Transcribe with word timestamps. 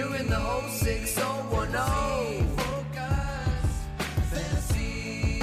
Doing 0.00 0.28
the 0.28 0.68
6010. 0.70 2.56
Focus. 2.56 3.66
Fantasy. 4.30 5.42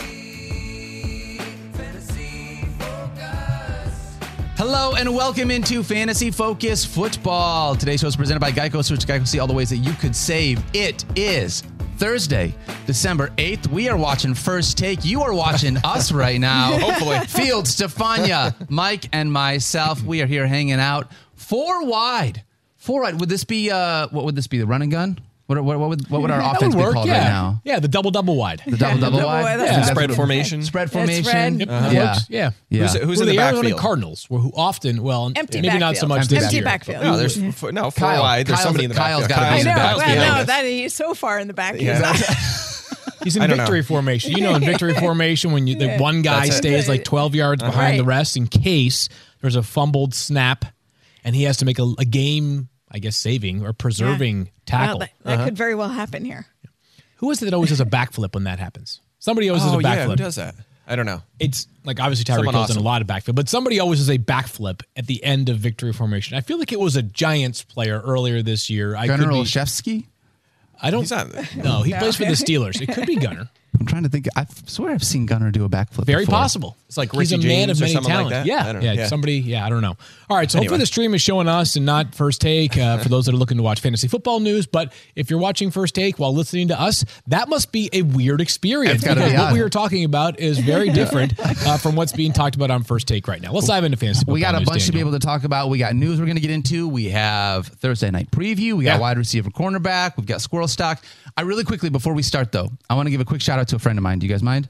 Fantasy 1.74 2.66
focus. 2.80 4.18
Hello 4.58 4.96
and 4.96 5.14
welcome 5.16 5.52
into 5.52 5.84
Fantasy 5.84 6.32
Focus 6.32 6.84
Football. 6.84 7.76
Today's 7.76 8.00
show 8.00 8.08
is 8.08 8.16
presented 8.16 8.40
by 8.40 8.52
Geico. 8.52 8.84
Search 8.84 9.06
Geico, 9.06 9.28
see 9.28 9.38
all 9.38 9.46
the 9.46 9.54
ways 9.54 9.70
that 9.70 9.78
you 9.78 9.94
could 9.94 10.16
save. 10.16 10.60
It 10.74 11.06
is 11.16 11.62
Thursday, 11.98 12.56
December 12.88 13.28
8th. 13.38 13.68
We 13.68 13.90
are 13.90 13.98
watching 13.98 14.34
First 14.34 14.76
Take. 14.76 15.06
You 15.06 15.22
are 15.22 15.36
watching 15.36 15.78
us 15.84 16.12
right 16.12 16.40
now. 16.42 16.80
Hopefully. 16.80 17.18
Oh, 17.22 17.24
Field, 17.28 17.68
Stephania, 17.68 18.56
Mike, 18.70 19.08
and 19.14 19.32
myself. 19.32 20.02
We 20.02 20.24
are 20.24 20.28
here 20.28 20.48
hanging 20.48 20.80
out. 20.80 21.12
Four 21.36 21.86
wide. 21.86 22.42
Four 22.88 23.02
wide. 23.04 23.20
Would 23.20 23.30
this 23.30 23.44
be, 23.44 23.70
uh, 23.70 24.08
what 24.10 24.26
would 24.26 24.36
this 24.36 24.48
be? 24.48 24.58
The 24.58 24.66
running 24.66 24.90
gun? 24.90 25.20
What, 25.46 25.64
what, 25.64 25.80
what 25.80 25.88
would, 25.90 26.10
what 26.10 26.22
would 26.22 26.32
our 26.32 26.40
That 26.40 26.58
offense 26.58 26.76
would 26.76 26.82
work, 26.84 26.92
be 26.92 26.96
called 26.96 27.08
yeah. 27.08 27.18
right 27.20 27.24
now? 27.30 27.62
Yeah, 27.64 27.80
the 27.80 27.88
double 27.88 28.12
double 28.12 28.36
wide. 28.36 28.62
The 28.66 28.76
double 28.76 29.00
double 29.00 29.18
double 29.20 29.30
wide? 29.30 29.44
wide, 29.44 29.54
I 29.54 29.58
that's 29.58 29.70
think 29.72 29.78
that's 29.86 29.92
Spread 29.92 30.14
formation. 30.14 30.64
Spread 30.64 30.90
That's 30.90 30.94
formation. 31.24 31.26
red. 31.34 31.60
Yep, 31.60 31.70
Uh-huh. 31.70 31.90
Yeah. 31.94 32.06
works. 32.12 32.26
Yeah. 32.30 32.50
Yeah. 32.70 32.82
Who's, 32.82 32.94
who's 32.94 33.02
Well, 33.02 33.12
in 33.12 33.18
the 33.20 33.26
the 33.26 33.40
Arizona 33.42 33.62
backfield? 33.62 33.80
Cardinals, 33.80 34.30
were 34.30 34.40
who 34.40 34.52
often, 34.58 35.04
well, 35.04 35.32
Empty 35.36 35.62
maybe 35.62 35.78
not 35.78 35.96
so 35.96 36.08
backfield. 36.08 36.10
much 36.10 36.20
Empty 36.24 36.36
this 36.36 36.44
Empty 36.46 36.56
year. 36.58 36.66
backfield. 36.66 37.04
No, 37.04 37.18
there's 37.18 37.38
f- 37.38 37.64
no 37.72 37.92
four 37.92 38.08
Kyle- 38.10 38.22
wide. 38.24 38.48
There's 38.48 38.56
Kyle's- 38.58 38.64
somebody 38.64 38.84
in 38.86 38.90
the 38.92 38.96
Kyle's 38.98 39.28
backfield. 39.28 39.40
gotta 39.40 39.52
be 39.52 39.56
I 39.56 39.60
in 39.60 39.66
know. 39.68 39.74
the 39.74 39.78
back. 39.80 39.98
Well, 39.98 40.06
behind 40.16 40.20
no, 40.20 40.36
us. 40.42 40.48
that 40.48 40.66
he's 40.66 40.94
so 40.94 41.14
far 41.14 41.40
in 41.40 41.48
the 41.48 41.54
back. 41.54 41.76
He's 41.76 41.84
Yeah. 41.84 42.00
not. 42.00 42.18
He's 43.24 43.36
in 43.36 43.42
I 43.42 43.48
don't 43.48 43.58
victory 43.58 43.80
know. 43.80 43.84
formation. 43.84 44.32
You 44.34 44.42
know, 44.42 44.56
in 44.56 44.62
victory 44.64 44.94
formation, 45.00 45.52
when 45.52 45.68
you, 45.68 45.76
the 45.76 45.86
Yeah. 45.86 46.00
one 46.00 46.22
guy 46.22 46.46
That's 46.46 46.56
it. 46.56 46.58
stays 46.60 46.88
like 46.90 47.04
12 47.04 47.36
yards 47.36 47.62
behind 47.62 48.00
the 48.00 48.04
Right. 48.04 48.18
rest 48.20 48.38
in 48.38 48.48
case 48.48 49.10
there's 49.42 49.56
a 49.58 49.64
fumbled 49.64 50.14
snap 50.14 50.64
and 51.26 51.36
he 51.36 51.44
has 51.44 51.58
to 51.58 51.66
make 51.66 51.78
a, 51.80 51.94
a 51.98 52.06
game, 52.06 52.70
I 52.92 53.00
guess, 53.00 53.18
saving 53.18 53.66
or 53.66 53.74
preserving 53.74 54.46
Wow, 54.46 54.52
tackle. 54.66 55.00
that 55.00 55.12
that 55.24 55.36
could 55.38 55.42
uh-huh. 55.42 55.52
very 55.54 55.76
well 55.76 55.90
happen 55.90 56.24
here. 56.26 56.46
Who 57.18 57.32
is 57.32 57.42
it 57.42 57.46
that 57.46 57.54
always 57.54 57.70
does 57.70 57.82
a 57.82 57.86
backflip 57.86 58.34
when 58.34 58.44
that 58.46 58.60
happens? 58.60 59.02
Somebody 59.20 59.50
always 59.50 59.64
Oh, 59.64 59.66
does 59.66 59.74
a 59.74 59.78
oh, 59.78 59.80
yeah. 59.80 60.06
Who 60.06 60.12
backflip. 60.12 60.18
does 60.18 60.36
that? 60.36 60.56
I 60.90 60.96
don't 60.96 61.06
know. 61.06 61.22
it's 61.38 61.68
like 61.84 62.00
obviously 62.00 62.24
Tyreek 62.24 62.38
Someone 62.38 62.54
Hill's 62.56 62.68
done 62.70 62.78
a 62.78 62.82
lot 62.82 63.02
of 63.02 63.08
backflip, 63.08 63.36
but 63.36 63.50
somebody 63.50 63.80
always 63.80 64.00
does 64.00 64.10
a 64.10 64.18
backflip 64.18 64.84
at 64.96 65.06
the 65.06 65.22
end 65.22 65.50
of 65.50 65.58
victory 65.58 65.92
formation. 65.92 66.38
I 66.38 66.42
feel 66.42 66.58
like 66.58 66.72
it 66.72 66.80
was 66.80 66.96
a 66.96 67.02
Giants 67.02 67.62
player 67.62 68.00
earlier 68.00 68.42
this 68.42 68.70
year. 68.70 68.96
I 68.96 69.06
Gunner 69.08 69.26
Olszewski? 69.26 70.06
I 70.82 70.90
don't 70.92 71.02
He's 71.02 71.12
not. 71.12 71.34
No, 71.58 71.82
he 71.82 71.92
plays 71.98 72.16
for 72.16 72.24
the 72.24 72.32
Steelers. 72.32 72.82
It 72.82 72.94
could 72.94 73.06
be 73.06 73.18
Gunner. 73.18 73.50
I'm 73.80 73.86
trying 73.86 74.04
to 74.04 74.10
think. 74.10 74.28
I 74.36 74.46
swear 74.66 74.92
I've 74.92 75.04
seen 75.04 75.26
Gunner 75.26 75.52
do 75.52 75.66
a 75.66 75.70
backflip. 75.70 76.06
Very 76.06 76.24
before. 76.26 76.40
possible. 76.40 76.78
It's 76.88 76.98
like 76.98 77.12
he's 77.12 77.32
a 77.34 77.38
Richie 77.38 77.48
man 77.48 77.70
of 77.70 77.78
James 77.78 77.82
or 77.82 77.84
many 77.84 77.94
something 77.94 78.14
like 78.14 78.30
talents. 78.30 78.48
Yeah, 78.48 78.80
yeah. 78.80 78.94
Yeah. 78.94 79.08
Somebody. 79.08 79.40
Yeah, 79.40 79.66
I 79.66 79.70
don't 79.70 79.82
know. 79.82 79.96
All 80.30 80.38
right, 80.38 80.50
so 80.50 80.58
hopefully 80.60 80.80
the 80.80 80.86
stream 80.86 81.14
is 81.14 81.22
showing 81.22 81.48
us 81.48 81.76
and 81.76 81.86
not 81.86 82.16
First 82.16 82.42
Take 82.42 82.78
uh, 82.78 82.98
for 83.00 83.10
those 83.10 83.26
that 83.26 83.34
are 83.34 83.38
looking 83.38 83.58
to 83.58 83.64
watch 83.64 83.80
fantasy 83.82 84.08
football 84.08 84.40
news. 84.40 84.66
But 84.68 84.94
if 85.16 85.30
you're 85.30 85.40
watching 85.40 85.72
First 85.72 85.96
Take 85.96 86.18
while 86.20 86.34
listening 86.34 86.70
to 86.70 86.80
us, 86.80 87.04
that 87.28 87.50
must 87.50 87.72
be 87.72 87.90
a 87.94 88.02
weird 88.04 88.42
experience 88.42 88.96
It's 88.96 89.04
because 89.04 89.32
be 89.32 89.38
what 89.38 89.54
we 89.54 89.60
are 89.62 89.70
talking 89.70 90.04
about 90.06 90.40
is 90.40 90.60
very 90.60 90.90
different 90.90 91.34
uh, 91.40 91.78
from 91.78 91.96
what's 91.96 92.14
being 92.14 92.34
talked 92.34 92.56
about 92.56 92.72
on 92.72 92.84
First 92.84 93.08
Take 93.08 93.28
right 93.28 93.42
now. 93.42 93.52
Let's 93.52 93.68
dive 93.68 93.84
into 93.84 93.98
fantasy. 93.98 94.24
We 94.28 94.40
got 94.40 94.56
a 94.56 94.60
football 94.60 94.74
bunch 94.74 94.82
news, 94.82 94.86
to 94.88 94.92
be 94.94 95.00
able 95.00 95.12
to 95.12 95.20
talk 95.20 95.44
about. 95.44 95.70
We 95.70 95.78
got 95.78 95.94
news 95.96 96.20
we're 96.20 96.26
going 96.26 96.36
to 96.38 96.42
get 96.42 96.52
into. 96.52 96.88
We 96.88 97.10
have 97.10 97.68
Thursday 97.68 98.10
night 98.12 98.32
preview. 98.32 98.74
We 98.74 98.84
got 98.86 98.96
Yeah. 98.96 99.00
wide 99.00 99.18
receiver 99.18 99.50
cornerback. 99.50 100.18
We've 100.18 100.26
got 100.26 100.42
squirrel 100.42 100.68
stock. 100.68 101.04
I 101.36 101.42
really 101.42 101.64
quickly 101.64 101.90
before 101.90 102.14
we 102.14 102.24
start 102.24 102.52
though, 102.52 102.70
I 102.90 102.96
want 102.96 103.06
to 103.08 103.12
give 103.12 103.22
a 103.22 103.26
quick 103.26 103.42
shout 103.42 103.60
out 103.60 103.67
to 103.68 103.76
a 103.76 103.80
friend 103.80 103.98
of 103.98 104.04
mine. 104.04 104.20
Do 104.20 104.28
you 104.28 104.34
guys 104.34 104.44
mind? 104.44 104.70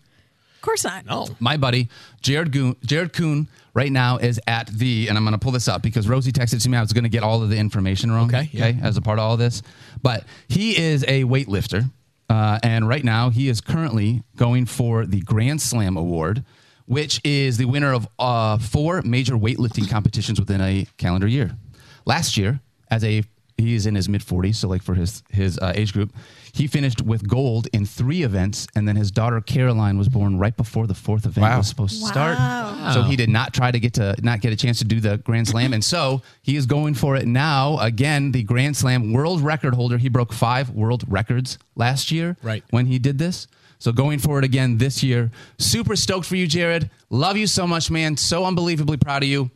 Of 0.55 0.61
course 0.61 0.83
not. 0.83 1.05
No. 1.05 1.27
My 1.39 1.57
buddy 1.57 1.89
Jared 2.21 2.51
Goon, 2.51 2.75
Jared 2.85 3.13
Kuhn 3.13 3.47
right 3.73 3.91
now 3.91 4.17
is 4.17 4.39
at 4.47 4.67
the, 4.67 5.07
and 5.07 5.17
I'm 5.17 5.23
going 5.23 5.33
to 5.33 5.39
pull 5.39 5.51
this 5.51 5.67
up 5.67 5.81
because 5.83 6.09
Rosie 6.09 6.31
texted 6.31 6.63
to 6.63 6.69
me. 6.69 6.77
I 6.77 6.81
was 6.81 6.93
going 6.93 7.03
to 7.03 7.09
get 7.09 7.23
all 7.23 7.43
of 7.43 7.49
the 7.49 7.57
information 7.57 8.11
wrong. 8.11 8.33
Okay, 8.33 8.49
yeah. 8.51 8.67
Okay. 8.67 8.79
As 8.81 8.97
a 8.97 9.01
part 9.01 9.19
of 9.19 9.23
all 9.23 9.37
this, 9.37 9.61
but 10.01 10.23
he 10.47 10.77
is 10.77 11.03
a 11.07 11.23
weightlifter, 11.25 11.89
uh, 12.29 12.59
and 12.63 12.87
right 12.87 13.03
now 13.03 13.29
he 13.29 13.49
is 13.49 13.61
currently 13.61 14.23
going 14.35 14.65
for 14.65 15.05
the 15.05 15.21
Grand 15.21 15.61
Slam 15.61 15.95
Award, 15.95 16.43
which 16.87 17.21
is 17.23 17.57
the 17.57 17.65
winner 17.65 17.93
of 17.93 18.07
uh, 18.17 18.57
four 18.57 19.03
major 19.03 19.35
weightlifting 19.35 19.87
competitions 19.89 20.39
within 20.39 20.59
a 20.59 20.87
calendar 20.97 21.27
year. 21.27 21.55
Last 22.05 22.35
year, 22.35 22.59
as 22.89 23.03
a 23.03 23.23
he 23.57 23.73
is 23.75 23.85
in 23.85 23.95
his 23.95 24.07
mid 24.07 24.21
40s, 24.21 24.55
so 24.55 24.67
like 24.67 24.83
for 24.83 24.93
his 24.95 25.23
his 25.31 25.57
uh, 25.59 25.71
age 25.75 25.91
group, 25.93 26.13
he 26.53 26.67
finished 26.67 27.01
with 27.01 27.27
gold 27.27 27.67
in 27.73 27.85
three 27.85 28.23
events, 28.23 28.67
and 28.75 28.87
then 28.87 28.95
his 28.95 29.09
daughter 29.11 29.41
Caroline 29.41 29.97
was 29.97 30.09
born 30.09 30.37
right 30.37 30.55
before 30.55 30.85
the 30.87 30.93
fourth 30.93 31.25
event 31.25 31.43
Wow. 31.43 31.57
was 31.57 31.67
supposed 31.67 31.99
to 32.01 32.05
start. 32.07 32.37
Wow. 32.37 32.91
So 32.93 33.01
he 33.03 33.15
did 33.15 33.29
not 33.29 33.53
try 33.53 33.71
to 33.71 33.79
get 33.79 33.93
to 33.95 34.15
not 34.21 34.41
get 34.41 34.53
a 34.53 34.55
chance 34.55 34.77
to 34.79 34.85
do 34.85 34.99
the 34.99 35.17
Grand 35.17 35.47
Slam, 35.47 35.73
and 35.73 35.83
so 35.83 36.21
he 36.43 36.55
is 36.55 36.65
going 36.65 36.93
for 36.93 37.15
it 37.15 37.25
now. 37.27 37.77
Again, 37.79 38.31
the 38.31 38.43
Grand 38.43 38.77
Slam 38.77 39.11
world 39.11 39.41
record 39.41 39.73
holder. 39.73 39.97
He 39.97 40.09
broke 40.09 40.33
five 40.33 40.69
world 40.69 41.03
records 41.07 41.57
last 41.75 42.11
year. 42.11 42.37
Right. 42.43 42.63
when 42.69 42.85
he 42.85 42.99
did 42.99 43.17
this. 43.17 43.47
So 43.79 43.91
going 43.91 44.17
for 44.17 44.39
it 44.39 44.45
again 44.45 44.79
this 44.79 45.03
year. 45.03 45.29
Super 45.59 45.95
stoked 45.95 46.25
for 46.25 46.35
you, 46.35 46.47
Jared. 46.47 46.89
Love 47.11 47.37
you 47.37 47.45
so 47.45 47.67
much, 47.67 47.91
man. 47.91 48.17
So 48.17 48.43
unbelievably 48.45 48.97
proud 48.97 49.21
of 49.21 49.29
you. 49.29 49.51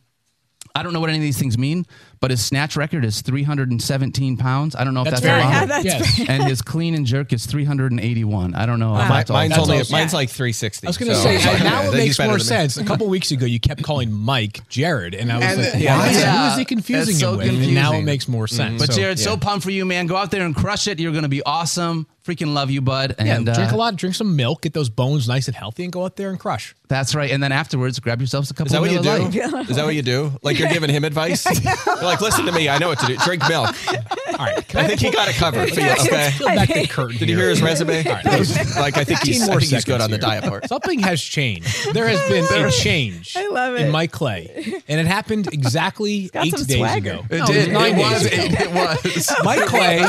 I 0.76 0.84
don't 0.84 0.94
know 0.94 1.00
what 1.00 1.10
any 1.10 1.18
of 1.18 1.24
these 1.24 1.40
things 1.40 1.58
mean, 1.58 1.86
but 2.22 2.32
his 2.32 2.44
snatch 2.46 2.76
record 2.78 3.04
is 3.04 3.22
317 3.22 4.38
pounds. 4.38 4.76
I 4.76 4.84
don't 4.86 4.94
know 4.94 5.02
if 5.02 5.10
That's 5.10 5.22
that's, 5.22 5.26
very 5.26 5.42
a 5.42 5.44
lot. 5.44 5.54
Yeah, 5.54 5.66
that's 5.66 5.86
yes. 6.20 6.30
and 6.30 6.44
his 6.44 6.62
clean 6.62 6.96
and 6.96 7.06
jerk 7.06 7.34
is 7.34 7.46
381. 7.48 8.56
I 8.56 8.66
don't 8.66 8.80
know. 8.80 8.94
if 8.96 9.00
Wow. 9.02 9.10
that's 9.10 9.30
all- 9.30 9.38
Mine's 9.38 9.50
That's 9.50 9.62
only 9.64 9.78
also- 9.80 9.92
mine's 9.94 10.14
like 10.14 10.30
360. 10.30 10.88
I 10.88 10.90
was 10.90 10.98
going 10.98 11.10
to 11.10 11.16
so- 11.16 11.24
say 11.24 11.38
so, 11.40 11.52
now 11.64 11.82
yeah, 11.82 11.90
it 11.90 11.94
makes 11.94 12.20
more 12.20 12.40
sense. 12.40 12.78
A 12.78 12.84
couple 12.86 13.08
weeks 13.08 13.32
ago, 13.32 13.46
you 13.46 13.60
kept 13.60 13.84
calling 13.84 14.12
Mike 14.12 14.68
Jared, 14.70 15.16
and 15.16 15.32
I 15.32 15.38
was 15.38 15.46
And 15.46 15.62
like, 15.62 15.72
the- 15.74 15.80
yeah, 15.80 15.98
why 15.98 16.10
is- 16.10 16.18
yeah. 16.22 16.46
who 16.48 16.52
is 16.54 16.58
he 16.60 16.66
confusing 16.66 17.12
It's 17.16 17.20
so 17.20 17.32
him 17.34 17.38
with? 17.40 17.64
And 17.64 17.76
now 17.76 17.94
it 17.94 18.04
makes 18.04 18.28
more 18.28 18.48
sense. 18.48 18.80
But 18.82 18.94
So, 18.94 19.00
Jared, 19.02 19.20
so 19.20 19.32
yeah. 19.32 19.36
pumped 19.38 19.64
for 19.64 19.72
you, 19.72 19.86
man. 19.86 20.06
Go 20.08 20.16
out 20.16 20.32
there 20.32 20.46
and 20.46 20.56
crush 20.56 20.88
it. 20.88 21.00
You're 21.00 21.12
going 21.12 21.24
to 21.24 21.30
be 21.30 21.42
awesome. 21.44 22.08
Freaking 22.24 22.54
love 22.54 22.70
you, 22.70 22.82
bud. 22.82 23.16
yeah, 23.18 23.38
And 23.38 23.46
drink 23.48 23.74
uh, 23.74 23.76
a 23.76 23.78
lot, 23.78 23.96
drink 23.96 24.14
some 24.14 24.36
milk, 24.36 24.62
get 24.62 24.74
those 24.76 24.90
bones 24.90 25.28
nice 25.28 25.48
and 25.48 25.56
healthy, 25.58 25.84
and 25.86 25.92
go 25.92 26.06
out 26.06 26.18
there 26.18 26.30
and 26.30 26.40
crush. 26.40 26.76
That's 26.88 27.16
right. 27.16 27.32
And 27.32 27.42
then 27.42 27.52
afterwards, 27.52 28.00
grab 28.00 28.22
yourselves 28.22 28.52
a 28.52 28.54
couple 28.54 28.68
Is 28.68 28.72
that 28.74 28.78
of 28.78 28.82
what 28.84 28.92
you 28.92 29.02
do? 29.42 29.48
Lite. 29.58 29.70
Is 29.72 29.76
that 29.78 29.86
what 29.86 29.96
you 29.96 30.04
do? 30.04 30.32
Like 30.44 30.60
you're 30.60 30.70
giving 30.70 30.92
him 30.92 31.04
advice? 31.04 31.44
You're 32.12 32.18
like, 32.18 32.22
listen 32.22 32.46
to 32.46 32.52
me. 32.52 32.68
I 32.68 32.78
know 32.78 32.90
what 32.90 33.00
to 33.00 33.06
do. 33.06 33.16
Drink 33.18 33.48
milk. 33.48 33.70
All 33.88 34.46
right, 34.48 34.76
I 34.76 34.88
think 34.88 35.00
he 35.00 35.12
got 35.12 35.30
it 35.30 35.36
covered 35.36 35.70
for 35.70 35.80
you. 35.80 35.90
Okay. 35.92 36.32
peel 36.38 36.48
back 36.48 36.68
the 36.74 36.88
curtain. 36.88 37.18
Did 37.18 37.30
you 37.30 37.38
hear 37.38 37.50
his 37.50 37.62
resume? 37.62 38.04
like 38.04 38.98
I 38.98 39.04
think 39.04 39.20
15 39.20 39.34
he's, 39.34 39.44
I 39.44 39.48
more 39.48 39.60
think 39.60 39.72
he's 39.72 39.86
good 39.86 40.02
on 40.02 40.12
the 40.12 40.18
diet 40.18 40.44
part. 40.44 40.68
Something 40.68 41.00
has 41.00 41.22
changed. 41.22 41.94
There 41.94 42.08
has 42.08 42.20
been 42.30 42.66
a 42.66 42.72
change 42.72 43.36
I 43.38 43.48
love 43.48 43.76
in 43.76 43.88
it. 43.88 43.92
Mike 43.92 44.12
Clay, 44.12 44.82
and 44.88 45.00
it 45.00 45.06
happened 45.06 45.48
exactly 45.54 46.28
got 46.30 46.46
eight 46.46 46.56
days 46.56 46.76
swagger. 46.78 47.12
ago. 47.12 47.26
It 47.30 47.38
No, 47.40 47.46
did. 47.46 47.58
was 47.58 47.68
nine 47.70 47.94
it 47.94 47.96
days 47.98 48.12
was. 48.12 48.26
ago. 48.26 48.36
It, 48.36 48.62
it 48.62 48.72
was. 49.16 49.36
Mike 49.44 49.66
Clay 49.68 50.04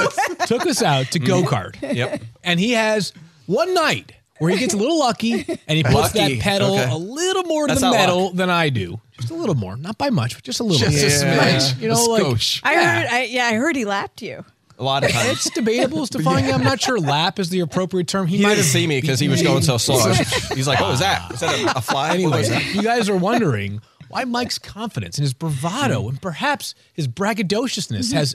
took 0.46 0.66
us 0.66 0.82
out 0.82 1.06
to 1.12 1.20
mm-hmm. 1.20 1.26
go 1.26 1.42
kart. 1.42 1.94
Yep. 1.94 2.22
And 2.42 2.58
he 2.58 2.72
has 2.72 3.12
one 3.46 3.74
night 3.74 4.12
where 4.38 4.50
he 4.50 4.58
gets 4.58 4.74
a 4.74 4.76
little 4.76 4.98
lucky 4.98 5.34
and 5.68 5.76
he 5.76 5.82
puts 5.84 6.14
Lucky. 6.16 6.36
that 6.36 6.40
pedal 6.42 6.74
Okay. 6.74 6.90
a 6.90 6.96
little 6.96 7.44
more 7.44 7.66
to 7.68 7.74
That's 7.74 7.80
the 7.82 7.90
metal 7.92 8.24
luck. 8.26 8.34
than 8.34 8.50
I 8.50 8.70
do. 8.70 9.00
Just 9.22 9.32
a 9.32 9.36
little 9.36 9.54
more. 9.54 9.76
Not 9.76 9.98
by 9.98 10.10
much, 10.10 10.34
but 10.34 10.44
just 10.44 10.60
a 10.60 10.64
little 10.64 10.86
bit. 10.86 10.92
Just 10.98 11.24
bit. 11.24 11.32
a 11.32 11.40
smidge. 11.40 11.80
You 11.80 11.88
know, 11.88 11.94
a 11.94 12.10
like 12.10 12.22
skosh. 12.22 12.60
I 12.62 12.72
Yeah. 12.74 12.98
heard. 13.00 13.08
I, 13.10 13.22
yeah, 13.24 13.46
I 13.46 13.54
heard 13.54 13.76
he 13.76 13.84
lapped 13.84 14.22
you. 14.22 14.44
A 14.78 14.82
lot 14.82 15.04
of 15.04 15.10
times. 15.12 15.30
it's 15.46 15.50
debatable, 15.50 16.06
Stephania. 16.06 16.52
I'm 16.54 16.64
not 16.64 16.80
sure 16.80 16.98
lap 16.98 17.38
is 17.38 17.50
the 17.50 17.60
appropriate 17.60 18.08
term. 18.08 18.26
He, 18.26 18.38
He 18.38 18.42
might 18.42 18.50
didn't 18.50 18.64
have 18.64 18.72
see 18.72 18.86
me 18.86 19.00
because 19.00 19.20
he 19.20 19.28
was 19.28 19.42
going 19.42 19.62
so 19.62 19.76
slow. 19.76 20.12
He's 20.54 20.66
like, 20.66 20.80
"What 20.80 20.90
was 20.90 21.00
that? 21.00 21.30
Was 21.30 21.40
that 21.40 21.54
a, 21.54 21.78
a 21.78 21.80
fly? 21.80 22.18
What 22.18 22.38
was 22.38 22.50
Anyway, 22.50 22.64
that?" 22.64 22.74
you 22.74 22.82
guys 22.82 23.08
are 23.08 23.16
wondering 23.16 23.80
why 24.08 24.24
Mike's 24.24 24.58
confidence 24.58 25.18
and 25.18 25.22
his 25.22 25.34
bravado 25.34 26.08
and 26.08 26.20
perhaps 26.20 26.74
his 26.92 27.06
braggadociousness 27.06 28.12
has 28.12 28.34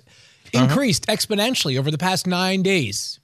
uh-huh. 0.53 0.63
increased 0.63 1.05
exponentially 1.07 1.77
over 1.77 1.91
the 1.91 1.97
past 1.97 2.25
nine 2.27 2.61
days. 2.63 3.19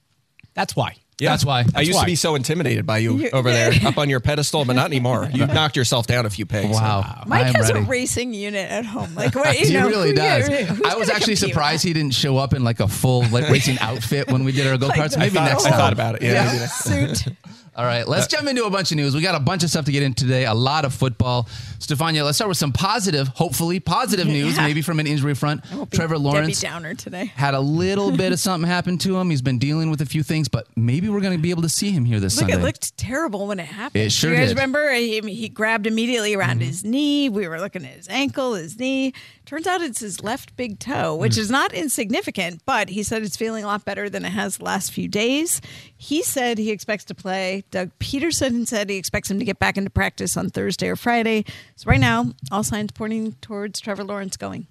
That's 0.54 0.76
why. 0.76 0.96
Yeah. 1.20 1.30
That's 1.30 1.44
why. 1.44 1.64
I 1.74 1.82
used 1.82 1.94
why. 1.94 2.00
to 2.02 2.06
be 2.06 2.16
so 2.16 2.34
intimidated 2.34 2.86
by 2.86 2.98
you 2.98 3.16
You- 3.18 3.30
over 3.30 3.50
there, 3.50 3.72
up 3.86 3.98
on 3.98 4.08
your 4.10 4.20
pedestal, 4.20 4.64
but 4.64 4.74
not 4.74 4.86
anymore. 4.86 5.28
You 5.32 5.46
knocked 5.58 5.76
yourself 5.76 6.06
down 6.06 6.26
a 6.26 6.30
few 6.30 6.44
pegs. 6.46 6.74
Wow. 6.74 7.22
Mike 7.26 7.54
has 7.54 7.68
ready. 7.72 7.84
a 7.84 7.88
racing 7.88 8.34
unit 8.34 8.68
at 8.70 8.84
home. 8.84 9.14
Like 9.14 9.34
what? 9.36 9.58
You 9.60 9.66
He 9.66 9.72
know, 9.74 9.88
really 9.88 10.12
does. 10.12 10.48
yeah, 10.48 10.76
I 10.84 10.96
was 10.96 11.08
actually 11.10 11.36
surprised 11.36 11.84
he 11.84 11.92
didn't 11.92 12.14
show 12.14 12.36
up 12.36 12.52
in 12.52 12.64
like 12.64 12.80
a 12.80 12.88
full 12.88 13.22
like 13.28 13.48
racing 13.48 13.78
outfit 13.80 14.30
when 14.30 14.44
we 14.44 14.52
did 14.52 14.66
our 14.66 14.76
go 14.76 14.88
karts. 14.88 15.12
Like, 15.16 15.32
Maybe 15.32 15.38
I 15.38 15.48
next 15.50 15.66
I 15.66 15.70
time. 15.70 15.78
thought 15.78 15.92
about 15.92 16.16
it. 16.16 16.22
Yeah. 16.22 16.44
maybe 16.46 16.58
next- 16.58 16.84
suit. 17.22 17.34
All 17.76 17.84
right, 17.84 18.06
let's 18.06 18.26
uh, 18.32 18.36
jump 18.36 18.48
into 18.48 18.66
a 18.66 18.70
bunch 18.70 18.92
of 18.92 18.96
news. 18.98 19.16
We 19.16 19.20
got 19.20 19.34
a 19.34 19.40
bunch 19.40 19.64
of 19.64 19.68
stuff 19.70 19.84
to 19.86 19.90
get 19.90 20.04
in 20.04 20.14
today, 20.14 20.44
a 20.46 20.54
lot 20.54 20.84
of 20.84 20.94
football. 20.94 21.48
Stephania, 21.80 22.24
let's 22.24 22.38
start 22.38 22.48
with 22.48 22.56
some 22.56 22.70
positive, 22.70 23.26
hopefully 23.26 23.80
positive 23.80 24.28
news, 24.28 24.56
Yeah. 24.56 24.62
maybe 24.68 24.80
from 24.80 25.00
an 25.00 25.08
injury 25.08 25.34
front. 25.34 25.62
I 25.72 25.74
won't 25.78 25.90
be 25.90 25.96
Trevor 25.96 26.16
Lawrence 26.16 26.60
Debbie 26.60 26.70
Downer 26.72 26.94
today. 26.94 27.24
had 27.34 27.54
a 27.54 27.58
little 27.58 28.12
bit 28.12 28.32
of 28.32 28.38
something 28.38 28.70
happen 28.70 28.96
to 28.98 29.18
him. 29.18 29.28
He's 29.28 29.42
been 29.42 29.58
dealing 29.58 29.90
with 29.90 30.00
a 30.02 30.06
few 30.06 30.22
things, 30.22 30.46
but 30.46 30.68
maybe 30.76 31.03
we're 31.12 31.20
going 31.20 31.36
to 31.36 31.42
be 31.42 31.50
able 31.50 31.62
to 31.62 31.68
see 31.68 31.90
him 31.90 32.04
here 32.04 32.20
this 32.20 32.36
Look, 32.36 32.50
Sunday. 32.50 32.62
it 32.62 32.64
looked 32.64 32.96
terrible 32.96 33.46
when 33.46 33.60
it 33.60 33.66
happened. 33.66 34.04
It 34.04 34.12
sure 34.12 34.30
you 34.30 34.36
guys 34.36 34.48
did. 34.48 34.56
remember? 34.56 34.92
He, 34.92 35.20
he 35.20 35.48
grabbed 35.48 35.86
immediately 35.86 36.34
around 36.34 36.60
mm-hmm. 36.60 36.68
his 36.68 36.84
knee. 36.84 37.28
We 37.28 37.48
were 37.48 37.60
looking 37.60 37.84
at 37.84 37.92
his 37.92 38.08
ankle, 38.08 38.54
his 38.54 38.78
knee. 38.78 39.12
Turns 39.44 39.66
out 39.66 39.82
it's 39.82 40.00
his 40.00 40.22
left 40.22 40.56
big 40.56 40.78
toe, 40.78 41.14
which 41.16 41.34
mm. 41.34 41.38
is 41.38 41.50
not 41.50 41.72
insignificant, 41.72 42.62
but 42.64 42.88
he 42.88 43.02
said 43.02 43.22
it's 43.22 43.36
feeling 43.36 43.64
a 43.64 43.66
lot 43.66 43.84
better 43.84 44.08
than 44.08 44.24
it 44.24 44.30
has 44.30 44.58
the 44.58 44.64
last 44.64 44.92
few 44.92 45.08
days. 45.08 45.60
He 45.96 46.22
said 46.22 46.58
he 46.58 46.70
expects 46.70 47.04
to 47.06 47.14
play. 47.14 47.64
Doug 47.70 47.90
Pederson 47.98 48.66
said 48.66 48.88
he 48.88 48.96
expects 48.96 49.30
him 49.30 49.38
to 49.38 49.44
get 49.44 49.58
back 49.58 49.76
into 49.76 49.90
practice 49.90 50.36
on 50.36 50.50
Thursday 50.50 50.88
or 50.88 50.96
Friday. 50.96 51.44
So 51.76 51.90
right 51.90 52.00
now, 52.00 52.32
all 52.50 52.62
signs 52.62 52.92
pointing 52.92 53.32
towards 53.34 53.80
Trevor 53.80 54.04
Lawrence 54.04 54.36
going. 54.36 54.66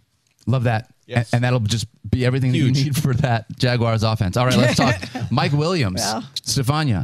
Love 0.45 0.63
that. 0.63 0.92
Yes. 1.05 1.31
And, 1.33 1.37
and 1.37 1.43
that'll 1.43 1.59
just 1.59 1.87
be 2.09 2.25
everything 2.25 2.51
that 2.51 2.57
you 2.57 2.71
need 2.71 2.95
for 2.95 3.13
that 3.15 3.45
Jaguars 3.57 4.03
offense. 4.03 4.37
All 4.37 4.45
right, 4.45 4.55
let's 4.57 4.75
talk. 4.77 4.95
Mike 5.31 5.51
Williams, 5.53 6.01
Well. 6.01 6.23
Stephania, 6.43 7.03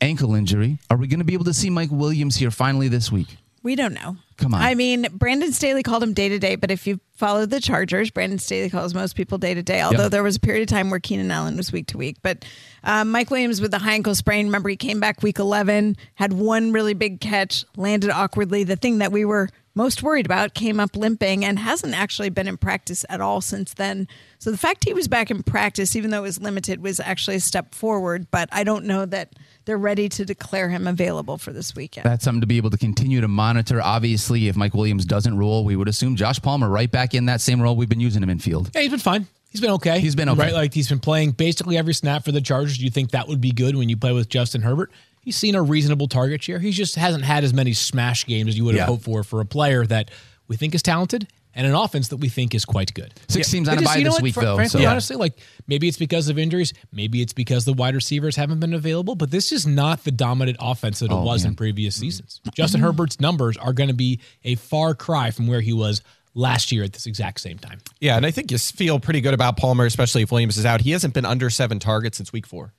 ankle 0.00 0.34
injury. 0.34 0.78
Are 0.90 0.96
we 0.96 1.06
going 1.08 1.20
to 1.20 1.24
be 1.24 1.34
able 1.34 1.44
to 1.46 1.54
see 1.54 1.70
Mike 1.70 1.90
Williams 1.90 2.36
here 2.36 2.50
finally 2.50 2.88
this 2.88 3.10
week? 3.12 3.36
We 3.62 3.74
don't 3.74 3.92
know. 3.92 4.16
Come 4.36 4.54
on. 4.54 4.62
I 4.62 4.74
mean, 4.76 5.06
Brandon 5.12 5.52
Staley 5.52 5.82
called 5.82 6.02
him 6.02 6.14
day 6.14 6.28
to 6.28 6.38
day, 6.38 6.54
but 6.54 6.70
if 6.70 6.86
you 6.86 7.00
follow 7.16 7.44
the 7.44 7.60
Chargers, 7.60 8.08
Brandon 8.08 8.38
Staley 8.38 8.70
calls 8.70 8.94
most 8.94 9.16
people 9.16 9.36
day 9.36 9.52
to 9.52 9.62
day, 9.64 9.82
although 9.82 10.04
Yep. 10.04 10.10
there 10.12 10.22
was 10.22 10.36
a 10.36 10.40
period 10.40 10.62
of 10.62 10.68
time 10.68 10.90
where 10.90 11.00
Keenan 11.00 11.30
Allen 11.32 11.56
was 11.56 11.72
week 11.72 11.88
to 11.88 11.98
week. 11.98 12.18
But 12.22 12.44
um, 12.84 13.10
Mike 13.10 13.30
Williams 13.30 13.60
with 13.60 13.72
the 13.72 13.78
high 13.80 13.94
ankle 13.94 14.14
sprain, 14.14 14.46
remember, 14.46 14.68
he 14.68 14.76
came 14.76 15.00
back 15.00 15.24
week 15.24 15.40
11, 15.40 15.96
had 16.14 16.32
one 16.32 16.70
really 16.70 16.94
big 16.94 17.20
catch, 17.20 17.64
landed 17.76 18.10
awkwardly. 18.10 18.62
The 18.62 18.76
thing 18.76 18.98
that 18.98 19.10
we 19.10 19.24
were 19.24 19.48
most 19.78 20.02
worried 20.02 20.26
about 20.26 20.54
came 20.54 20.80
up 20.80 20.96
limping 20.96 21.44
and 21.44 21.56
hasn't 21.56 21.94
actually 21.94 22.30
been 22.30 22.48
in 22.48 22.56
practice 22.56 23.04
at 23.08 23.20
all 23.20 23.40
since 23.40 23.74
then. 23.74 24.08
So 24.40 24.50
the 24.50 24.58
fact 24.58 24.84
he 24.84 24.92
was 24.92 25.06
back 25.06 25.30
in 25.30 25.44
practice, 25.44 25.94
even 25.94 26.10
though 26.10 26.18
it 26.18 26.22
was 26.22 26.42
limited, 26.42 26.82
was 26.82 26.98
actually 26.98 27.36
a 27.36 27.40
step 27.40 27.76
forward. 27.76 28.26
But 28.32 28.48
I 28.50 28.64
don't 28.64 28.86
know 28.86 29.06
that 29.06 29.34
they're 29.66 29.78
ready 29.78 30.08
to 30.08 30.24
declare 30.24 30.68
him 30.68 30.88
available 30.88 31.38
for 31.38 31.52
this 31.52 31.76
weekend. 31.76 32.04
That's 32.04 32.24
something 32.24 32.40
to 32.40 32.46
be 32.48 32.56
able 32.56 32.70
to 32.70 32.76
continue 32.76 33.20
to 33.20 33.28
monitor. 33.28 33.80
Obviously, 33.80 34.48
if 34.48 34.56
Mike 34.56 34.74
Williams 34.74 35.04
doesn't 35.04 35.38
roll, 35.38 35.64
we 35.64 35.76
would 35.76 35.88
assume 35.88 36.16
Josh 36.16 36.42
Palmer 36.42 36.68
right 36.68 36.90
back 36.90 37.14
in 37.14 37.26
that 37.26 37.40
same 37.40 37.62
role 37.62 37.76
we've 37.76 37.88
been 37.88 38.00
using 38.00 38.20
him 38.20 38.30
in 38.30 38.40
field. 38.40 38.72
Yeah, 38.74 38.80
he's 38.80 38.90
been 38.90 38.98
fine. 38.98 39.28
He's 39.50 39.60
been 39.60 39.70
okay. 39.70 40.00
He's 40.00 40.14
been 40.14 40.28
okay. 40.28 40.40
Right, 40.40 40.52
like 40.52 40.74
he's 40.74 40.88
been 40.88 40.98
playing 40.98 41.30
basically 41.32 41.78
every 41.78 41.94
snap 41.94 42.24
for 42.24 42.32
the 42.32 42.40
Chargers. 42.40 42.78
Do 42.78 42.84
you 42.84 42.90
think 42.90 43.12
that 43.12 43.28
would 43.28 43.40
be 43.40 43.52
good 43.52 43.76
when 43.76 43.88
you 43.88 43.96
play 43.96 44.12
with 44.12 44.28
Justin 44.28 44.60
Herbert? 44.60 44.90
He's 45.28 45.36
seen 45.36 45.54
a 45.54 45.60
reasonable 45.62 46.08
target 46.08 46.42
share. 46.42 46.58
He 46.58 46.70
just 46.70 46.94
hasn't 46.94 47.22
had 47.22 47.44
as 47.44 47.52
many 47.52 47.74
smash 47.74 48.24
games 48.24 48.48
as 48.48 48.56
you 48.56 48.64
would 48.64 48.74
have 48.76 48.80
Yeah. 48.80 48.86
hoped 48.86 49.04
for 49.04 49.22
for 49.22 49.42
a 49.42 49.44
player 49.44 49.84
that 49.84 50.10
we 50.48 50.56
think 50.56 50.74
is 50.74 50.80
talented 50.80 51.28
and 51.54 51.66
an 51.66 51.74
offense 51.74 52.08
that 52.08 52.16
we 52.16 52.30
think 52.30 52.54
is 52.54 52.64
quite 52.64 52.94
good. 52.94 53.12
Six 53.28 53.50
teams 53.50 53.68
I 53.68 53.72
on 53.72 53.78
just- 53.82 53.94
bye 53.94 54.02
this 54.02 54.10
what, 54.14 54.22
week, 54.22 54.32
fr- 54.32 54.40
though. 54.40 54.56
Frankly, 54.56 54.84
so- 54.84 54.88
honestly, 54.88 55.16
like 55.16 55.38
maybe 55.66 55.86
it's 55.86 55.98
because 55.98 56.30
of 56.30 56.38
injuries, 56.38 56.72
maybe 56.92 57.20
it's 57.20 57.34
because 57.34 57.66
the 57.66 57.74
wide 57.74 57.94
receivers 57.94 58.36
haven't 58.36 58.58
been 58.60 58.72
available, 58.72 59.16
but 59.16 59.30
this 59.30 59.52
is 59.52 59.66
not 59.66 60.04
the 60.04 60.10
dominant 60.10 60.56
offense 60.62 61.00
that 61.00 61.10
it 61.10 61.12
Oh, 61.12 61.20
was 61.22 61.42
man. 61.42 61.50
in 61.52 61.56
previous 61.56 61.94
seasons. 61.96 62.40
Justin 62.54 62.80
Herbert's 62.80 63.20
numbers 63.20 63.58
are 63.58 63.74
going 63.74 63.88
to 63.88 63.94
be 63.94 64.20
a 64.44 64.54
far 64.54 64.94
cry 64.94 65.30
from 65.30 65.46
where 65.46 65.60
he 65.60 65.74
was 65.74 66.00
last 66.34 66.72
year 66.72 66.84
at 66.84 66.94
this 66.94 67.04
exact 67.04 67.40
same 67.40 67.58
time. 67.58 67.80
Yeah, 68.00 68.16
and 68.16 68.24
I 68.24 68.30
think 68.30 68.50
you 68.50 68.56
feel 68.56 68.98
pretty 68.98 69.20
good 69.20 69.34
about 69.34 69.58
Palmer, 69.58 69.84
especially 69.84 70.22
if 70.22 70.32
Williams 70.32 70.56
is 70.56 70.64
out. 70.64 70.80
He 70.80 70.92
hasn't 70.92 71.12
been 71.12 71.26
under 71.26 71.50
seven 71.50 71.78
targets 71.78 72.16
since 72.16 72.32
week 72.32 72.46
four. 72.46 72.72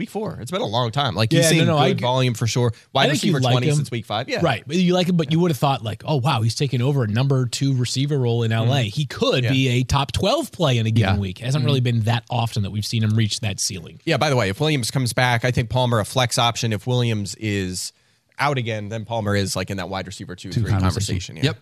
Yeah. 0.00 0.04
Week 0.04 0.10
four. 0.10 0.38
It's 0.40 0.50
been 0.50 0.60
a 0.60 0.66
long 0.66 0.90
time. 0.90 1.14
Like 1.14 1.32
Yeah, 1.32 1.40
he's 1.40 1.48
seen 1.50 1.66
no, 1.66 1.76
no, 1.76 1.78
good 1.84 1.92
agree. 1.92 2.00
volume 2.00 2.34
for 2.34 2.46
sure. 2.46 2.72
Wide 2.92 3.08
I 3.08 3.10
receiver 3.10 3.40
like 3.40 3.52
20 3.52 3.68
him. 3.68 3.74
since 3.76 3.90
week 3.90 4.06
five. 4.06 4.28
Yeah. 4.28 4.40
Right. 4.42 4.64
But 4.66 4.76
You 4.76 4.94
like 4.94 5.08
him, 5.08 5.16
but 5.16 5.30
you 5.30 5.40
would 5.40 5.50
have 5.50 5.58
thought 5.58 5.82
like, 5.82 6.02
oh 6.06 6.16
wow, 6.16 6.42
he's 6.42 6.54
taking 6.54 6.80
over 6.82 7.04
a 7.04 7.06
number 7.08 7.46
two 7.46 7.74
receiver 7.74 8.18
role 8.18 8.42
in 8.42 8.50
LA. 8.50 8.64
Mm. 8.64 8.84
He 8.84 9.04
could 9.04 9.42
be 9.44 9.68
a 9.68 9.82
top 9.84 10.12
twelve 10.12 10.52
play 10.52 10.78
in 10.78 10.86
a 10.86 10.90
given 10.90 11.14
Yeah. 11.16 11.20
week. 11.20 11.40
It 11.40 11.44
hasn't 11.44 11.64
really 11.64 11.80
mm. 11.80 11.84
been 11.84 12.00
that 12.02 12.24
often 12.30 12.62
that 12.62 12.70
we've 12.70 12.86
seen 12.86 13.02
him 13.02 13.14
reach 13.14 13.40
that 13.40 13.60
ceiling. 13.60 14.00
Yeah, 14.04 14.16
by 14.16 14.30
the 14.30 14.36
way, 14.36 14.48
if 14.48 14.60
Williams 14.60 14.90
comes 14.90 15.12
back, 15.12 15.44
I 15.44 15.50
think 15.50 15.70
Palmer 15.70 16.00
a 16.00 16.04
flex 16.04 16.38
option. 16.38 16.72
If 16.72 16.86
Williams 16.86 17.34
is 17.36 17.92
out 18.38 18.56
again, 18.58 18.88
then 18.88 19.04
Palmer 19.04 19.36
is 19.36 19.54
like 19.54 19.70
in 19.70 19.76
that 19.76 19.88
wide 19.88 20.06
receiver 20.06 20.34
two, 20.34 20.50
three 20.50 20.70
conversation. 20.70 21.36
yeah. 21.36 21.42
Yep. 21.44 21.58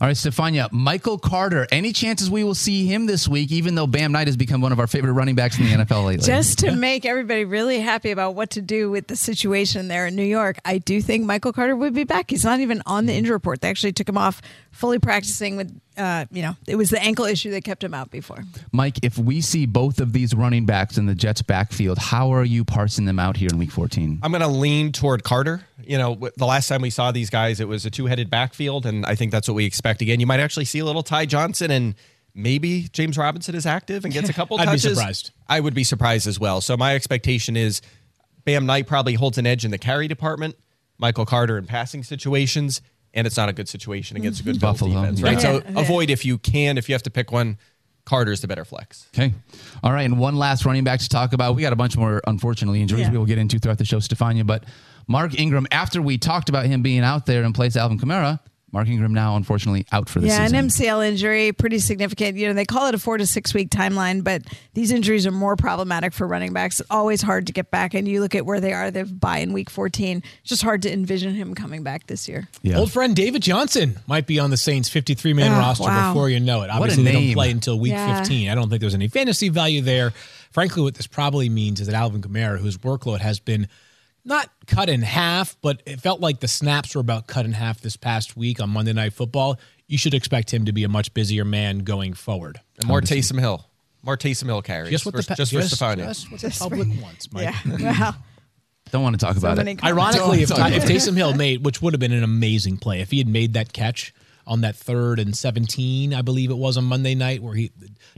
All 0.00 0.06
right, 0.06 0.16
Stephania. 0.16 0.68
Michael 0.72 1.18
Carter. 1.18 1.66
Any 1.72 1.92
chances 1.92 2.30
we 2.30 2.44
will 2.44 2.54
see 2.54 2.86
him 2.86 3.06
this 3.06 3.26
week, 3.26 3.50
even 3.50 3.74
though 3.74 3.86
Bam 3.86 4.12
Knight 4.12 4.28
has 4.28 4.36
become 4.36 4.60
one 4.60 4.72
of 4.72 4.78
our 4.78 4.86
favorite 4.86 5.12
running 5.12 5.34
backs 5.34 5.58
in 5.58 5.64
the 5.64 5.72
NFL 5.72 6.06
lately? 6.06 6.26
Just 6.26 6.60
to 6.60 6.72
make 6.76 7.04
everybody 7.04 7.44
really 7.44 7.80
happy 7.80 8.10
about 8.10 8.34
what 8.34 8.50
to 8.50 8.62
do 8.62 8.90
with 8.90 9.08
the 9.08 9.16
situation 9.16 9.88
there 9.88 10.06
in 10.06 10.14
New 10.14 10.22
York, 10.22 10.58
I 10.64 10.78
do 10.78 11.02
think 11.02 11.24
Michael 11.24 11.52
Carter 11.52 11.74
would 11.74 11.94
be 11.94 12.04
back. 12.04 12.30
He's 12.30 12.44
not 12.44 12.60
even 12.60 12.82
on 12.86 13.06
the 13.06 13.14
injury 13.14 13.32
report. 13.32 13.60
They 13.60 13.70
actually 13.70 13.92
took 13.92 14.08
him 14.08 14.18
off 14.18 14.40
fully 14.78 15.00
practicing 15.00 15.56
with, 15.56 15.80
uh, 15.96 16.24
you 16.30 16.40
know, 16.40 16.56
it 16.68 16.76
was 16.76 16.90
the 16.90 17.02
ankle 17.02 17.24
issue 17.24 17.50
that 17.50 17.64
kept 17.64 17.82
him 17.82 17.92
out 17.92 18.12
before. 18.12 18.44
Mike, 18.70 19.00
if 19.02 19.18
we 19.18 19.40
see 19.40 19.66
both 19.66 20.00
of 20.00 20.12
these 20.12 20.34
running 20.34 20.66
backs 20.66 20.96
in 20.96 21.06
the 21.06 21.16
Jets' 21.16 21.42
backfield, 21.42 21.98
how 21.98 22.32
are 22.32 22.44
you 22.44 22.64
parsing 22.64 23.04
them 23.04 23.18
out 23.18 23.36
here 23.36 23.48
in 23.50 23.58
Week 23.58 23.72
14? 23.72 24.20
I'm 24.22 24.30
going 24.30 24.40
to 24.40 24.46
lean 24.46 24.92
toward 24.92 25.24
Carter. 25.24 25.62
You 25.82 25.98
know, 25.98 26.14
the 26.36 26.46
last 26.46 26.68
time 26.68 26.82
we 26.82 26.90
saw 26.90 27.10
these 27.10 27.28
guys, 27.28 27.58
it 27.58 27.66
was 27.66 27.86
a 27.86 27.90
two 27.90 28.06
headed 28.06 28.30
backfield, 28.30 28.86
and 28.86 29.04
I 29.04 29.16
think 29.16 29.32
that's 29.32 29.48
what 29.48 29.54
we 29.58 29.66
expect 29.66 30.00
again. 30.00 30.20
You 30.20 30.26
might 30.26 30.40
actually 30.40 30.64
see 30.64 30.78
a 30.78 30.84
little 30.84 31.02
Ty 31.02 31.26
Johnson, 31.26 31.70
and 31.70 31.94
maybe 32.34 32.88
James 32.92 33.18
Robinson 33.18 33.54
is 33.54 33.66
active 33.66 34.04
and 34.04 34.14
gets 34.14 34.28
a 34.28 34.32
couple 34.32 34.56
I'd 34.60 34.64
be 34.64 34.70
touches. 34.70 34.96
surprised. 34.96 35.30
I 35.48 35.60
would 35.60 35.74
be 35.74 35.84
surprised 35.84 36.26
as 36.26 36.40
well. 36.40 36.60
So 36.60 36.76
my 36.76 36.94
expectation 36.94 37.56
is 37.56 37.82
Bam 38.44 38.64
Knight 38.66 38.86
probably 38.86 39.14
holds 39.14 39.36
an 39.36 39.46
edge 39.46 39.64
in 39.64 39.70
the 39.70 39.78
carry 39.78 40.08
department, 40.08 40.56
Michael 40.98 41.26
Carter 41.26 41.58
in 41.58 41.66
passing 41.66 42.02
situations, 42.02 42.80
and 43.12 43.26
it's 43.26 43.36
not 43.36 43.48
a 43.48 43.52
good 43.52 43.68
situation 43.68 44.16
against 44.16 44.40
a 44.40 44.44
good 44.44 44.56
mm-hmm. 44.56 44.60
Buffalo, 44.60 44.94
defense, 45.02 45.20
yeah. 45.20 45.26
right? 45.28 45.40
So 45.40 45.62
Yeah. 45.68 45.80
avoid 45.80 46.08
if 46.10 46.24
you 46.24 46.38
can, 46.38 46.78
if 46.78 46.88
you 46.88 46.94
have 46.94 47.02
to 47.02 47.10
pick 47.10 47.30
one. 47.30 47.58
Carter's 48.04 48.40
the 48.40 48.48
better 48.48 48.64
flex. 48.64 49.06
Okay. 49.14 49.34
All 49.82 49.92
right. 49.92 50.04
And 50.04 50.18
one 50.18 50.34
last 50.36 50.64
running 50.64 50.82
back 50.82 51.00
to 51.00 51.08
talk 51.10 51.34
about. 51.34 51.54
We 51.54 51.60
got 51.60 51.74
a 51.74 51.76
bunch 51.76 51.94
more, 51.94 52.22
unfortunately, 52.26 52.80
injuries 52.80 53.02
Yeah. 53.02 53.10
we 53.10 53.18
will 53.18 53.26
get 53.26 53.36
into 53.36 53.58
throughout 53.58 53.76
the 53.76 53.84
show, 53.84 53.98
Stephania. 53.98 54.44
But 54.46 54.64
Mark 55.06 55.38
Ingram, 55.38 55.66
after 55.70 56.00
we 56.00 56.16
talked 56.16 56.48
about 56.48 56.64
him 56.64 56.80
being 56.80 57.00
out 57.02 57.26
there 57.26 57.42
in 57.42 57.52
place 57.52 57.76
Alvin 57.76 57.98
Kamara, 57.98 58.40
Mark 58.70 58.86
Ingram 58.88 59.14
now, 59.14 59.34
unfortunately, 59.36 59.86
out 59.92 60.08
for 60.10 60.20
the 60.20 60.26
yeah, 60.26 60.42
season. 60.44 60.58
an 60.58 60.68
MCL 60.68 61.08
injury, 61.08 61.52
pretty 61.52 61.78
significant. 61.78 62.36
You 62.36 62.48
know, 62.48 62.52
they 62.54 62.66
call 62.66 62.86
it 62.88 62.94
a 62.94 62.98
four 62.98 63.16
to 63.16 63.26
six 63.26 63.54
week 63.54 63.70
timeline, 63.70 64.22
but 64.22 64.42
these 64.74 64.90
injuries 64.90 65.26
are 65.26 65.30
more 65.30 65.56
problematic 65.56 66.12
for 66.12 66.26
running 66.26 66.52
backs. 66.52 66.82
Always 66.90 67.22
hard 67.22 67.46
to 67.46 67.52
get 67.54 67.70
back. 67.70 67.94
And 67.94 68.06
you 68.06 68.20
look 68.20 68.34
at 68.34 68.44
where 68.44 68.60
they 68.60 68.74
are, 68.74 68.90
they've 68.90 69.20
by 69.20 69.38
in 69.38 69.52
week 69.54 69.70
14. 69.70 70.22
It's 70.42 70.48
just 70.50 70.62
hard 70.62 70.82
to 70.82 70.92
envision 70.92 71.34
him 71.34 71.54
coming 71.54 71.82
back 71.82 72.06
this 72.08 72.28
year. 72.28 72.46
yeah. 72.62 72.76
Old 72.78 72.92
friend 72.92 73.16
David 73.16 73.42
Johnson 73.42 73.98
might 74.06 74.26
be 74.26 74.38
on 74.38 74.50
the 74.50 74.56
Saints 74.58 74.88
53 74.90 75.32
man 75.32 75.52
Oh, 75.52 75.54
ah, 75.54 75.58
roster 75.60 75.84
wow. 75.84 76.12
before 76.12 76.28
you 76.28 76.38
know 76.40 76.62
it. 76.62 76.66
a 76.68 76.72
Obviously, 76.74 77.04
they 77.04 77.12
don't 77.12 77.32
play 77.32 77.50
until 77.50 77.78
week 77.78 77.92
Yeah. 77.92 78.18
15. 78.18 78.50
I 78.50 78.54
don't 78.54 78.68
think 78.68 78.80
there's 78.82 78.94
any 78.94 79.08
fantasy 79.08 79.48
value 79.48 79.80
there. 79.80 80.12
Frankly, 80.50 80.82
what 80.82 80.94
this 80.94 81.06
probably 81.06 81.48
means 81.48 81.80
is 81.80 81.86
that 81.86 81.94
Alvin 81.94 82.20
Kamara, 82.20 82.58
whose 82.58 82.76
workload 82.78 83.20
has 83.20 83.40
been 83.40 83.68
not 84.28 84.50
cut 84.66 84.88
in 84.88 85.02
half, 85.02 85.56
but 85.60 85.82
it 85.86 86.00
felt 86.00 86.20
like 86.20 86.40
the 86.40 86.48
snaps 86.48 86.94
were 86.94 87.00
about 87.00 87.26
cut 87.26 87.44
in 87.44 87.52
half 87.52 87.80
this 87.80 87.96
past 87.96 88.36
week 88.36 88.60
on 88.60 88.70
Monday 88.70 88.92
Night 88.92 89.12
Football. 89.12 89.58
You 89.86 89.98
should 89.98 90.14
expect 90.14 90.52
him 90.52 90.66
to 90.66 90.72
be 90.72 90.84
a 90.84 90.88
much 90.88 91.12
busier 91.14 91.44
man 91.44 91.78
going 91.80 92.12
forward. 92.14 92.60
And 92.78 92.86
more 92.86 93.00
Taysom 93.00 93.40
Hill. 93.40 93.64
More 94.02 94.16
Taysom 94.16 94.44
Hill 94.46 94.62
carries. 94.62 94.90
Just 94.90 95.06
what 95.06 95.16
for, 95.16 95.22
the 95.22 95.26
pa- 95.28 95.34
just, 95.34 95.50
just, 95.50 95.78
for 95.78 95.96
just 95.96 96.30
what 96.30 96.40
the 96.40 96.48
Just 96.48 96.60
public 96.60 96.88
wants, 97.02 97.32
Mike. 97.32 97.54
Yeah. 97.66 97.92
Wow. 97.98 98.14
Don't 98.90 99.02
want 99.02 99.18
to 99.18 99.24
talk 99.24 99.36
So 99.36 99.38
about 99.46 99.58
it. 99.66 99.84
Ironically, 99.84 100.42
if, 100.42 100.50
if. 100.50 100.84
Taysom 100.84 101.16
Hill 101.16 101.34
made, 101.34 101.64
which 101.64 101.82
would 101.82 101.92
have 101.92 102.00
been 102.00 102.12
an 102.12 102.22
amazing 102.24 102.78
play, 102.78 103.00
if 103.00 103.10
he 103.10 103.18
had 103.18 103.28
made 103.28 103.54
that 103.54 103.72
catch 103.72 104.14
on 104.48 104.62
that 104.62 104.74
third 104.74 105.20
and 105.20 105.36
17, 105.36 106.12
I 106.14 106.22
believe 106.22 106.50
it 106.50 106.56
was 106.56 106.76
on 106.76 106.84
Monday 106.84 107.14
night, 107.14 107.42
where 107.42 107.54
he 107.54 107.70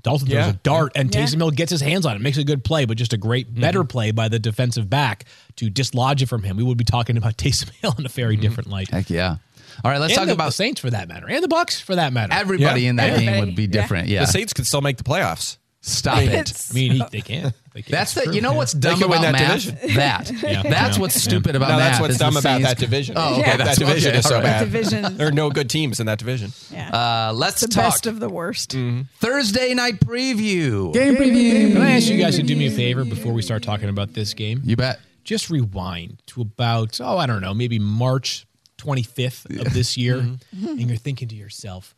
Dalton 0.03 0.29
throws 0.29 0.47
a 0.47 0.53
dart 0.55 0.93
and 0.94 1.15
Yeah. 1.15 1.23
Taysom 1.23 1.37
Hill 1.37 1.50
gets 1.50 1.71
his 1.71 1.81
hands 1.81 2.06
on 2.06 2.17
it, 2.17 2.23
makes 2.23 2.38
a 2.38 2.44
good 2.44 2.65
play, 2.65 2.85
but 2.85 2.97
just 2.97 3.12
a 3.12 3.19
great, 3.19 3.51
mm-hmm. 3.51 3.60
better 3.60 3.84
play 3.84 4.13
by 4.13 4.29
the 4.29 4.39
defensive 4.39 4.89
back 4.89 5.25
to 5.56 5.69
dislodge 5.69 6.22
it 6.22 6.27
from 6.27 6.43
him. 6.43 6.56
We 6.56 6.63
would 6.63 6.79
be 6.79 6.84
talking 6.84 7.17
about 7.17 7.37
Taysom 7.37 7.70
Hill 7.81 7.94
in 7.99 8.06
a 8.06 8.08
very 8.08 8.34
mm-hmm. 8.37 8.43
different 8.43 8.70
light. 8.70 8.89
Heck 8.91 9.10
yeah. 9.10 9.37
All 9.84 9.91
right, 9.91 10.01
let's 10.01 10.13
and 10.13 10.19
talk 10.19 10.27
the, 10.27 10.32
about 10.34 10.46
the 10.46 10.53
Saints 10.53 10.81
for 10.81 10.91
that 10.91 11.08
matter, 11.08 11.29
and 11.29 11.43
the 11.43 11.49
Bucs 11.49 11.81
for 11.81 11.96
that 11.96 12.13
matter. 12.13 12.32
everybody 12.32 12.82
Yeah. 12.82 12.91
in 12.91 12.96
that 12.96 13.19
game 13.19 13.39
would 13.41 13.55
be 13.55 13.63
Yeah. 13.63 13.69
different. 13.69 14.08
Yeah. 14.08 14.20
The 14.20 14.27
Saints 14.27 14.53
could 14.53 14.67
still 14.67 14.81
make 14.82 14.96
the 14.96 15.05
playoffs. 15.05 15.56
Stop 15.82 16.19
it. 16.19 16.53
I 16.70 16.75
mean, 16.75 16.93
he, 16.93 17.03
they 17.10 17.20
can. 17.22 17.55
They 17.72 17.81
can. 17.81 17.91
That's 17.93 18.13
the. 18.13 18.34
You 18.34 18.43
know 18.43 18.53
what's 18.53 18.75
dumb 18.75 19.03
about 19.03 19.22
that 19.22 19.32
math? 19.32 19.65
division. 19.65 19.79
That. 19.96 20.31
Yeah. 20.43 20.63
That's 20.63 20.96
Yeah. 20.96 21.01
what's 21.01 21.15
stupid 21.15 21.56
about 21.56 21.70
No, 21.70 21.77
math. 21.79 21.89
that's 21.93 22.01
what's 22.03 22.19
dumb 22.19 22.37
about 22.37 22.60
that 22.60 22.77
division. 22.77 23.15
Oh, 23.17 23.32
okay. 23.32 23.41
Yeah. 23.41 23.56
That 23.56 23.79
division 23.79 24.10
okay, 24.10 24.19
is 24.19 24.25
so 24.29 24.34
all 24.37 24.43
right. 24.43 24.46
bad. 24.46 24.65
Division. 24.65 25.17
There 25.17 25.29
are 25.29 25.32
no 25.32 25.49
good 25.49 25.70
teams 25.70 25.99
in 25.99 26.05
that 26.06 26.19
division. 26.19 26.53
Yeah. 26.70 26.91
Uh, 27.29 27.32
let's 27.32 27.63
the 27.63 27.69
talk 27.69 27.84
best 27.84 28.06
of 28.06 28.20
the 28.20 28.29
worst. 28.29 28.77
Thursday 29.20 29.72
night 29.72 30.01
preview. 30.01 30.93
Game 30.93 31.17
preview. 31.17 31.72
Can 31.72 31.81
I 31.82 31.93
ask 31.93 32.08
you 32.08 32.19
guys 32.19 32.37
to 32.37 32.43
do 32.43 32.55
me 32.56 32.67
a 32.67 32.70
favor 32.70 33.05
before 33.05 33.32
we 33.32 33.41
start 33.41 33.63
talking 33.63 33.89
about 33.89 34.13
this 34.13 34.34
game? 34.34 34.60
You 34.65 34.77
bet. 34.77 35.01
just 35.25 35.49
rewind 35.49 36.20
to 36.27 36.43
about 36.43 37.01
oh 37.01 37.17
I 37.17 37.25
don't 37.27 37.41
know 37.41 37.55
maybe 37.55 37.79
March 37.79 38.46
25th 38.79 39.60
of 39.67 39.72
this 39.75 39.96
year, 39.96 40.19
and 40.19 40.41
you're 40.53 40.96
thinking 40.96 41.29
to 41.29 41.34
yourself, 41.37 41.94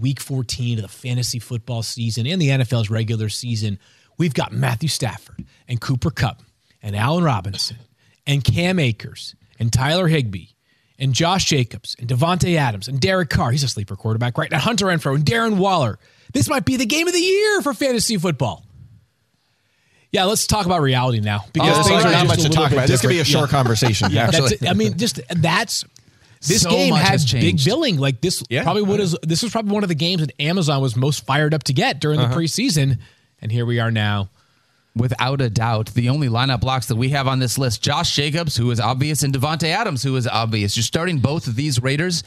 Week 0.00 0.20
14 0.20 0.78
of 0.78 0.82
the 0.82 0.88
fantasy 0.88 1.38
football 1.38 1.82
season 1.82 2.26
and 2.26 2.40
the 2.40 2.48
NFL's 2.48 2.90
regular 2.90 3.28
season, 3.28 3.78
we've 4.18 4.34
got 4.34 4.52
Matthew 4.52 4.88
Stafford 4.88 5.44
and 5.68 5.80
Cooper 5.80 6.10
Kupp 6.10 6.42
and 6.82 6.96
Allen 6.96 7.24
Robinson 7.24 7.76
and 8.26 8.42
Cam 8.42 8.78
Akers 8.78 9.34
and 9.58 9.72
Tyler 9.72 10.08
Higbee. 10.08 10.46
And 11.02 11.14
Josh 11.14 11.46
Jacobs 11.46 11.96
and 11.98 12.06
Davante 12.06 12.56
Adams 12.56 12.86
and 12.86 13.00
Derek 13.00 13.30
Carr. 13.30 13.52
He's 13.52 13.62
a 13.62 13.68
sleeper 13.68 13.96
quarterback, 13.96 14.36
right? 14.36 14.52
And 14.52 14.60
Hunter 14.60 14.84
Renfrow 14.84 15.14
and 15.14 15.24
Darren 15.24 15.56
Waller. 15.56 15.98
This 16.34 16.46
might 16.46 16.66
be 16.66 16.76
the 16.76 16.84
game 16.84 17.06
of 17.08 17.14
the 17.14 17.18
year 17.20 17.62
for 17.62 17.72
fantasy 17.72 18.18
football. 18.18 18.66
Yeah, 20.12 20.24
let's 20.24 20.46
talk 20.46 20.66
about 20.66 20.82
reality 20.82 21.20
now 21.20 21.44
because 21.52 21.70
oh, 21.70 21.74
There's 21.74 21.86
things 21.86 22.04
are 22.04 22.12
not 22.12 22.26
much 22.26 22.42
to 22.42 22.48
talk 22.48 22.72
about. 22.72 22.88
This 22.88 23.00
could 23.00 23.08
be 23.08 23.20
a 23.20 23.24
short 23.24 23.48
Yeah. 23.48 23.56
conversation. 23.56 24.12
That's 24.12 24.38
actually. 24.38 24.68
I 24.68 24.74
mean, 24.74 24.98
just 24.98 25.20
that's 25.30 25.84
this 26.40 26.62
So 26.62 26.70
game 26.70 26.94
had 26.94 27.06
has 27.10 27.30
big 27.30 27.62
billing. 27.64 27.98
Like 27.98 28.20
this 28.20 28.42
Yeah. 28.48 28.62
probably 28.62 28.82
would 28.82 29.00
have. 29.00 29.14
This 29.22 29.42
was 29.42 29.52
probably 29.52 29.72
one 29.72 29.82
of 29.82 29.88
the 29.88 29.94
games 29.94 30.20
that 30.20 30.32
Amazon 30.40 30.80
was 30.80 30.96
most 30.96 31.24
fired 31.26 31.52
up 31.54 31.64
to 31.64 31.72
get 31.72 32.00
during 32.00 32.18
Uh-huh. 32.20 32.34
the 32.34 32.40
preseason, 32.40 32.98
and 33.42 33.52
here 33.52 33.66
we 33.66 33.78
are 33.80 33.90
now. 33.90 34.30
Without 34.96 35.40
a 35.40 35.48
doubt, 35.48 35.86
the 35.94 36.08
only 36.08 36.28
lineup 36.28 36.60
blocks 36.60 36.86
that 36.86 36.96
we 36.96 37.10
have 37.10 37.28
on 37.28 37.38
this 37.38 37.56
list: 37.56 37.80
Josh 37.80 38.14
Jacobs, 38.16 38.56
who 38.56 38.68
is 38.72 38.80
obvious, 38.80 39.22
and 39.22 39.32
Davante 39.32 39.68
Adams, 39.68 40.02
who 40.02 40.16
is 40.16 40.26
obvious. 40.26 40.76
You're 40.76 40.82
starting 40.82 41.18
both 41.20 41.46
of 41.46 41.54
these 41.54 41.80
Raiders. 41.80 42.24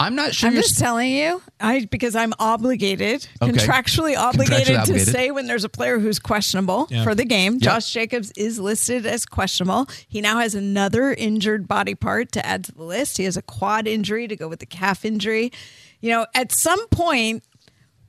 I'm 0.00 0.14
not 0.14 0.34
sure. 0.34 0.48
I'm 0.48 0.54
you're 0.54 0.62
just 0.62 0.78
telling 0.78 1.10
you, 1.10 1.42
I 1.60 1.86
because 1.90 2.16
I'm 2.16 2.32
obligated, 2.38 3.28
Okay. 3.42 3.52
contractually 3.52 4.16
obligated 4.16 4.76
Contractually 4.78 5.04
to 5.04 5.10
say 5.10 5.30
when 5.30 5.46
there's 5.46 5.64
a 5.64 5.68
player 5.68 5.98
who's 5.98 6.18
questionable 6.18 6.86
Yeah. 6.90 7.04
for 7.04 7.14
the 7.14 7.24
game. 7.26 7.60
Josh 7.60 7.92
Jacobs 7.92 8.32
is 8.34 8.58
listed 8.58 9.04
as 9.04 9.26
questionable. 9.26 9.86
He 10.08 10.22
now 10.22 10.38
has 10.38 10.54
another 10.54 11.12
injured 11.12 11.68
body 11.68 11.94
part 11.94 12.32
to 12.32 12.44
add 12.44 12.64
to 12.64 12.72
the 12.72 12.82
list. 12.82 13.18
He 13.18 13.24
has 13.24 13.36
a 13.36 13.42
quad 13.42 13.86
injury 13.86 14.26
to 14.26 14.36
go 14.36 14.48
with 14.48 14.60
the 14.60 14.66
calf 14.66 15.04
injury. 15.04 15.52
You 16.00 16.10
know, 16.10 16.26
at 16.34 16.50
some 16.52 16.88
point. 16.88 17.42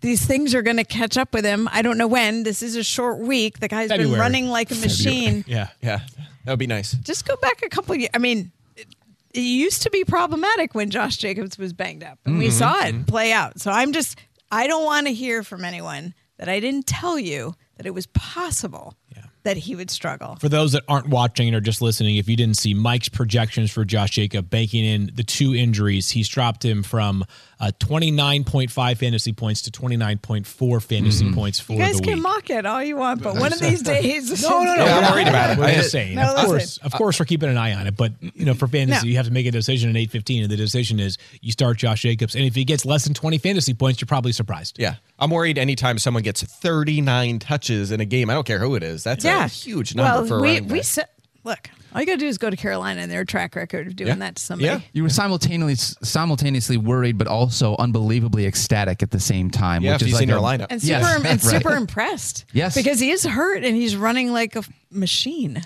These 0.01 0.25
things 0.25 0.53
are 0.53 0.61
going 0.61 0.77
to 0.77 0.83
catch 0.83 1.17
up 1.17 1.33
with 1.33 1.43
him. 1.45 1.67
I 1.71 1.81
don't 1.81 1.97
know 1.97 2.07
when. 2.07 2.43
This 2.43 2.61
is 2.61 2.75
a 2.75 2.83
short 2.83 3.17
week. 3.19 3.59
The 3.59 3.67
guy's 3.67 3.89
been 3.89 4.11
running 4.13 4.47
like 4.47 4.71
a 4.71 4.75
machine. 4.75 5.43
Yeah. 5.47 5.69
Yeah, 5.81 6.01
that 6.45 6.51
would 6.51 6.59
be 6.59 6.67
nice. 6.67 6.93
Just 6.93 7.25
go 7.27 7.35
back 7.37 7.61
a 7.63 7.69
couple 7.69 7.95
years. 7.95 8.09
I 8.13 8.19
mean, 8.19 8.51
it, 8.75 8.87
it 9.33 9.39
used 9.41 9.81
to 9.83 9.89
be 9.89 10.03
problematic 10.03 10.75
when 10.75 10.89
Josh 10.91 11.17
Jacobs 11.17 11.57
was 11.57 11.73
banged 11.73 12.03
up, 12.03 12.19
and 12.25 12.33
Mm-hmm. 12.33 12.39
we 12.43 12.49
saw 12.51 12.85
it 12.85 13.07
play 13.07 13.31
out. 13.31 13.59
So 13.59 13.71
I'm 13.71 13.91
just, 13.91 14.19
I 14.51 14.67
don't 14.67 14.85
want 14.85 15.07
to 15.07 15.13
hear 15.13 15.41
from 15.43 15.63
anyone 15.65 16.13
that 16.37 16.47
I 16.47 16.59
didn't 16.59 16.85
tell 16.85 17.17
you 17.17 17.55
that 17.77 17.85
it 17.87 17.93
was 17.93 18.05
possible 18.07 18.95
Yeah. 19.15 19.23
that 19.43 19.57
he 19.57 19.75
would 19.75 19.89
struggle. 19.89 20.35
For 20.39 20.49
those 20.49 20.73
that 20.73 20.83
aren't 20.87 21.09
watching 21.09 21.53
or 21.55 21.59
just 21.61 21.81
listening, 21.81 22.17
if 22.17 22.29
you 22.29 22.35
didn't 22.35 22.57
see 22.57 22.73
Mike's 22.75 23.09
projections 23.09 23.71
for 23.71 23.83
Josh 23.85 24.11
Jacob, 24.11 24.49
banking 24.49 24.85
in 24.85 25.11
the 25.13 25.23
two 25.23 25.55
injuries, 25.55 26.11
he's 26.11 26.27
dropped 26.29 26.63
him 26.63 26.83
from 26.83 27.23
uh, 27.59 27.71
29.5 27.79 28.97
fantasy 28.97 29.33
points 29.33 29.61
to 29.63 29.71
29.4 29.71 30.81
fantasy 30.83 31.31
points 31.33 31.59
for 31.59 31.73
You 31.73 31.79
guys 31.79 31.97
the 31.97 32.03
can 32.03 32.13
week. 32.15 32.23
mock 32.23 32.49
it 32.49 32.65
all 32.65 32.83
you 32.83 32.97
want, 32.97 33.23
but 33.23 33.35
one 33.35 33.51
of 33.53 33.59
these 33.59 33.81
days, 33.81 34.41
No, 34.43 34.63
no, 34.63 34.75
no. 34.75 34.85
Yeah, 34.85 34.97
I'm 34.99 35.11
worried 35.13 35.27
about 35.27 35.51
it. 35.51 35.57
We're 35.57 35.73
just 35.73 35.91
saying. 35.91 36.15
No, 36.15 36.35
of 36.35 36.45
course, 36.45 36.77
of 36.77 36.91
course, 36.93 37.19
we're 37.19 37.25
keeping 37.25 37.49
an 37.49 37.57
eye 37.57 37.73
on 37.73 37.87
it. 37.87 37.95
But 37.97 38.13
you 38.21 38.45
know, 38.45 38.53
for 38.53 38.67
fantasy, 38.67 39.07
No. 39.07 39.09
you 39.11 39.17
have 39.17 39.25
to 39.27 39.31
make 39.33 39.45
a 39.45 39.51
decision 39.51 39.89
at 39.89 39.95
eight 39.95 40.11
fifteen, 40.11 40.43
and 40.43 40.51
the 40.51 40.57
decision 40.57 40.99
is 40.99 41.17
you 41.41 41.51
start 41.51 41.77
Josh 41.77 42.01
Jacobs, 42.01 42.35
and 42.35 42.45
if 42.45 42.55
he 42.55 42.63
gets 42.63 42.85
less 42.85 43.03
than 43.05 43.13
twenty 43.13 43.37
fantasy 43.37 43.73
points, 43.73 44.01
you're 44.01 44.07
probably 44.07 44.31
surprised. 44.31 44.77
Yeah, 44.79 44.95
I'm 45.19 45.31
worried 45.31 45.57
anytime 45.57 45.97
someone 45.97 46.23
gets 46.23 46.43
39 46.43 47.39
touches 47.39 47.91
in 47.91 47.99
a 48.01 48.05
game. 48.05 48.29
I 48.29 48.33
don't 48.33 48.45
care 48.45 48.59
who 48.59 48.75
it 48.75 48.83
is. 48.83 49.03
That's 49.03 49.23
Yeah, 49.25 49.45
a 49.45 49.47
huge 49.47 49.95
number 49.95 50.19
well, 50.19 50.25
for 50.27 50.37
a 50.37 50.41
we 50.41 50.47
running 50.55 50.67
we 50.69 50.79
back. 50.79 50.85
said, 50.85 51.07
look, 51.43 51.69
all 51.97 52.01
you 52.01 52.05
got 52.05 52.13
to 52.13 52.17
do 52.19 52.27
is 52.27 52.37
go 52.37 52.49
to 52.49 52.55
Carolina 52.55 53.01
and 53.01 53.11
their 53.11 53.25
track 53.25 53.55
record 53.55 53.87
of 53.87 53.95
doing 53.95 54.09
Yeah. 54.09 54.15
that 54.15 54.35
to 54.35 54.41
somebody. 54.41 54.67
Yeah. 54.67 54.79
You 54.93 55.01
were 55.01 55.09
simultaneously 55.09 55.95
simultaneously 56.03 56.77
worried, 56.77 57.17
but 57.17 57.27
also 57.27 57.75
unbelievably 57.79 58.45
ecstatic 58.45 59.01
at 59.01 59.09
the 59.11 59.19
same 59.19 59.49
time. 59.49 59.83
Yeah, 59.83 59.93
which 59.93 60.03
if 60.03 60.07
is 60.09 60.11
he's 60.11 60.13
like 60.15 60.23
in 60.23 60.29
your 60.29 60.39
lineup. 60.39 60.67
And 60.69 60.81
super, 60.81 60.91
Yes, 60.99 61.15
and 61.15 61.25
right. 61.25 61.41
super 61.41 61.75
impressed. 61.75 62.45
Yes. 62.53 62.75
because 62.75 62.99
he 62.99 63.09
is 63.09 63.23
hurt 63.25 63.63
and 63.63 63.75
he's 63.75 63.95
running 63.97 64.31
like 64.31 64.55
a 64.55 64.63
machine. 64.91 65.61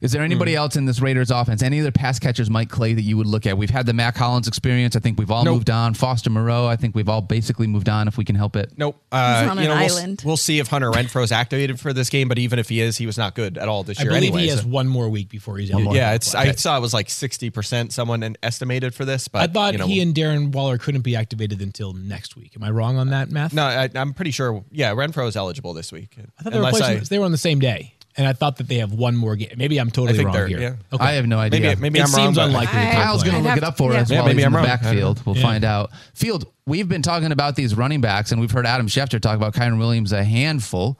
Is 0.00 0.12
there 0.12 0.22
anybody 0.22 0.52
Hmm. 0.52 0.58
else 0.58 0.76
in 0.76 0.84
this 0.84 1.00
Raiders 1.00 1.30
offense? 1.30 1.62
Any 1.62 1.80
other 1.80 1.90
pass 1.90 2.18
catchers, 2.18 2.50
Mike 2.50 2.68
Clay, 2.68 2.92
that 2.94 3.02
you 3.02 3.16
would 3.16 3.26
look 3.26 3.46
at? 3.46 3.56
We've 3.56 3.70
had 3.70 3.86
the 3.86 3.92
Mack 3.94 4.16
Hollins 4.16 4.46
experience. 4.46 4.94
I 4.94 5.00
think 5.00 5.18
we've 5.18 5.30
all 5.30 5.44
Nope. 5.44 5.54
moved 5.54 5.70
on. 5.70 5.94
Foster 5.94 6.28
Moreau, 6.28 6.66
I 6.66 6.76
think 6.76 6.94
we've 6.94 7.08
all 7.08 7.22
basically 7.22 7.66
moved 7.66 7.88
on 7.88 8.06
if 8.06 8.18
we 8.18 8.24
can 8.24 8.36
help 8.36 8.56
it. 8.56 8.72
Nope. 8.76 9.02
Uh, 9.10 9.46
on 9.50 9.56
you 9.56 9.62
an 9.64 9.68
know, 9.70 9.74
we'll, 9.74 9.96
island. 9.98 10.22
we'll 10.24 10.36
see 10.36 10.58
if 10.58 10.68
Hunter 10.68 10.90
Renfrow's 10.90 11.32
activated 11.32 11.80
for 11.80 11.92
this 11.94 12.10
game, 12.10 12.28
but 12.28 12.38
even 12.38 12.58
if 12.58 12.68
he 12.68 12.80
is, 12.80 12.98
he 12.98 13.06
was 13.06 13.16
not 13.16 13.34
good 13.34 13.56
at 13.56 13.68
all 13.68 13.84
this 13.84 13.98
I 13.98 14.02
year. 14.02 14.10
believe 14.10 14.22
anyway, 14.24 14.42
he 14.42 14.48
has 14.48 14.60
so- 14.60 14.66
one 14.68 14.86
more 14.86 15.08
week 15.08 15.30
before 15.30 15.56
he's 15.58 15.70
eligible. 15.70 15.96
Yeah, 15.96 16.12
it's. 16.12 16.34
I 16.34 16.52
saw 16.52 16.76
it 16.76 16.80
was 16.80 16.92
like 16.92 17.08
sixty 17.08 17.48
percent 17.50 17.92
someone 17.92 18.22
an- 18.22 18.36
estimated 18.42 18.94
for 18.94 19.04
this, 19.06 19.28
but 19.28 19.42
I 19.48 19.52
thought 19.52 19.72
you 19.72 19.78
know, 19.78 19.86
he 19.86 20.00
and 20.00 20.14
Darren 20.14 20.52
Waller 20.52 20.76
couldn't 20.78 21.02
be 21.02 21.16
activated 21.16 21.62
until 21.62 21.94
next 21.94 22.36
week. 22.36 22.52
Am 22.54 22.62
I 22.62 22.70
wrong 22.70 22.98
on 22.98 23.10
that 23.10 23.30
math? 23.30 23.52
no, 23.54 23.64
I, 23.64 23.88
I'm 23.94 24.12
pretty 24.12 24.30
sure. 24.30 24.62
Yeah, 24.70 24.92
Renfrow 24.92 25.26
is 25.26 25.36
eligible 25.36 25.72
this 25.72 25.90
week. 25.90 26.16
I 26.38 26.42
thought 26.42 26.52
they 26.52 26.58
were, 26.60 26.66
I, 26.66 26.96
they 27.08 27.18
were 27.18 27.24
on 27.24 27.32
the 27.32 27.38
same 27.38 27.58
day, 27.60 27.94
and 28.16 28.26
I 28.26 28.32
thought 28.32 28.56
that 28.56 28.68
they 28.68 28.76
have 28.76 28.92
one 28.92 29.16
more 29.16 29.36
game. 29.36 29.52
Maybe 29.56 29.78
I'm 29.78 29.88
I 29.88 29.90
totally 29.90 30.16
think 30.16 30.28
wrong 30.34 30.48
here. 30.48 30.60
yeah. 30.60 30.74
Okay. 30.92 31.04
I 31.04 31.12
have 31.12 31.26
no 31.26 31.38
idea. 31.38 31.60
Maybe 31.60 31.80
maybe 31.80 31.98
It 31.98 32.02
I'm 32.02 32.08
seems 32.08 32.36
but- 32.36 32.46
unlikely. 32.46 32.78
I- 32.80 32.92
Kyle's 32.94 33.22
going 33.22 33.36
to 33.36 33.40
look 33.42 33.48
have 33.50 33.58
it 33.58 33.64
up 33.64 33.76
for 33.76 33.92
yeah. 33.92 34.00
us 34.00 34.10
Yeah, 34.10 34.18
while 34.18 34.26
maybe 34.28 34.38
he's 34.38 34.46
I'm 34.46 34.52
the 34.52 34.58
wrong. 34.58 34.66
I 34.66 34.68
don't 34.76 34.82
backfield. 34.82 35.22
We'll 35.26 35.36
Yeah. 35.36 35.42
find 35.42 35.64
out. 35.64 35.90
Field, 36.14 36.46
we've 36.66 36.88
been 36.88 37.02
talking 37.02 37.32
about 37.32 37.56
these 37.56 37.74
running 37.74 38.00
backs, 38.00 38.32
and 38.32 38.40
we've 38.40 38.50
heard 38.50 38.66
Adam 38.66 38.86
Schefter 38.88 39.20
talk 39.20 39.36
about 39.36 39.54
Kyren 39.54 39.78
Williams 39.78 40.12
a 40.12 40.24
handful. 40.24 40.98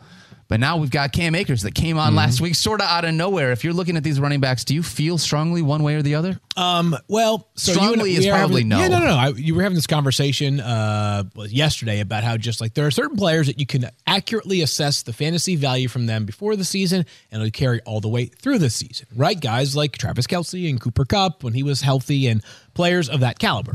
But 0.49 0.61
now 0.61 0.77
we've 0.77 0.91
got 0.91 1.13
Cam 1.13 1.35
Akers 1.35 1.63
that 1.63 1.75
came 1.75 1.99
on 1.99 2.15
last 2.15 2.41
week, 2.41 2.55
sort 2.55 2.81
of 2.81 2.87
out 2.87 3.05
of 3.05 3.13
nowhere. 3.15 3.51
If 3.51 3.65
you're 3.65 3.73
looking 3.73 3.97
at 3.97 4.05
these 4.05 4.21
running 4.21 4.41
backs, 4.41 4.65
do 4.65 4.75
you 4.75 4.83
feel 4.83 5.19
strongly 5.19 5.61
one 5.61 5.83
way 5.83 5.97
or 5.97 6.03
the 6.03 6.15
other? 6.15 6.39
Um, 6.57 6.97
well, 7.09 7.49
so 7.57 7.73
Strongly 7.73 8.15
is 8.15 8.27
probably 8.27 8.63
having, 8.63 8.69
no. 8.69 8.79
Yeah, 8.79 8.89
no, 8.89 8.99
no, 9.01 9.07
no. 9.07 9.17
I, 9.17 9.29
you 9.31 9.55
were 9.55 9.63
having 9.63 9.75
this 9.75 9.87
conversation 9.87 10.61
uh, 10.61 11.25
yesterday 11.49 12.01
about 12.01 12.23
how 12.23 12.37
just 12.37 12.61
like 12.61 12.75
there 12.75 12.87
are 12.87 12.91
certain 12.91 13.17
players 13.17 13.49
that 13.49 13.59
you 13.59 13.67
can 13.67 13.91
accurately 14.07 14.63
assess 14.63 15.03
the 15.03 15.13
fantasy 15.13 15.57
value 15.57 15.89
from 15.89 16.07
them 16.07 16.25
before 16.25 16.55
the 16.55 16.65
season, 16.65 17.05
and 17.31 17.43
it'll 17.43 17.51
carry 17.51 17.81
all 17.83 18.01
the 18.01 18.09
way 18.09 18.27
through 18.27 18.59
the 18.59 18.71
season, 18.71 19.07
right? 19.17 19.39
Guys 19.39 19.75
like 19.75 19.99
Travis 19.99 20.27
Kelce 20.27 20.71
and 20.71 20.81
Cooper 20.81 21.05
Kupp 21.05 21.43
when 21.43 21.53
he 21.55 21.63
was 21.63 21.81
healthy, 21.81 22.29
and 22.29 22.43
players 22.77 23.09
of 23.09 23.21
that 23.21 23.39
caliber. 23.39 23.75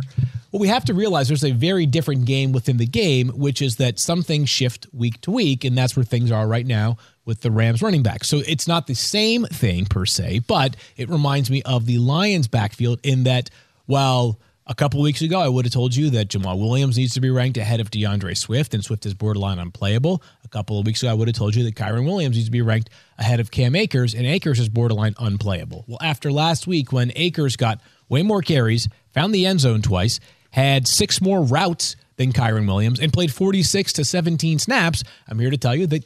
What 0.51 0.59
we 0.59 0.67
have 0.67 0.85
to 0.85 0.93
realize 0.93 1.27
there's 1.29 1.45
a 1.45 1.51
very 1.51 1.85
different 1.85 2.25
game 2.25 2.51
within 2.51 2.77
the 2.77 2.85
game, 2.85 3.29
which 3.29 3.61
is 3.61 3.77
that 3.77 3.99
some 3.99 4.21
things 4.21 4.49
shift 4.49 4.85
week 4.93 5.19
to 5.21 5.31
week, 5.31 5.63
and 5.63 5.77
that's 5.77 5.95
where 5.95 6.03
things 6.03 6.29
are 6.31 6.47
right 6.47 6.65
now 6.65 6.97
with 7.25 7.41
the 7.41 7.51
Rams 7.51 7.81
running 7.81 8.03
back. 8.03 8.25
So 8.25 8.41
it's 8.45 8.67
not 8.67 8.87
the 8.87 8.93
same 8.93 9.45
thing 9.45 9.85
per 9.85 10.05
se, 10.05 10.41
but 10.47 10.75
it 10.97 11.09
reminds 11.09 11.49
me 11.49 11.61
of 11.63 11.85
the 11.85 11.99
Lions 11.99 12.47
backfield 12.47 12.99
in 13.03 13.23
that 13.23 13.49
while 13.85 14.39
a 14.67 14.75
couple 14.75 15.01
weeks 15.01 15.21
ago 15.21 15.39
I 15.39 15.47
would 15.47 15.65
have 15.65 15.73
told 15.73 15.95
you 15.95 16.09
that 16.11 16.29
Jamaal 16.29 16.59
Williams 16.59 16.97
needs 16.97 17.13
to 17.13 17.21
be 17.21 17.29
ranked 17.29 17.57
ahead 17.57 17.79
of 17.79 17.89
D'Andre 17.89 18.33
Swift 18.33 18.73
and 18.73 18.83
Swift 18.83 19.05
is 19.05 19.13
borderline 19.13 19.59
unplayable. 19.59 20.21
A 20.43 20.47
couple 20.47 20.79
of 20.79 20.85
weeks 20.85 21.01
ago 21.01 21.11
I 21.11 21.13
would 21.13 21.27
have 21.27 21.35
told 21.35 21.55
you 21.55 21.63
that 21.63 21.75
Kyren 21.75 22.05
Williams 22.05 22.35
needs 22.35 22.47
to 22.47 22.51
be 22.51 22.61
ranked 22.61 22.89
ahead 23.17 23.39
of 23.39 23.51
Cam 23.51 23.75
Akers 23.75 24.13
and 24.13 24.25
Akers 24.25 24.59
is 24.59 24.69
borderline 24.69 25.15
unplayable. 25.19 25.85
Well, 25.87 25.97
after 26.01 26.31
last 26.31 26.67
week 26.67 26.91
when 26.91 27.11
Akers 27.15 27.55
got 27.55 27.79
way 28.11 28.21
more 28.21 28.41
carries, 28.41 28.87
found 29.13 29.33
the 29.33 29.45
end 29.45 29.61
zone 29.61 29.81
twice, 29.81 30.19
had 30.51 30.87
six 30.87 31.21
more 31.21 31.41
routes 31.41 31.95
than 32.17 32.33
Kyren 32.33 32.67
Williams 32.67 32.99
and 32.99 33.11
played 33.11 33.33
46 33.33 33.93
to 33.93 34.05
17 34.05 34.59
snaps, 34.59 35.03
I'm 35.27 35.39
here 35.39 35.49
to 35.49 35.57
tell 35.57 35.75
you 35.75 35.87
that 35.87 36.03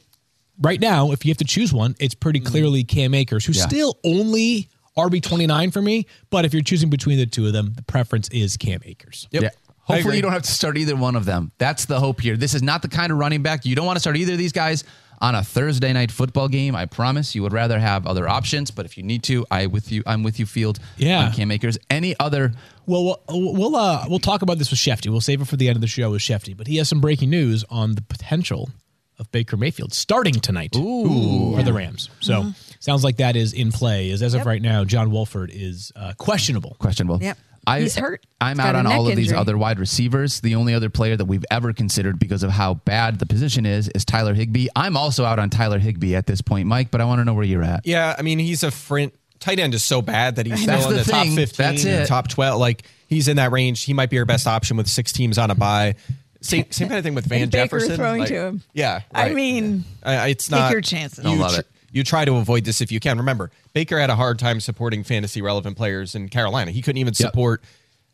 right 0.60 0.80
now, 0.80 1.10
if 1.10 1.24
you 1.24 1.30
have 1.30 1.38
to 1.38 1.44
choose 1.44 1.72
one, 1.72 1.96
it's 2.00 2.14
pretty 2.14 2.40
mm-hmm. 2.40 2.48
clearly 2.48 2.84
Cam 2.84 3.12
Akers, 3.12 3.44
who's 3.44 3.58
Yeah. 3.58 3.66
still 3.66 3.98
only 4.04 4.70
RB 4.96 5.20
twenty 5.22 5.46
nine 5.46 5.70
for 5.70 5.82
me. 5.82 6.06
But 6.30 6.46
if 6.46 6.54
you're 6.54 6.62
choosing 6.62 6.88
between 6.88 7.18
the 7.18 7.26
two 7.26 7.46
of 7.46 7.52
them, 7.52 7.74
the 7.76 7.82
preference 7.82 8.28
is 8.30 8.56
Cam 8.56 8.80
Akers. 8.84 9.28
Yep. 9.30 9.42
Yeah. 9.42 9.50
Hopefully, 9.80 10.16
you 10.16 10.22
don't 10.22 10.32
have 10.32 10.42
to 10.42 10.50
start 10.50 10.78
either 10.78 10.96
one 10.96 11.14
of 11.14 11.26
them. 11.26 11.52
That's 11.58 11.84
the 11.84 12.00
hope 12.00 12.20
here. 12.20 12.36
This 12.36 12.54
is 12.54 12.62
not 12.62 12.82
the 12.82 12.88
kind 12.88 13.12
of 13.12 13.18
running 13.18 13.42
back 13.42 13.66
you 13.66 13.76
don't 13.76 13.86
want 13.86 13.96
to 13.96 14.00
start 14.00 14.16
either 14.16 14.32
of 14.32 14.38
these 14.38 14.52
guys 14.52 14.84
on 15.20 15.34
a 15.34 15.42
Thursday 15.42 15.92
night 15.92 16.10
football 16.10 16.48
game. 16.48 16.74
I 16.74 16.86
promise 16.86 17.34
you 17.34 17.42
would 17.42 17.52
rather 17.52 17.78
have 17.78 18.06
other 18.06 18.28
options. 18.28 18.70
But 18.70 18.86
if 18.86 18.96
you 18.96 19.02
need 19.02 19.22
to, 19.24 19.44
I 19.50 19.66
with 19.66 19.90
you. 19.92 20.02
I'm 20.06 20.22
with 20.22 20.38
you, 20.38 20.46
Field. 20.46 20.78
Yeah. 20.96 21.26
on 21.26 21.32
Cam 21.32 21.50
Akers. 21.50 21.78
Any 21.90 22.14
other? 22.18 22.52
Well, 22.86 23.20
we'll 23.28 23.52
we'll 23.52 23.76
uh, 23.76 24.06
we'll 24.08 24.18
talk 24.18 24.42
about 24.42 24.58
this 24.58 24.70
with 24.70 24.78
Schefty. 24.78 25.10
We'll 25.10 25.20
save 25.20 25.40
it 25.40 25.48
for 25.48 25.56
the 25.56 25.68
end 25.68 25.76
of 25.76 25.80
the 25.80 25.86
show 25.86 26.10
with 26.10 26.22
Schefty. 26.22 26.56
But 26.56 26.66
he 26.66 26.76
has 26.76 26.88
some 26.88 27.00
breaking 27.00 27.30
news 27.30 27.64
on 27.70 27.94
the 27.94 28.02
potential 28.02 28.70
of 29.18 29.30
Baker 29.32 29.56
Mayfield 29.56 29.94
starting 29.94 30.34
tonight 30.34 30.74
for 30.74 31.62
the 31.62 31.72
Rams. 31.72 32.10
So 32.20 32.52
sounds 32.80 33.02
like 33.02 33.16
that 33.16 33.34
is 33.34 33.52
in 33.52 33.72
play. 33.72 34.10
As 34.10 34.22
as 34.22 34.34
of 34.34 34.44
right 34.46 34.60
now, 34.62 34.84
John 34.84 35.10
Wolford 35.10 35.50
is 35.52 35.90
uh, 35.96 36.12
questionable. 36.18 36.76
Questionable. 36.78 37.22
Yep. 37.22 37.38
I, 37.66 37.80
He's 37.80 37.96
hurt. 37.96 38.24
I'm 38.40 38.56
He's 38.58 38.64
out 38.66 38.76
on 38.76 38.86
all 38.86 39.02
neck 39.04 39.12
of 39.12 39.16
these 39.16 39.26
injury. 39.28 39.38
other 39.38 39.58
wide 39.58 39.78
receivers. 39.80 40.40
The 40.40 40.54
only 40.54 40.72
other 40.74 40.88
player 40.88 41.16
that 41.16 41.24
we've 41.24 41.44
ever 41.50 41.72
considered 41.72 42.18
because 42.18 42.42
of 42.42 42.50
how 42.50 42.74
bad 42.74 43.18
the 43.18 43.26
position 43.26 43.66
is 43.66 43.88
is 43.88 44.04
Tyler 44.04 44.34
Higbee. 44.34 44.68
I'm 44.76 44.96
also 44.96 45.24
out 45.24 45.38
on 45.38 45.50
Tyler 45.50 45.78
Higbee 45.78 46.14
at 46.14 46.26
this 46.26 46.40
point, 46.40 46.68
Mike. 46.68 46.90
But 46.90 47.00
I 47.00 47.04
want 47.06 47.20
to 47.20 47.24
know 47.24 47.34
where 47.34 47.44
you're 47.44 47.64
at. 47.64 47.86
Yeah, 47.86 48.14
I 48.18 48.22
mean 48.22 48.38
he's 48.38 48.62
a 48.62 48.70
front 48.70 49.14
tight 49.40 49.58
end 49.58 49.74
is 49.74 49.84
so 49.84 50.00
bad 50.00 50.36
that 50.36 50.46
he's 50.46 50.64
That's 50.64 50.82
still 50.82 50.92
in 50.92 50.98
the 50.98 51.04
the, 51.04 51.10
top 51.10 51.26
fifteen, 51.26 51.66
That's 51.66 51.84
or 51.84 51.88
it. 51.88 52.06
top 52.06 52.28
twelve. 52.28 52.60
Like 52.60 52.84
he's 53.08 53.26
in 53.28 53.36
that 53.36 53.50
range. 53.52 53.84
He 53.84 53.92
might 53.92 54.10
be 54.10 54.18
our 54.18 54.24
best 54.24 54.46
option 54.46 54.76
with 54.76 54.86
six 54.88 55.12
teams 55.12 55.36
on 55.38 55.50
a 55.50 55.54
bye. 55.54 55.94
Same 56.42 56.70
same 56.70 56.86
kind 56.88 56.98
of 56.98 57.04
thing 57.04 57.14
with 57.16 57.26
Van 57.28 57.42
And 57.42 57.50
Baker 57.50 57.78
Jefferson. 57.78 57.96
throwing 57.96 58.20
like- 58.20 58.28
to 58.28 58.34
him. 58.34 58.62
Yeah, 58.74 59.00
I 59.12 59.24
right. 59.24 59.34
mean, 59.34 59.84
I- 60.04 60.28
it's 60.28 60.46
take 60.46 60.52
not 60.58 60.70
your 60.72 60.80
chances. 60.82 61.18
You, 61.24 61.30
Don't 61.30 61.38
love 61.40 61.58
it. 61.58 61.66
You 61.96 62.04
try 62.04 62.24
to 62.24 62.36
avoid 62.36 62.64
this 62.64 62.80
if 62.80 62.92
you 62.92 63.00
can. 63.00 63.16
Remember, 63.18 63.50
Baker 63.72 63.98
had 63.98 64.10
a 64.10 64.16
hard 64.16 64.38
time 64.38 64.60
supporting 64.60 65.02
fantasy 65.02 65.40
relevant 65.40 65.76
players 65.76 66.14
in 66.14 66.28
Carolina. 66.28 66.70
He 66.70 66.82
couldn't 66.82 66.98
even 66.98 67.14
Yep. 67.18 67.30
support 67.30 67.64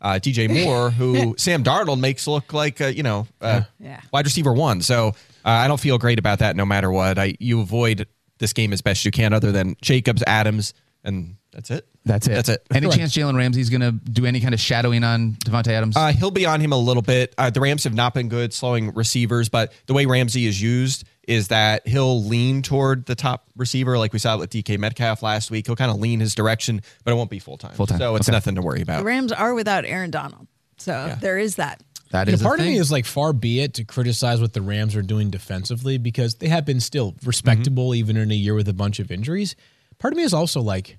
uh, 0.00 0.18
DJ 0.22 0.48
Moore, 0.64 0.90
who 0.90 1.34
Sam 1.38 1.62
Darnold 1.64 1.98
makes 2.00 2.26
look 2.26 2.52
like 2.52 2.80
uh, 2.80 2.86
you 2.86 3.02
know 3.02 3.26
uh, 3.40 3.62
Yeah. 3.80 4.00
wide 4.12 4.24
receiver 4.24 4.52
one. 4.52 4.80
So 4.82 5.08
uh, 5.08 5.12
I 5.48 5.68
don't 5.68 5.80
feel 5.80 5.98
great 5.98 6.18
about 6.18 6.38
that. 6.38 6.54
No 6.56 6.64
matter 6.64 6.90
what, 6.90 7.18
I 7.18 7.34
you 7.40 7.60
avoid 7.60 8.06
this 8.38 8.52
game 8.52 8.72
as 8.72 8.80
best 8.82 9.04
you 9.04 9.10
can, 9.10 9.32
other 9.32 9.52
than 9.52 9.76
Jacobs, 9.82 10.22
Adams, 10.26 10.74
and 11.04 11.36
that's 11.52 11.70
it. 11.70 11.86
That's 12.04 12.26
it. 12.26 12.30
That's 12.34 12.48
it. 12.48 12.66
Any 12.72 12.86
Correct. 12.86 12.98
chance 12.98 13.12
Jalen 13.16 13.36
Ramsey's 13.36 13.70
going 13.70 13.80
to 13.82 13.92
do 13.92 14.26
any 14.26 14.40
kind 14.40 14.54
of 14.54 14.60
shadowing 14.60 15.04
on 15.04 15.32
Davante 15.44 15.68
Adams? 15.68 15.96
Uh, 15.96 16.12
he'll 16.12 16.30
be 16.32 16.46
on 16.46 16.60
him 16.60 16.72
a 16.72 16.76
little 16.78 17.02
bit. 17.02 17.34
Uh, 17.38 17.50
the 17.50 17.60
Rams 17.60 17.84
have 17.84 17.94
not 17.94 18.14
been 18.14 18.28
good 18.28 18.52
slowing 18.52 18.92
receivers, 18.94 19.48
but 19.48 19.72
the 19.86 19.94
way 19.94 20.06
Ramsey 20.06 20.46
is 20.46 20.60
used 20.60 21.04
is 21.28 21.48
that 21.48 21.86
he'll 21.86 22.24
lean 22.24 22.62
toward 22.62 23.06
the 23.06 23.14
top 23.14 23.44
receiver, 23.56 23.96
like 23.98 24.12
we 24.12 24.18
saw 24.18 24.36
with 24.38 24.50
DK 24.50 24.78
Metcalf 24.78 25.22
last 25.22 25.50
week. 25.52 25.66
He'll 25.66 25.76
kind 25.76 25.90
of 25.92 25.98
lean 26.00 26.18
his 26.18 26.34
direction, 26.34 26.80
but 27.04 27.12
it 27.12 27.14
won't 27.14 27.30
be 27.30 27.38
full 27.38 27.58
time. 27.58 27.74
Full 27.74 27.86
time. 27.86 27.98
So 27.98 28.16
it's 28.16 28.28
Okay. 28.28 28.34
nothing 28.34 28.56
to 28.56 28.62
worry 28.62 28.80
about. 28.82 28.98
the. 28.98 29.04
Rams 29.04 29.30
are 29.30 29.54
without 29.54 29.84
Aaron 29.84 30.10
Donald. 30.10 30.48
So 30.78 31.16
there 31.20 31.38
is 31.38 31.56
that. 31.56 31.80
That 32.10 32.26
You 32.26 32.32
know, 32.32 32.34
is 32.34 32.40
a 32.42 32.44
part 32.44 32.60
of 32.60 32.66
me 32.66 32.76
is 32.76 32.90
like, 32.92 33.06
far 33.06 33.32
be 33.32 33.60
it 33.60 33.74
to 33.74 33.84
criticize 33.84 34.40
what 34.40 34.52
the 34.52 34.60
Rams 34.60 34.96
are 34.96 35.02
doing 35.02 35.30
defensively 35.30 35.96
because 35.96 36.34
they 36.34 36.48
have 36.48 36.64
been 36.66 36.80
still 36.80 37.14
respectable 37.24 37.90
Mm-hmm. 37.90 37.98
even 38.00 38.16
in 38.18 38.30
a 38.30 38.34
year 38.34 38.54
with 38.54 38.68
a 38.68 38.74
bunch 38.74 38.98
of 38.98 39.10
injuries. 39.12 39.54
Part 40.02 40.12
of 40.14 40.16
me 40.18 40.24
is 40.24 40.34
also 40.34 40.60
like, 40.60 40.98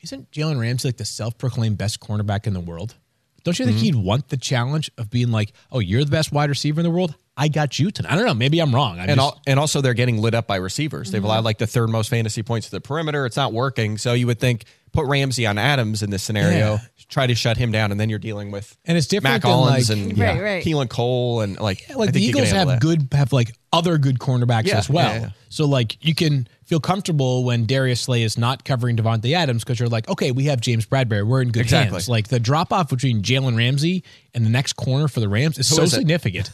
isn't 0.00 0.30
Jalen 0.30 0.60
Ramsey 0.60 0.86
like 0.88 0.96
the 0.96 1.04
self-proclaimed 1.04 1.76
best 1.76 1.98
cornerback 1.98 2.46
in 2.46 2.52
the 2.54 2.60
world? 2.60 2.94
Don't 3.42 3.58
you 3.58 3.64
think 3.64 3.78
Mm-hmm. 3.78 3.84
he'd 3.84 3.94
want 3.96 4.28
the 4.28 4.36
challenge 4.36 4.90
of 4.96 5.10
being 5.10 5.32
like, 5.32 5.52
oh, 5.72 5.80
you're 5.80 6.04
the 6.04 6.10
best 6.10 6.30
wide 6.30 6.48
receiver 6.48 6.80
in 6.80 6.84
the 6.84 6.90
world? 6.90 7.16
I 7.36 7.48
got 7.48 7.80
you 7.80 7.90
tonight. 7.90 8.12
I 8.12 8.16
don't 8.16 8.24
know. 8.26 8.32
Maybe 8.32 8.60
I'm 8.60 8.72
wrong. 8.72 9.00
I'm 9.00 9.10
And, 9.10 9.18
just, 9.18 9.34
al- 9.34 9.42
and 9.48 9.58
also 9.58 9.80
they're 9.80 9.92
getting 9.92 10.18
lit 10.18 10.34
up 10.34 10.46
by 10.46 10.54
receivers. 10.56 11.10
They've 11.10 11.22
allowed 11.24 11.42
like 11.44 11.58
the 11.58 11.66
third 11.66 11.90
most 11.90 12.08
fantasy 12.10 12.44
points 12.44 12.68
to 12.68 12.70
the 12.70 12.80
perimeter. 12.80 13.26
It's 13.26 13.36
not 13.36 13.52
working. 13.52 13.98
So 13.98 14.12
you 14.12 14.28
would 14.28 14.38
think 14.38 14.66
put 14.94 15.06
Ramsey 15.06 15.44
on 15.46 15.58
Adams 15.58 16.02
in 16.02 16.08
this 16.10 16.22
scenario, 16.22 16.74
Yeah. 16.74 16.78
try 17.10 17.26
to 17.26 17.34
shut 17.34 17.56
him 17.58 17.70
down, 17.72 17.90
and 17.90 18.00
then 18.00 18.08
you're 18.08 18.18
dealing 18.18 18.50
with 18.50 18.76
And 18.86 18.96
it's 18.96 19.06
different 19.06 19.34
Mac 19.34 19.42
than, 19.42 19.50
Hollins 19.50 19.90
like- 19.90 19.98
and 19.98 20.18
Right, 20.18 20.40
right. 20.40 20.64
Keelan 20.64 20.88
Cole 20.88 21.42
and 21.42 21.58
like 21.60 21.84
I 21.90 21.94
like 21.94 22.06
think 22.12 22.14
the 22.14 22.24
Eagles 22.24 22.50
have 22.50 22.68
that. 22.68 22.80
good 22.80 23.08
have 23.12 23.32
like 23.32 23.52
other 23.72 23.98
good 23.98 24.18
cornerbacks 24.18 24.66
Yeah, 24.66 24.78
as 24.78 24.88
well. 24.88 25.12
yeah, 25.14 25.20
yeah. 25.20 25.28
So 25.50 25.66
like 25.66 25.98
you 26.04 26.14
can 26.14 26.48
feel 26.64 26.80
comfortable 26.80 27.44
when 27.44 27.66
Darius 27.66 28.00
Slay 28.00 28.22
is 28.22 28.38
not 28.38 28.64
covering 28.64 28.96
Davante 28.96 29.32
Adams 29.34 29.62
because 29.64 29.78
you're 29.78 29.88
like, 29.90 30.08
okay, 30.08 30.30
we 30.30 30.44
have 30.44 30.60
James 30.62 30.86
Bradberry. 30.86 31.26
We're 31.26 31.42
in 31.42 31.50
good 31.50 31.62
Exactly. 31.64 31.92
hands. 31.96 32.08
Like 32.08 32.28
the 32.28 32.40
drop 32.40 32.72
off 32.72 32.88
between 32.88 33.20
Jalen 33.22 33.56
Ramsey 33.56 34.02
and 34.32 34.46
the 34.46 34.50
next 34.50 34.72
corner 34.74 35.06
for 35.08 35.20
the 35.20 35.28
Rams 35.28 35.58
is 35.58 35.68
Who 35.68 35.76
so 35.76 35.82
is 35.82 35.92
it? 35.92 35.96
significant. 35.96 36.50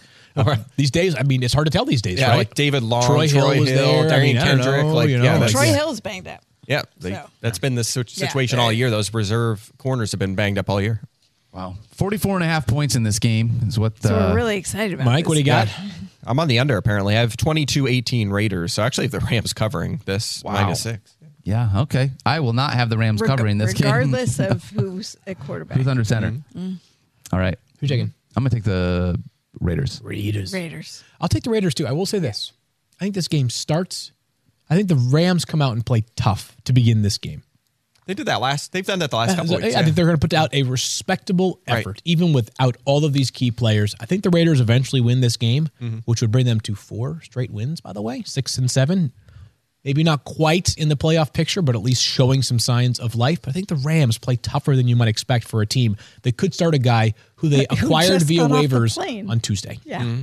these 0.76 0.90
days, 0.90 1.14
I 1.16 1.22
mean, 1.24 1.42
it's 1.42 1.52
hard 1.54 1.66
to 1.66 1.70
tell 1.72 1.84
these 1.84 2.02
days, 2.02 2.18
Yeah, 2.20 2.30
right? 2.30 2.36
like 2.38 2.54
David 2.54 2.82
Long, 2.82 3.02
Troy 3.04 3.28
Troy, 3.28 3.50
Hill 3.52 3.60
was 3.60 3.68
there. 3.70 4.04
I 4.04 4.08
Darian 4.08 4.36
mean, 4.36 4.42
I 4.42 4.48
don't 4.48 4.58
Kendrick. 4.60 4.86
know, 4.86 4.94
like, 4.94 5.08
you 5.08 5.18
know, 5.18 5.24
yeah, 5.24 5.32
like- 5.32 5.40
that's, 5.40 5.52
Troy 5.52 5.64
Hill's 5.66 6.00
banged 6.00 6.28
up. 6.28 6.40
Yeah, 6.66 6.82
they- 6.98 7.12
So- 7.12 7.30
that's 7.40 7.58
been 7.58 7.74
the 7.74 7.84
situ- 7.84 8.20
Yeah. 8.20 8.26
situation 8.28 8.58
all 8.58 8.72
year. 8.72 8.90
Those 8.90 9.12
reserve 9.14 9.72
corners 9.78 10.12
have 10.12 10.18
been 10.18 10.34
banged 10.34 10.58
up 10.58 10.68
all 10.70 10.80
year. 10.80 11.00
wow. 11.52 11.76
44 11.92 12.36
and 12.36 12.44
a 12.44 12.46
half 12.46 12.66
points 12.66 12.94
in 12.94 13.02
this 13.02 13.18
game 13.18 13.60
is 13.66 13.78
what 13.78 14.00
So 14.02 14.14
uh, 14.14 14.28
we're 14.28 14.36
really 14.36 14.56
excited 14.56 14.94
about 14.94 15.04
Mike, 15.06 15.24
this. 15.24 15.28
what 15.28 15.34
do 15.34 15.40
you 15.40 15.46
got? 15.46 15.68
I'm 16.24 16.38
on 16.38 16.46
the 16.48 16.58
under 16.60 16.76
apparently. 16.76 17.16
I 17.16 17.20
have 17.20 17.36
22-18 17.36 18.30
Raiders. 18.30 18.72
So 18.72 18.82
actually, 18.82 19.06
if 19.06 19.10
the 19.12 19.20
Rams 19.20 19.52
covering 19.52 20.00
this 20.04 20.42
Wow. 20.44 20.52
minus 20.52 20.82
six. 20.82 21.14
Yeah, 21.42 21.80
okay. 21.82 22.10
I 22.24 22.40
will 22.40 22.52
not 22.52 22.74
have 22.74 22.90
the 22.90 22.98
Rams 22.98 23.20
Reg- 23.20 23.28
covering 23.30 23.58
this 23.58 23.72
regardless 23.72 24.38
of 24.40 24.62
who's 24.70 25.16
at 25.26 25.40
quarterback. 25.40 25.78
Who's 25.78 25.88
under 25.88 26.04
center? 26.04 26.30
Mm-hmm. 26.32 26.74
All 27.32 27.38
right. 27.40 27.58
Who's 27.80 27.88
taking? 27.88 28.12
I'm 28.36 28.42
going 28.44 28.50
to 28.50 28.56
take 28.56 28.64
the 28.64 29.20
Raiders. 29.58 30.00
Raiders. 30.04 30.52
Raiders. 30.52 31.02
I'll 31.20 31.28
take 31.28 31.42
the 31.44 31.50
Raiders 31.50 31.74
too. 31.74 31.86
I 31.86 31.92
will 31.92 32.06
say 32.06 32.18
this. 32.20 32.52
I 33.00 33.04
think 33.04 33.14
this 33.14 33.26
game 33.28 33.50
starts. 33.50 34.12
I 34.70 34.76
think 34.76 34.88
the 34.88 34.94
Rams 34.96 35.44
come 35.44 35.60
out 35.60 35.72
and 35.72 35.84
play 35.84 36.04
tough 36.16 36.56
to 36.64 36.72
begin 36.72 37.02
this 37.02 37.18
game. 37.18 37.42
They 38.06 38.14
did 38.14 38.26
that 38.26 38.40
last. 38.40 38.72
They've 38.72 38.86
done 38.86 39.00
that 39.00 39.10
the 39.10 39.16
last 39.16 39.36
couple 39.36 39.52
I 39.52 39.56
weeks. 39.58 39.74
think 39.74 39.86
yeah. 39.86 39.92
they're 39.92 40.04
going 40.06 40.16
to 40.16 40.20
put 40.20 40.32
out 40.34 40.52
a 40.54 40.62
respectable 40.64 41.60
Right. 41.68 41.78
effort, 41.80 42.02
even 42.04 42.32
without 42.32 42.76
all 42.84 43.04
of 43.04 43.12
these 43.12 43.30
key 43.30 43.50
players. 43.50 43.94
I 44.00 44.06
think 44.06 44.22
the 44.24 44.30
Raiders 44.30 44.60
eventually 44.60 45.00
win 45.00 45.20
this 45.20 45.36
game, 45.36 45.68
Mm-hmm. 45.80 45.98
which 46.06 46.20
would 46.20 46.32
bring 46.32 46.46
them 46.46 46.60
to 46.60 46.74
four 46.74 47.20
straight 47.22 47.50
wins. 47.52 47.80
By 47.80 47.92
the 47.92 48.02
way, 48.02 48.22
six 48.24 48.58
and 48.58 48.70
seven. 48.70 49.12
Maybe 49.84 50.02
not 50.02 50.24
quite 50.24 50.76
in 50.76 50.88
the 50.90 50.96
playoff 50.96 51.32
picture, 51.32 51.62
but 51.62 51.74
at 51.74 51.80
least 51.82 52.02
showing 52.02 52.42
some 52.42 52.58
signs 52.58 52.98
of 52.98 53.14
life. 53.14 53.40
But 53.42 53.50
I 53.50 53.52
think 53.54 53.68
the 53.68 53.76
Rams 53.76 54.18
play 54.18 54.36
tougher 54.36 54.76
than 54.76 54.88
you 54.88 54.94
might 54.96 55.08
expect 55.08 55.46
for 55.48 55.62
a 55.62 55.66
team 55.66 55.96
that 56.22 56.36
could 56.36 56.52
start 56.52 56.74
a 56.74 56.78
guy 56.78 57.14
who 57.36 57.48
they 57.48 57.66
Who 57.70 57.86
acquired 57.86 58.08
just 58.18 58.26
via 58.26 58.40
got 58.46 58.52
off 58.52 58.60
the 58.62 58.68
waivers 58.68 59.30
on 59.30 59.40
Tuesday. 59.40 59.78
Yeah. 59.84 60.02
Mm-hmm. 60.02 60.22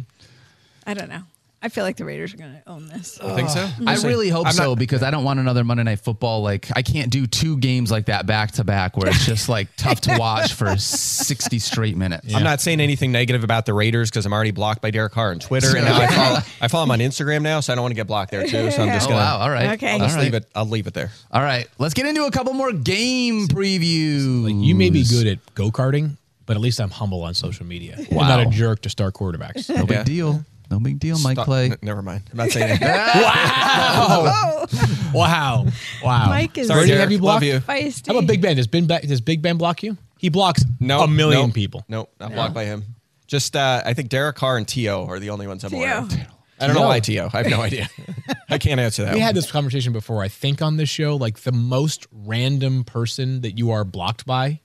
I 0.85 0.93
don't 0.93 1.09
know. 1.09 1.21
I 1.59 1.69
feel 1.69 1.83
like 1.83 1.97
the 1.97 2.05
Raiders 2.05 2.35
are 2.35 2.37
going 2.37 2.53
to 2.53 2.61
own 2.69 2.87
this. 2.87 3.19
I 3.19 3.35
think 3.35 3.49
so. 3.49 3.67
I 3.87 3.95
really 4.07 4.29
hope 4.29 4.45
I'm 4.45 4.53
so 4.53 4.69
not- 4.69 4.77
because 4.77 5.01
I 5.01 5.09
don't 5.09 5.23
want 5.23 5.39
another 5.39 5.63
Monday 5.63 5.81
Night 5.83 5.99
Football. 5.99 6.43
Like 6.43 6.67
I 6.75 6.83
can't 6.83 7.09
do 7.09 7.25
two 7.25 7.57
games 7.57 7.89
like 7.89 8.05
that 8.05 8.27
back 8.27 8.51
to 8.53 8.63
back 8.63 8.95
where 8.95 9.09
it's 9.09 9.25
just 9.25 9.49
like 9.49 9.67
tough 9.75 10.01
to 10.01 10.17
watch 10.19 10.53
for 10.53 10.77
60 10.77 11.57
straight 11.57 11.97
minutes. 11.97 12.33
I'm 12.35 12.43
not 12.43 12.61
saying 12.61 12.79
anything 12.79 13.11
negative 13.11 13.43
about 13.43 13.65
the 13.65 13.73
Raiders 13.73 14.09
because 14.11 14.25
I'm 14.27 14.33
already 14.33 14.51
blocked 14.51 14.83
by 14.83 14.91
Derek 14.91 15.13
Carr 15.13 15.31
on 15.31 15.39
Twitter, 15.39 15.75
and 15.75 15.85
now 15.85 15.99
I 15.99 16.07
follow, 16.07 16.39
I 16.61 16.67
follow 16.67 16.83
him 16.83 16.91
on 16.91 16.99
Instagram 16.99 17.41
now, 17.41 17.59
so 17.59 17.73
I 17.73 17.75
don't 17.75 17.81
want 17.83 17.91
to 17.91 17.95
get 17.95 18.05
blocked 18.07 18.29
there 18.31 18.43
too. 18.45 18.69
So 18.69 18.83
I'm 18.83 18.89
just 18.89 19.07
Oh 19.07 19.09
gonna 19.09 19.21
wow! 19.21 19.37
All 19.39 19.49
right. 19.49 19.71
Okay. 19.71 19.87
I'll 19.87 19.93
All 19.93 19.99
just 20.05 20.15
right. 20.15 20.23
leave 20.25 20.33
it. 20.35 20.45
I'll 20.53 20.65
leave 20.65 20.85
it 20.85 20.93
there. 20.93 21.11
All 21.31 21.41
right. 21.41 21.67
Let's 21.79 21.95
get 21.95 22.05
into 22.05 22.25
a 22.25 22.31
couple 22.31 22.53
more 22.53 22.71
game 22.71 23.47
previews. 23.47 24.43
Like 24.43 24.53
you 24.55 24.75
may 24.75 24.91
be 24.91 25.03
good 25.03 25.25
at 25.25 25.55
go 25.55 25.71
karting, 25.71 26.17
but 26.45 26.55
at 26.55 26.61
least 26.61 26.79
I'm 26.79 26.91
humble 26.91 27.23
on 27.23 27.33
social 27.33 27.65
media. 27.65 27.97
I'm 28.11 28.15
not 28.17 28.41
a 28.41 28.45
jerk 28.45 28.83
to 28.83 28.89
start 28.89 29.15
quarterbacks. 29.15 29.69
No 29.75 29.85
big 29.87 29.97
Yeah. 29.97 30.03
deal. 30.03 30.45
No 30.69 30.79
big 30.79 30.99
deal, 30.99 31.17
Mike 31.19 31.35
Stop- 31.35 31.45
Clay. 31.45 31.71
N- 31.71 31.77
never 31.81 32.01
mind. 32.01 32.23
I'm 32.31 32.37
not 32.37 32.49
saying 32.51 32.69
anything. 32.69 32.87
wow! 32.89 34.65
wow! 35.13 35.65
Wow! 36.03 36.25
Mike 36.27 36.57
is 36.57 36.69
Where 36.69 36.79
do 36.79 36.87
you 36.87 36.87
Derek. 36.89 37.01
have 37.01 37.11
you 37.11 37.17
Love 37.19 37.41
blocked? 37.41 37.45
you. 37.45 37.59
feisty. 37.59 38.07
How 38.07 38.17
about 38.17 38.27
Big 38.27 38.41
Ben? 38.41 38.55
Does 38.55 38.67
Ben 38.67 38.85
does 38.87 39.21
Big 39.21 39.41
Ben 39.41 39.57
block 39.57 39.83
you? 39.83 39.97
He 40.17 40.29
blocks 40.29 40.63
No, 40.79 41.01
a 41.01 41.07
million 41.07 41.47
no, 41.49 41.53
people. 41.53 41.85
No, 41.87 42.09
not 42.19 42.33
blocked 42.33 42.53
by 42.53 42.65
him. 42.65 42.83
Just 43.27 43.55
uh, 43.55 43.81
I 43.85 43.93
think 43.93 44.09
Derek 44.09 44.35
Carr 44.35 44.57
and 44.57 44.67
T.O. 44.67 45.05
are 45.05 45.19
the 45.19 45.29
only 45.29 45.47
ones 45.47 45.63
I'm 45.63 45.73
aware 45.73 45.97
of. 45.97 46.09
T.O.. 46.09 46.23
I 46.59 46.65
don't 46.65 46.75
know 46.75 46.81
T.O.. 46.81 46.87
why 46.87 46.99
T.O. 47.01 47.29
I 47.33 47.37
have 47.43 47.49
no 47.51 47.61
idea. 47.61 47.87
I 48.49 48.57
can't 48.57 48.79
answer 48.79 49.03
that. 49.03 49.13
We 49.13 49.19
one. 49.19 49.25
had 49.27 49.35
this 49.35 49.51
conversation 49.51 49.93
before, 49.93 50.23
I 50.23 50.27
think, 50.27 50.61
on 50.61 50.77
this 50.77 50.89
show. 50.89 51.15
Like 51.17 51.39
the 51.41 51.51
most 51.51 52.07
random 52.11 52.83
person 52.83 53.41
that 53.41 53.57
you 53.57 53.69
are 53.71 53.83
blocked 53.83 54.25
by, 54.25 54.61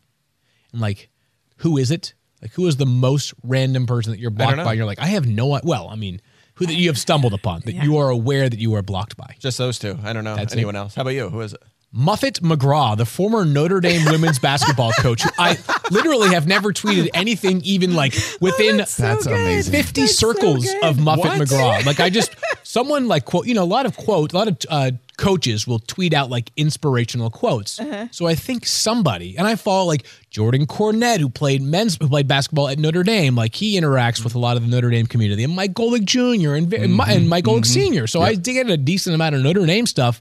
and 0.73 0.81
like, 0.81 1.11
who 1.59 1.77
is 1.77 1.91
it? 1.91 2.15
Like, 2.43 2.53
who 2.53 2.67
is 2.67 2.77
the 2.77 2.87
most 2.87 3.33
random 3.45 3.87
person 3.87 4.11
that 4.13 4.19
you're 4.19 4.31
blocked 4.31 4.57
by? 4.59 4.73
You're 4.75 4.85
like, 4.87 4.99
I 4.99 5.07
have 5.07 5.27
no. 5.27 5.61
Well, 5.63 5.89
I 5.89 5.95
mean, 5.95 6.21
who 6.55 6.67
that 6.67 6.75
you 6.75 6.89
have 6.89 6.99
stumbled 6.99 7.33
upon 7.33 7.61
that 7.65 7.75
Yeah. 7.75 7.85
you 7.85 7.97
are 7.99 8.11
aware 8.11 8.49
that 8.49 8.59
you 8.59 8.75
are 8.75 8.83
blocked 8.83 9.17
by. 9.17 9.37
Just 9.39 9.59
those 9.59 9.79
two. 9.79 9.99
I 10.03 10.13
don't 10.13 10.25
know 10.25 10.37
That's 10.37 10.53
anyone 10.53 10.77
else. 10.77 10.95
How 10.97 11.03
about 11.03 11.15
you? 11.15 11.31
Who 11.31 11.41
is 11.41 11.55
it? 11.55 11.63
Muffet 11.95 12.41
McGraw, 12.43 12.97
the 12.97 13.05
former 13.05 13.45
Notre 13.45 13.79
Dame 13.81 14.07
women's 14.07 14.39
basketball 14.41 14.93
coach, 14.99 15.23
who 15.23 15.31
I 15.39 15.59
literally 15.91 16.31
have 16.31 16.47
never 16.47 16.73
tweeted 16.73 17.11
anything 17.13 17.61
even 17.65 17.95
like 17.95 18.15
within 18.41 18.79
That's 18.79 18.93
so 18.93 19.03
That's 19.03 19.27
amazing. 19.27 19.73
50 19.73 20.01
That's 20.01 20.17
circles 20.19 20.65
good. 20.65 20.85
of 20.85 20.99
Muffet 20.99 21.19
What? 21.19 21.39
McGraw. 21.41 21.85
Like 21.85 22.01
I 22.01 22.09
just 22.09 22.35
someone 22.63 23.09
like 23.09 23.27
quote, 23.27 23.47
you 23.47 23.53
know, 23.55 23.63
a 23.63 23.65
lot 23.65 23.85
of 23.85 23.97
quote, 23.99 24.33
a 24.33 24.37
lot 24.37 24.49
of 24.49 24.57
uh, 24.71 24.93
coaches 25.23 25.69
will 25.69 25.79
tweet 25.79 26.13
out 26.13 26.31
like 26.31 26.51
inspirational 26.57 27.31
quotes. 27.31 27.79
Uh-huh. 27.79 28.09
So 28.11 28.27
I 28.27 28.35
think 28.35 28.67
somebody, 28.67 29.37
and 29.39 29.47
I 29.47 29.55
follow 29.55 29.87
like 29.87 30.05
Jordan 30.31 30.67
Cornette, 30.67 31.21
who 31.21 31.29
played 31.29 31.63
men's, 31.63 31.97
who 31.97 32.09
played 32.09 32.27
basketball 32.27 32.69
at 32.69 32.79
Notre 32.79 33.05
Dame. 33.05 33.37
Like 33.37 33.55
he 33.55 33.81
interacts 33.81 34.25
with 34.25 34.35
a 34.35 34.41
lot 34.41 34.57
of 34.57 34.65
the 34.65 34.69
Notre 34.69 34.91
Dame 34.91 35.07
community, 35.07 35.45
and 35.45 35.55
Mike 35.55 35.75
Golic 35.75 36.05
Jr. 36.05 36.55
and, 36.55 36.73
and, 36.75 36.97
Mi- 36.97 37.05
and 37.07 37.29
Mike 37.29 37.45
Golic 37.45 37.65
Sr. 37.65 38.09
So 38.09 38.21
I 38.21 38.35
did 38.35 38.55
get 38.55 38.69
a 38.69 38.77
decent 38.77 39.15
amount 39.15 39.37
of 39.37 39.43
Notre 39.43 39.65
Dame 39.65 39.87
stuff 39.87 40.21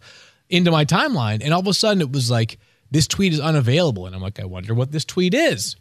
into 0.50 0.70
my 0.70 0.86
timeline, 0.86 1.42
and 1.44 1.52
all 1.52 1.62
of 1.62 1.68
a 1.68 1.74
sudden 1.74 2.00
it 2.00 2.12
was 2.12 2.30
like 2.30 2.60
this 2.92 3.08
tweet 3.08 3.34
is 3.34 3.40
unavailable, 3.40 4.06
and 4.06 4.16
I'm 4.16 4.22
like, 4.22 4.40
I 4.40 4.46
wonder 4.46 4.76
what 4.76 4.92
this 4.92 5.04
tweet 5.04 5.34
is. 5.34 5.78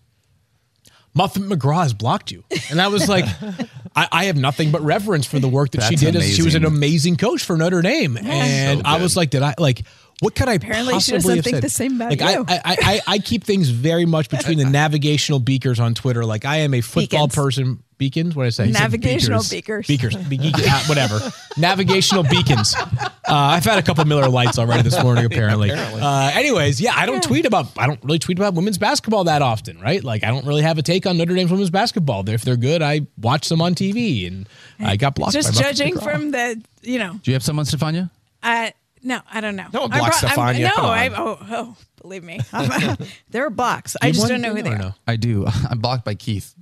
Muffet 1.13 1.43
McGraw 1.43 1.83
has 1.83 1.93
blocked 1.93 2.31
you. 2.31 2.45
And 2.71 2.81
I 2.81 2.89
was 2.89 3.09
like, 3.09 3.25
I, 4.01 4.09
I 4.11 4.25
have 4.27 4.37
nothing 4.37 4.71
but 4.71 4.81
reverence 4.83 5.27
for 5.27 5.39
the 5.39 5.49
work 5.49 5.71
that 5.73 5.83
she 5.83 5.97
did 5.97 6.17
as 6.17 6.35
she 6.35 6.43
was 6.43 6.55
an 6.55 6.65
amazing. 6.65 7.17
coach 7.17 7.45
for 7.45 7.57
Notre 7.57 7.83
Dame. 7.83 8.17
and 8.17 8.81
So 8.81 8.87
I 8.87 9.01
was 9.03 9.17
like, 9.17 9.31
did 9.31 9.43
I 9.43 9.55
like 9.59 9.83
what 10.21 10.35
could 10.35 10.49
I 10.49 10.55
Apparently 10.55 11.01
she 11.01 11.13
possibly 11.13 11.17
doesn't 11.19 11.37
have 11.37 11.45
think 11.45 11.57
said? 11.57 11.63
the 11.63 11.71
same 11.71 11.97
about 11.97 12.11
like 12.11 12.21
you. 12.21 12.45
I, 12.47 12.57
I, 12.65 12.77
I, 12.83 13.01
I 13.07 13.19
keep 13.19 13.45
things 13.45 13.69
very 13.71 14.05
much 14.07 14.29
between 14.29 14.59
the 14.59 14.65
navigational 14.71 15.41
beakers 15.41 15.81
on 15.81 15.95
Twitter. 15.95 16.25
Like 16.25 16.45
I 16.45 16.59
am 16.59 16.75
a 16.75 16.81
football 16.81 17.27
Beacons. 17.27 17.35
person. 17.35 17.83
Beacons? 17.99 18.35
What 18.35 18.45
did 18.45 18.47
I 18.47 18.51
say? 18.51 18.71
Navigational 18.71 19.43
beakers. 19.51 19.87
beakers. 19.87 20.17
Beakers. 20.17 20.53
Be- 20.57 20.65
uh, 20.67 20.81
whatever. 20.87 21.21
Navigational 21.59 22.23
beacons. 22.23 22.75
Uh, 22.75 23.13
I've 23.29 23.65
had 23.65 23.79
a 23.79 23.83
couple 23.83 24.03
Miller 24.07 24.29
Lites 24.31 24.59
already 24.59 24.83
this 24.83 25.03
morning, 25.03 25.27
apparently. 25.27 25.71
Uh, 25.71 26.31
anyways, 26.33 26.81
yeah, 26.81 26.95
I 26.97 27.05
don't 27.05 27.23
tweet 27.23 27.45
about, 27.45 27.67
I 27.79 27.87
don't 27.87 28.03
really 28.03 28.19
tweet 28.19 28.39
about 28.39 28.55
women's 28.55 28.79
basketball 28.79 29.25
that 29.25 29.43
often, 29.43 29.79
right? 29.81 30.03
Like, 30.03 30.25
I 30.25 30.29
don't 30.29 30.47
really 30.47 30.63
have 30.63 30.79
a 30.79 30.83
take 30.83 31.05
on 31.07 31.19
Notre 31.19 31.35
Dame's 31.35 31.51
women's 31.51 31.69
basketball. 31.69 32.27
If 32.27 32.41
they're 32.41 32.57
good, 32.57 32.81
I 32.81 33.03
watch 33.19 33.51
them 33.51 33.61
on 33.61 33.75
TV, 33.75 34.27
and 34.27 34.49
I 34.79 34.97
got 34.97 35.15
blocked. 35.15 35.35
Just 35.35 35.55
by 35.55 35.61
judging 35.61 35.99
from 35.99 36.31
the, 36.31 36.59
you 36.81 36.99
know, 36.99 37.21
Do 37.23 37.31
you 37.31 37.35
have 37.35 37.43
someone, 37.43 37.67
Stephania? 37.67 38.11
I 38.43 38.73
no, 39.03 39.21
I 39.33 39.41
don't 39.41 39.57
know. 39.57 39.67
No 39.73 39.83
one 39.83 39.93
I'm 39.93 39.99
blocks 39.99 40.21
pro- 40.21 40.43
I'm- 40.45 40.61
No, 40.63 40.71
I 40.77 41.11
oh 41.17 41.39
oh, 41.51 41.77
believe 42.03 42.23
me, 42.25 42.41
there 43.31 43.47
are 43.47 43.51
blocks. 43.51 43.97
I 44.03 44.11
just 44.13 44.29
don't 44.29 44.41
know 44.41 44.55
who 44.55 44.63
they 44.63 44.71
are. 44.71 44.79
no? 44.79 44.95
I 45.07 45.17
do. 45.17 45.47
I'm 45.71 45.79
blocked 45.79 46.05
by 46.05 46.15
Keith. 46.15 46.55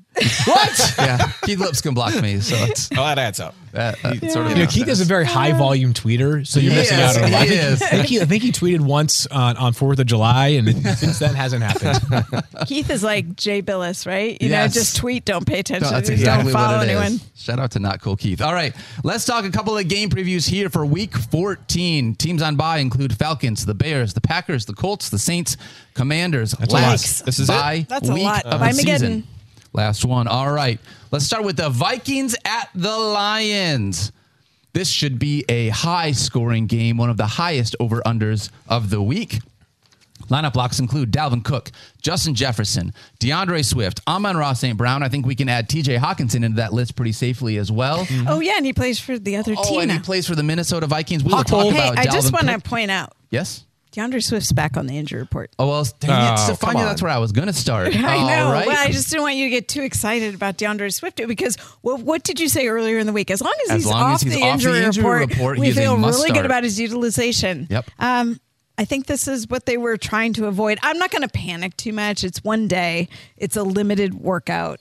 What? 0.44 0.94
Yeah, 0.98 1.18
Keith 1.44 1.58
Lips 1.60 1.80
can 1.80 1.94
block 1.94 2.20
me, 2.20 2.40
so 2.40 2.56
it's 2.64 2.88
Oh, 2.92 2.96
that 2.96 3.18
adds 3.18 3.38
up. 3.40 3.54
that, 3.72 4.00
that 4.02 4.30
sort 4.32 4.46
of. 4.46 4.52
You 4.52 4.64
know, 4.64 4.66
Keith 4.66 4.88
is 4.88 5.00
a 5.00 5.04
very 5.04 5.24
high 5.24 5.52
volume 5.52 5.94
tweeter, 5.94 6.44
so 6.46 6.58
you're 6.60 6.72
He 6.72 6.78
missing 6.78 6.98
is, 6.98 7.16
out 7.16 7.22
on 7.22 7.28
a 7.30 7.32
lot. 7.32 7.46
he 7.46 7.54
is. 7.54 7.80
I 7.82 7.86
think 7.88 8.06
he, 8.06 8.20
I 8.20 8.24
think 8.24 8.42
he 8.42 8.50
tweeted 8.52 8.80
once 8.80 9.26
on, 9.28 9.56
on 9.56 9.72
4th 9.74 9.98
of 10.00 10.06
July, 10.06 10.48
and 10.48 10.68
since 10.98 11.18
then 11.20 11.34
hasn't 11.34 11.62
happened. 11.62 12.44
Keith 12.66 12.90
is 12.90 13.02
like 13.04 13.36
Jay 13.36 13.62
Bilas, 13.62 14.06
right? 14.06 14.40
You 14.42 14.48
Yes. 14.48 14.74
know, 14.74 14.80
just 14.80 14.96
tweet, 14.96 15.24
don't 15.24 15.46
pay 15.46 15.60
attention, 15.60 15.84
No, 15.88 15.90
that's 15.92 16.08
don't 16.08 16.18
exactly 16.18 16.52
follow 16.52 16.78
what 16.78 16.88
it 16.88 16.92
is. 16.92 17.00
anyone. 17.00 17.20
Shout 17.36 17.58
out 17.60 17.70
to 17.72 17.78
Not 17.78 18.00
Cool 18.00 18.16
Keith. 18.16 18.40
All 18.42 18.52
right, 18.54 18.74
let's 19.04 19.24
talk 19.24 19.44
a 19.44 19.50
couple 19.50 19.76
of 19.78 19.86
game 19.88 20.10
previews 20.10 20.48
here 20.48 20.68
for 20.68 20.84
Week 20.84 21.16
14. 21.16 22.16
Teams 22.16 22.42
on 22.42 22.56
bye 22.56 22.78
include 22.78 23.16
Falcons, 23.16 23.64
the 23.66 23.74
Bears, 23.74 24.14
the 24.14 24.20
Packers, 24.20 24.64
the 24.66 24.74
Colts, 24.74 25.08
the 25.10 25.18
Saints, 25.18 25.56
Commanders. 25.94 26.54
a 26.54 26.66
lot. 26.66 26.92
This 26.98 27.38
is 27.38 27.48
it? 27.48 27.88
That's 27.88 28.08
a 28.08 28.12
week 28.14 28.24
lot. 28.24 28.44
of 28.44 28.60
Bye, 28.60 28.68
the 28.68 28.74
season. 28.74 29.22
Mageddon. 29.22 29.24
Last 29.72 30.04
one. 30.04 30.26
All 30.26 30.50
right, 30.50 30.78
let's 31.10 31.24
start 31.24 31.44
with 31.44 31.56
the 31.56 31.68
Vikings 31.70 32.34
at 32.44 32.68
the 32.74 32.96
Lions. 32.96 34.12
This 34.72 34.88
should 34.88 35.18
be 35.18 35.44
a 35.48 35.68
high 35.70 36.12
scoring 36.12 36.66
game, 36.66 36.96
one 36.96 37.10
of 37.10 37.16
the 37.16 37.26
highest 37.26 37.74
over 37.80 38.00
unders 38.02 38.50
of 38.68 38.90
the 38.90 39.02
week. 39.02 39.38
Lineup 40.28 40.52
blocks 40.52 40.78
include 40.78 41.10
Dalvin 41.10 41.42
Cook, 41.42 41.70
Justin 42.02 42.34
Jefferson, 42.34 42.92
D'Andre 43.18 43.62
Swift, 43.62 44.00
Amon-Ra 44.06 44.52
St. 44.52 44.76
Brown. 44.76 45.02
I 45.02 45.08
think 45.08 45.24
we 45.24 45.34
can 45.34 45.48
add 45.48 45.70
TJ 45.70 45.98
Hockenson 45.98 46.44
into 46.44 46.56
that 46.56 46.72
list 46.74 46.96
pretty 46.96 47.12
safely 47.12 47.56
as 47.56 47.72
well. 47.72 48.04
Mm-hmm. 48.04 48.28
Oh 48.28 48.40
yeah, 48.40 48.54
and 48.58 48.66
he 48.66 48.74
plays 48.74 49.00
for 49.00 49.18
the 49.18 49.36
other 49.36 49.54
Oh, 49.56 49.62
team 49.64 49.80
and 49.82 49.92
he 49.92 49.98
plays 50.00 50.26
for 50.26 50.34
the 50.34 50.42
Minnesota 50.42 50.86
Vikings. 50.86 51.24
We 51.24 51.30
were 51.30 51.36
Hawk 51.38 51.46
talking 51.46 51.72
hole. 51.72 51.80
Hey, 51.80 51.88
about 51.92 51.98
I 51.98 52.04
just 52.04 52.32
want 52.32 52.48
to 52.48 52.58
point 52.58 52.90
out 52.90 53.14
Yes. 53.30 53.64
D'Andre 53.98 54.20
Swift's 54.20 54.52
back 54.52 54.76
on 54.76 54.86
the 54.86 54.96
injury 54.96 55.20
report. 55.20 55.50
Oh 55.58 55.66
well, 55.66 55.84
dang 55.98 56.10
it, 56.10 56.38
Oh, 56.38 56.52
Stephania, 56.54 56.84
that's 56.84 57.02
where 57.02 57.10
I 57.10 57.18
was 57.18 57.32
going 57.32 57.48
to 57.48 57.52
start. 57.52 57.88
I 57.96 58.18
know. 58.18 58.52
right. 58.52 58.64
Well, 58.66 58.86
I 58.86 58.92
just 58.92 59.10
didn't 59.10 59.22
want 59.22 59.34
you 59.34 59.46
to 59.46 59.50
get 59.50 59.66
too 59.66 59.82
excited 59.82 60.36
about 60.36 60.56
D'Andre 60.56 60.88
Swift 60.90 61.16
because 61.26 61.56
what, 61.80 62.00
what 62.02 62.22
did 62.22 62.38
you 62.38 62.48
say 62.48 62.68
earlier 62.68 62.98
in 62.98 63.06
the 63.08 63.12
week? 63.12 63.28
As 63.28 63.40
long 63.42 63.52
as 63.64 63.70
As 63.70 63.76
he's, 63.78 63.86
long 63.86 64.02
off, 64.02 64.14
as 64.14 64.22
he's 64.22 64.34
the 64.34 64.42
off 64.42 64.46
the 64.46 64.52
injury 64.52 64.84
injury 64.84 65.04
report, 65.04 65.30
report, 65.30 65.58
we 65.58 65.72
feel 65.72 65.92
really 65.96 66.00
must 66.00 66.28
good 66.32 66.46
about 66.46 66.62
his 66.62 66.78
utilization. 66.78 67.66
Yep. 67.68 67.90
Um, 67.98 68.40
I 68.78 68.84
think 68.84 69.06
this 69.06 69.26
is 69.26 69.48
what 69.48 69.66
they 69.66 69.76
were 69.76 69.96
trying 69.96 70.32
to 70.34 70.46
avoid. 70.46 70.78
I'm 70.82 70.98
not 70.98 71.10
going 71.10 71.22
to 71.22 71.28
panic 71.28 71.76
too 71.76 71.92
much. 71.92 72.22
It's 72.22 72.44
one 72.44 72.68
day. 72.68 73.08
It's 73.36 73.56
a 73.56 73.64
limited 73.64 74.14
workout. 74.14 74.78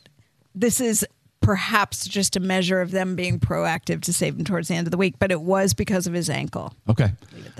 This 0.54 0.80
is 0.80 1.04
perhaps 1.48 2.06
just 2.06 2.36
a 2.36 2.42
measure 2.42 2.82
of 2.82 2.92
them 2.92 3.16
being 3.16 3.40
proactive 3.40 4.02
to 4.02 4.12
save 4.12 4.38
him 4.38 4.44
towards 4.44 4.68
the 4.68 4.76
end 4.76 4.86
of 4.86 4.92
the 4.92 4.98
week, 4.98 5.16
but 5.18 5.32
it 5.32 5.40
was 5.40 5.74
because 5.74 6.06
of 6.06 6.12
his 6.12 6.30
ankle. 6.30 6.74
Okay. 6.90 7.14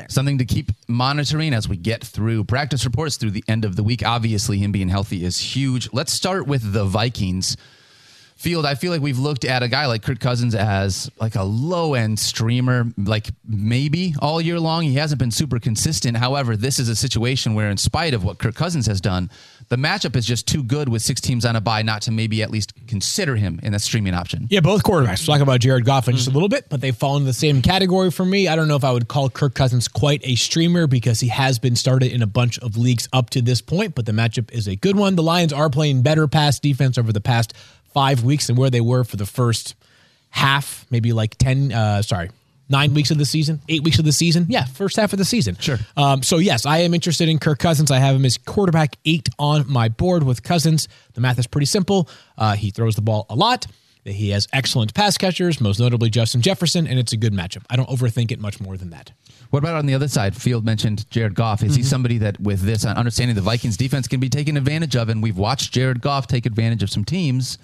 Something 0.10 0.40
to 0.40 0.44
keep 0.44 0.74
monitoring 0.90 1.54
as 1.54 1.70
we 1.70 1.78
get 1.78 2.04
through 2.04 2.44
practice 2.44 2.84
reports 2.84 3.16
through 3.16 3.32
the 3.32 3.46
end 3.48 3.64
of 3.64 3.78
the 3.78 3.84
week. 3.84 4.06
Obviously, 4.06 4.58
him 4.58 4.74
being 4.74 4.90
healthy 4.90 5.24
is 5.24 5.38
huge. 5.38 5.88
Let's 5.94 6.12
start 6.12 6.48
with 6.48 6.74
the 6.74 6.84
Vikings. 6.84 7.56
Field, 8.38 8.68
I 8.68 8.76
feel 8.76 8.92
like 8.92 9.02
we've 9.02 9.18
looked 9.18 9.46
at 9.46 9.64
a 9.64 9.68
guy 9.68 9.88
like 9.88 10.04
Kirk 10.04 10.20
Cousins 10.20 10.54
as 10.54 11.10
like 11.20 11.36
a 11.36 11.44
low 11.44 11.96
end 11.96 12.20
streamer, 12.20 12.86
like 12.96 13.30
maybe 13.48 14.14
all 14.20 14.40
year 14.40 14.60
long. 14.60 14.84
He 14.84 14.94
hasn't 14.94 15.18
been 15.18 15.32
super 15.32 15.60
consistent. 15.60 16.18
However, 16.18 16.56
this 16.56 16.78
is 16.78 16.88
a 16.88 16.96
situation 16.96 17.56
where, 17.56 17.72
in 17.72 17.78
spite 17.78 18.14
of 18.14 18.24
what 18.24 18.38
Kirk 18.38 18.54
Cousins 18.54 18.86
has 18.86 19.02
done, 19.02 19.32
the 19.70 19.76
matchup 19.76 20.16
is 20.16 20.24
just 20.24 20.48
too 20.48 20.64
good 20.64 20.88
with 20.88 21.02
six 21.02 21.20
teams 21.20 21.46
on 21.46 21.56
a 21.56 21.62
bye 21.62 21.82
not 21.82 22.04
to 22.04 22.12
maybe 22.12 22.44
at 22.44 22.52
least 22.52 22.74
consider 22.86 23.36
him 23.36 23.60
in 23.64 23.74
a 23.74 23.80
streaming 23.80 24.14
option. 24.14 24.48
Yeah, 24.52 24.60
both 24.60 24.84
quarterbacks. 24.84 25.28
We'll 25.28 25.36
talk 25.36 25.42
about 25.42 25.60
Jared 25.60 25.86
Goff 25.86 26.08
in 26.08 26.16
just 26.16 26.28
a 26.28 26.30
mm-hmm. 26.30 26.36
little 26.36 26.50
bit, 26.50 26.70
but 26.70 26.80
they 26.80 26.92
fall 26.92 27.18
into 27.18 27.26
the 27.26 27.34
same 27.34 27.64
category 27.64 28.12
for 28.12 28.24
me. 28.24 28.48
I 28.48 28.56
don't 28.56 28.68
know 28.68 28.76
if 28.76 28.84
I 28.84 28.92
would 28.92 29.08
call 29.08 29.32
Kirk 29.32 29.56
Cousins 29.56 29.88
quite 29.88 30.22
a 30.24 30.36
streamer 30.36 30.86
because 30.86 31.20
he 31.20 31.30
has 31.30 31.58
been 31.58 31.76
started 31.76 32.12
in 32.12 32.22
a 32.22 32.28
bunch 32.28 32.60
of 32.60 32.78
leagues 32.78 33.10
up 33.12 33.32
to 33.32 33.42
this 33.42 33.62
point, 33.62 33.96
but 33.96 34.06
the 34.06 34.12
matchup 34.12 34.52
is 34.52 34.68
a 34.68 34.76
good 34.76 34.96
one. 34.96 35.16
The 35.16 35.24
Lions 35.24 35.52
are 35.52 35.70
playing 35.70 36.04
better 36.04 36.28
pass 36.28 36.60
defense 36.60 37.00
over 37.00 37.12
the 37.12 37.22
past 37.22 37.54
five 37.98 38.24
weeks 38.24 38.46
than 38.46 38.56
where 38.56 38.70
they 38.70 38.80
were 38.80 39.04
for 39.04 39.18
the 39.18 39.26
first 39.26 39.74
half, 40.30 40.86
maybe 40.92 41.14
like 41.14 41.36
10, 41.40 41.72
uh, 41.72 42.00
sorry, 42.04 42.30
nine 42.70 42.94
weeks 42.94 43.10
of 43.10 43.18
the 43.18 43.26
season, 43.26 43.60
eight 43.70 43.82
weeks 43.82 43.98
of 43.98 44.06
the 44.06 44.12
season. 44.12 44.46
Yeah, 44.50 44.66
first 44.66 44.98
half 44.98 45.14
of 45.14 45.18
the 45.18 45.26
season. 45.26 45.58
Sure. 45.60 45.80
Um, 45.96 46.22
so, 46.22 46.38
yes, 46.38 46.68
I 46.68 46.80
am 46.82 46.94
interested 46.94 47.28
in 47.28 47.40
Kirk 47.40 47.58
Cousins. 47.58 47.90
I 47.90 47.98
have 47.98 48.16
him 48.16 48.24
as 48.24 48.38
quarterback 48.38 48.98
eight 49.04 49.30
on 49.40 49.68
my 49.68 49.90
board 49.90 50.22
with 50.22 50.44
Cousins. 50.44 50.88
The 51.16 51.22
math 51.22 51.40
is 51.40 51.48
pretty 51.48 51.66
simple. 51.66 52.08
Uh, 52.38 52.54
he 52.54 52.70
throws 52.70 52.94
the 52.94 53.02
ball 53.02 53.26
a 53.32 53.36
lot. 53.36 53.66
He 54.04 54.30
has 54.30 54.48
excellent 54.54 54.94
pass 54.94 55.18
catchers, 55.18 55.60
most 55.60 55.80
notably 55.80 56.12
Justin 56.12 56.44
Jefferson, 56.44 56.86
and 56.86 57.00
it's 57.00 57.14
a 57.14 57.18
good 57.18 57.34
matchup. 57.34 57.64
I 57.68 57.78
don't 57.78 57.90
overthink 57.90 58.32
it 58.32 58.40
much 58.40 58.62
more 58.62 58.78
than 58.78 58.92
that. 58.92 59.12
What 59.50 59.64
about 59.64 59.74
on 59.74 59.88
the 59.88 59.96
other 59.96 60.08
side? 60.08 60.36
Field 60.36 60.64
mentioned 60.64 61.10
Jared 61.10 61.34
Goff. 61.34 61.64
Is 61.64 61.76
he 61.76 61.82
somebody 61.82 62.20
that, 62.20 62.40
with 62.40 62.62
this 62.62 62.86
uh, 62.86 62.90
understanding 62.90 63.36
the 63.36 63.42
Vikings 63.42 63.76
defense 63.76 64.08
can 64.08 64.20
be 64.20 64.30
taken 64.30 64.56
advantage 64.56 64.96
of? 64.96 65.10
And 65.10 65.24
we've 65.24 65.38
watched 65.38 65.74
Jared 65.74 66.00
Goff 66.00 66.28
take 66.28 66.46
advantage 66.46 66.84
of 66.84 66.92
some 66.92 67.04
teams. 67.04 67.58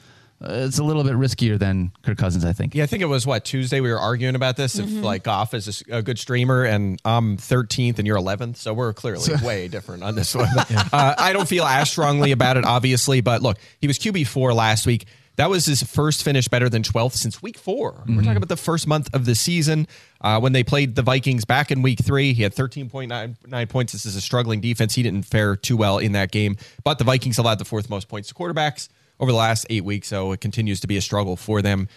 Uh, 0.43 0.65
it's 0.65 0.77
a 0.77 0.83
little 0.83 1.03
bit 1.03 1.13
riskier 1.13 1.57
than 1.57 1.91
Kirk 2.01 2.17
Cousins, 2.17 2.43
I 2.43 2.53
think. 2.53 2.75
Yeah, 2.75 2.83
I 2.83 2.87
think 2.87 3.01
it 3.01 3.07
was 3.07 3.25
what 3.25 3.45
Tuesday 3.45 3.79
we 3.79 3.89
were 3.91 3.99
arguing 3.99 4.35
about 4.35 4.57
this. 4.57 4.77
If 4.77 4.89
like 4.89 5.23
Goff 5.23 5.53
is 5.53 5.83
a 5.89 6.01
good 6.01 6.19
streamer 6.19 6.63
and 6.63 7.01
I'm 7.05 7.37
13th 7.37 7.97
and 7.97 8.07
you're 8.07 8.17
11th, 8.17 8.57
so 8.57 8.73
we're 8.73 8.93
clearly 8.93 9.33
way 9.43 9.67
different 9.67 10.03
on 10.03 10.15
this 10.15 10.35
one. 10.35 10.49
Uh, 10.57 11.15
I 11.17 11.31
don't 11.33 11.47
feel 11.47 11.63
as 11.63 11.89
strongly 11.89 12.31
about 12.31 12.57
it, 12.57 12.65
obviously, 12.65 13.21
but 13.21 13.41
look, 13.41 13.57
he 13.79 13.87
was 13.87 13.97
QB 13.99 14.27
four 14.27 14.53
last 14.53 14.85
week. 14.85 15.05
That 15.35 15.49
was 15.49 15.65
his 15.65 15.81
first 15.81 16.23
finish 16.23 16.47
better 16.47 16.69
than 16.69 16.83
12th 16.83 17.13
since 17.13 17.41
week 17.41 17.57
4 17.57 18.03
we 18.05 18.15
We're 18.15 18.21
talking 18.21 18.37
about 18.37 18.49
the 18.49 18.55
first 18.55 18.85
month 18.85 19.09
of 19.15 19.25
the 19.25 19.33
season 19.33 19.87
uh, 20.21 20.39
when 20.39 20.53
they 20.53 20.63
played 20.63 20.93
the 20.93 21.01
Vikings 21.01 21.43
back 21.43 21.71
in 21.71 21.81
week 21.81 21.99
three. 22.03 22.33
He 22.33 22.43
had 22.43 22.53
13.9 22.53 23.69
points. 23.69 23.93
This 23.93 24.05
is 24.05 24.15
a 24.15 24.21
struggling 24.21 24.61
defense. 24.61 24.93
He 24.93 25.01
didn't 25.01 25.23
fare 25.23 25.55
too 25.55 25.75
well 25.75 25.97
in 25.97 26.11
that 26.11 26.31
game, 26.31 26.55
but 26.83 26.99
the 26.99 27.03
Vikings 27.03 27.39
allowed 27.39 27.57
the 27.57 27.65
fourth 27.65 27.89
most 27.89 28.09
points 28.09 28.27
to 28.29 28.35
quarterbacks 28.35 28.89
over 29.19 29.31
the 29.31 29.37
last 29.37 29.65
eight 29.69 29.83
weeks, 29.83 30.07
so 30.07 30.31
it 30.31 30.41
continues 30.41 30.79
to 30.81 30.87
be 30.87 30.97
a 30.97 31.01
struggle 31.01 31.35
for 31.35 31.61
them. 31.61 31.87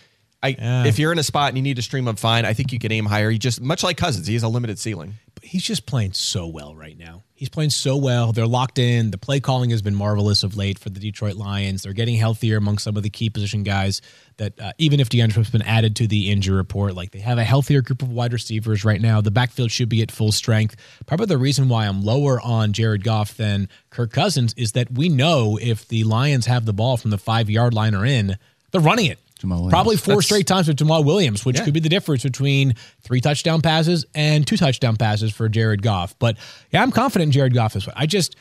I, 0.43 0.57
If 0.87 0.99
you're 0.99 1.13
in 1.13 1.19
a 1.19 1.23
spot 1.23 1.49
and 1.49 1.57
you 1.57 1.63
need 1.63 1.77
to 1.77 1.83
stream 1.83 2.07
him, 2.07 2.17
fine. 2.17 2.45
I 2.45 2.53
think 2.53 2.73
you 2.73 2.79
can 2.79 2.93
aim 2.93 3.07
higher. 3.07 3.31
He 3.31 3.39
just 3.39 3.61
much 3.61 3.83
like 3.83 3.97
Cousins, 3.97 4.27
he 4.27 4.35
has 4.35 4.43
a 4.43 4.49
limited 4.49 4.79
ceiling. 4.79 5.15
He's 5.47 5.63
just 5.63 5.87
playing 5.87 6.13
so 6.13 6.49
well 6.49 6.75
right 6.75 6.99
now. 6.99 7.23
He's 7.35 7.49
playing 7.49 7.71
so 7.71 7.97
well. 7.97 8.33
They're 8.33 8.47
locked 8.47 8.79
in. 8.79 9.13
The 9.13 9.19
play 9.19 9.41
calling 9.41 9.71
has 9.71 9.81
been 9.81 9.95
marvelous 9.95 10.43
of 10.43 10.57
late 10.57 10.79
for 10.79 10.91
the 10.91 10.99
Detroit 10.99 11.37
Lions. 11.37 11.83
They're 11.83 11.93
getting 11.93 12.17
healthier 12.17 12.57
among 12.57 12.79
some 12.79 12.97
of 12.97 13.03
the 13.03 13.11
key 13.11 13.31
position 13.31 13.63
guys. 13.63 14.03
That 14.39 14.59
uh, 14.61 14.73
even 14.79 14.99
if 14.99 15.09
D'Andre 15.09 15.35
Swift's 15.35 15.53
been 15.53 15.63
added 15.63 15.97
to 15.97 16.09
the 16.09 16.31
injury 16.31 16.57
report, 16.57 16.95
like 16.95 17.13
they 17.13 17.21
have 17.21 17.39
a 17.39 17.45
healthier 17.45 17.81
group 17.81 18.03
of 18.03 18.11
wide 18.11 18.33
receivers 18.33 18.85
right 18.85 19.01
now. 19.01 19.21
The 19.21 19.31
backfield 19.31 19.71
should 19.71 19.89
be 19.89 20.03
at 20.03 20.11
full 20.11 20.33
strength. 20.33 20.77
Probably 21.07 21.27
the 21.27 21.39
reason 21.39 21.69
why 21.69 21.87
I'm 21.87 22.03
lower 22.03 22.41
on 22.41 22.73
Jared 22.73 23.05
Goff 23.05 23.37
than 23.37 23.69
Kirk 23.91 24.13
Cousins 24.13 24.53
is 24.55 24.73
that 24.73 24.91
we 24.93 25.09
know 25.09 25.59
if 25.61 25.87
the 25.87 26.05
Lions 26.05 26.47
have 26.47 26.65
the 26.65 26.73
ball 26.73 26.97
from 26.97 27.11
the 27.11 27.19
five 27.19 27.49
yard 27.49 27.73
line 27.73 27.95
or 27.95 28.05
in, 28.05 28.37
they're 28.73 28.81
running 28.81 29.07
it. 29.07 29.19
Jamaal 29.41 29.51
Williams. 29.57 29.71
Probably 29.73 29.97
four 29.97 30.15
That's- 30.15 30.25
straight 30.27 30.47
times 30.47 30.69
with 30.69 30.77
Jamaal 30.79 31.05
Williams, 31.05 31.45
which 31.45 31.59
Yeah. 31.59 31.65
could 31.65 31.75
be 31.75 31.81
the 31.81 31.89
difference 31.89 32.23
between 32.23 32.75
three 33.03 33.21
touchdown 33.21 33.61
passes 33.61 34.05
and 34.15 34.47
two 34.47 34.57
touchdown 34.57 34.97
passes 34.97 35.33
for 35.33 35.49
Jared 35.49 35.83
Goff. 35.83 36.19
But 36.19 36.37
yeah, 36.73 36.83
I'm 36.83 36.91
confident 36.91 37.29
in 37.29 37.33
Jared 37.33 37.55
Goff 37.55 37.75
this 37.75 37.87
way. 37.87 37.93
I 37.97 38.07
just 38.07 38.37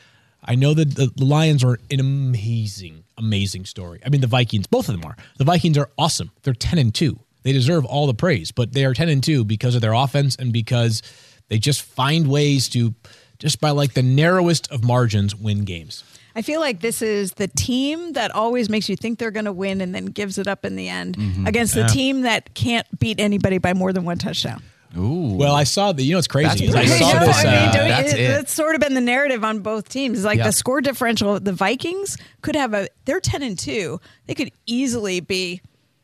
I 0.48 0.54
know 0.54 0.74
that 0.74 0.94
the, 0.94 1.10
the 1.16 1.24
Lions 1.24 1.64
are 1.64 1.78
an 1.90 1.98
amazing, 1.98 3.02
amazing 3.18 3.64
story. 3.64 4.00
I 4.06 4.10
mean, 4.10 4.20
the 4.20 4.26
Vikings, 4.28 4.66
both 4.68 4.88
of 4.88 4.94
them 4.98 5.04
are. 5.04 5.16
The 5.38 5.44
Vikings 5.44 5.76
are 5.76 5.90
awesome. 5.98 6.30
They're 6.44 6.54
ten 6.54 6.78
and 6.78 6.94
two. 6.94 7.18
They 7.42 7.52
deserve 7.52 7.84
all 7.84 8.06
the 8.06 8.14
praise, 8.14 8.52
but 8.52 8.72
they 8.72 8.84
are 8.84 8.94
ten 8.94 9.08
and 9.08 9.22
two 9.22 9.44
because 9.44 9.74
of 9.74 9.80
their 9.80 9.92
offense 9.92 10.36
and 10.36 10.52
because 10.52 11.02
they 11.48 11.58
just 11.58 11.82
find 11.82 12.28
ways 12.28 12.68
to 12.70 12.94
just 13.38 13.60
by 13.60 13.70
like 13.70 13.94
the 13.94 14.02
narrowest 14.02 14.70
of 14.70 14.82
margins 14.84 15.34
win 15.34 15.64
games. 15.64 16.04
I 16.36 16.42
feel 16.42 16.60
like 16.60 16.80
this 16.80 17.00
is 17.02 17.32
the 17.32 17.48
team 17.48 18.12
that 18.12 18.30
always 18.34 18.68
makes 18.68 18.88
you 18.90 18.94
think 18.96 19.18
they're 19.18 19.30
going 19.30 19.46
to 19.46 19.52
win 19.52 19.80
and 19.80 19.94
then 19.94 20.04
gives 20.06 20.36
it 20.36 20.46
up 20.46 20.64
in 20.66 20.76
the 20.76 20.88
end 20.88 21.16
against 21.46 21.74
the 21.74 21.86
team 21.86 22.20
that 22.22 22.54
can't 22.54 22.86
beat 22.98 23.18
anybody 23.18 23.56
by 23.58 23.72
more 23.72 23.92
than 23.92 24.04
one 24.04 24.18
touchdown. 24.18 24.62
Ooh. 24.98 25.34
Well, 25.34 25.54
I 25.54 25.64
saw 25.64 25.92
the 25.92 26.02
you 26.02 26.12
know 26.12 26.18
it's 26.18 26.26
crazy 26.26 26.68
That's 26.68 26.92
I 26.92 26.98
saw 26.98 27.12
good. 27.18 27.28
this. 27.28 27.36
I 27.38 27.44
mean, 27.44 27.54
uh, 27.68 27.72
that's 27.88 28.12
it- 28.14 28.20
it. 28.20 28.28
That's 28.28 28.52
sort 28.52 28.74
of 28.74 28.80
been 28.80 28.94
the 28.94 29.00
narrative 29.02 29.44
on 29.44 29.58
both 29.60 29.88
teams. 29.88 30.24
Like 30.24 30.38
Yeah. 30.38 30.44
the 30.46 30.52
score 30.52 30.80
differential, 30.80 31.38
the 31.40 31.52
Vikings 31.52 32.16
could 32.40 32.54
have 32.56 32.72
a. 32.72 32.88
They're 33.04 33.20
ten 33.20 33.42
and 33.42 33.58
two. 33.58 34.00
They 34.26 34.34
could 34.34 34.52
easily 34.66 35.20
be 35.20 35.60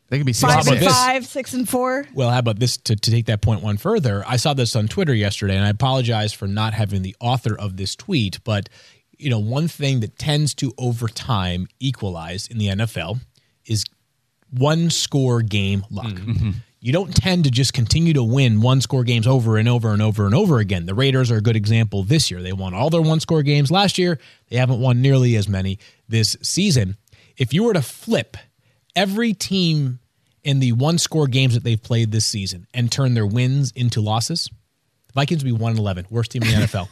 they 0.09 0.17
could 0.19 0.27
be 0.27 0.33
six 0.33 0.53
five 0.53 0.67
and 0.67 0.77
this? 0.79 0.87
five, 0.93 1.25
six 1.25 1.53
and 1.55 1.67
four. 1.67 2.05
Well, 2.13 2.29
how 2.29 2.37
about 2.37 2.59
this 2.59 2.77
to, 2.77 2.95
to 2.95 3.09
take 3.11 3.25
that 3.27 3.41
point 3.41 3.63
one 3.63 3.77
further? 3.77 4.23
I 4.27 4.35
saw 4.35 4.53
this 4.53 4.75
on 4.75 4.87
Twitter 4.87 5.13
yesterday, 5.15 5.55
and 5.55 5.65
I 5.65 5.69
apologize 5.69 6.31
for 6.33 6.47
not 6.47 6.75
having 6.75 7.01
the 7.01 7.15
author 7.19 7.57
of 7.57 7.77
this 7.77 7.95
tweet. 7.95 8.43
But 8.43 8.69
you 9.23 9.29
know, 9.29 9.39
one 9.39 9.67
thing 9.67 10.01
that 10.01 10.17
tends 10.17 10.53
to 10.55 10.73
over 10.77 11.07
time 11.07 11.67
equalize 11.79 12.47
in 12.47 12.57
the 12.57 12.67
NFL 12.67 13.21
is 13.65 13.85
one 14.51 14.89
score 14.89 15.41
game 15.41 15.85
luck. 15.89 16.07
Mm-hmm. 16.07 16.31
Mm-hmm. 16.31 16.51
You 16.81 16.91
don't 16.91 17.15
tend 17.15 17.45
to 17.45 17.51
just 17.51 17.71
continue 17.71 18.11
to 18.13 18.23
win 18.23 18.59
one 18.59 18.81
score 18.81 19.05
games 19.05 19.25
over 19.25 19.55
and 19.55 19.69
over 19.69 19.93
and 19.93 20.01
over 20.01 20.25
and 20.25 20.35
over 20.35 20.59
again. 20.59 20.85
The 20.85 20.93
Raiders 20.93 21.31
are 21.31 21.37
a 21.37 21.41
good 21.41 21.55
example 21.55 22.03
this 22.03 22.29
year. 22.29 22.41
They 22.41 22.51
won 22.51 22.73
all 22.73 22.89
their 22.89 23.01
one 23.01 23.21
score 23.21 23.41
games 23.41 23.71
last 23.71 23.97
year. 23.97 24.19
They 24.49 24.57
haven't 24.57 24.81
won 24.81 25.01
nearly 25.01 25.37
as 25.37 25.47
many 25.47 25.79
this 26.09 26.35
season. 26.41 26.97
If 27.37 27.53
you 27.53 27.63
were 27.63 27.73
to 27.73 27.81
flip 27.81 28.35
every 28.97 29.33
team 29.33 29.99
in 30.43 30.59
the 30.59 30.73
one 30.73 30.97
score 30.97 31.27
games 31.27 31.53
that 31.53 31.63
they've 31.63 31.81
played 31.81 32.11
this 32.11 32.25
season 32.25 32.67
and 32.73 32.91
turn 32.91 33.13
their 33.13 33.25
wins 33.25 33.71
into 33.77 34.01
losses, 34.01 34.49
Vikings 35.13 35.43
would 35.43 35.47
be 35.49 35.51
1 35.51 35.69
and 35.71 35.79
11, 35.79 36.07
worst 36.09 36.31
team 36.31 36.41
in 36.43 36.49
the 36.49 36.55
NFL. 36.65 36.87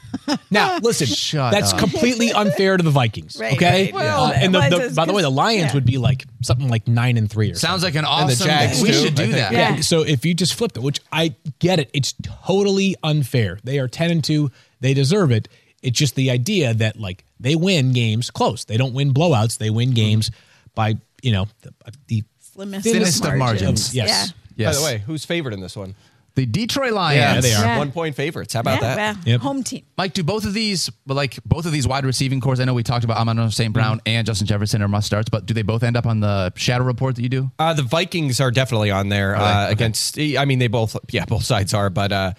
now, 0.51 0.77
listen, 0.77 1.07
Shut 1.07 1.51
that's 1.51 1.73
up. 1.73 1.79
completely 1.79 2.31
unfair 2.31 2.77
to 2.77 2.83
the 2.83 2.91
Vikings. 2.91 3.37
Right, 3.39 3.53
okay? 3.53 3.85
right. 3.85 3.93
Well, 3.95 4.25
Uh, 4.25 4.31
and 4.33 4.53
the, 4.53 4.59
well, 4.59 4.89
the- 4.89 4.95
by 4.95 5.05
the 5.05 5.13
way, 5.13 5.23
the 5.23 5.31
Lions 5.31 5.61
yeah. 5.69 5.73
would 5.73 5.85
be 5.85 5.97
like 5.97 6.25
something 6.43 6.69
like 6.69 6.87
9 6.87 7.17
and 7.17 7.29
3 7.31 7.51
or 7.51 7.55
something. 7.55 7.67
Sounds 7.67 7.83
like 7.83 7.95
an 7.95 8.03
the 8.03 8.07
awesome. 8.09 8.45
Jags, 8.47 8.81
we 8.81 8.89
too, 8.89 8.93
should 8.93 9.15
do 9.15 9.31
that. 9.31 9.51
Yeah. 9.53 9.75
Yeah. 9.75 9.81
So 9.81 10.01
if 10.03 10.23
you 10.25 10.33
just 10.35 10.53
flip 10.53 10.77
it, 10.77 10.83
which 10.83 10.99
I 11.11 11.33
get 11.59 11.79
it, 11.79 11.89
it's 11.93 12.13
totally 12.21 12.95
unfair. 13.03 13.57
They 13.63 13.79
are 13.79 13.87
10 13.87 14.11
and 14.11 14.23
2. 14.23 14.51
They 14.81 14.93
deserve 14.93 15.31
it. 15.31 15.47
It's 15.81 15.97
just 15.97 16.13
the 16.15 16.29
idea 16.29 16.75
that 16.75 16.99
like 16.99 17.25
they 17.39 17.55
win 17.55 17.91
games 17.91 18.29
close. 18.29 18.65
They 18.65 18.77
don't 18.77 18.93
win 18.93 19.13
blowouts. 19.15 19.57
They 19.57 19.71
win 19.71 19.91
games 19.95 20.29
by, 20.75 20.93
you 21.23 21.31
know, 21.31 21.47
the, 21.63 21.73
the 22.07 22.23
Slimmest, 22.39 22.85
Thinnest 22.85 23.25
of 23.25 23.35
margins. 23.37 23.95
yes. 23.95 24.07
Yeah. 24.09 24.67
Yes. 24.67 24.75
By 24.75 24.79
the 24.79 24.85
way, 24.97 25.03
who's 25.03 25.25
favored 25.25 25.53
in 25.53 25.59
this 25.61 25.75
one? 25.75 25.95
The 26.35 26.45
Detroit 26.45 26.93
Lions. 26.93 27.17
Yeah, 27.17 27.41
they 27.41 27.53
are. 27.53 27.65
Yeah. 27.65 27.77
One 27.77 27.91
point 27.91 28.15
favorites. 28.15 28.53
How 28.53 28.61
about 28.61 28.81
yeah, 28.81 28.95
that? 28.95 29.15
well, 29.15 29.23
Yep. 29.25 29.41
Home 29.41 29.63
team. 29.63 29.83
Mike, 29.97 30.13
do 30.13 30.23
both 30.23 30.45
of 30.45 30.53
these, 30.53 30.89
like 31.05 31.43
both 31.43 31.65
of 31.65 31.71
these 31.73 31.87
wide 31.87 32.05
receiving 32.05 32.39
cores? 32.39 32.59
I 32.59 32.65
know 32.65 32.73
we 32.73 32.83
talked 32.83 33.03
about 33.03 33.17
Amon 33.17 33.51
St. 33.51 33.73
Brown 33.73 33.99
and 34.05 34.25
Justin 34.25 34.47
Jefferson 34.47 34.81
are 34.81 34.87
must 34.87 35.07
starts, 35.07 35.29
but 35.29 35.45
do 35.45 35.53
they 35.53 35.61
both 35.61 35.83
end 35.83 35.97
up 35.97 36.05
on 36.05 36.21
the 36.21 36.53
shadow 36.55 36.85
report 36.85 37.15
that 37.17 37.21
you 37.21 37.29
do? 37.29 37.51
Uh, 37.59 37.73
the 37.73 37.83
Vikings 37.83 38.39
are 38.39 38.49
definitely 38.51 38.91
on 38.91 39.09
there 39.09 39.33
they? 39.37 39.43
uh, 39.43 39.63
Okay. 39.63 39.71
against. 39.73 40.17
I 40.19 40.45
mean, 40.45 40.59
they 40.59 40.67
both. 40.67 40.95
Yeah, 41.11 41.25
both 41.25 41.43
sides 41.43 41.73
are. 41.73 41.89
But 41.89 42.11
uh, 42.13 42.33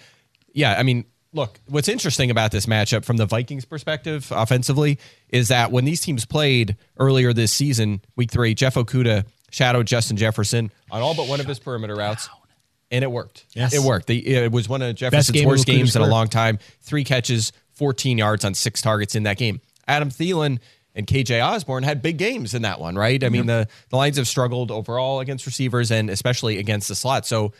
yeah, 0.53 0.75
I 0.77 0.81
mean, 0.83 1.05
look, 1.31 1.59
what's 1.67 1.87
interesting 1.87 2.31
about 2.31 2.51
this 2.51 2.65
matchup 2.65 3.05
from 3.05 3.17
the 3.17 3.25
Vikings 3.27 3.65
perspective 3.65 4.31
offensively 4.35 4.97
is 5.29 5.49
that 5.49 5.71
when 5.71 5.85
these 5.85 6.01
teams 6.01 6.25
played 6.25 6.77
earlier 6.97 7.31
this 7.33 7.51
season, 7.51 8.01
week 8.15 8.31
three, 8.31 8.55
Jeff 8.55 8.73
Okudah 8.75 9.25
shadowed 9.51 9.85
Justin 9.85 10.17
Jefferson 10.17 10.71
on 10.89 11.01
all 11.03 11.13
but 11.15 11.27
one 11.27 11.39
of 11.39 11.45
his 11.45 11.59
perimeter 11.59 11.95
routes. 11.95 12.27
And 12.91 13.03
it 13.03 13.11
worked. 13.11 13.45
Yes. 13.53 13.73
It 13.73 13.81
worked. 13.81 14.07
The, 14.07 14.25
it 14.27 14.51
was 14.51 14.69
one 14.69 14.81
of 14.81 14.95
Jefferson's 14.95 15.31
game 15.31 15.47
worst 15.47 15.65
Okudah's 15.67 15.77
games 15.77 15.95
in 15.95 16.01
a 16.03 16.07
long 16.07 16.27
time. 16.27 16.59
Three 16.81 17.03
catches, 17.03 17.51
14 17.73 18.17
yards 18.17 18.45
on 18.45 18.53
six 18.53 18.81
targets 18.81 19.15
in 19.15 19.23
that 19.23 19.37
game. 19.37 19.61
Adam 19.87 20.09
Thielen 20.11 20.59
and 20.95 21.07
KJ 21.07 21.43
Osborn 21.43 21.81
had 21.83 22.03
big 22.03 22.17
games 22.17 22.53
in 22.53 22.61
that 22.61 22.79
one, 22.79 22.95
right? 22.95 23.23
I 23.23 23.29
mean, 23.29 23.47
the, 23.47 23.67
the 23.89 23.95
Lions 23.97 24.17
have 24.17 24.27
struggled 24.27 24.69
overall 24.69 25.19
against 25.21 25.45
receivers 25.47 25.91
and 25.91 26.09
especially 26.09 26.59
against 26.59 26.87
the 26.87 26.93
slot. 26.95 27.25
So 27.25 27.51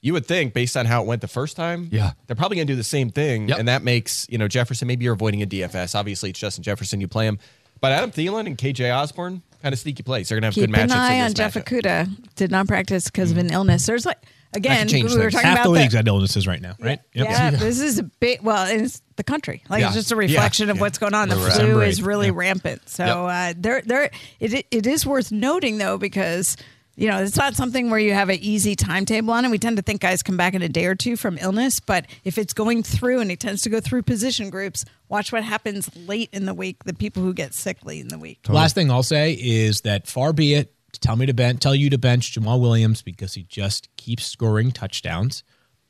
you 0.00 0.12
would 0.12 0.26
think, 0.26 0.54
based 0.54 0.76
on 0.76 0.86
how 0.86 1.02
it 1.02 1.06
went 1.06 1.20
the 1.20 1.28
first 1.28 1.56
time, 1.56 1.88
Yeah. 1.92 2.12
they're 2.26 2.34
probably 2.34 2.56
going 2.56 2.66
to 2.66 2.72
do 2.72 2.76
the 2.76 2.82
same 2.82 3.10
thing. 3.10 3.48
Yep. 3.48 3.58
And 3.60 3.68
that 3.68 3.82
makes, 3.82 4.26
you 4.28 4.38
know, 4.38 4.48
Jefferson, 4.48 4.88
maybe 4.88 5.04
you're 5.04 5.14
avoiding 5.14 5.40
a 5.42 5.46
DFS. 5.46 5.94
Obviously, 5.94 6.30
it's 6.30 6.38
Justin 6.40 6.64
Jefferson, 6.64 7.00
you 7.00 7.06
play 7.06 7.26
him. 7.26 7.38
But 7.80 7.92
Adam 7.92 8.10
Thielen 8.10 8.46
and 8.46 8.58
KJ 8.58 8.92
Osborn, 8.94 9.42
kind 9.62 9.72
of 9.72 9.78
sneaky 9.78 10.02
plays. 10.02 10.28
They're 10.28 10.36
going 10.40 10.42
to 10.42 10.46
have 10.48 10.54
Keep 10.66 10.74
good 10.74 10.80
an 10.82 10.88
matchups. 10.88 10.94
eye 10.96 11.20
on 11.20 11.32
Jeff 11.34 11.54
matchup. 11.54 11.64
Akuda. 11.82 12.34
Did 12.34 12.50
not 12.50 12.66
practice 12.66 13.04
because 13.04 13.30
of 13.30 13.36
an 13.38 13.50
illness. 13.52 13.86
There's 13.86 14.04
like 14.04 14.18
again, 14.52 14.86
we 14.86 14.92
change 14.92 15.12
were 15.14 15.20
things. 15.20 15.32
talking 15.34 15.46
Half 15.48 15.56
about 15.58 15.62
the 15.64 15.74
the- 15.74 15.80
league's 15.80 15.94
got 15.94 16.06
illnesses 16.08 16.46
right 16.46 16.60
now, 16.60 16.74
right? 16.80 17.00
Yep. 17.14 17.26
Yeah, 17.28 17.50
this 17.50 17.80
is 17.80 17.98
a 17.98 18.02
big. 18.04 18.42
Well, 18.42 18.66
it's 18.68 19.02
the 19.16 19.24
country. 19.24 19.62
Like 19.68 19.80
Yeah. 19.80 19.86
it's 19.88 19.96
just 19.96 20.12
a 20.12 20.16
reflection 20.16 20.70
of 20.70 20.80
what's 20.80 20.98
going 20.98 21.14
on. 21.14 21.28
The 21.28 21.36
Right. 21.36 21.52
flu 21.52 21.62
December 21.66 21.84
is 21.84 22.02
really 22.02 22.26
Yeah. 22.26 22.32
rampant. 22.34 22.88
So 22.88 23.04
Yep. 23.04 23.16
uh, 23.16 23.54
there, 23.60 23.82
there, 23.84 24.10
it 24.40 24.66
it 24.70 24.86
is 24.86 25.06
worth 25.06 25.30
noting 25.32 25.78
though 25.78 25.98
because. 25.98 26.56
You 26.96 27.08
know, 27.08 27.22
it's 27.22 27.36
not 27.36 27.54
something 27.56 27.88
where 27.88 28.00
you 28.00 28.12
have 28.12 28.28
an 28.28 28.40
easy 28.42 28.76
timetable 28.76 29.32
on 29.32 29.46
it. 29.46 29.50
We 29.50 29.58
tend 29.58 29.78
to 29.78 29.82
think 29.82 30.02
guys 30.02 30.22
come 30.22 30.36
back 30.36 30.52
in 30.52 30.60
a 30.60 30.68
day 30.68 30.84
or 30.84 30.94
two 30.94 31.16
from 31.16 31.38
illness, 31.40 31.80
but 31.80 32.04
if 32.24 32.36
it's 32.36 32.52
going 32.52 32.82
through 32.82 33.20
and 33.20 33.30
it 33.30 33.40
tends 33.40 33.62
to 33.62 33.70
go 33.70 33.80
through 33.80 34.02
position 34.02 34.50
groups, 34.50 34.84
watch 35.08 35.32
what 35.32 35.42
happens 35.42 35.88
late 36.06 36.28
in 36.30 36.44
the 36.44 36.52
week. 36.52 36.84
The 36.84 36.92
people 36.92 37.22
who 37.22 37.32
get 37.32 37.54
sick 37.54 37.78
late 37.86 38.02
in 38.02 38.08
the 38.08 38.18
week. 38.18 38.40
Last 38.50 38.74
thing 38.74 38.90
I'll 38.90 39.02
say 39.02 39.32
is 39.32 39.80
that 39.82 40.08
far 40.08 40.34
be 40.34 40.52
it 40.52 40.74
to 40.92 41.00
tell 41.00 41.16
me 41.16 41.26
to 41.26 41.34
bench, 41.34 41.60
tell 41.60 41.74
you 41.74 41.90
to 41.90 41.98
bench 41.98 42.34
Jamaal 42.34 42.60
Williams 42.60 43.02
because 43.02 43.34
he 43.34 43.44
just 43.44 43.94
keeps 43.96 44.26
scoring 44.26 44.72
touchdowns. 44.72 45.42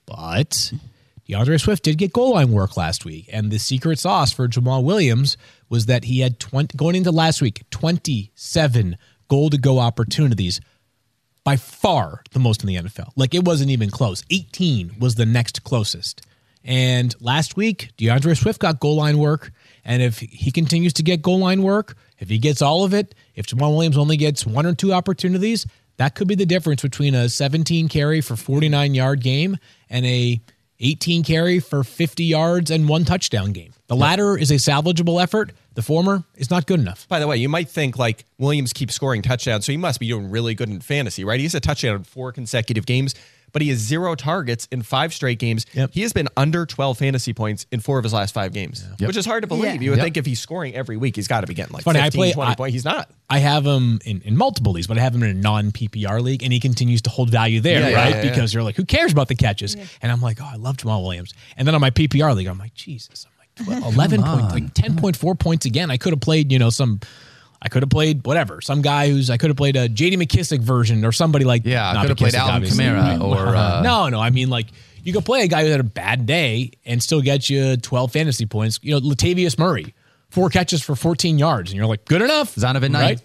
But 0.07 0.73
D'Andre 1.29 1.59
Swift 1.59 1.85
did 1.85 1.99
get 1.99 2.13
goal 2.13 2.35
line 2.35 2.51
work 2.51 2.77
last 2.77 3.05
week, 3.05 3.29
and 3.33 3.51
the 3.51 3.59
secret 3.59 3.99
sauce 3.99 4.33
for 4.33 4.49
Jamaal 4.49 4.83
Williams 4.83 5.37
was 5.69 5.87
that 5.87 6.05
he 6.05 6.21
had 6.21 6.41
20 6.41 6.77
going 6.77 6.97
into 6.97 7.13
last 7.13 7.41
week 7.41 7.63
27 7.71 8.97
goal 9.29 9.51
to 9.51 9.59
go 9.59 9.79
opportunities. 9.79 10.61
By 11.43 11.57
far 11.57 12.23
the 12.33 12.39
most 12.39 12.63
in 12.63 12.67
the 12.67 12.77
NFL. 12.77 13.13
Like 13.17 13.35
it 13.35 13.45
wasn't 13.45 13.71
even 13.71 13.91
close. 13.91 14.23
18 14.31 14.97
was 15.01 15.15
the 15.15 15.25
next 15.25 15.65
closest. 15.65 16.21
And 16.65 17.15
last 17.21 17.57
week, 17.57 17.91
D'Andre 17.97 18.35
Swift 18.35 18.61
got 18.61 18.81
goal 18.81 18.97
line 18.97 19.19
work. 19.19 19.51
And 19.85 20.03
if 20.03 20.19
he 20.19 20.51
continues 20.51 20.93
to 20.95 21.03
get 21.03 21.23
goal 21.23 21.39
line 21.39 21.63
work, 21.63 21.97
if 22.21 22.29
he 22.29 22.39
gets 22.39 22.63
all 22.63 22.85
of 22.85 22.95
it, 22.95 23.15
if 23.35 23.47
Jamaal 23.47 23.73
Williams 23.73 23.99
only 23.99 24.17
gets 24.17 24.47
one 24.47 24.67
or 24.67 24.75
two 24.75 24.93
opportunities, 24.93 25.67
that 25.97 26.15
could 26.15 26.29
be 26.29 26.35
the 26.35 26.47
difference 26.47 26.83
between 26.83 27.15
a 27.15 27.29
17 27.29 27.89
carry 27.89 28.21
for 28.21 28.37
49 28.37 28.95
yard 28.95 29.23
game 29.23 29.59
and 29.89 30.07
a 30.07 30.41
18 30.81 31.25
carry 31.25 31.61
for 31.61 31.85
50 31.85 32.25
yards 32.25 32.71
and 32.71 32.89
one 32.89 33.05
touchdown 33.05 33.53
game. 33.53 33.73
The 33.89 33.97
latter 33.97 34.37
is 34.37 34.51
a 34.51 34.55
salvageable 34.55 35.23
effort. 35.23 35.53
The 35.75 35.83
former 35.83 36.25
is 36.37 36.51
not 36.51 36.67
good 36.67 36.81
enough. 36.81 37.07
By 37.09 37.21
the 37.21 37.27
way, 37.27 37.37
you 37.37 37.49
might 37.49 37.69
think 37.69 37.99
like 37.99 38.25
Williams 38.39 38.73
keeps 38.73 38.95
scoring 38.95 39.23
touchdowns, 39.23 39.67
so 39.67 39.73
he 39.73 39.79
must 39.79 40.01
be 40.01 40.09
doing 40.09 40.31
really 40.31 40.55
good 40.55 40.69
in 40.69 40.81
fantasy, 40.81 41.25
right? 41.25 41.39
He 41.39 41.45
has 41.45 41.55
a 41.55 41.61
touchdown 41.61 41.97
in 41.97 42.05
four 42.05 42.33
consecutive 42.33 42.87
games, 42.87 43.15
but 43.53 43.63
he 43.63 43.69
has 43.69 43.79
zero 43.79 44.15
targets 44.15 44.67
in 44.73 44.83
five 44.83 45.13
straight 45.15 45.39
games. 45.39 45.67
Yep. 45.73 45.91
He 45.93 46.03
has 46.03 46.13
been 46.13 46.29
under 46.37 46.67
12 46.67 46.99
fantasy 46.99 47.33
points 47.33 47.67
in 47.71 47.81
four 47.81 47.99
of 47.99 48.05
his 48.05 48.13
last 48.13 48.33
five 48.35 48.53
games, 48.53 48.85
which 49.01 49.17
is 49.17 49.27
hard 49.27 49.43
to 49.43 49.47
believe. 49.47 49.65
Yeah. 49.77 49.81
You 49.81 49.91
would 49.91 49.97
Yep. 49.99 50.05
think 50.05 50.17
if 50.17 50.27
he's 50.27 50.41
scoring 50.41 50.75
every 50.75 50.97
week, 50.97 51.17
he's 51.17 51.29
got 51.29 51.43
to 51.43 51.47
be 51.47 51.55
getting 51.55 51.73
like 51.75 51.85
Funny, 51.85 52.01
I 52.01 52.11
play- 52.11 52.33
20 52.33 52.53
I- 52.53 52.55
points. 52.55 52.73
He's 52.73 52.85
not. 52.85 53.11
I 53.29 53.39
have 53.39 53.65
him 53.65 54.01
in, 54.05 54.21
in 54.23 54.37
multiple 54.37 54.73
leagues, 54.73 54.87
but 54.89 54.99
I 54.99 55.03
have 55.03 55.15
him 55.15 55.23
in 55.23 55.31
a 55.31 55.35
non 55.35 55.71
PPR 55.71 56.21
league, 56.21 56.43
and 56.43 56.53
he 56.53 56.59
continues 56.61 57.01
to 57.03 57.11
hold 57.11 57.31
value 57.31 57.61
there, 57.61 57.81
Yeah, 57.81 57.89
yeah, 57.91 57.95
right? 57.97 58.11
yeah, 58.17 58.23
yeah. 58.25 58.31
because 58.31 58.53
you're 58.53 58.63
like, 58.65 58.75
who 58.77 58.85
cares 58.85 59.13
about 59.13 59.29
the 59.29 59.37
catches? 59.37 59.77
And 60.03 60.11
I'm 60.11 60.21
like, 60.21 60.39
oh, 60.41 60.49
I 60.53 60.57
love 60.57 60.77
Jamaal 60.79 61.03
Williams. 61.03 61.33
And 61.57 61.67
then 61.69 61.75
on 61.75 61.81
my 61.81 61.91
PPR 61.91 62.35
league, 62.35 62.49
I'm 62.49 62.59
like, 62.59 62.75
Jesus, 62.75 63.27
I'm 63.27 63.67
like 63.67 63.81
12, 63.81 63.95
11 63.95 64.23
points, 64.23 64.53
like 64.53 64.75
10.4 64.75 65.39
points 65.39 65.67
again. 65.67 65.91
I 65.91 65.97
could 65.97 66.13
have 66.13 66.21
played, 66.21 66.51
you 66.51 66.59
know, 66.59 66.71
some. 66.71 67.01
I 67.63 67.69
could 67.69 67.83
have 67.83 67.91
played 67.91 68.25
whatever, 68.27 68.61
some 68.61 68.81
guy 68.83 69.11
who's 69.11 69.29
I 69.31 69.37
could 69.37 69.51
have 69.51 69.57
played 69.57 69.77
a 69.77 69.89
J.D. 69.89 70.17
McKissic 70.17 70.61
version 70.61 71.05
or 71.05 71.13
somebody 71.13 71.45
like 71.45 71.63
Yeah, 71.65 71.93
not 71.93 72.03
could 72.03 72.09
have 72.11 72.19
played 72.19 72.35
Alvin. 72.35 72.69
Kamara 72.69 73.21
or, 73.23 73.55
uh, 73.55 73.83
no, 73.83 74.09
no. 74.09 74.19
I 74.21 74.31
mean, 74.31 74.49
like 74.49 74.67
you 75.03 75.13
could 75.13 75.25
play 75.25 75.43
a 75.45 75.49
guy 75.49 75.65
who 75.65 75.71
had 75.71 75.81
a 75.81 75.85
bad 75.85 76.27
day 76.27 76.73
and 76.85 77.03
still 77.03 77.21
get 77.21 77.49
you 77.51 77.77
12 77.77 78.13
fantasy 78.13 78.47
points. 78.47 78.79
You 78.83 78.93
know, 78.93 79.01
Latavius 79.01 79.59
Murray, 79.59 79.95
four 80.31 80.49
catches 80.51 80.83
for 80.83 80.95
14 80.97 81.39
yards, 81.39 81.71
and 81.71 81.77
you're 81.77 81.87
like, 81.87 82.05
good 82.07 82.23
enough. 82.23 82.55
Zonovan 82.55 82.91
Knight. 82.93 83.03
right? 83.03 83.21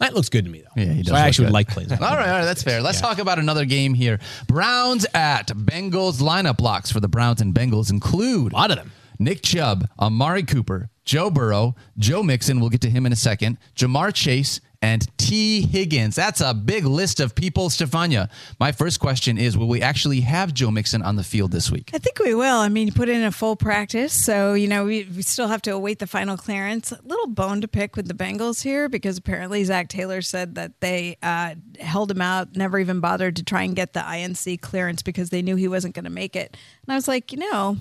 Knight 0.00 0.14
looks 0.14 0.28
good 0.28 0.44
to 0.44 0.50
me 0.50 0.62
though. 0.62 0.80
Yeah, 0.82 0.92
he 0.92 1.02
does 1.02 1.08
So 1.08 1.14
I 1.16 1.20
actually 1.26 1.46
good. 1.46 1.48
would 1.48 1.54
like 1.54 1.68
playing. 1.68 1.92
All 1.92 1.98
right, 1.98 2.10
all 2.28 2.38
right, 2.38 2.44
that's 2.44 2.62
fair. 2.62 2.80
Let's 2.80 3.00
talk 3.00 3.18
about 3.18 3.38
another 3.40 3.64
game 3.64 3.94
here. 3.94 4.20
Browns 4.46 5.04
at 5.12 5.48
Bengals 5.48 6.20
lineup 6.22 6.56
blocks 6.56 6.90
for 6.92 7.00
the 7.00 7.08
Browns 7.08 7.40
and 7.40 7.52
Bengals 7.52 7.90
include 7.90 8.52
A 8.52 8.56
lot 8.56 8.70
of 8.70 8.76
them. 8.76 8.92
Nick 9.18 9.42
Chubb, 9.42 9.88
Amari 9.98 10.44
Cooper, 10.44 10.88
Joe 11.08 11.30
Burrow, 11.30 11.74
Joe 11.96 12.22
Mixon, 12.22 12.60
we'll 12.60 12.68
get 12.68 12.82
to 12.82 12.90
him 12.90 13.06
in 13.06 13.12
a 13.14 13.16
second, 13.16 13.56
Ja'Marr 13.74 14.12
Chase, 14.12 14.60
and 14.82 15.06
Tee 15.16 15.62
Higgins. 15.62 16.14
That's 16.14 16.42
a 16.42 16.52
big 16.52 16.84
list 16.84 17.18
of 17.18 17.34
people, 17.34 17.70
Stephania. 17.70 18.28
My 18.60 18.72
first 18.72 19.00
question 19.00 19.38
is 19.38 19.56
Will 19.56 19.68
we 19.68 19.80
actually 19.80 20.20
have 20.20 20.52
Joe 20.52 20.70
Mixon 20.70 21.00
on 21.00 21.16
the 21.16 21.24
field 21.24 21.50
this 21.50 21.70
week? 21.70 21.92
I 21.94 21.98
think 21.98 22.18
we 22.18 22.34
will. 22.34 22.58
I 22.58 22.68
mean, 22.68 22.88
you 22.88 22.92
put 22.92 23.08
in 23.08 23.24
a 23.24 23.32
full 23.32 23.56
practice, 23.56 24.12
so 24.12 24.52
you 24.52 24.68
know 24.68 24.84
we, 24.84 25.08
we 25.16 25.22
still 25.22 25.48
have 25.48 25.62
to 25.62 25.70
await 25.70 25.98
the 25.98 26.06
final 26.06 26.36
clearance. 26.36 26.92
A 26.92 27.00
little 27.02 27.28
bone 27.28 27.62
to 27.62 27.68
pick 27.68 27.96
with 27.96 28.06
the 28.06 28.12
Bengals 28.12 28.62
here 28.62 28.90
because 28.90 29.16
apparently 29.16 29.64
Zac 29.64 29.88
Taylor 29.88 30.20
said 30.20 30.56
that 30.56 30.78
they 30.80 31.16
uh, 31.22 31.54
held 31.80 32.10
him 32.10 32.20
out, 32.20 32.54
never 32.54 32.78
even 32.78 33.00
bothered 33.00 33.36
to 33.36 33.42
try 33.42 33.62
and 33.62 33.74
get 33.74 33.94
the 33.94 34.00
INC 34.00 34.60
clearance 34.60 35.02
because 35.02 35.30
they 35.30 35.40
knew 35.40 35.56
he 35.56 35.68
wasn't 35.68 35.94
going 35.94 36.04
to 36.04 36.10
make 36.10 36.36
it. 36.36 36.54
And 36.86 36.92
I 36.92 36.96
was 36.96 37.08
like, 37.08 37.32
you 37.32 37.38
know, 37.38 37.78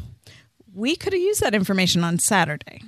we 0.78 0.96
could 0.96 1.12
have 1.12 1.22
used 1.22 1.42
that 1.42 1.56
information 1.56 2.04
on 2.04 2.20
Saturday. 2.20 2.84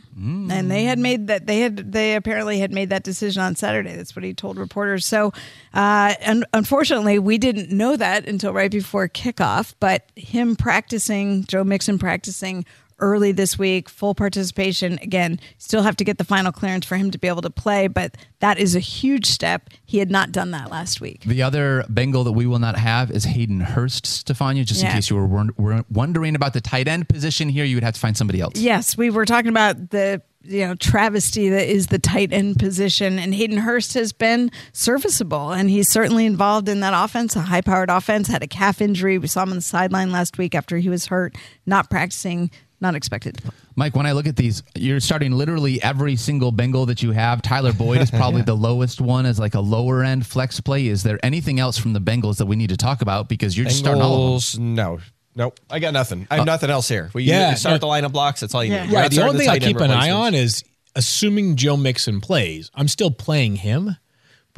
And 0.51 0.69
they 0.69 0.83
had 0.83 0.99
made 0.99 1.27
that 1.27 1.47
they 1.47 1.61
had 1.61 1.91
they 1.91 2.15
apparently 2.15 2.59
had 2.59 2.71
made 2.71 2.89
that 2.91 3.03
decision 3.03 3.41
on 3.41 3.55
Saturday. 3.55 3.95
That's 3.95 4.15
what 4.15 4.23
he 4.23 4.33
told 4.33 4.57
reporters. 4.57 5.05
So, 5.05 5.33
uh, 5.73 6.13
and 6.19 6.45
unfortunately, 6.53 7.17
we 7.17 7.37
didn't 7.37 7.71
know 7.71 7.95
that 7.97 8.27
until 8.27 8.53
right 8.53 8.69
before 8.69 9.07
kickoff. 9.07 9.73
But 9.79 10.03
him 10.15 10.55
practicing, 10.55 11.45
Joe 11.45 11.63
Mixon 11.63 11.97
practicing 11.97 12.65
early 12.99 13.31
this 13.31 13.57
week, 13.57 13.89
full 13.89 14.15
participation. 14.15 14.99
Again, 15.01 15.39
still 15.57 15.83
have 15.83 15.95
to 15.97 16.03
get 16.03 16.17
the 16.17 16.23
final 16.23 16.51
clearance 16.51 16.85
for 16.85 16.95
him 16.95 17.11
to 17.11 17.17
be 17.17 17.27
able 17.27 17.41
to 17.41 17.49
play, 17.49 17.87
but 17.87 18.17
that 18.39 18.57
is 18.57 18.75
a 18.75 18.79
huge 18.79 19.25
step. 19.25 19.69
He 19.85 19.99
had 19.99 20.11
not 20.11 20.31
done 20.31 20.51
that 20.51 20.71
last 20.71 21.01
week. 21.01 21.23
The 21.23 21.41
other 21.41 21.85
Bengal 21.89 22.23
that 22.23 22.31
we 22.33 22.45
will 22.45 22.59
not 22.59 22.77
have 22.77 23.11
is 23.11 23.25
Hayden 23.25 23.61
Hurst, 23.61 24.05
Stephania. 24.05 24.63
Just 24.63 24.83
in 24.83 24.91
case 24.91 25.09
you 25.09 25.15
were 25.15 25.83
wondering 25.89 26.35
about 26.35 26.53
the 26.53 26.61
tight 26.61 26.87
end 26.87 27.09
position 27.09 27.49
here, 27.49 27.65
you 27.65 27.75
would 27.75 27.83
have 27.83 27.95
to 27.95 27.99
find 27.99 28.15
somebody 28.15 28.39
else. 28.39 28.53
Yes, 28.55 28.97
we 28.97 29.09
were 29.09 29.25
talking 29.25 29.49
about 29.49 29.89
the 29.89 30.21
you 30.41 30.65
know 30.65 30.73
travesty 30.73 31.49
that 31.49 31.67
is 31.67 31.87
the 31.87 31.99
tight 31.99 32.31
end 32.31 32.57
position, 32.59 33.19
and 33.19 33.33
Hayden 33.33 33.57
Hurst 33.57 33.93
has 33.95 34.13
been 34.13 34.51
serviceable, 34.71 35.51
and 35.51 35.69
he's 35.69 35.91
certainly 35.91 36.25
involved 36.25 36.69
in 36.69 36.79
that 36.79 36.93
offense, 36.95 37.35
a 37.35 37.41
high-powered 37.41 37.89
offense. 37.89 38.27
Had 38.29 38.41
a 38.41 38.47
calf 38.47 38.81
injury. 38.81 39.17
We 39.17 39.27
saw 39.27 39.43
him 39.43 39.49
on 39.49 39.55
the 39.57 39.61
sideline 39.61 40.11
last 40.11 40.37
week 40.37 40.55
after 40.55 40.77
he 40.77 40.87
was 40.87 41.07
hurt, 41.07 41.35
not 41.65 41.89
practicing, 41.89 42.51
not 42.81 42.95
expected 42.95 43.35
to 43.37 43.41
play. 43.43 43.51
Mike, 43.75 43.95
when 43.95 44.05
I 44.05 44.13
look 44.13 44.27
at 44.27 44.35
these, 44.35 44.63
you're 44.75 44.99
starting 44.99 45.31
literally 45.31 45.81
every 45.81 46.15
single 46.15 46.51
Bengal 46.51 46.85
that 46.87 47.01
you 47.03 47.11
have. 47.11 47.41
Tyler 47.41 47.73
Boyd 47.73 48.01
is 48.01 48.11
probably 48.21 48.41
the 48.41 48.55
lowest 48.55 49.01
one 49.01 49.25
as 49.25 49.39
like 49.39 49.55
a 49.55 49.59
lower 49.59 50.03
end 50.03 50.25
flex 50.25 50.59
play. 50.61 50.87
Is 50.87 51.03
there 51.03 51.19
anything 51.23 51.59
else 51.59 51.77
from 51.77 51.93
the 51.93 51.99
Bengals 52.01 52.37
that 52.37 52.45
we 52.45 52.55
need 52.55 52.69
to 52.69 52.77
talk 52.77 53.01
about? 53.01 53.27
Because 53.29 53.57
you're 53.57 53.65
just 53.67 53.79
starting 53.79 54.01
all 54.01 54.35
of 54.35 54.51
them. 54.51 54.61
Bengals, 54.61 54.75
no. 54.75 54.99
Nope. 55.35 55.59
I 55.69 55.79
got 55.79 55.93
nothing. 55.93 56.27
I 56.29 56.35
have 56.35 56.41
uh, 56.41 56.45
nothing 56.45 56.69
else 56.69 56.87
here. 56.89 57.11
We 57.13 57.23
yeah, 57.23 57.51
you 57.51 57.57
start 57.57 57.73
no- 57.73 57.77
the 57.79 57.87
lineup 57.87 58.11
blocks. 58.11 58.41
That's 58.41 58.53
all 58.55 58.63
you 58.63 58.73
Yeah. 58.73 58.85
need. 58.85 58.93
Right. 58.93 59.11
The 59.11 59.21
only 59.21 59.39
thing 59.39 59.49
I 59.49 59.59
keep 59.59 59.77
an 59.79 59.91
eye 59.91 60.11
on 60.11 60.33
is 60.33 60.63
assuming 60.95 61.55
Joe 61.55 61.77
Mixon 61.77 62.19
plays, 62.19 62.71
I'm 62.75 62.87
still 62.87 63.11
playing 63.11 63.57
him. 63.57 63.95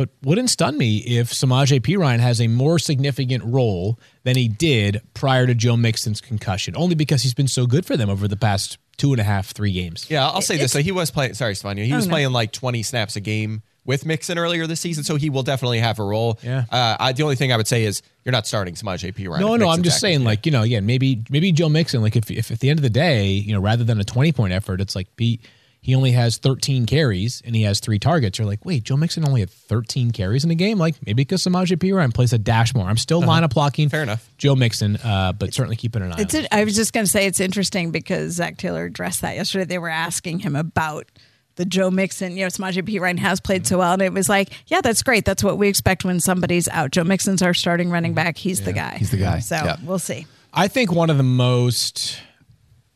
But 0.02 0.10
wouldn't 0.24 0.50
stun 0.50 0.80
me 0.80 0.98
if 0.98 1.30
Samaje 1.30 1.80
Perine 1.80 2.22
has 2.22 2.42
a 2.42 2.48
more 2.48 2.80
significant 2.80 3.44
role 3.44 4.00
than 4.24 4.36
he 4.36 4.48
did 4.48 5.00
prior 5.14 5.46
to 5.46 5.54
Joe 5.54 5.78
Mixon's 5.78 6.20
concussion, 6.20 6.74
only 6.76 6.96
because 6.96 7.22
he's 7.22 7.36
been 7.36 7.48
so 7.48 7.68
good 7.68 7.86
for 7.86 7.96
them 7.96 8.10
over 8.10 8.28
the 8.28 8.36
past 8.36 8.80
two 8.98 9.12
and 9.12 9.22
a 9.22 9.24
half, 9.24 9.52
three 9.52 9.72
games. 9.72 10.08
Yeah, 10.10 10.28
I'll 10.28 10.42
say 10.42 10.58
this. 10.58 10.72
So 10.72 10.80
he 10.80 10.92
was 10.92 11.12
playing. 11.12 11.36
Sorry, 11.36 11.54
Stephania. 11.54 11.86
He 11.86 11.94
was 11.94 12.08
no. 12.08 12.14
playing 12.14 12.32
like 12.32 12.52
20 12.52 12.82
snaps 12.82 13.16
a 13.16 13.20
game 13.20 13.62
with 13.86 14.08
Mixon 14.08 14.40
earlier 14.40 14.66
this 14.66 14.80
season, 14.80 15.04
so 15.04 15.18
he 15.18 15.30
will 15.30 15.44
definitely 15.44 15.78
have 15.78 16.00
a 16.00 16.04
role. 16.04 16.40
Yeah. 16.42 16.66
Uh, 16.72 16.98
I, 17.00 17.12
the 17.12 17.22
only 17.22 17.36
thing 17.36 17.54
I 17.54 17.58
would 17.58 17.68
say 17.68 17.84
is 17.84 18.02
you're 18.26 18.32
not 18.32 18.48
starting 18.48 18.74
Samaje 18.74 19.14
Perine. 19.14 19.40
No, 19.40 19.56
no, 19.56 19.70
I'm 19.70 19.84
just 19.84 19.98
active. 19.98 20.02
saying, 20.02 20.24
like, 20.24 20.48
you 20.48 20.52
know, 20.52 20.64
again, 20.64 20.88
maybe 20.88 21.24
maybe 21.30 21.52
Joe 21.52 21.70
Mixon, 21.70 22.02
like 22.02 22.16
if 22.16 22.32
if 22.32 22.50
at 22.50 22.60
the 22.60 22.72
end 22.72 22.80
of 22.80 22.84
the 22.84 22.90
day, 22.90 23.28
you 23.28 23.54
know, 23.54 23.60
rather 23.60 23.84
than 23.84 24.00
a 24.00 24.04
20 24.04 24.32
point 24.32 24.52
effort, 24.52 24.82
it's 24.82 24.96
like 24.96 25.16
be 25.16 25.42
he 25.82 25.96
only 25.96 26.12
has 26.12 26.38
13 26.38 26.86
carries 26.86 27.41
and 27.44 27.56
he 27.56 27.63
has 27.63 27.80
three 27.80 27.98
targets. 27.98 28.38
You're 28.38 28.48
like, 28.48 28.63
wait, 28.63 28.84
Joe 28.84 28.98
Mixon 28.98 29.28
only 29.28 29.39
had 29.41 29.50
13 29.50 30.12
carries 30.12 30.46
in 30.46 30.52
a 30.52 30.56
game? 30.56 30.78
Like 30.78 30.96
maybe 31.06 31.22
because 31.24 31.44
Samaje 31.44 31.76
Perine 31.78 32.13
plays 32.13 32.34
a 32.34 32.38
dash 32.38 32.76
more. 32.76 32.86
I'm 32.88 32.98
still 32.98 33.22
lineup 33.22 33.54
blocking. 33.54 33.89
Fair 33.89 34.04
enough. 34.04 34.30
Joe 34.38 34.56
Mixon, 34.56 34.98
uh, 34.98 35.34
but 35.34 35.54
certainly 35.54 35.76
keeping 35.76 36.04
an 36.04 36.12
eye 36.13 36.17
It's 36.22 36.36
on. 36.36 36.41
it, 36.41 36.48
I 36.52 36.63
was 36.63 36.76
just 36.76 36.94
going 36.94 37.06
to 37.06 37.10
say 37.12 37.26
it's 37.26 37.39
interesting 37.39 37.89
because 37.91 38.34
Zac 38.34 38.58
Taylor 38.58 38.86
addressed 38.86 39.22
that 39.22 39.36
yesterday. 39.36 39.65
They 39.65 39.80
were 39.80 39.89
asking 39.89 40.39
him 40.39 40.56
about 40.56 41.08
the 41.56 41.65
Joe 41.65 41.89
Mixon. 41.91 42.38
You 42.38 42.41
know, 42.46 42.48
Samaje 42.48 42.82
Perine 42.88 43.17
has 43.20 43.39
played 43.41 43.65
so 43.65 43.80
well, 43.80 43.94
and 43.94 44.02
it 44.04 44.13
was 44.13 44.30
like, 44.30 44.50
yeah, 44.67 44.82
that's 44.82 45.02
great. 45.04 45.26
That's 45.26 45.44
what 45.44 45.58
we 45.58 45.67
expect 45.67 46.06
when 46.06 46.20
somebody's 46.20 46.67
out. 46.70 46.91
Joe 46.91 47.04
Mixon's 47.04 47.41
our 47.41 47.54
starting 47.56 47.89
running 47.89 48.13
back. 48.13 48.38
He's 48.38 48.62
the 48.62 48.72
guy. 48.74 48.98
He's 49.00 49.10
the 49.12 49.17
guy. 49.17 49.39
So 49.39 49.56
Yep. 49.56 49.80
we'll 49.84 50.00
see. 50.00 50.28
I 50.54 50.67
think 50.67 50.91
one 50.91 51.10
of 51.10 51.17
the 51.17 51.24
most, 51.24 52.20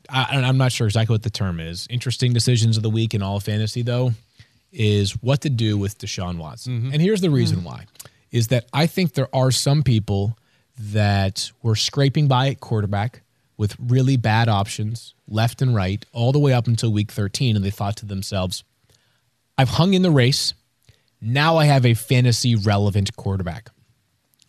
I, 0.09 0.41
I'm 0.41 0.57
not 0.57 0.71
sure 0.71 0.87
exactly 0.87 1.13
what 1.13 1.23
the 1.23 1.29
term 1.29 1.59
is, 1.59 1.87
interesting 1.89 2.33
decisions 2.33 2.77
of 2.77 2.83
the 2.83 2.89
week 2.89 3.13
in 3.13 3.21
all 3.21 3.37
of 3.37 3.43
fantasy, 3.43 3.81
though, 3.81 4.11
is 4.71 5.11
what 5.21 5.41
to 5.41 5.49
do 5.49 5.77
with 5.77 5.97
Deshaun 5.97 6.37
Watson. 6.37 6.79
Mm-hmm. 6.79 6.93
And 6.93 7.01
here's 7.01 7.21
the 7.21 7.29
reason 7.29 7.57
mm-hmm. 7.57 7.67
why 7.67 7.85
is 8.31 8.49
that 8.49 8.65
I 8.73 8.87
think 8.87 9.13
there 9.13 9.33
are 9.33 9.51
some 9.51 9.83
people 9.83 10.37
that 10.77 11.51
were 11.61 11.75
scraping 11.75 12.27
by 12.27 12.49
at 12.49 12.59
quarterback 12.59 13.21
with 13.57 13.75
really 13.79 14.17
bad 14.17 14.49
options 14.49 15.13
left 15.27 15.61
and 15.61 15.73
right 15.73 16.05
all 16.11 16.33
the 16.33 16.39
way 16.39 16.51
up 16.51 16.67
until 16.67 16.91
week 16.91 17.11
13. 17.11 17.55
And 17.55 17.63
they 17.63 17.69
thought 17.69 17.95
to 17.97 18.05
themselves, 18.05 18.65
I've 19.57 19.69
hung 19.69 19.93
in 19.93 20.01
the 20.01 20.11
race. 20.11 20.53
Now 21.21 21.55
I 21.55 21.65
have 21.65 21.85
a 21.85 21.93
fantasy 21.93 22.55
relevant 22.55 23.15
quarterback 23.15 23.69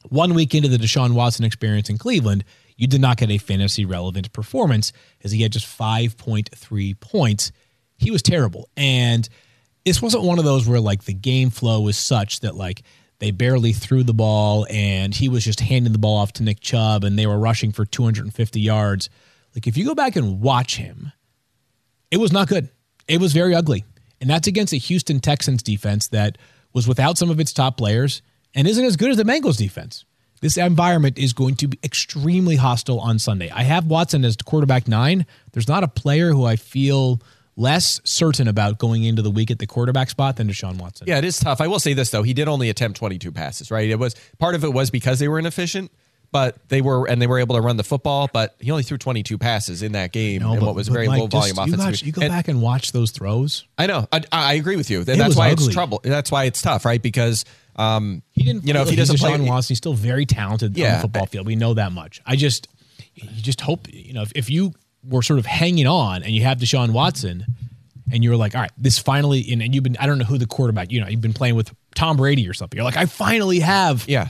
one 0.08 0.34
week 0.34 0.54
into 0.54 0.68
the 0.68 0.76
Deshaun 0.76 1.14
Watson 1.14 1.44
experience 1.44 1.88
in 1.88 1.98
Cleveland, 1.98 2.44
you 2.76 2.86
did 2.86 3.00
not 3.00 3.16
get 3.16 3.30
a 3.30 3.38
fantasy 3.38 3.84
relevant 3.84 4.32
performance 4.32 4.92
as 5.24 5.32
he 5.32 5.42
had 5.42 5.52
just 5.52 5.66
5.3 5.66 7.00
points. 7.00 7.52
He 7.98 8.10
was 8.10 8.22
terrible. 8.22 8.68
And 8.76 9.28
this 9.84 10.02
wasn't 10.02 10.24
one 10.24 10.38
of 10.38 10.44
those 10.44 10.68
where 10.68 10.80
like 10.80 11.04
the 11.04 11.14
game 11.14 11.50
flow 11.50 11.80
was 11.80 11.96
such 11.96 12.40
that 12.40 12.54
like 12.54 12.82
they 13.18 13.30
barely 13.30 13.72
threw 13.72 14.02
the 14.02 14.12
ball 14.12 14.66
and 14.68 15.14
he 15.14 15.28
was 15.28 15.44
just 15.44 15.60
handing 15.60 15.92
the 15.92 15.98
ball 15.98 16.18
off 16.18 16.34
to 16.34 16.42
Nick 16.42 16.60
Chubb 16.60 17.04
and 17.04 17.18
they 17.18 17.26
were 17.26 17.38
rushing 17.38 17.72
for 17.72 17.86
250 17.86 18.60
yards. 18.60 19.08
Like 19.54 19.66
if 19.66 19.76
you 19.76 19.86
go 19.86 19.94
back 19.94 20.16
and 20.16 20.40
watch 20.40 20.76
him, 20.76 21.12
it 22.10 22.18
was 22.18 22.32
not 22.32 22.48
good. 22.48 22.68
It 23.08 23.20
was 23.20 23.32
very 23.32 23.54
ugly. 23.54 23.84
And 24.20 24.28
that's 24.28 24.48
against 24.48 24.72
a 24.72 24.78
Houston 24.78 25.20
Texans 25.20 25.62
defense 25.62 26.08
that 26.08 26.36
was 26.72 26.86
without 26.86 27.16
some 27.16 27.30
of 27.30 27.40
its 27.40 27.52
top 27.52 27.78
players 27.78 28.22
and 28.54 28.66
isn't 28.66 28.84
as 28.84 28.96
good 28.96 29.10
as 29.10 29.16
the 29.16 29.24
Bengals 29.24 29.56
defense. 29.56 30.04
This 30.40 30.56
environment 30.56 31.18
is 31.18 31.32
going 31.32 31.56
to 31.56 31.68
be 31.68 31.78
extremely 31.82 32.56
hostile 32.56 33.00
on 33.00 33.18
Sunday. 33.18 33.50
I 33.50 33.62
have 33.62 33.86
Watson 33.86 34.24
as 34.24 34.36
quarterback 34.36 34.86
nine. 34.86 35.26
There's 35.52 35.68
not 35.68 35.82
a 35.82 35.88
player 35.88 36.32
who 36.32 36.44
I 36.44 36.56
feel 36.56 37.20
less 37.56 38.00
certain 38.04 38.46
about 38.48 38.78
going 38.78 39.04
into 39.04 39.22
the 39.22 39.30
week 39.30 39.50
at 39.50 39.58
the 39.58 39.66
quarterback 39.66 40.10
spot 40.10 40.36
than 40.36 40.46
Deshaun 40.48 40.76
Watson. 40.76 41.06
Yeah, 41.08 41.16
it 41.18 41.24
is 41.24 41.38
tough. 41.38 41.60
I 41.62 41.68
will 41.68 41.78
say 41.80 41.94
this 41.94 42.10
though, 42.10 42.22
he 42.22 42.34
did 42.34 42.48
only 42.48 42.68
attempt 42.68 42.98
22 42.98 43.32
passes, 43.32 43.70
right? 43.70 43.88
It 43.88 43.98
was 43.98 44.14
part 44.38 44.54
of 44.54 44.62
it 44.62 44.72
was 44.74 44.90
because 44.90 45.18
they 45.20 45.28
were 45.28 45.38
inefficient, 45.38 45.90
but 46.32 46.56
they 46.68 46.82
were 46.82 47.06
and 47.08 47.22
they 47.22 47.26
were 47.26 47.38
able 47.38 47.54
to 47.54 47.62
run 47.62 47.78
the 47.78 47.82
football, 47.84 48.28
but 48.30 48.56
he 48.60 48.70
only 48.70 48.82
threw 48.82 48.98
22 48.98 49.38
passes 49.38 49.82
in 49.82 49.92
that 49.92 50.12
game 50.12 50.42
No, 50.42 50.52
in 50.52 50.60
but- 50.60 50.66
what 50.66 50.74
was 50.74 50.88
very 50.88 51.08
Mike, 51.08 51.18
low 51.20 51.26
volume 51.28 51.56
just- 51.56 52.04
you, 52.04 52.12
go 52.12 52.20
And- 52.20 52.30
back 52.30 52.48
and 52.48 52.60
watch 52.60 52.92
those 52.92 53.10
throws. 53.10 53.64
I 53.78 53.86
know. 53.86 54.06
I, 54.12 54.20
I 54.30 54.52
agree 54.54 54.76
with 54.76 54.90
you. 54.90 54.98
And 55.00 55.08
It 55.08 55.16
that's 55.16 55.34
why 55.34 55.50
ugly. 55.50 55.64
it's 55.64 55.72
trouble. 55.74 56.02
That's 56.04 56.30
why 56.30 56.44
it's 56.44 56.60
tough, 56.60 56.84
right? 56.84 57.00
Because 57.00 57.46
um, 57.76 58.22
He 58.32 58.42
didn't. 58.42 58.66
You 58.66 58.72
know, 58.74 58.82
if 58.82 58.88
he 58.88 58.96
doesn't 58.96 59.18
play, 59.18 59.32
Deshaun 59.32 59.46
Watson, 59.48 59.72
he's 59.72 59.78
still 59.78 59.94
very 59.94 60.26
talented 60.26 60.76
on 60.78 60.82
the 60.96 61.02
football 61.02 61.26
field. 61.26 61.46
We 61.46 61.56
know 61.56 61.74
that 61.74 61.92
much. 61.92 62.20
I 62.26 62.36
just, 62.36 62.68
you 63.14 63.42
just 63.42 63.60
hope 63.60 63.86
you 63.92 64.12
know 64.12 64.22
if, 64.22 64.32
if 64.34 64.50
you 64.50 64.72
were 65.04 65.22
sort 65.22 65.38
of 65.38 65.46
hanging 65.46 65.86
on 65.86 66.22
and 66.22 66.32
you 66.32 66.42
have 66.42 66.58
Deshaun 66.58 66.90
Watson, 66.90 67.44
and 68.10 68.22
you 68.22 68.30
were 68.30 68.36
like, 68.36 68.54
all 68.54 68.60
right, 68.60 68.70
this 68.78 68.98
finally, 68.98 69.46
and, 69.52 69.62
and 69.62 69.74
you've 69.74 69.84
been, 69.84 69.96
I 69.98 70.06
don't 70.06 70.18
know 70.18 70.24
who 70.24 70.38
the 70.38 70.46
quarterback, 70.46 70.92
you 70.92 71.00
know, 71.00 71.08
you've 71.08 71.20
been 71.20 71.32
playing 71.32 71.54
with 71.54 71.72
Tom 71.94 72.16
Brady 72.16 72.48
or 72.48 72.54
something. 72.54 72.76
You're 72.76 72.84
like, 72.84 72.96
I 72.96 73.06
finally 73.06 73.60
have, 73.60 74.08
yeah. 74.08 74.28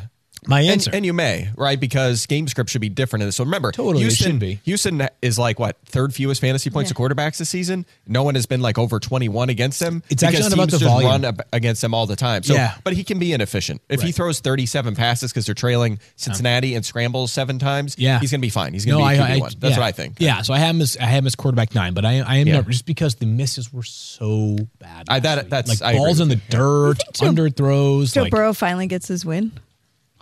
My 0.49 0.61
And, 0.61 0.71
answer. 0.71 0.91
and 0.93 1.05
you 1.05 1.13
may, 1.13 1.51
right? 1.57 1.79
Because 1.79 2.27
game 2.27 2.47
script 2.49 2.71
should 2.71 2.81
be 2.81 2.89
different 2.89 3.23
in 3.23 3.29
this. 3.29 3.37
So 3.37 3.45
remember, 3.45 3.73
Totally, 3.73 3.99
it 3.99 4.07
Houston, 4.09 4.33
should 4.33 4.39
be. 4.41 4.61
Houston 4.65 5.09
is 5.23 5.39
like 5.39 5.59
what 5.59 5.77
third 5.87 6.15
fewest 6.15 6.41
fantasy 6.41 6.71
points 6.71 6.91
Yeah. 6.91 6.95
to 6.95 7.15
quarterbacks 7.15 7.39
this 7.39 7.49
season. 7.49 7.87
No 8.07 8.23
one 8.23 8.35
has 8.35 8.47
been 8.47 8.61
like 8.63 8.79
over 8.79 8.99
twenty 9.01 9.29
one 9.29 9.49
against 9.49 9.81
them. 9.81 10.03
It's 10.09 10.23
actually 10.23 10.39
because 10.39 10.51
not 10.51 10.55
about 10.55 10.63
teams 10.65 10.73
the 10.73 10.79
just 10.79 10.91
volume. 10.91 11.11
run 11.11 11.25
ab- 11.25 11.43
against 11.53 11.83
them 11.83 11.95
all 11.95 12.07
the 12.07 12.17
time. 12.17 12.43
So, 12.43 12.55
Yeah. 12.55 12.75
but 12.85 12.93
he 12.95 13.05
can 13.05 13.19
be 13.19 13.33
inefficient 13.33 13.81
if 13.89 14.03
he 14.03 14.13
throws 14.13 14.41
thirty 14.41 14.67
seven 14.67 14.95
passes 14.95 15.33
because 15.33 15.47
they're 15.47 15.55
trailing 15.55 15.99
Cincinnati 16.17 16.75
and 16.75 16.85
scrambles 16.85 17.33
seven 17.33 17.59
times. 17.59 17.95
Yeah, 17.99 18.21
he's 18.21 18.31
going 18.31 18.41
to 18.41 18.47
be 18.47 18.51
fine. 18.51 18.73
He's 18.73 18.85
going 18.85 18.99
to 19.03 19.09
be 19.09 19.17
a 19.19 19.37
QB 19.37 19.41
one. 19.41 19.53
That's 19.59 19.73
yeah. 19.73 19.79
what 19.81 19.87
I 19.87 19.93
think. 19.93 20.17
Yeah, 20.19 20.43
so 20.43 20.55
I 20.55 20.59
have 20.59 20.75
him 20.75 20.81
as 20.83 20.97
I 21.01 21.05
have 21.05 21.23
him 21.23 21.27
as 21.27 21.35
quarterback 21.35 21.75
nine, 21.75 21.95
but 21.95 22.05
I 22.05 22.21
I 22.21 22.37
am 22.37 22.47
Yeah. 22.47 22.55
never 22.55 22.71
just 22.71 22.87
because 22.87 23.17
the 23.17 23.27
misses 23.27 23.73
were 23.73 23.83
so 23.83 24.57
bad. 24.79 25.07
I- 25.09 25.15
last 25.15 25.23
that- 25.25 25.39
week. 25.45 25.51
that's- 25.51 25.81
like 25.81 25.83
I 25.89 25.93
agree 25.93 26.05
balls 26.05 26.21
in 26.21 26.29
the 26.29 26.37
dirt, 26.37 26.99
Joe- 27.15 27.27
underthrows. 27.33 28.13
Joe 28.13 28.23
like, 28.23 28.31
Burrow 28.31 28.53
finally 28.53 28.87
gets 28.87 29.09
his 29.09 29.25
win 29.25 29.53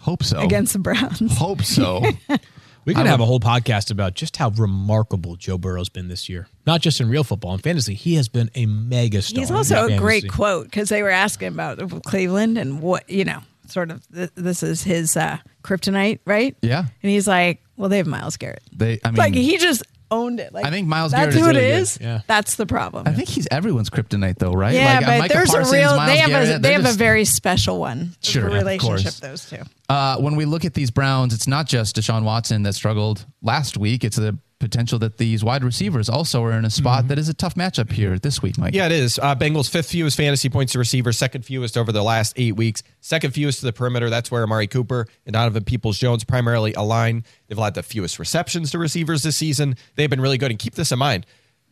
Hope 0.04 0.22
so. 0.22 0.40
against 0.40 0.74
the 0.74 0.78
Browns. 0.78 1.36
Hope 1.36 1.62
so. 1.62 2.02
We 2.84 2.94
could 2.94 3.06
have 3.06 3.20
a 3.20 3.24
whole 3.24 3.40
podcast 3.40 3.90
about 3.90 4.12
just 4.12 4.36
how 4.36 4.50
remarkable 4.50 5.36
Joe 5.36 5.56
Burrow's 5.56 5.88
been 5.88 6.08
this 6.08 6.28
year. 6.28 6.48
Not 6.66 6.82
just 6.82 7.00
in 7.00 7.08
real 7.08 7.24
football 7.24 7.54
and 7.54 7.62
fantasy. 7.62 7.94
He 7.94 8.16
has 8.16 8.28
been 8.28 8.50
a 8.54 8.66
mega 8.66 9.22
star. 9.22 9.40
He's 9.40 9.50
also 9.50 9.74
a 9.74 9.88
fantasy. 9.88 9.98
great 9.98 10.28
quote 10.30 10.64
because 10.66 10.90
they 10.90 11.02
were 11.02 11.08
asking 11.08 11.48
about 11.48 11.78
Cleveland 12.04 12.58
and 12.58 12.82
what 12.82 13.08
you 13.08 13.24
know, 13.24 13.40
sort 13.68 13.90
of. 13.90 14.06
Th- 14.12 14.30
this 14.34 14.62
is 14.62 14.82
his 14.82 15.16
uh, 15.16 15.38
kryptonite, 15.62 16.18
right? 16.26 16.56
Yeah. 16.60 16.80
and 16.80 17.10
he's 17.10 17.26
like, 17.26 17.62
"Well, 17.76 17.88
they 17.88 17.96
have 17.96 18.06
Myles 18.06 18.36
Garrett." 18.36 18.62
They, 18.70 19.00
I 19.02 19.10
mean, 19.10 19.16
like 19.16 19.34
he 19.34 19.56
just 19.56 19.82
owned 20.10 20.40
it. 20.40 20.52
Like 20.52 20.64
I 20.64 20.70
think 20.70 20.86
Myles 20.88 21.12
that's 21.12 21.34
Garrett 21.34 21.34
is 21.34 21.40
who 21.40 21.48
it 21.50 21.62
really 21.62 21.82
good. 21.84 21.98
Yeah. 22.00 22.20
That's 22.26 22.54
the 22.56 22.66
problem. 22.66 23.06
I 23.08 23.12
think 23.12 23.28
he's 23.28 23.48
everyone's 23.50 23.90
kryptonite, 23.90 24.38
though, 24.38 24.52
right? 24.52 24.74
yeah, 24.74 24.94
Like, 24.94 25.02
uh, 25.02 25.06
but 25.06 25.18
Micah 25.18 25.34
there's 25.34 25.50
Parsons, 25.50 25.72
a 25.72 25.76
real. 25.76 25.96
Myles 25.96 26.06
they 26.10 26.16
have 26.18 26.28
a 26.28 26.32
Garrett, 26.32 26.48
they 26.48 26.58
they're 26.68 26.72
have 26.72 26.82
just- 26.82 26.94
a 26.94 26.98
very 26.98 27.24
special 27.24 27.80
one. 27.80 28.14
Sure, 28.22 28.42
the 28.42 28.48
of 28.48 28.54
relationship 28.54 29.02
course. 29.04 29.20
those 29.20 29.48
two. 29.50 29.62
Uh, 29.88 30.16
when 30.18 30.36
we 30.36 30.44
look 30.44 30.64
at 30.64 30.74
these 30.74 30.90
Browns, 30.90 31.34
it's 31.34 31.46
not 31.48 31.66
just 31.66 31.96
Deshaun 31.96 32.22
Watson 32.24 32.62
that 32.64 32.74
struggled 32.74 33.26
last 33.42 33.76
week. 33.76 34.04
It's 34.04 34.16
the 34.16 34.38
potential 34.64 34.98
that 34.98 35.18
these 35.18 35.44
wide 35.44 35.62
receivers 35.62 36.08
also 36.08 36.42
are 36.42 36.52
in 36.52 36.64
a 36.64 36.70
spot 36.70 37.00
Mm-hmm. 37.00 37.08
that 37.08 37.18
is 37.18 37.28
a 37.28 37.34
tough 37.34 37.54
matchup 37.54 37.92
here 37.92 38.18
this 38.18 38.42
week, 38.42 38.58
Mike. 38.58 38.74
Yeah, 38.74 38.86
it 38.86 38.92
is. 38.92 39.18
Uh, 39.18 39.34
Bengals 39.36 39.68
fifth 39.70 39.90
fewest 39.90 40.16
fantasy 40.16 40.48
points 40.48 40.72
to 40.72 40.78
receivers, 40.78 41.16
second 41.18 41.42
fewest 41.44 41.76
over 41.76 41.92
the 41.92 42.02
last 42.02 42.32
eight 42.36 42.56
weeks, 42.56 42.82
second 43.00 43.32
fewest 43.32 43.60
to 43.60 43.66
the 43.66 43.72
perimeter. 43.72 44.10
That's 44.10 44.30
where 44.30 44.42
Amari 44.42 44.66
Cooper 44.66 45.06
and 45.26 45.34
Donovan 45.34 45.64
Peoples 45.64 45.98
Jones 45.98 46.24
primarily 46.24 46.72
align. 46.74 47.24
They've 47.48 47.58
had 47.58 47.74
the 47.74 47.82
fewest 47.82 48.18
receptions 48.18 48.70
to 48.72 48.78
receivers 48.78 49.22
this 49.22 49.36
season. 49.36 49.76
They've 49.96 50.10
been 50.10 50.20
really 50.20 50.38
good. 50.38 50.50
And 50.50 50.58
keep 50.58 50.74
this 50.74 50.90
in 50.92 50.98
mind. 50.98 51.26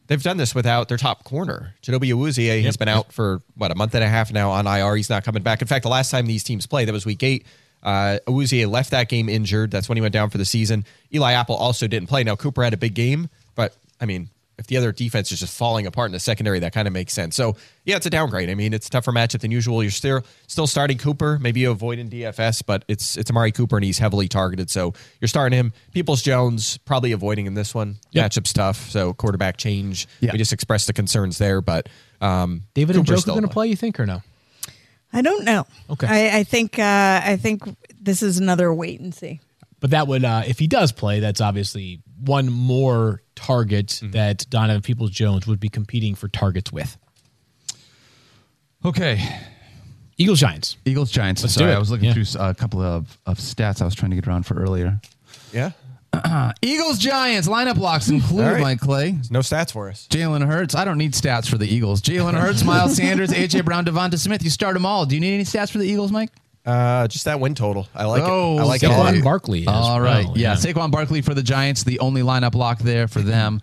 They've 0.08 0.22
done 0.22 0.36
this 0.36 0.54
without 0.54 0.88
their 0.88 0.98
top 0.98 1.24
corner. 1.24 1.74
Chidobe 1.82 2.12
Awuzie 2.12 2.62
has 2.64 2.76
been 2.76 2.88
out 2.88 3.12
for 3.12 3.40
what 3.54 3.70
a 3.70 3.74
month 3.74 3.94
and 3.94 4.02
a 4.04 4.08
half 4.08 4.32
now 4.32 4.50
on 4.50 4.66
IR. 4.66 4.96
He's 4.96 5.08
not 5.08 5.24
coming 5.24 5.42
back. 5.42 5.62
In 5.62 5.68
fact, 5.68 5.84
the 5.84 5.88
last 5.88 6.10
time 6.10 6.26
these 6.26 6.42
teams 6.44 6.66
played, 6.66 6.88
that 6.88 6.92
was 6.92 7.06
week 7.06 7.22
eight. 7.22 7.46
Uh, 7.82 8.18
Awuzie 8.26 8.68
left 8.68 8.90
that 8.90 9.08
game 9.08 9.28
injured. 9.28 9.70
That's 9.70 9.88
when 9.88 9.96
he 9.96 10.02
went 10.02 10.12
down 10.12 10.30
for 10.30 10.38
the 10.38 10.44
season. 10.44 10.84
Eli 11.12 11.32
Apple 11.32 11.56
also 11.56 11.86
didn't 11.86 12.08
play. 12.08 12.24
Now 12.24 12.36
Cooper 12.36 12.62
had 12.62 12.74
a 12.74 12.76
big 12.76 12.94
game, 12.94 13.28
but 13.54 13.74
I 14.00 14.06
mean, 14.06 14.28
if 14.58 14.66
the 14.66 14.76
other 14.76 14.92
defense 14.92 15.32
is 15.32 15.40
just 15.40 15.56
falling 15.56 15.86
apart 15.86 16.06
in 16.06 16.12
the 16.12 16.20
secondary, 16.20 16.60
that 16.60 16.72
kind 16.72 16.86
of 16.86 16.94
makes 16.94 17.12
sense. 17.12 17.34
So 17.34 17.56
yeah, 17.84 17.96
it's 17.96 18.06
a 18.06 18.10
downgrade. 18.10 18.48
I 18.48 18.54
mean, 18.54 18.72
it's 18.72 18.86
a 18.86 18.90
tougher 18.90 19.10
matchup 19.10 19.40
than 19.40 19.50
usual. 19.50 19.82
You're 19.82 19.90
still 19.90 20.22
still 20.46 20.66
starting 20.66 20.98
Cooper. 20.98 21.38
Maybe 21.40 21.60
you 21.60 21.70
avoid 21.70 21.98
in 21.98 22.08
DFS, 22.08 22.62
but 22.64 22.84
it's 22.86 23.16
it's 23.16 23.30
Amari 23.30 23.50
Cooper 23.50 23.76
and 23.76 23.84
he's 23.84 23.98
heavily 23.98 24.28
targeted. 24.28 24.70
So 24.70 24.94
you're 25.20 25.28
starting 25.28 25.58
him. 25.58 25.72
Peoples 25.92 26.22
Jones 26.22 26.78
probably 26.78 27.12
avoiding 27.12 27.46
in 27.46 27.54
this 27.54 27.74
one. 27.74 27.96
Yep. 28.12 28.30
Matchup's 28.30 28.52
tough. 28.52 28.90
So 28.90 29.12
quarterback 29.14 29.56
change. 29.56 30.06
Yeah. 30.20 30.32
We 30.32 30.38
just 30.38 30.52
expressed 30.52 30.86
the 30.86 30.92
concerns 30.92 31.38
there, 31.38 31.60
but 31.60 31.88
um, 32.20 32.62
David 32.74 32.96
and 32.96 33.04
Cooper's 33.04 33.20
Joe 33.20 33.22
still 33.22 33.34
going 33.34 33.48
to 33.48 33.52
play, 33.52 33.66
you 33.66 33.76
think, 33.76 33.98
or 33.98 34.06
no? 34.06 34.22
I 35.12 35.22
don't 35.22 35.44
know. 35.44 35.66
Okay. 35.90 36.06
I, 36.06 36.38
I 36.38 36.44
think 36.44 36.78
uh, 36.78 37.20
I 37.24 37.36
think 37.36 37.62
this 38.00 38.22
is 38.22 38.38
another 38.38 38.72
wait 38.72 39.00
and 39.00 39.14
see. 39.14 39.40
But 39.80 39.90
that 39.90 40.06
would, 40.06 40.24
uh, 40.24 40.42
if 40.46 40.58
he 40.60 40.68
does 40.68 40.92
play, 40.92 41.18
that's 41.20 41.40
obviously 41.40 42.00
one 42.20 42.50
more 42.52 43.20
target 43.34 43.88
Mm-hmm. 43.88 44.12
that 44.12 44.46
Donovan 44.48 44.80
Peoples 44.82 45.10
Jones 45.10 45.46
would 45.46 45.58
be 45.58 45.68
competing 45.68 46.14
for 46.14 46.28
targets 46.28 46.70
with. 46.72 46.96
Okay. 48.84 49.20
Eagles 50.18 50.40
Giants. 50.40 50.76
Eagles 50.84 51.10
Giants. 51.10 51.42
Let's 51.42 51.54
Sorry, 51.54 51.68
do 51.70 51.72
it. 51.72 51.76
I 51.76 51.78
was 51.78 51.90
looking 51.90 52.06
Yeah. 52.14 52.14
through 52.24 52.40
a 52.40 52.54
couple 52.54 52.80
of, 52.80 53.18
of 53.26 53.38
stats 53.38 53.80
I 53.80 53.84
was 53.84 53.94
trying 53.94 54.10
to 54.10 54.16
get 54.16 54.26
around 54.28 54.44
for 54.46 54.54
earlier. 54.54 55.00
Yeah. 55.52 55.72
Eagles 56.62 56.98
Giants 56.98 57.48
lineup 57.48 57.76
locks 57.78 58.08
include 58.08 58.44
All 58.44 58.52
right. 58.52 58.60
Mike 58.60 58.80
Clay. 58.80 59.18
No 59.30 59.40
stats 59.40 59.72
for 59.72 59.88
us. 59.88 60.06
Jalen 60.10 60.46
Hurts. 60.46 60.74
I 60.74 60.84
don't 60.84 60.98
need 60.98 61.12
stats 61.14 61.48
for 61.48 61.56
the 61.58 61.66
Eagles. 61.66 62.02
Jalen 62.02 62.34
Hurts, 62.38 62.62
Miles 62.66 62.96
Sanders, 62.96 63.30
AJ 63.30 63.64
Brown, 63.64 63.84
Devonta 63.84 64.18
Smith. 64.18 64.42
You 64.42 64.50
start 64.50 64.74
them 64.74 64.84
all. 64.84 65.06
Do 65.06 65.14
you 65.14 65.20
need 65.20 65.34
any 65.34 65.44
stats 65.44 65.70
for 65.70 65.78
the 65.78 65.86
Eagles, 65.86 66.12
Mike? 66.12 66.30
Uh, 66.64 67.08
just 67.08 67.24
that 67.24 67.40
win 67.40 67.54
total. 67.54 67.88
I 67.94 68.04
like 68.04 68.22
Oh, 68.24 68.58
it. 68.58 68.60
I 68.60 68.64
like 68.64 68.84
okay. 68.84 68.92
it. 68.92 68.96
Saquon 68.96 69.24
Barkley. 69.24 69.66
All 69.66 70.00
right. 70.00 70.26
well, 70.26 70.38
yeah. 70.38 70.54
Saquon 70.54 70.90
Barkley 70.90 71.22
for 71.22 71.34
the 71.34 71.42
Giants, 71.42 71.82
the 71.82 71.98
only 71.98 72.22
lineup 72.22 72.54
lock 72.54 72.78
there 72.78 73.08
for 73.08 73.20
them. 73.20 73.60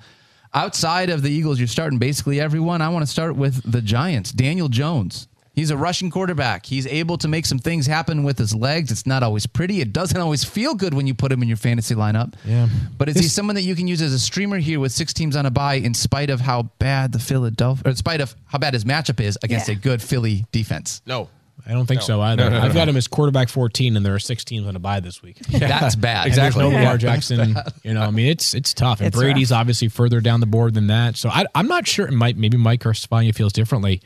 Outside 0.54 1.10
of 1.12 1.22
the 1.22 1.30
Eagles, 1.30 1.60
you're 1.60 1.68
starting 1.68 2.00
basically 2.00 2.42
everyone. 2.42 2.82
I 2.82 2.90
want 2.90 3.04
to 3.04 3.08
start 3.12 3.36
with 3.36 3.62
the 3.72 3.82
Giants. 3.82 4.32
Daniel 4.32 4.68
Jones. 4.68 5.28
He's 5.60 5.72
a 5.72 5.78
rushing 5.78 6.10
quarterback. 6.10 6.66
He's 6.66 6.88
able 6.88 7.18
to 7.18 7.28
make 7.28 7.46
some 7.46 7.60
things 7.60 7.86
happen 7.86 8.24
with 8.24 8.38
his 8.38 8.56
legs. 8.56 8.92
It's 8.92 9.06
not 9.06 9.24
always 9.24 9.46
pretty. 9.46 9.82
It 9.82 9.92
doesn't 9.92 10.18
always 10.18 10.46
feel 10.46 10.74
good 10.74 10.94
when 10.94 11.06
you 11.06 11.14
put 11.14 11.34
him 11.34 11.42
in 11.42 11.50
your 11.50 11.58
fantasy 11.58 11.96
lineup. 11.96 12.34
Yeah. 12.46 12.70
But 12.98 13.10
is 13.10 13.18
he 13.18 13.24
someone 13.28 13.56
that 13.56 13.64
you 13.64 13.76
can 13.76 13.86
use 13.86 14.02
as 14.02 14.14
a 14.14 14.20
streamer 14.20 14.58
here 14.60 14.80
with 14.80 14.94
six 14.94 15.12
teams 15.12 15.36
on 15.36 15.46
a 15.46 15.52
bye 15.52 15.74
in 15.74 15.94
spite 15.94 16.30
of 16.30 16.40
how 16.40 16.64
bad 16.80 17.12
the 17.12 17.20
Philadelphia, 17.20 17.84
or 17.86 17.90
in 17.90 17.98
spite 17.98 18.22
of 18.22 18.34
how 18.46 18.58
bad 18.58 18.74
his 18.74 18.86
matchup 18.86 19.20
is 19.20 19.38
against 19.44 19.68
Yeah. 19.68 19.74
a 19.76 19.78
good 19.78 20.02
Philly 20.02 20.46
defense? 20.54 21.02
No. 21.06 21.28
I 21.68 21.74
don't 21.74 21.86
think 21.88 22.00
No. 22.00 22.06
so 22.08 22.22
either. 22.22 22.44
No, 22.46 22.50
no, 22.52 22.60
no, 22.60 22.66
I've 22.66 22.74
got 22.74 22.86
no. 22.86 22.92
him 22.92 22.96
as 22.98 23.10
quarterback 23.10 23.50
14, 23.50 23.98
and 23.98 24.06
there 24.06 24.16
are 24.16 24.20
six 24.20 24.46
teams 24.46 24.66
on 24.66 24.78
a 24.78 24.80
bye 24.80 25.02
this 25.02 25.22
week. 25.22 25.40
That's 25.50 25.94
bad. 25.98 26.28
And 26.28 26.36
there's 26.36 26.56
no 26.56 26.68
Exactly. 26.70 26.80
Lamar 26.80 26.98
Jackson. 27.06 27.56
You 27.84 27.94
know, 27.96 28.02
I 28.02 28.12
mean, 28.12 28.28
it's 28.28 28.54
it's 28.54 28.74
tough. 28.74 29.02
And 29.02 29.08
It's 29.08 29.18
Brady's 29.18 29.52
rough. 29.52 29.60
obviously 29.60 29.90
further 29.90 30.22
down 30.22 30.40
the 30.40 30.46
board 30.48 30.74
than 30.74 30.88
that. 30.88 31.18
So 31.18 31.28
I, 31.28 31.46
I'm 31.54 31.68
not 31.68 31.86
sure. 31.86 32.08
It 32.08 32.14
might 32.14 32.38
maybe 32.38 32.56
Mike 32.56 32.86
or 32.86 32.94
Stephania 32.94 33.34
feels 33.34 33.52
differently. 33.52 34.02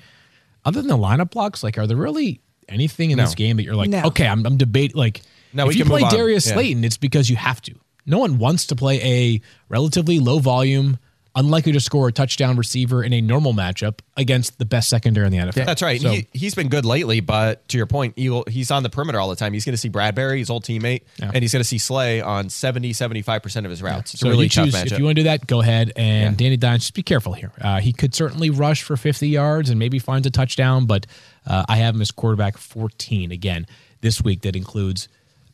Other 0.65 0.81
than 0.81 0.87
the 0.89 0.97
lineup 0.97 1.31
blocks, 1.31 1.63
like, 1.63 1.77
are 1.77 1.87
there 1.87 1.97
really 1.97 2.41
anything 2.69 3.11
in 3.11 3.17
No. 3.17 3.23
this 3.25 3.35
game 3.35 3.57
that 3.57 3.63
you're 3.63 3.75
like, 3.75 3.89
No. 3.89 4.03
okay, 4.05 4.27
I'm, 4.27 4.45
I'm 4.45 4.57
debating. 4.57 4.95
Like, 4.97 5.21
No, 5.53 5.69
if 5.69 5.75
you 5.75 5.85
play. 5.85 6.01
Darius 6.09 6.47
Yeah. 6.47 6.53
Slayton, 6.53 6.83
it's 6.83 6.97
because 6.97 7.29
you 7.29 7.35
have 7.35 7.61
to. 7.63 7.73
No 8.05 8.17
one 8.19 8.37
wants 8.37 8.65
to 8.67 8.75
play 8.75 9.01
a 9.01 9.41
relatively 9.69 10.19
low 10.19 10.39
volume, 10.39 10.97
unlikely 11.35 11.71
to 11.71 11.79
score 11.79 12.07
a 12.07 12.11
touchdown 12.11 12.55
receiver 12.57 13.03
in 13.03 13.11
a 13.11 13.19
normal 13.19 13.53
matchup 13.53 13.99
against 14.15 14.59
the 14.59 14.65
best 14.65 14.87
secondary 14.87 15.25
in 15.25 15.31
the 15.31 15.39
NFL. 15.39 15.65
That's 15.65 15.81
right. 15.81 15.99
So- 15.99 16.11
he, 16.11 16.27
he's 16.31 16.53
been 16.53 16.69
good 16.69 16.85
lately, 16.85 17.21
but 17.21 17.67
to 17.69 17.77
your 17.77 17.87
point, 17.87 18.17
he's 18.17 18.69
on 18.69 18.83
the 18.83 18.89
perimeter 18.89 19.19
all 19.19 19.29
the 19.29 19.35
time. 19.35 19.51
He's 19.51 19.65
going 19.65 19.73
to 19.73 19.77
see 19.77 19.89
Bradberry, 19.89 20.37
his 20.39 20.51
old 20.51 20.63
teammate, 20.63 21.01
Yeah. 21.17 21.31
and 21.33 21.41
he's 21.43 21.51
going 21.51 21.61
to 21.61 21.67
see 21.67 21.79
Slay 21.79 22.21
on 22.21 22.49
70, 22.49 22.91
75% 22.91 23.65
of 23.65 23.71
his 23.71 23.81
routes. 23.81 24.13
It's 24.13 24.21
So 24.21 24.27
a 24.27 24.29
really 24.29 24.43
you 24.45 24.49
tough 24.49 24.65
choose 24.65 24.75
matchup. 24.75 24.91
if 24.91 24.99
you 24.99 25.05
want 25.05 25.15
to 25.15 25.21
do 25.21 25.23
that, 25.29 25.47
go 25.47 25.61
ahead. 25.61 25.91
And 25.95 26.33
Yeah. 26.39 26.45
Danny 26.45 26.57
Dimes, 26.57 26.81
just 26.83 26.93
be 26.93 27.01
careful 27.03 27.33
here. 27.33 27.51
Uh, 27.59 27.79
he 27.79 27.93
could 27.93 28.13
certainly 28.13 28.51
rush 28.51 28.83
for 28.83 28.95
50 28.95 29.27
yards 29.27 29.71
and 29.71 29.79
maybe 29.79 29.97
finds 29.97 30.27
a 30.27 30.31
touchdown, 30.31 30.85
but 30.85 31.07
uh, 31.47 31.65
I 31.67 31.77
have 31.77 31.95
him 31.95 32.01
as 32.01 32.11
quarterback 32.11 32.57
14 32.57 33.31
again 33.31 33.65
this 34.01 34.21
week. 34.23 34.41
That 34.41 34.55
includes 34.55 35.07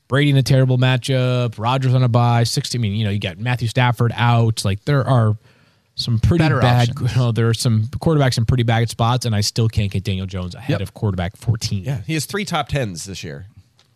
Brady 0.09 0.31
in 0.31 0.37
a 0.37 0.43
terrible 0.43 0.77
matchup, 0.77 1.57
Rodgers 1.57 1.93
on 1.93 2.03
a 2.03 2.09
bye, 2.09 2.43
60. 2.43 2.77
I 2.77 2.81
mean, 2.81 2.93
you 2.95 3.05
know, 3.05 3.11
you 3.11 3.19
got 3.19 3.37
Matthew 3.37 3.67
Stafford 3.69 4.11
out. 4.15 4.65
Like 4.65 4.83
there 4.85 5.07
are 5.07 5.37
some 5.99 6.17
pretty 6.19 6.43
Better 6.43 6.59
bad. 6.59 6.89
options. 6.89 7.11
You 7.15 7.17
know, 7.21 7.31
there 7.31 7.47
are 7.49 7.53
some 7.53 7.83
quarterbacks 7.99 8.37
in 8.37 8.45
pretty 8.45 8.63
bad 8.63 8.89
spots, 8.89 9.25
and 9.25 9.35
I 9.35 9.41
still 9.41 9.67
can't 9.69 9.91
get 9.91 10.03
Daniel 10.03 10.25
Jones 10.25 10.55
ahead 10.55 10.71
Yep. 10.71 10.81
of 10.81 10.93
quarterback 10.93 11.35
14. 11.37 11.83
yeah, 11.83 12.01
he 12.07 12.13
has 12.13 12.25
three 12.25 12.45
top 12.45 12.69
tens 12.69 13.05
this 13.05 13.23
year, 13.23 13.47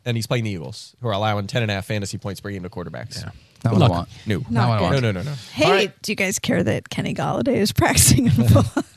and 0.06 0.16
he's 0.18 0.28
playing 0.28 0.44
the 0.44 0.52
Eagles, 0.52 0.96
who 1.02 1.08
are 1.08 1.14
allowing 1.14 1.48
10 1.48 1.62
and 1.64 1.72
a 1.72 1.74
half 1.76 1.86
fantasy 1.86 2.18
points 2.18 2.40
per 2.42 2.52
game 2.52 2.64
to 2.64 2.70
quarterbacks. 2.70 3.22
Yeah. 3.24 3.30
Not 3.64 3.74
what 3.74 3.82
I 3.84 3.88
want. 3.90 4.10
No. 4.26 4.38
Not 4.40 4.52
Not 4.52 4.70
what 4.70 4.78
I 4.78 4.82
want. 4.82 4.94
No, 4.96 5.00
no, 5.00 5.22
no, 5.22 5.24
no. 5.30 5.36
Hey, 5.54 5.66
All 5.66 5.72
right. 5.72 6.02
do 6.02 6.12
you 6.12 6.16
guys 6.18 6.38
care 6.40 6.62
that 6.64 6.90
Kenny 6.90 7.14
Golladay 7.14 7.56
is 7.56 7.72
practicing 7.72 8.26
in 8.26 8.32
full? 8.32 8.64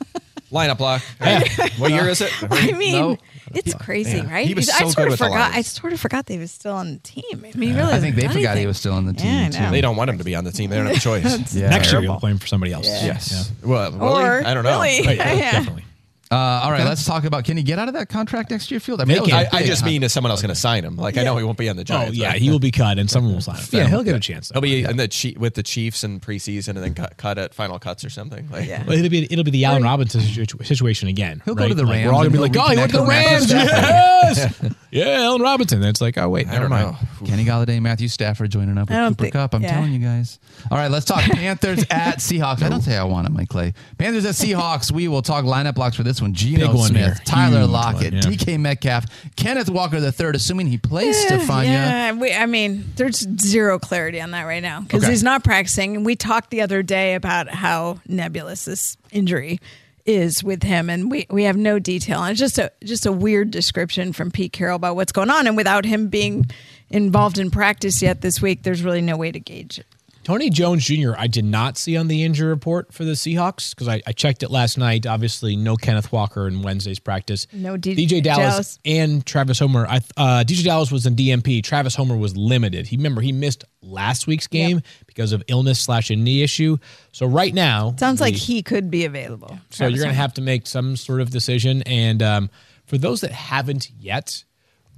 Lineup 0.51 0.77
block. 0.77 1.01
what 1.77 1.91
year 1.91 2.07
is 2.07 2.21
it? 2.21 2.31
I 2.49 2.71
mean, 2.71 2.91
No. 2.93 3.17
it's 3.53 3.73
crazy, 3.73 4.17
Yeah. 4.17 4.31
right? 4.31 4.47
He 4.47 4.53
was 4.53 4.69
I 4.69 4.79
so 4.79 4.85
sort 4.85 4.95
good 4.95 5.05
of 5.07 5.09
with 5.11 5.19
forgot. 5.19 5.53
I 5.53 5.61
sort 5.61 5.91
of 5.93 5.99
forgot 5.99 6.25
they 6.27 6.37
was 6.37 6.51
still 6.51 6.73
on 6.73 6.93
the 6.93 6.99
team. 6.99 7.23
I 7.33 7.35
mean, 7.35 7.51
he 7.53 7.73
really. 7.73 7.91
I 7.93 7.99
think 7.99 8.15
they 8.15 8.21
hasn't 8.23 8.41
forgot 8.43 8.57
he 8.57 8.65
was 8.65 8.77
still 8.77 8.93
on 8.93 9.05
the 9.05 9.13
team, 9.13 9.27
Yeah, 9.27 9.49
too. 9.65 9.71
They 9.71 9.81
don't 9.81 9.97
want 9.97 10.09
him 10.09 10.17
to 10.19 10.23
be 10.23 10.35
on 10.35 10.45
the 10.45 10.51
team. 10.51 10.69
They 10.69 10.77
don't 10.77 10.85
have 10.85 10.95
a 10.95 10.99
choice. 11.01 11.53
Yeah. 11.53 11.69
Next 11.69 11.87
year, 11.87 11.99
Terrible. 11.99 12.03
you'll 12.13 12.19
play 12.21 12.33
for 12.37 12.47
somebody 12.47 12.71
else. 12.71 12.85
yes. 12.87 13.51
Well, 13.63 13.91
really? 13.91 14.45
I 14.45 14.53
don't 14.53 14.63
know. 14.63 14.79
really? 14.81 15.05
Right, 15.05 15.17
Yeah. 15.17 15.51
Definitely. 15.51 15.83
Uh, 16.29 16.35
all 16.35 16.71
right, 16.71 16.83
let's 16.83 17.05
talk 17.05 17.23
about 17.23 17.45
can 17.45 17.55
he 17.55 17.63
get 17.63 17.79
out 17.79 17.87
of 17.87 17.93
that 17.93 18.09
contract 18.09 18.51
next 18.51 18.69
year, 18.69 18.81
Field? 18.81 18.99
I 18.99 19.05
mean, 19.05 19.13
I, 19.13 19.19
that 19.19 19.21
was 19.21 19.29
can. 19.31 19.39
a 19.39 19.43
I, 19.43 19.49
I 19.53 19.59
big 19.59 19.67
just 19.67 19.81
con- 19.81 19.89
mean 19.91 20.03
is 20.03 20.11
someone 20.11 20.31
else 20.31 20.41
going 20.41 20.53
to 20.53 20.59
sign 20.59 20.83
him. 20.83 20.97
Like 20.97 21.17
I 21.17 21.23
know 21.23 21.37
he 21.37 21.43
won't 21.45 21.57
be 21.57 21.69
on 21.69 21.77
the 21.77 21.85
Giants. 21.85 22.11
Oh 22.11 22.13
yeah, 22.13 22.29
right? 22.31 22.41
he 22.41 22.49
will 22.49 22.59
be 22.59 22.71
cut, 22.71 22.97
and 22.99 23.09
someone 23.09 23.33
will 23.33 23.39
sign 23.41 23.55
him. 23.55 23.65
Yeah, 23.71 23.87
he'll 23.87 24.03
get 24.03 24.15
a 24.15 24.19
chance. 24.19 24.49
Though. 24.49 24.55
He'll 24.59 24.69
be 24.69 24.83
in 24.83 24.97
the 24.97 25.07
Chief, 25.07 25.37
with 25.37 25.53
the 25.53 25.63
Chiefs 25.63 26.03
in 26.03 26.19
preseason 26.19 26.69
and 26.69 26.79
then 26.79 26.93
cut, 26.95 27.15
cut 27.15 27.37
at 27.37 27.53
final 27.53 27.79
cuts 27.79 28.03
or 28.03 28.09
something. 28.09 28.49
Like, 28.49 28.67
Yeah. 28.67 28.83
Well, 28.85 28.97
it'll 28.97 29.09
be 29.09 29.23
it'll 29.31 29.45
be 29.45 29.51
the 29.51 29.63
Allen 29.63 29.83
Robinson 29.83 30.19
situation 30.19 31.07
again. 31.07 31.41
He'll 31.45 31.55
go 31.55 31.67
to 31.69 31.73
the 31.73 31.83
Like, 31.83 31.93
Rams 31.93 32.07
We're 32.07 32.13
all 32.13 32.19
gonna 32.23 32.29
be 32.31 32.37
like, 32.39 32.53
he'll 32.53 32.61
oh, 32.63 32.69
he 32.71 32.77
went 32.77 32.91
to 32.91 32.97
the 32.97 33.05
Rams. 33.05 33.51
Yes, 33.51 34.73
yeah, 34.91 35.21
Allen 35.21 35.41
Robinson. 35.41 35.79
And 35.79 35.87
it's 35.89 36.01
like, 36.01 36.17
oh 36.17 36.27
wait, 36.27 36.47
never 36.47 36.67
mind. 36.67 36.91
know. 37.21 37.25
Kenny 37.27 37.45
Golladay, 37.45 37.81
Matthew 37.81 38.07
Stafford 38.07 38.49
joining 38.51 38.77
up 38.77 38.89
with 38.89 38.97
Cooper 38.97 39.23
think- 39.23 39.33
Kupp. 39.33 39.53
I'm 39.53 39.61
yeah. 39.61 39.71
telling 39.75 39.93
you 39.93 39.99
guys. 39.99 40.39
All 40.71 40.77
right, 40.77 40.89
let's 40.91 41.05
talk 41.05 41.21
Panthers 41.31 41.85
at 41.89 42.17
Seahawks. 42.17 42.61
I 42.63 42.69
don't 42.69 42.81
say 42.81 42.97
I 42.97 43.03
want 43.03 43.27
it, 43.27 43.31
Mike 43.31 43.49
Clay. 43.49 43.73
Panthers 43.97 44.25
at 44.25 44.35
Seahawks. 44.35 44.91
We 44.91 45.07
will 45.07 45.21
talk 45.21 45.45
lineup 45.45 45.75
blocks 45.75 45.95
for 45.95 46.03
this 46.03 46.16
one. 46.21 46.33
Geno 46.33 46.67
Big 46.67 46.75
one 46.75 46.89
Smith, 46.89 47.03
here. 47.05 47.15
Tyler 47.25 47.59
Huge 47.61 47.69
Lockett, 47.69 48.13
one, 48.13 48.21
yeah. 48.23 48.29
DK 48.37 48.59
Metcalf, 48.59 49.05
Kenneth 49.35 49.69
Walker 49.69 49.97
III, 49.97 50.31
assuming 50.33 50.67
he 50.67 50.77
plays 50.77 51.21
Yeah, 51.23 51.37
Stephania. 51.37 51.65
Yeah, 51.65 52.11
we, 52.13 52.33
I 52.33 52.45
mean, 52.45 52.85
there's 52.95 53.27
zero 53.41 53.79
clarity 53.79 54.19
on 54.21 54.31
that 54.31 54.43
right 54.43 54.61
now 54.63 54.81
because 54.81 55.03
Okay. 55.03 55.11
he's 55.11 55.23
not 55.23 55.43
practicing. 55.43 55.95
And 55.95 56.05
we 56.05 56.15
talked 56.15 56.49
the 56.49 56.61
other 56.61 56.83
day 56.83 57.15
about 57.15 57.49
how 57.49 57.99
nebulous 58.07 58.65
this 58.65 58.97
injury 59.11 59.59
is 60.05 60.41
with 60.43 60.63
him, 60.63 60.89
and 60.89 61.11
we, 61.11 61.25
we 61.29 61.43
have 61.43 61.57
no 61.57 61.79
detail. 61.79 62.23
And 62.23 62.31
it's 62.31 62.39
just 62.39 62.57
a 62.57 62.71
just 62.83 63.05
a 63.05 63.11
weird 63.11 63.51
description 63.51 64.13
from 64.13 64.31
Pete 64.31 64.53
Carroll 64.53 64.77
about 64.77 64.95
what's 64.95 65.11
going 65.11 65.29
on. 65.29 65.47
And 65.47 65.57
without 65.57 65.83
him 65.83 66.07
being 66.07 66.45
involved 66.89 67.37
in 67.37 67.51
practice 67.51 68.01
yet 68.01 68.21
this 68.21 68.41
week, 68.41 68.63
there's 68.63 68.83
really 68.83 69.01
no 69.01 69.17
way 69.17 69.33
to 69.33 69.39
gauge 69.39 69.79
it. 69.79 69.85
Tony 70.27 70.49
Jones 70.49 70.83
Jr. 70.83 71.13
I 71.17 71.27
did 71.27 71.45
not 71.45 71.77
see 71.77 71.95
on 71.95 72.09
the 72.09 72.21
injury 72.25 72.49
report 72.49 72.93
for 72.93 73.05
the 73.05 73.13
Seahawks 73.13 73.69
because 73.73 73.87
I, 73.87 74.01
I 74.05 74.11
checked 74.11 74.43
it 74.43 74.51
last 74.51 74.77
night. 74.77 75.05
Obviously, 75.07 75.55
no 75.55 75.77
Kenneth 75.77 76.11
Walker 76.11 76.49
in 76.49 76.63
Wednesday's 76.63 76.99
practice. 76.99 77.47
No 77.53 77.77
D- 77.77 77.95
DeeJay 77.95 78.21
Dallas, 78.23 78.45
Dallas. 78.51 78.79
and 78.85 79.25
Travis 79.25 79.57
Homer. 79.59 79.87
I, 79.87 80.01
uh, 80.17 80.43
DeeJay 80.43 80.65
Dallas 80.65 80.91
was 80.91 81.05
in 81.05 81.15
DNP. 81.15 81.63
Travis 81.63 81.95
Homer 81.95 82.17
was 82.17 82.35
limited. 82.35 82.87
He 82.87 82.97
remember 82.97 83.21
he 83.21 83.31
missed 83.31 83.63
last 83.81 84.27
week's 84.27 84.47
game 84.47 84.75
Yep. 84.77 84.83
because 85.05 85.31
of 85.31 85.43
illness 85.47 85.79
slash 85.79 86.09
a 86.09 86.17
knee 86.17 86.43
issue. 86.43 86.75
So 87.13 87.25
right 87.25 87.53
now, 87.53 87.95
Sounds 87.97 88.19
like 88.19 88.33
he 88.35 88.61
could 88.61 88.91
be 88.91 89.05
available. 89.05 89.57
So 89.69 89.87
you're 89.87 89.99
going 89.99 90.09
to 90.09 90.13
have 90.13 90.33
to 90.33 90.41
make 90.41 90.67
some 90.67 90.97
sort 90.97 91.21
of 91.21 91.29
decision. 91.29 91.83
And 91.83 92.21
um, 92.21 92.49
for 92.83 92.97
those 92.97 93.21
that 93.21 93.31
haven't 93.31 93.89
yet, 93.97 94.43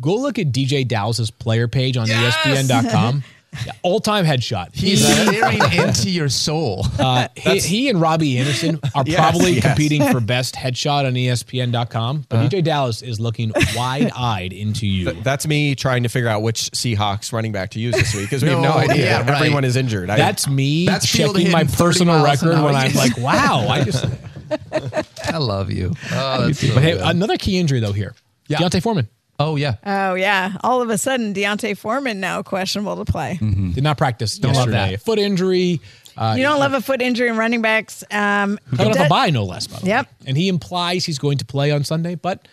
go 0.01 0.15
look 0.15 0.39
at 0.39 0.47
DeeJay 0.47 0.87
Dallas's 0.87 1.29
player 1.29 1.67
page 1.67 1.97
on 1.97 2.07
Yes! 2.07 2.33
ESPN.com. 2.37 3.23
Yeah, 3.65 3.71
all 3.81 3.99
time 3.99 4.25
headshot. 4.25 4.75
He's 4.75 5.03
staring 5.05 5.59
into 5.73 6.09
your 6.11 6.29
soul. 6.29 6.85
Uh, 6.99 7.27
he, 7.35 7.59
he 7.59 7.89
and 7.89 7.99
Robbie 7.99 8.37
Anderson 8.37 8.79
are 8.93 9.03
Yes, 9.07 9.17
probably 9.19 9.53
yes. 9.53 9.63
competing 9.65 10.03
for 10.11 10.19
best 10.19 10.53
headshot 10.55 11.05
on 11.05 11.13
ESPN.com. 11.13 12.25
But 12.29 12.35
Uh-huh. 12.37 12.47
DeeJay 12.49 12.63
Dallas 12.63 13.01
is 13.01 13.19
looking 13.19 13.51
wide 13.75 14.11
eyed 14.15 14.53
into 14.53 14.85
you. 14.87 15.11
Th- 15.11 15.23
That's 15.23 15.47
me 15.47 15.73
trying 15.75 16.03
to 16.03 16.09
figure 16.09 16.29
out 16.29 16.41
which 16.43 16.69
Seahawks 16.71 17.33
running 17.33 17.51
back 17.51 17.71
to 17.71 17.79
use 17.79 17.95
this 17.95 18.13
week 18.13 18.25
because 18.25 18.43
we 18.43 18.49
have 18.49 18.59
No, 18.61 18.69
no 18.69 18.75
idea. 18.77 19.03
yeah, 19.05 19.19
right. 19.21 19.29
Everyone 19.29 19.63
is 19.65 19.75
injured. 19.75 20.09
I- 20.11 20.17
That's 20.17 20.47
me 20.47 20.85
That's 20.85 21.05
Field 21.09 21.35
checking 21.35 21.51
my 21.51 21.59
hitting 21.59 21.73
30 21.75 21.83
personal 21.89 22.19
miles 22.19 22.43
an 22.43 22.49
record 22.49 22.63
when 22.63 22.75
hour. 22.75 22.81
I'm 22.81 22.93
like, 22.93 23.17
wow, 23.17 23.67
I 23.67 23.83
just. 23.83 24.05
I 25.31 25.37
love 25.37 25.71
you. 25.71 25.93
Oh, 26.11 26.45
that's 26.47 26.59
so 26.59 26.73
But 26.73 26.83
hey, 26.83 26.91
good. 26.93 27.01
another 27.01 27.37
key 27.37 27.57
injury 27.59 27.79
though 27.79 27.93
here. 27.93 28.13
Yeah. 28.47 28.57
D'Onta 28.59 28.81
Foreman 28.81 29.07
oh 29.39 29.55
yeah. 29.55 29.75
Oh 29.85 30.13
yeah! 30.15 30.57
All 30.63 30.81
of 30.81 30.89
a 30.89 30.97
sudden, 30.97 31.33
D'Onta 31.33 31.75
Foreman 31.77 32.19
now 32.19 32.43
questionable 32.43 33.03
to 33.03 33.11
play. 33.11 33.37
did 33.39 33.83
not 33.83 33.97
practice 33.97 34.41
love 34.43 34.53
yesterday. 34.55 34.91
that. 34.91 35.01
Foot 35.01 35.19
injury. 35.19 35.81
Uh, 36.17 36.35
You 36.37 36.43
don't 36.43 36.59
love 36.59 36.73
a 36.73 36.81
foot 36.81 37.01
injury 37.01 37.29
in 37.29 37.37
running 37.37 37.61
backs. 37.61 38.03
Um, 38.11 38.59
coming 38.75 38.91
it 38.93 38.99
off 38.99 39.05
a 39.05 39.09
bye, 39.09 39.29
no 39.29 39.45
less. 39.45 39.67
By 39.67 39.79
the 39.79 39.85
Yep. 39.87 40.05
way. 40.05 40.11
And 40.27 40.37
he 40.37 40.49
implies 40.49 41.05
he's 41.05 41.17
going 41.19 41.37
to 41.39 41.45
play 41.45 41.71
on 41.71 41.83
Sunday, 41.83 42.15
but. 42.15 42.47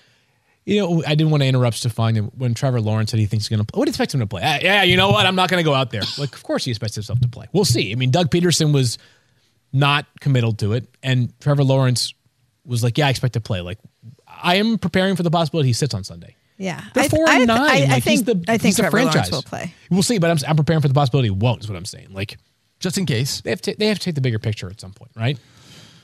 You 0.68 0.80
know, 0.80 1.04
I 1.06 1.14
didn't 1.14 1.30
want 1.30 1.44
to 1.44 1.46
interrupt 1.46 1.76
Stefan 1.76 2.16
when 2.36 2.52
Trevor 2.52 2.80
Lawrence 2.80 3.12
said 3.12 3.20
he 3.20 3.26
thinks 3.26 3.44
he's 3.46 3.50
going 3.56 3.64
to 3.64 3.72
play. 3.72 3.78
What 3.78 3.84
do 3.84 3.88
you 3.88 3.92
expect 3.92 4.12
him 4.12 4.18
to 4.18 4.26
play? 4.26 4.42
Ah, 4.44 4.58
yeah, 4.60 4.82
you 4.82 4.96
know 4.96 5.10
what? 5.10 5.24
I'm 5.24 5.36
not 5.36 5.48
going 5.48 5.60
to 5.60 5.64
go 5.64 5.72
out 5.74 5.92
there. 5.92 6.02
Like, 6.18 6.34
of 6.34 6.42
course 6.42 6.64
he 6.64 6.72
expects 6.72 6.96
himself 6.96 7.20
to 7.20 7.28
play. 7.28 7.46
We'll 7.52 7.64
see. 7.64 7.92
I 7.92 7.94
mean, 7.94 8.10
Doug 8.10 8.30
Pederson 8.32 8.74
was 8.74 8.98
not 9.72 10.06
committal 10.18 10.52
to 10.54 10.72
it, 10.72 10.88
and 11.04 11.32
Trevor 11.38 11.62
Lawrence 11.62 12.14
was 12.64 12.82
like, 12.82 12.98
"Yeah, 12.98 13.06
I 13.06 13.10
expect 13.10 13.34
to 13.34 13.40
play." 13.40 13.60
Like, 13.60 13.78
I 14.26 14.56
am 14.56 14.76
preparing 14.78 15.14
for 15.14 15.22
the 15.22 15.30
possibility 15.30 15.68
he 15.68 15.72
sits 15.72 15.94
on 15.94 16.02
Sunday. 16.02 16.34
Yeah, 16.58 16.82
They're 16.94 17.04
I- 17.04 17.08
four 17.08 17.28
I- 17.28 17.36
and 17.38 17.46
nine. 17.48 17.58
I, 17.60 17.64
I 17.64 17.86
Like, 17.86 18.04
he's 18.04 18.22
think 18.22 18.26
the, 18.46 18.52
I 18.52 18.56
think 18.58 18.62
he's 18.62 18.76
the 18.76 18.82
Lawrence 18.84 19.12
franchise 19.12 19.30
will 19.30 19.42
play. 19.42 19.74
We'll 19.90 20.02
see, 20.02 20.18
but 20.18 20.30
I'm, 20.30 20.38
I'm 20.48 20.56
preparing 20.56 20.80
for 20.82 20.88
the 20.88 20.94
possibility 20.94 21.26
he 21.28 21.30
won't. 21.32 21.62
Is 21.62 21.68
what 21.68 21.76
I'm 21.76 21.84
saying. 21.84 22.08
Like, 22.12 22.38
Just 22.80 22.96
in 22.98 23.04
case. 23.06 23.40
they 23.42 23.50
have 23.50 23.60
to 23.62 23.74
they 23.78 23.86
have 23.88 23.98
to 23.98 24.04
take 24.04 24.14
the 24.14 24.20
bigger 24.22 24.38
picture 24.38 24.68
at 24.70 24.80
some 24.80 24.92
point, 24.92 25.10
right? 25.16 25.38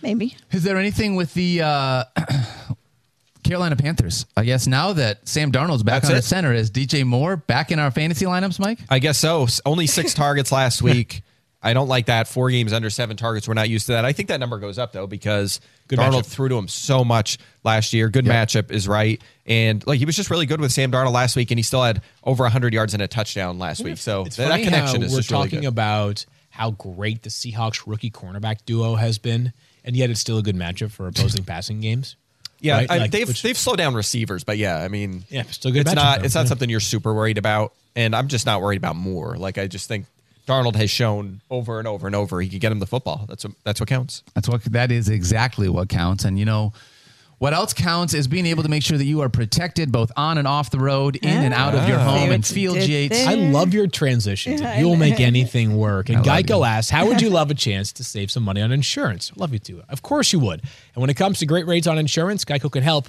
Maybe. 0.02 0.36
Is 0.50 0.62
there 0.64 0.76
anything 0.76 1.14
with 1.16 1.32
the 1.34 1.62
uh, 1.62 2.04
Carolina 3.44 3.76
Panthers? 3.76 4.26
I 4.36 4.44
guess 4.44 4.66
now 4.66 4.92
that 4.92 5.26
Sam 5.28 5.50
Darnold's 5.52 5.82
back 5.82 6.02
That's 6.02 6.10
on 6.10 6.16
it. 6.16 6.20
the 6.20 6.26
center, 6.26 6.52
is 6.52 6.70
DJ 6.70 7.04
Moore 7.04 7.36
back 7.36 7.70
in 7.72 7.78
our 7.78 7.90
fantasy 7.90 8.24
lineups, 8.24 8.58
Mike? 8.58 8.78
I 8.88 8.98
guess 8.98 9.18
so. 9.18 9.46
Only 9.66 9.86
six 9.86 10.14
targets 10.14 10.52
last 10.52 10.82
week. 10.82 11.22
I 11.62 11.74
don't 11.74 11.88
like 11.88 12.06
that. 12.06 12.26
Four 12.26 12.50
games 12.50 12.72
under 12.72 12.90
seven 12.90 13.16
targets. 13.16 13.46
We're 13.46 13.54
not 13.54 13.68
used 13.68 13.86
to 13.86 13.92
that. 13.92 14.04
I 14.04 14.12
think 14.12 14.28
that 14.28 14.40
number 14.40 14.58
goes 14.58 14.78
up 14.78 14.92
though 14.92 15.06
because 15.06 15.60
Good 15.88 15.98
Darnold 15.98 16.22
matchup. 16.22 16.26
threw 16.26 16.48
to 16.48 16.56
him 16.56 16.68
so 16.68 17.04
much 17.04 17.38
last 17.64 17.92
year. 17.92 18.08
Good 18.08 18.26
Yeah. 18.26 18.44
matchup 18.44 18.70
is 18.70 18.88
right, 18.88 19.20
and 19.46 19.86
like 19.86 19.98
he 19.98 20.04
was 20.04 20.16
just 20.16 20.30
really 20.30 20.46
good 20.46 20.60
with 20.60 20.72
Sam 20.72 20.90
Darnold 20.92 21.12
last 21.12 21.36
week, 21.36 21.50
and 21.50 21.58
he 21.58 21.62
still 21.62 21.82
had 21.82 22.02
over 22.24 22.48
hundred 22.48 22.74
yards 22.74 22.94
and 22.94 23.02
a 23.02 23.08
touchdown 23.08 23.58
last 23.58 23.82
week. 23.82 23.98
So 23.98 24.24
It's 24.24 24.36
that, 24.36 24.44
that 24.44 24.50
funny 24.50 24.64
connection 24.64 25.00
how 25.02 25.06
is 25.06 25.12
we're 25.12 25.18
just 25.20 25.30
really 25.30 25.48
talking 25.50 25.66
about 25.66 26.24
how 26.50 26.70
great 26.72 27.22
the 27.22 27.30
Seahawks 27.30 27.82
rookie 27.86 28.10
cornerback 28.10 28.58
duo 28.66 28.94
has 28.96 29.18
been, 29.18 29.52
and 29.84 29.96
yet 29.96 30.10
it's 30.10 30.20
still 30.20 30.38
a 30.38 30.42
good 30.42 30.56
matchup 30.56 30.90
for 30.90 31.06
opposing 31.08 31.44
passing 31.46 31.80
games. 31.80 32.16
Yeah, 32.60 32.76
right? 32.76 32.90
I, 32.90 32.98
Like, 32.98 33.10
they've 33.10 33.26
which- 33.26 33.42
they've 33.42 33.56
slowed 33.58 33.78
down 33.78 33.94
receivers, 33.94 34.44
but 34.44 34.56
yeah, 34.58 34.76
I 34.78 34.86
mean, 34.88 35.24
Yeah, 35.30 35.42
still 35.50 35.72
good 35.72 35.80
It's 35.86 35.94
not 35.94 36.20
though. 36.20 36.24
it's 36.26 36.34
not 36.36 36.42
Yeah. 36.42 36.46
something 36.48 36.70
you're 36.70 36.78
super 36.80 37.12
worried 37.12 37.38
about, 37.38 37.72
and 37.96 38.14
I'm 38.14 38.28
just 38.28 38.46
not 38.46 38.60
worried 38.62 38.76
about 38.76 38.94
Moore. 38.96 39.36
Like 39.36 39.58
I 39.58 39.66
just 39.66 39.88
think 39.88 40.06
Darnold 40.46 40.76
has 40.76 40.90
shown 40.90 41.40
over 41.50 41.78
and 41.80 41.88
over 41.88 42.06
and 42.06 42.14
over 42.14 42.40
he 42.40 42.48
can 42.48 42.58
get 42.60 42.70
him 42.70 42.78
the 42.80 42.86
football. 42.86 43.24
That's 43.28 43.44
what 43.44 43.54
that's 43.64 43.80
what 43.80 43.88
counts. 43.88 44.22
That's 44.34 44.48
what 44.48 44.62
that 44.64 44.92
is 44.92 45.08
exactly 45.08 45.68
what 45.68 45.88
counts. 45.88 46.24
And 46.24 46.38
you 46.38 46.44
know, 46.44 46.72
What 47.42 47.54
else 47.54 47.72
counts 47.72 48.14
is 48.14 48.28
being 48.28 48.46
able 48.46 48.62
to 48.62 48.68
make 48.68 48.84
sure 48.84 48.96
that 48.96 49.04
you 49.04 49.22
are 49.22 49.28
protected 49.28 49.90
both 49.90 50.12
on 50.16 50.38
and 50.38 50.46
off 50.46 50.70
the 50.70 50.78
road, 50.78 51.16
in 51.16 51.28
and 51.28 51.52
out 51.52 51.74
of 51.74 51.88
your. 51.88 51.98
Home, 51.98 52.30
and 52.30 52.46
field 52.46 52.76
did 52.76 52.88
Yates. 52.88 53.26
I 53.26 53.34
love 53.34 53.74
your 53.74 53.88
transitions. 53.88 54.60
Yeah, 54.60 54.78
You'll 54.78 54.94
make 54.94 55.18
anything 55.18 55.76
work. 55.76 56.08
And 56.08 56.18
I 56.18 56.44
Geico 56.44 56.64
asks, 56.64 56.88
how 56.88 57.08
would 57.08 57.20
you 57.20 57.30
love 57.38 57.50
a 57.50 57.54
chance 57.54 57.92
to 57.94 58.04
save 58.04 58.30
some 58.30 58.44
money 58.44 58.62
on 58.62 58.70
insurance? 58.70 59.32
Love 59.36 59.52
you 59.52 59.58
too. 59.58 59.82
Of 59.88 60.02
course 60.02 60.32
you 60.32 60.38
would. 60.38 60.62
And 60.94 61.00
when 61.00 61.10
it 61.10 61.14
comes 61.14 61.40
to 61.40 61.46
great 61.46 61.66
rates 61.66 61.88
on 61.88 61.98
insurance, 61.98 62.44
Geico 62.44 62.70
can 62.70 62.84
help, 62.84 63.08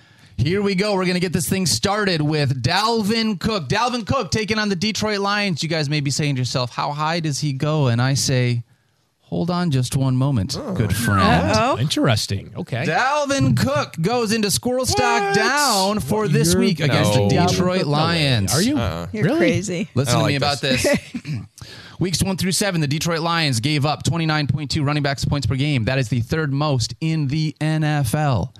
Here 0.41 0.63
we 0.63 0.73
go. 0.73 0.95
We're 0.95 1.03
going 1.05 1.13
to 1.13 1.19
get 1.19 1.33
this 1.33 1.47
thing 1.47 1.67
started 1.67 2.19
with 2.19 2.63
Dalvin 2.63 3.39
Cook. 3.39 3.69
Dalvin 3.69 4.07
Cook 4.07 4.31
taking 4.31 4.57
on 4.57 4.69
the 4.69 4.75
Detroit 4.75 5.19
Lions. 5.19 5.61
You 5.61 5.69
guys 5.69 5.87
may 5.87 5.99
be 5.99 6.09
saying 6.09 6.33
to 6.35 6.41
yourself, 6.41 6.71
how 6.71 6.93
high 6.93 7.19
does 7.19 7.39
he 7.39 7.53
go? 7.53 7.87
And 7.87 8.01
I 8.01 8.15
say, 8.15 8.63
hold 9.19 9.51
on 9.51 9.69
just 9.69 9.95
one 9.95 10.15
moment, 10.15 10.57
oh. 10.59 10.73
good 10.73 10.95
friend. 10.95 11.53
Oh, 11.55 11.77
Interesting. 11.77 12.51
Okay. 12.57 12.85
Dalvin 12.85 13.55
Cook 13.55 13.93
goes 14.01 14.33
into 14.33 14.49
squirrel 14.49 14.87
stock 14.87 15.21
What? 15.21 15.35
down 15.35 15.99
for 15.99 16.27
this 16.27 16.53
You're- 16.53 16.65
week 16.65 16.79
against 16.79 17.13
the 17.13 17.27
Detroit 17.27 17.81
Cook? 17.81 17.87
No 17.87 17.93
way. 17.93 18.01
Lions. 18.01 18.55
Are 18.55 18.63
you? 18.63 18.77
Uh, 18.79 19.07
you're 19.13 19.25
really? 19.25 19.37
crazy. 19.37 19.89
Listen 19.93 20.15
I 20.15 20.17
to 20.17 20.23
like 20.23 20.29
me 20.31 20.35
about 20.37 20.59
this. 20.59 20.87
Weeks 21.99 22.23
one 22.23 22.35
through 22.35 22.53
seven, 22.53 22.81
the 22.81 22.87
Detroit 22.87 23.19
Lions 23.19 23.59
gave 23.59 23.85
up 23.85 24.03
29.2 24.03 24.83
running 24.83 25.03
backs 25.03 25.23
points 25.23 25.45
per 25.45 25.55
game. 25.55 25.83
That 25.83 25.99
is 25.99 26.09
the 26.09 26.21
third 26.21 26.51
most 26.51 26.95
in 26.99 27.27
the 27.27 27.55
NFL. 27.61 28.55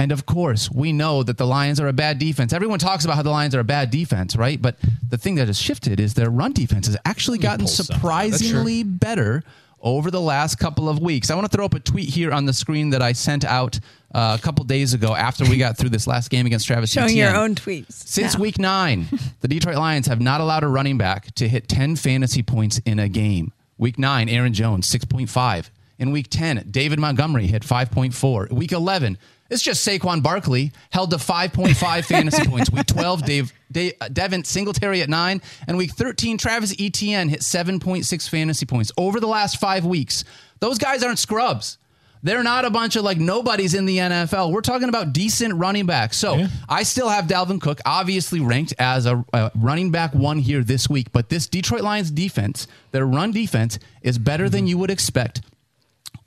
And 0.00 0.12
of 0.12 0.24
course, 0.24 0.70
we 0.70 0.94
know 0.94 1.22
that 1.22 1.36
the 1.36 1.46
Lions 1.46 1.78
are 1.78 1.86
a 1.86 1.92
bad 1.92 2.18
defense. 2.18 2.54
Everyone 2.54 2.78
talks 2.78 3.04
about 3.04 3.16
how 3.16 3.22
the 3.22 3.30
Lions 3.30 3.54
are 3.54 3.60
a 3.60 3.64
bad 3.64 3.90
defense, 3.90 4.34
right? 4.34 4.60
But 4.60 4.76
the 5.06 5.18
thing 5.18 5.34
that 5.34 5.48
has 5.48 5.60
shifted 5.60 6.00
is 6.00 6.14
their 6.14 6.30
run 6.30 6.54
defense 6.54 6.86
has 6.86 6.96
actually 7.04 7.36
gotten 7.36 7.66
surprisingly 7.66 8.82
better 8.82 9.42
over 9.82 10.10
the 10.10 10.20
last 10.20 10.58
couple 10.58 10.88
of 10.88 11.00
weeks. 11.00 11.30
I 11.30 11.34
want 11.34 11.50
to 11.50 11.54
throw 11.54 11.66
up 11.66 11.74
a 11.74 11.80
tweet 11.80 12.08
here 12.08 12.32
on 12.32 12.46
the 12.46 12.54
screen 12.54 12.90
that 12.90 13.02
I 13.02 13.12
sent 13.12 13.44
out 13.44 13.78
uh, 14.14 14.38
a 14.40 14.42
couple 14.42 14.64
days 14.64 14.94
ago 14.94 15.14
after 15.14 15.44
we 15.44 15.58
got 15.58 15.76
through 15.76 15.90
this 15.90 16.06
last 16.06 16.30
game 16.30 16.46
against 16.46 16.66
Travis 16.66 16.90
Showing 16.90 17.14
your 17.14 17.36
own 17.36 17.54
tweets. 17.54 17.92
Since 17.92 18.36
now. 18.36 18.40
week 18.40 18.58
nine, 18.58 19.06
the 19.40 19.48
Detroit 19.48 19.76
Lions 19.76 20.06
have 20.06 20.20
not 20.22 20.40
allowed 20.40 20.64
a 20.64 20.68
running 20.68 20.96
back 20.96 21.34
to 21.34 21.46
hit 21.46 21.68
10 21.68 21.96
fantasy 21.96 22.42
points 22.42 22.78
in 22.86 22.98
a 22.98 23.08
game. 23.10 23.52
Week 23.76 23.98
nine, 23.98 24.30
Aaron 24.30 24.54
Jones, 24.54 24.90
6.5. 24.90 25.68
In 25.98 26.10
week 26.10 26.28
10, 26.30 26.68
David 26.70 26.98
Montgomery 26.98 27.46
hit 27.48 27.62
5.4. 27.62 28.50
Week 28.50 28.72
11, 28.72 29.18
it's 29.50 29.62
just 29.62 29.86
Saquon 29.86 30.22
Barkley 30.22 30.72
held 30.90 31.10
to 31.10 31.16
5.5 31.16 32.04
fantasy 32.04 32.44
points. 32.48 32.70
Week 32.70 32.86
12, 32.86 33.24
Dave, 33.24 33.52
Dave, 33.70 33.92
uh, 34.00 34.08
Devin 34.08 34.44
Singletary 34.44 35.02
at 35.02 35.08
nine. 35.08 35.42
And 35.66 35.76
week 35.76 35.90
13, 35.92 36.38
Travis 36.38 36.74
Etienne 36.78 37.28
hit 37.28 37.40
7.6 37.40 38.28
fantasy 38.28 38.66
points. 38.66 38.92
Over 38.96 39.20
the 39.20 39.26
last 39.26 39.58
five 39.60 39.84
weeks, 39.84 40.24
those 40.60 40.78
guys 40.78 41.02
aren't 41.02 41.18
scrubs. 41.18 41.78
They're 42.22 42.42
not 42.42 42.66
a 42.66 42.70
bunch 42.70 42.96
of 42.96 43.02
like 43.02 43.16
nobodies 43.18 43.72
in 43.72 43.86
the 43.86 43.96
NFL. 43.96 44.52
We're 44.52 44.60
talking 44.60 44.90
about 44.90 45.14
decent 45.14 45.54
running 45.54 45.86
backs. 45.86 46.18
So 46.18 46.34
Yeah. 46.36 46.48
I 46.68 46.82
still 46.82 47.08
have 47.08 47.24
Dalvin 47.24 47.60
Cook, 47.62 47.80
obviously 47.86 48.40
ranked 48.40 48.74
as 48.78 49.06
a, 49.06 49.24
a 49.32 49.50
running 49.54 49.90
back 49.90 50.14
one 50.14 50.38
here 50.38 50.62
this 50.62 50.86
week. 50.90 51.12
But 51.12 51.30
this 51.30 51.46
Detroit 51.46 51.80
Lions 51.80 52.10
defense, 52.10 52.66
their 52.90 53.06
run 53.06 53.32
defense, 53.32 53.78
is 54.02 54.18
better 54.18 54.50
than 54.50 54.66
you 54.66 54.76
would 54.76 54.90
expect. 54.90 55.40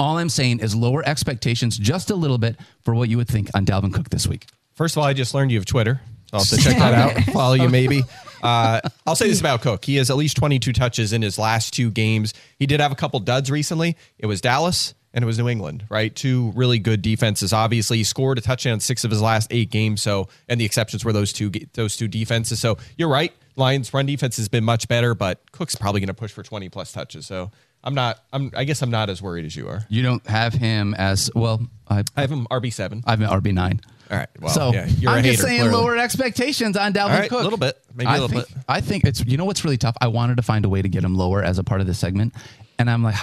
All 0.03 0.17
I'm 0.17 0.27
saying 0.27 0.59
is 0.59 0.75
lower 0.75 1.01
expectations 1.07 1.77
just 1.77 2.09
a 2.09 2.15
little 2.15 2.37
bit 2.37 2.57
for 2.81 2.93
what 2.93 3.07
you 3.07 3.15
would 3.15 3.29
think 3.29 3.49
on 3.55 3.65
Dalvin 3.65 3.93
Cook 3.93 4.09
this 4.09 4.27
week. 4.27 4.47
First 4.73 4.97
of 4.97 4.97
all, 4.97 5.05
I 5.05 5.13
just 5.13 5.33
learned 5.33 5.49
you 5.49 5.57
have 5.57 5.65
Twitter. 5.65 6.01
So 6.25 6.37
I'll 6.37 6.43
have 6.43 6.49
to 6.49 6.57
check 6.57 6.77
that 6.77 6.93
out. 6.93 7.23
Follow 7.33 7.53
you 7.53 7.69
maybe. 7.69 8.03
Uh, 8.41 8.81
I'll 9.07 9.15
say 9.15 9.29
this 9.29 9.39
about 9.39 9.61
Cook. 9.61 9.85
He 9.85 9.95
has 9.95 10.09
at 10.09 10.17
least 10.17 10.35
22 10.35 10.73
touches 10.73 11.13
in 11.13 11.21
his 11.21 11.39
last 11.39 11.73
two 11.73 11.89
games. 11.89 12.33
He 12.59 12.65
did 12.65 12.81
have 12.81 12.91
a 12.91 12.95
couple 12.95 13.17
duds 13.21 13.49
recently. 13.49 13.95
It 14.19 14.25
was 14.25 14.41
Dallas 14.41 14.93
and 15.13 15.23
it 15.23 15.25
was 15.25 15.39
New 15.39 15.47
England, 15.47 15.85
right? 15.89 16.13
Two 16.13 16.51
really 16.53 16.79
good 16.79 17.01
defenses. 17.01 17.53
Obviously, 17.53 17.95
he 17.99 18.03
scored 18.03 18.37
a 18.37 18.41
touchdown 18.41 18.73
in 18.73 18.79
six 18.81 19.05
of 19.05 19.11
his 19.11 19.21
last 19.21 19.47
eight 19.53 19.71
games. 19.71 20.01
So, 20.01 20.27
and 20.49 20.59
the 20.59 20.65
exceptions 20.65 21.05
were 21.05 21.13
those 21.13 21.31
two 21.31 21.49
those 21.75 21.95
two 21.95 22.09
defenses. 22.09 22.59
So 22.59 22.77
you're 22.97 23.07
right. 23.07 23.31
Lions 23.55 23.93
run 23.93 24.05
defense 24.05 24.35
has 24.35 24.49
been 24.49 24.65
much 24.65 24.89
better, 24.89 25.15
but 25.15 25.49
Cook's 25.53 25.75
probably 25.75 26.01
going 26.01 26.07
to 26.07 26.13
push 26.13 26.33
for 26.33 26.43
20 26.43 26.67
plus 26.67 26.91
touches. 26.91 27.25
So 27.25 27.51
I'm 27.84 27.93
not. 27.95 28.19
I'm. 28.31 28.51
I 28.55 28.63
guess 28.63 28.81
I'm 28.81 28.91
not 28.91 29.09
as 29.09 29.21
worried 29.21 29.45
as 29.45 29.55
you 29.55 29.67
are. 29.67 29.86
You 29.89 30.03
don't 30.03 30.25
have 30.27 30.53
him 30.53 30.93
as 30.93 31.29
well. 31.36 31.61
I, 31.88 32.03
I 32.15 32.21
have 32.21 32.31
him 32.31 32.47
RB 32.49 32.71
seven. 32.71 33.03
I 33.05 33.11
have 33.11 33.19
him 33.21 33.29
RB 33.29 33.53
nine. 33.53 33.81
All 34.09 34.17
right. 34.17 34.29
Well, 34.39 34.53
so 34.53 34.71
yeah, 34.73 34.86
you're 34.88 35.11
I'm 35.11 35.19
a 35.19 35.23
just 35.23 35.39
hater. 35.41 35.47
saying 35.47 35.59
clearly. 35.61 35.77
lower 35.77 35.97
expectations 35.97 36.77
on 36.77 36.93
Dalvin 36.93 37.01
All 37.13 37.19
right, 37.19 37.29
Cook. 37.29 37.41
a 37.41 37.43
little 37.43 37.57
bit. 37.59 37.77
Maybe 37.95 38.07
a 38.07 38.09
I 38.11 38.13
little 38.19 38.27
think, 38.29 38.47
bit. 38.47 38.57
I 38.69 38.79
think 38.81 39.03
it's 39.05 39.25
you 39.25 39.38
know 39.38 39.45
what's 39.45 39.65
really 39.65 39.77
tough. 39.77 39.95
I 39.99 40.07
wanted 40.07 40.38
to 40.38 40.43
find 40.43 40.63
a 40.65 40.69
way 40.69 40.81
to 40.81 40.88
get 40.89 41.03
him 41.03 41.15
lower 41.15 41.43
as 41.43 41.57
a 41.59 41.63
part 41.63 41.81
of 41.81 41.88
this 41.88 41.99
segment, 41.99 42.34
and 42.79 42.89
I'm 42.89 43.03
like, 43.03 43.15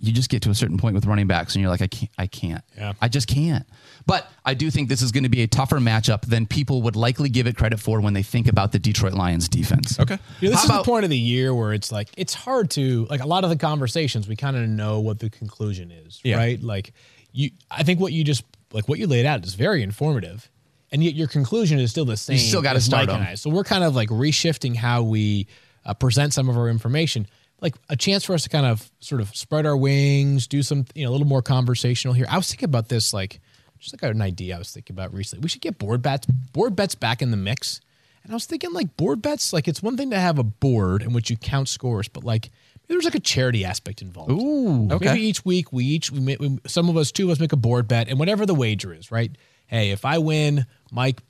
you 0.00 0.12
just 0.12 0.30
get 0.30 0.42
to 0.42 0.50
a 0.50 0.54
certain 0.54 0.78
point 0.78 0.94
with 0.94 1.04
running 1.06 1.26
backs, 1.26 1.54
and 1.54 1.60
you're 1.62 1.70
like, 1.70 1.82
I 1.82 1.86
can't, 1.88 2.10
I 2.16 2.26
can't, 2.28 2.64
Yeah. 2.76 2.92
I 3.02 3.08
just 3.08 3.26
can't. 3.28 3.66
But 4.08 4.28
I 4.44 4.54
do 4.54 4.70
think 4.70 4.88
this 4.88 5.02
is 5.02 5.12
going 5.12 5.24
to 5.24 5.28
be 5.28 5.42
a 5.42 5.46
tougher 5.46 5.76
matchup 5.78 6.22
than 6.22 6.46
people 6.46 6.80
would 6.82 6.96
likely 6.96 7.28
give 7.28 7.46
it 7.46 7.56
credit 7.56 7.78
for 7.78 8.00
when 8.00 8.14
they 8.14 8.22
think 8.22 8.48
about 8.48 8.72
the 8.72 8.78
Detroit 8.78 9.12
Lions 9.12 9.48
defense. 9.50 10.00
Okay. 10.00 10.18
You 10.40 10.48
know, 10.48 10.52
this 10.52 10.60
How 10.60 10.64
is 10.64 10.70
about- 10.70 10.84
the 10.86 10.90
point 10.90 11.04
of 11.04 11.10
the 11.10 11.18
year 11.18 11.54
where 11.54 11.74
it's 11.74 11.92
like 11.92 12.08
it's 12.16 12.32
hard 12.32 12.70
to 12.70 13.06
like 13.10 13.20
a 13.22 13.26
lot 13.26 13.44
of 13.44 13.50
the 13.50 13.56
conversations 13.56 14.26
we 14.26 14.34
kind 14.34 14.56
of 14.56 14.66
know 14.66 14.98
what 15.00 15.18
the 15.20 15.28
conclusion 15.28 15.90
is, 15.92 16.20
Yeah. 16.24 16.36
right? 16.38 16.60
Like 16.60 16.92
you, 17.32 17.50
I 17.70 17.82
think 17.82 18.00
what 18.00 18.12
you 18.14 18.24
just 18.24 18.42
like 18.72 18.88
what 18.88 18.98
you 18.98 19.06
laid 19.06 19.26
out 19.26 19.44
is 19.44 19.54
very 19.54 19.82
informative, 19.82 20.50
and 20.90 21.04
yet 21.04 21.14
your 21.14 21.28
conclusion 21.28 21.78
is 21.78 21.90
still 21.90 22.06
the 22.06 22.16
same. 22.16 22.34
You 22.36 22.40
still 22.40 22.62
gotta 22.62 22.80
start 22.80 23.08
Mike 23.08 23.16
and 23.18 23.26
them. 23.28 23.36
So 23.36 23.50
we're 23.50 23.62
kind 23.64 23.84
of 23.84 23.94
like 23.94 24.08
reshifting 24.08 24.74
how 24.74 25.02
we 25.02 25.46
uh, 25.84 25.92
present 25.92 26.32
some 26.32 26.48
of 26.48 26.56
our 26.56 26.70
information, 26.70 27.26
like 27.60 27.74
a 27.90 27.96
chance 27.96 28.24
for 28.24 28.32
us 28.32 28.44
to 28.44 28.48
kind 28.48 28.64
of 28.64 28.90
sort 29.00 29.20
of 29.20 29.36
spread 29.36 29.66
our 29.66 29.76
wings, 29.76 30.46
do 30.46 30.62
some 30.62 30.86
you 30.94 31.04
know 31.04 31.10
a 31.10 31.12
little 31.12 31.26
more 31.26 31.42
conversational 31.42 32.14
here. 32.14 32.24
I 32.30 32.38
was 32.38 32.48
thinking 32.48 32.64
about 32.70 32.88
this 32.88 33.12
like 33.12 33.40
just 33.78 33.94
like 33.94 34.10
an 34.10 34.22
idea 34.22 34.56
I 34.56 34.58
was 34.58 34.72
thinking 34.72 34.94
about 34.94 35.12
recently. 35.12 35.42
We 35.42 35.48
should 35.48 35.60
get 35.60 35.78
board 35.78 36.02
bets 36.02 36.26
board 36.26 36.76
bets 36.76 36.94
back 36.94 37.22
in 37.22 37.30
the 37.30 37.36
mix. 37.36 37.80
And 38.24 38.32
I 38.32 38.34
was 38.34 38.46
thinking, 38.46 38.72
like 38.72 38.96
board 38.96 39.22
bets, 39.22 39.52
like 39.52 39.68
it's 39.68 39.82
one 39.82 39.96
thing 39.96 40.10
to 40.10 40.18
have 40.18 40.38
a 40.38 40.42
board 40.42 41.02
in 41.02 41.12
which 41.12 41.30
you 41.30 41.36
count 41.36 41.68
scores, 41.68 42.08
but 42.08 42.24
like 42.24 42.50
maybe 42.82 42.96
there's 42.96 43.04
like 43.04 43.14
a 43.14 43.20
charity 43.20 43.64
aspect 43.64 44.02
involved. 44.02 44.32
Ooh, 44.32 44.88
okay. 44.92 45.06
Maybe 45.06 45.22
each 45.22 45.44
week 45.44 45.72
we 45.72 45.84
each 45.84 46.10
we, 46.10 46.36
we 46.36 46.58
some 46.66 46.88
of 46.88 46.96
us 46.96 47.12
two 47.12 47.24
of 47.24 47.30
us 47.30 47.40
make 47.40 47.52
a 47.52 47.56
board 47.56 47.88
bet, 47.88 48.08
and 48.08 48.18
whatever 48.18 48.44
the 48.44 48.54
wager 48.54 48.92
is, 48.92 49.10
right? 49.10 49.30
Hey, 49.66 49.90
if 49.90 50.04
I 50.04 50.18
win, 50.18 50.66
Mike. 50.90 51.20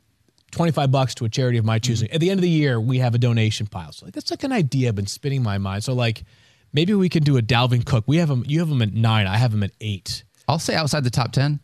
25 0.50 0.90
bucks 0.90 1.14
to 1.14 1.26
a 1.26 1.28
charity 1.28 1.58
of 1.58 1.66
my 1.66 1.76
mm-hmm. 1.76 1.82
choosing. 1.86 2.10
At 2.10 2.20
the 2.20 2.30
end 2.30 2.38
of 2.38 2.42
the 2.42 2.48
year, 2.48 2.80
we 2.80 3.00
have 3.00 3.14
a 3.14 3.18
donation 3.18 3.66
pile. 3.66 3.92
So 3.92 4.06
like, 4.06 4.14
that's 4.14 4.30
like 4.30 4.44
an 4.44 4.52
idea 4.52 4.88
I've 4.88 4.94
been 4.94 5.06
spinning 5.06 5.42
my 5.42 5.58
mind. 5.58 5.84
So 5.84 5.92
like 5.92 6.24
maybe 6.72 6.94
we 6.94 7.10
can 7.10 7.22
do 7.22 7.36
a 7.36 7.42
Dalvin 7.42 7.84
Cook. 7.84 8.04
We 8.06 8.16
have 8.16 8.30
him 8.30 8.44
you 8.46 8.60
have 8.60 8.70
him 8.70 8.80
at 8.80 8.94
9, 8.94 9.26
I 9.26 9.36
have 9.36 9.52
him 9.52 9.62
at 9.62 9.72
8. 9.78 10.24
I'll 10.48 10.58
say 10.58 10.74
outside 10.74 11.04
the 11.04 11.10
top 11.10 11.32
ten. 11.32 11.60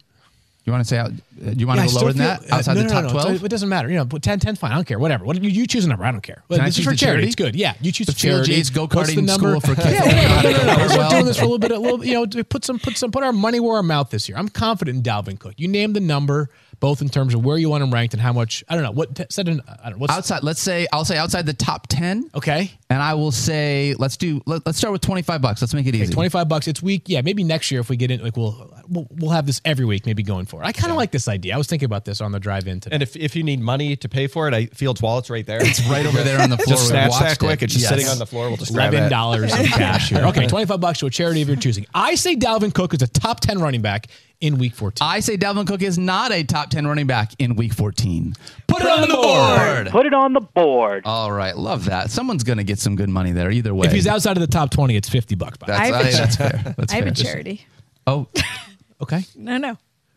You 0.65 0.73
want 0.73 0.83
to 0.83 0.89
say? 0.89 0.97
Do 1.07 1.53
you 1.61 1.67
want 1.67 1.79
Yeah, 1.79 1.87
to 1.89 1.93
go 1.93 2.01
lower 2.01 2.13
than 2.15 2.23
feel- 2.23 2.27
that? 2.47 2.51
uh, 2.53 2.57
Outside 2.57 2.75
no, 2.75 2.81
the 2.81 2.87
no, 2.89 2.93
top 2.95 3.05
no, 3.05 3.11
twelve? 3.11 3.27
it's- 3.33 3.43
It 3.45 3.49
doesn't 3.51 3.69
matter. 3.69 3.91
You 3.91 3.97
know, 3.97 4.07
put 4.07 4.23
10, 4.23 4.39
10 4.41 4.57
fine. 4.57 4.73
I 4.73 4.77
don't 4.77 4.87
care. 4.87 4.99
Whatever. 4.99 5.27
What, 5.27 5.43
you, 5.43 5.51
you 5.51 5.67
choose 5.67 5.85
a 5.85 5.89
number. 5.89 6.05
I 6.07 6.11
don't 6.11 6.23
care. 6.23 6.43
Can 6.51 6.65
this 6.65 6.79
is 6.79 6.85
for 6.85 6.95
charity. 6.95 6.99
charity? 7.05 7.27
It's 7.27 7.35
good. 7.37 7.55
Yeah, 7.55 7.75
you 7.83 7.93
choose 7.93 8.07
The 8.07 8.15
charity. 8.15 8.57
What's 8.57 8.71
the 9.15 9.21
number? 9.21 9.59
school 9.59 9.61
for 9.61 9.75
kids. 9.83 9.93
Yeah, 9.93 10.37
whatever. 10.37 10.65
No, 10.65 10.75
no, 10.77 10.87
no. 10.97 10.99
We're 11.03 11.09
doing 11.11 11.27
this 11.27 11.37
for 11.37 11.43
a 11.45 11.49
little 11.49 11.59
bit. 11.59 11.71
A 11.71 11.79
little, 11.79 12.03
you 12.05 12.15
know, 12.15 12.27
put 12.45 12.65
some, 12.65 12.79
put 12.79 12.97
some, 12.97 13.11
put 13.11 13.23
our 13.23 13.33
money 13.33 13.61
where 13.61 13.77
our 13.77 13.83
mouth 13.83 14.15
is 14.15 14.25
here. 14.25 14.37
I'm 14.39 14.49
confident 14.49 14.97
in 14.97 15.03
Dalvin 15.03 15.39
Cook. 15.39 15.53
You 15.59 15.69
name 15.69 15.93
the 15.93 16.01
number, 16.01 16.49
both 16.81 17.03
in 17.03 17.09
terms 17.09 17.35
of 17.35 17.45
where 17.45 17.57
you 17.59 17.69
want 17.71 17.83
him 17.83 17.93
ranked 17.93 18.15
and 18.15 18.21
how 18.21 18.33
much. 18.33 18.63
I 18.69 18.75
don't 18.75 18.83
know 18.85 18.91
what. 18.93 19.15
T- 19.15 19.25
set 19.31 19.49
an. 19.49 19.61
I 19.67 19.91
don't 19.91 19.93
know. 19.93 19.99
What's 19.99 20.15
outside. 20.15 20.43
Let's 20.43 20.61
say 20.61 20.87
I'll 20.93 21.05
say 21.05 21.17
outside 21.17 21.47
the 21.47 21.53
top 21.55 21.87
ten. 21.89 22.31
okay? 22.35 22.71
And 22.91 23.03
I 23.03 23.15
will 23.15 23.33
say, 23.33 23.95
let's 23.99 24.17
do. 24.17 24.41
Let, 24.47 24.67
us 24.67 24.77
start 24.77 24.93
with 24.93 25.01
twenty 25.01 25.23
five 25.23 25.43
bucks. 25.43 25.61
Let's 25.61 25.75
make 25.75 25.87
it 25.87 25.95
easy. 25.95 26.13
Twenty 26.13 26.29
five 26.29 26.49
bucks. 26.49 26.69
It's 26.69 26.83
week. 26.83 27.05
Yeah, 27.07 27.23
maybe 27.23 27.43
next 27.45 27.71
year 27.71 27.81
if 27.81 27.89
we 27.89 27.97
get 27.97 28.11
in, 28.11 28.23
like 28.23 28.37
we'll 28.37 28.73
we'll, 28.89 29.09
we'll 29.11 29.31
have 29.31 29.47
this 29.47 29.61
every 29.65 29.85
week, 29.85 30.07
maybe 30.07 30.23
going 30.23 30.47
forward. 30.47 30.67
I 30.67 30.73
kind 30.73 30.91
of 30.91 30.97
like 30.97 31.11
this 31.11 31.27
idea. 31.29 31.55
I 31.55 31.59
was 31.59 31.67
thinking 31.67 31.87
about 31.87 32.05
this 32.05 32.21
on 32.21 32.33
the 32.33 32.41
drive 32.41 32.67
in 32.69 32.81
today. 32.81 32.95
And 32.95 33.03
if, 33.03 33.17
if 33.17 33.35
you 33.35 33.43
need 33.43 33.61
money 33.61 33.97
to 33.97 34.09
pay 34.09 34.27
for 34.27 34.47
it, 34.49 34.55
I 34.55 34.67
Fields 34.67 35.01
Wallet's 35.03 35.31
right 35.31 35.47
there. 35.47 35.59
It's 35.63 35.85
right 35.89 36.05
over 36.07 36.23
there 36.23 36.41
on 36.41 36.51
the 36.51 36.57
floor. 36.57 36.77
Just 36.77 36.89
snatch 36.89 37.13
that 37.19 37.39
quick. 37.39 37.63
it. 37.63 37.65
It's 37.65 37.73
just 37.75 37.83
Yes. 37.85 37.91
sitting 37.91 38.09
on 38.09 38.19
the 38.19 38.27
floor. 38.27 38.49
We'll 38.49 38.57
just 38.59 38.71
Eleven 38.73 39.11
dollars 39.11 39.53
in 39.59 39.67
cash 39.67 40.11
here. 40.11 40.25
Okay, 40.27 40.47
twenty 40.47 40.67
five 40.67 40.81
bucks 40.81 40.99
to 41.01 41.07
a 41.07 41.11
charity 41.11 41.43
of 41.43 41.49
your 41.49 41.57
choosing. 41.57 41.87
I 41.95 42.15
say 42.15 42.37
Dalvin 42.37 42.73
Cook 42.75 42.95
is 42.95 43.03
a 43.03 43.07
top 43.09 43.41
ten 43.41 43.59
running 43.59 43.83
back 43.83 44.07
in 44.45 44.59
Week 44.59 44.75
fourteen. 44.75 45.07
I 45.07 45.21
say 45.21 45.37
Dalvin 45.37 45.67
Cook 45.67 45.83
is 45.83 45.99
not 45.99 46.33
a 46.33 46.45
top 46.45 46.71
ten 46.71 46.87
running 46.87 47.07
back 47.07 47.33
in 47.39 47.57
Week 47.57 47.73
fourteen. 47.73 48.35
Put 48.67 48.83
it 48.83 48.89
on 48.89 49.01
the 49.09 49.15
board. 49.15 49.89
Put 49.91 50.07
it 50.07 50.15
on 50.15 50.33
the 50.33 50.41
board. 50.41 51.03
All 51.07 51.33
right, 51.33 51.57
love 51.57 51.87
that. 51.87 52.11
Someone's 52.11 52.45
gonna 52.45 52.65
get 52.65 52.79
some 52.79 52.97
good 52.97 53.09
money 53.09 53.33
there. 53.33 53.51
Either 53.51 53.75
way, 53.75 53.87
if 53.87 53.93
he's 53.93 54.07
outside 54.07 54.37
of 54.37 54.41
the 54.41 54.47
top 54.47 54.71
twenty, 54.71 54.97
it's 54.97 55.09
fifty 55.09 55.35
bucks. 55.35 55.57
By 55.59 55.67
the 55.67 55.73
way. 55.73 56.13
that's, 56.13 56.41
I 56.41 56.45
have 56.45 56.55
a 56.55 56.59
I- 56.59 56.63
that's 56.63 56.63
fair. 56.65 56.75
That's 56.77 56.93
I 56.93 56.97
have 56.97 57.05
fair. 57.05 57.13
a 57.13 57.17
charity. 57.17 57.67
Oh, 58.07 58.29
Okay, 59.01 59.25
No, 59.37 59.57
no. 59.59 59.77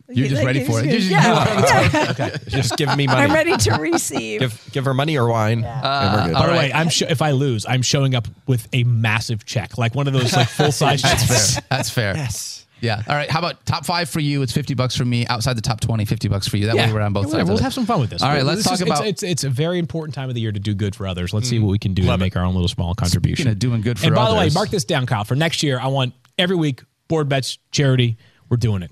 You're 0.10 0.30
just 0.30 0.38
Like, 0.42 0.46
ready 0.46 0.64
for 0.64 0.80
it. 0.80 0.86
he's- 0.86 1.04
just- 1.04 1.12
yeah, 1.12 2.14
yeah. 2.18 2.38
Just 2.48 2.78
give 2.78 2.96
me 2.96 3.08
money. 3.08 3.20
I'm 3.24 3.34
ready 3.34 3.58
to 3.58 3.72
receive. 3.74 4.40
Give 4.40 4.70
give 4.72 4.86
her 4.86 4.94
money 4.94 5.18
or 5.18 5.28
wine. 5.28 5.66
Uh, 5.66 5.68
and 5.68 6.14
we're 6.14 6.28
good. 6.28 6.36
all 6.36 6.42
By 6.44 6.48
the 6.48 6.54
right. 6.54 6.58
way, 6.60 6.74
I'm 6.74 6.88
sho- 6.88 7.08
if 7.10 7.22
I 7.22 7.32
lose, 7.32 7.66
I'm 7.68 7.82
showing 7.82 8.16
up 8.16 8.26
with 8.46 8.70
a 8.72 8.86
massive 8.86 9.46
check, 9.46 9.78
like 9.78 9.96
one 9.96 10.08
of 10.08 10.14
those 10.14 10.34
like 10.34 10.48
full 10.48 10.72
size 10.72 11.02
checks. 11.02 11.28
That's 11.28 11.54
fair. 11.58 11.64
That's 11.70 11.90
fair. 11.90 12.16
Yes. 12.16 12.57
Yeah. 12.80 13.02
All 13.08 13.16
right. 13.16 13.30
How 13.30 13.40
about 13.40 13.66
top 13.66 13.86
five 13.86 14.10
for 14.10 14.20
you? 14.20 14.42
It's 14.42 14.52
50 14.52 14.74
bucks 14.76 14.96
for 14.96 15.06
me. 15.06 15.26
Outside 15.28 15.58
the 15.58 15.62
top 15.62 15.80
20, 15.80 16.06
50 16.06 16.28
bucks 16.28 16.48
for 16.48 16.58
you. 16.58 16.68
That 16.68 16.76
way 16.76 16.92
we're 16.92 17.02
on 17.02 17.14
both 17.14 17.26
Yeah, 17.26 17.32
sides. 17.32 17.44
We'll 17.46 17.56
of 17.56 17.62
it. 17.62 17.64
have 17.64 17.74
some 17.74 17.86
fun 17.86 18.00
with 18.00 18.10
this. 18.10 18.22
All 18.22 18.30
right. 18.30 18.44
Let's 18.44 18.60
This 18.60 18.66
talk 18.66 18.74
is- 18.76 18.82
it's- 18.82 19.00
about. 19.00 19.08
It's, 19.08 19.24
it's 19.24 19.44
a 19.44 19.50
very 19.50 19.80
important 19.80 20.14
time 20.16 20.30
of 20.30 20.36
the 20.36 20.42
year 20.42 20.52
to 20.52 20.60
do 20.60 20.74
good 20.74 20.96
for 20.96 21.08
others. 21.08 21.34
Let's 21.34 21.50
see 21.50 21.58
mm-hmm. 21.58 21.66
what 21.66 21.72
we 21.72 21.80
can 21.80 21.94
do 21.94 22.04
to 22.04 22.08
Love 22.10 22.20
make 22.20 22.36
our 22.36 22.44
own 22.44 22.54
little 22.54 22.68
small 22.68 22.94
contribution. 22.94 23.44
Speaking 23.44 23.52
of 23.52 23.60
doing 23.60 23.82
good 23.82 24.00
for 24.00 24.08
and 24.08 24.16
by 24.16 24.30
the 24.30 24.36
way, 24.36 24.50
mark 24.54 24.70
this 24.70 24.86
down, 24.86 25.06
Kyle. 25.06 25.24
For 25.24 25.36
next 25.36 25.64
year, 25.64 25.80
I 25.80 25.88
want 25.88 26.14
every 26.38 26.56
week 26.56 26.84
board 27.08 27.30
bets 27.30 27.58
charity. 27.72 28.18
We're 28.50 28.58
doing 28.58 28.84
it. 28.84 28.92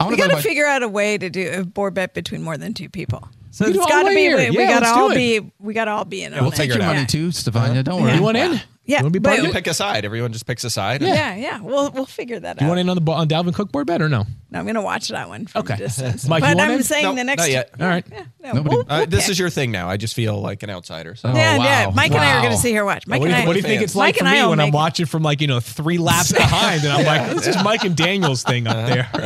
I 0.00 0.08
We 0.08 0.16
got 0.16 0.26
to 0.26 0.32
about, 0.32 0.42
figure 0.42 0.66
out 0.66 0.82
a 0.82 0.88
way 0.88 1.16
to 1.16 1.30
do 1.30 1.50
a 1.52 1.64
board 1.64 1.94
bet 1.94 2.14
between 2.14 2.42
more 2.42 2.56
than 2.56 2.74
two 2.74 2.88
people. 2.88 3.28
So 3.54 3.66
We 3.66 3.72
can 3.72 3.82
it's 3.82 3.90
got 3.90 4.02
to 4.02 4.08
be. 4.08 4.14
way 4.16 4.34
We, 4.34 4.40
here. 4.42 4.50
we 4.50 4.66
got 4.66 4.80
to 4.80 4.86
all 4.88 5.14
be. 5.14 5.52
We 5.60 5.74
got 5.74 5.84
to 5.84 5.90
all 5.92 6.04
be 6.04 6.22
in. 6.24 6.32
we'll 6.32 6.46
on 6.46 6.50
take 6.52 6.70
it. 6.70 6.76
your 6.76 6.84
money 6.84 7.06
too, 7.06 7.28
Stephania. 7.30 7.84
Don't 7.84 8.02
worry. 8.02 8.14
You 8.14 8.22
want 8.22 8.36
in? 8.36 8.60
Yeah, 8.86 8.98
You 8.98 9.04
want 9.04 9.14
to 9.14 9.18
be 9.20 9.22
but- 9.22 9.28
part 9.30 9.38
of 9.38 9.44
You 9.44 9.50
it? 9.50 9.54
pick 9.54 9.66
a 9.68 9.72
side. 9.72 10.04
Everyone 10.04 10.30
just 10.32 10.44
picks 10.44 10.62
a 10.64 10.68
side. 10.68 11.00
Yeah, 11.00 11.34
yeah. 11.36 11.60
We'll 11.62 11.90
we'll 11.92 12.04
figure 12.04 12.38
that 12.40 12.56
You 12.60 12.64
out. 12.64 12.66
You 12.66 12.68
want 12.68 12.80
in 12.80 12.88
on 12.90 13.02
the 13.02 13.12
on 13.12 13.28
Dalvin 13.28 13.54
Cook 13.54 13.72
board 13.72 13.86
bet 13.86 14.02
or 14.02 14.10
no? 14.10 14.26
No, 14.50 14.58
I'm 14.58 14.66
going 14.66 14.74
to 14.74 14.82
watch 14.82 15.08
that 15.08 15.26
one 15.28 15.46
from 15.46 15.60
Okay. 15.60 15.74
a 15.74 15.76
distance. 15.78 16.28
Mike, 16.28 16.42
you 16.42 16.48
but 16.50 16.56
want 16.58 16.70
I'm 16.70 16.76
in? 16.78 16.82
saying 16.82 17.04
No, 17.04 17.14
the 17.14 17.24
next. 17.24 17.42
not 17.44 17.50
yet. 17.50 17.70
All 17.80 17.86
right. 17.86 18.04
Yeah, 18.12 18.24
no, 18.42 18.52
Nobody- 18.54 18.76
we'll- 18.76 18.84
Uh, 18.86 18.98
we'll 18.98 19.06
this 19.06 19.28
is 19.30 19.38
your 19.38 19.48
thing 19.48 19.70
now. 19.70 19.88
I 19.88 19.96
just 19.96 20.14
feel 20.14 20.38
like 20.38 20.62
an 20.64 20.68
outsider. 20.70 21.14
So. 21.14 21.28
Yeah, 21.28 21.34
Oh, 21.58 21.62
yeah. 21.64 21.86
wow. 21.86 21.92
Mike 21.94 22.10
and 22.10 22.20
I 22.20 22.36
are 22.36 22.40
going 22.42 22.52
to 22.52 22.58
sit 22.58 22.72
here 22.72 22.84
watch. 22.84 23.06
Mike 23.06 23.20
what 23.20 23.26
do 23.28 23.32
and 23.32 23.38
you, 23.38 23.44
I. 23.44 23.46
what 23.46 23.52
do 23.54 23.58
you 23.60 23.62
think 23.62 23.80
it's 23.84 23.94
like 23.96 24.16
Mike 24.20 24.28
for 24.36 24.42
me 24.42 24.46
when 24.50 24.60
I'm 24.60 24.70
watching 24.72 25.06
from 25.06 25.22
like 25.22 25.40
you 25.40 25.46
know 25.46 25.60
three 25.60 25.96
laps 25.96 26.32
behind, 26.36 26.82
and 26.84 26.92
I'm 26.92 27.06
like, 27.06 27.36
this 27.36 27.46
is 27.46 27.62
Mike 27.64 27.84
and 27.84 27.96
Daniel's 27.96 28.42
thing 28.42 28.66
up 28.66 28.86
there. 28.86 29.08
All 29.14 29.20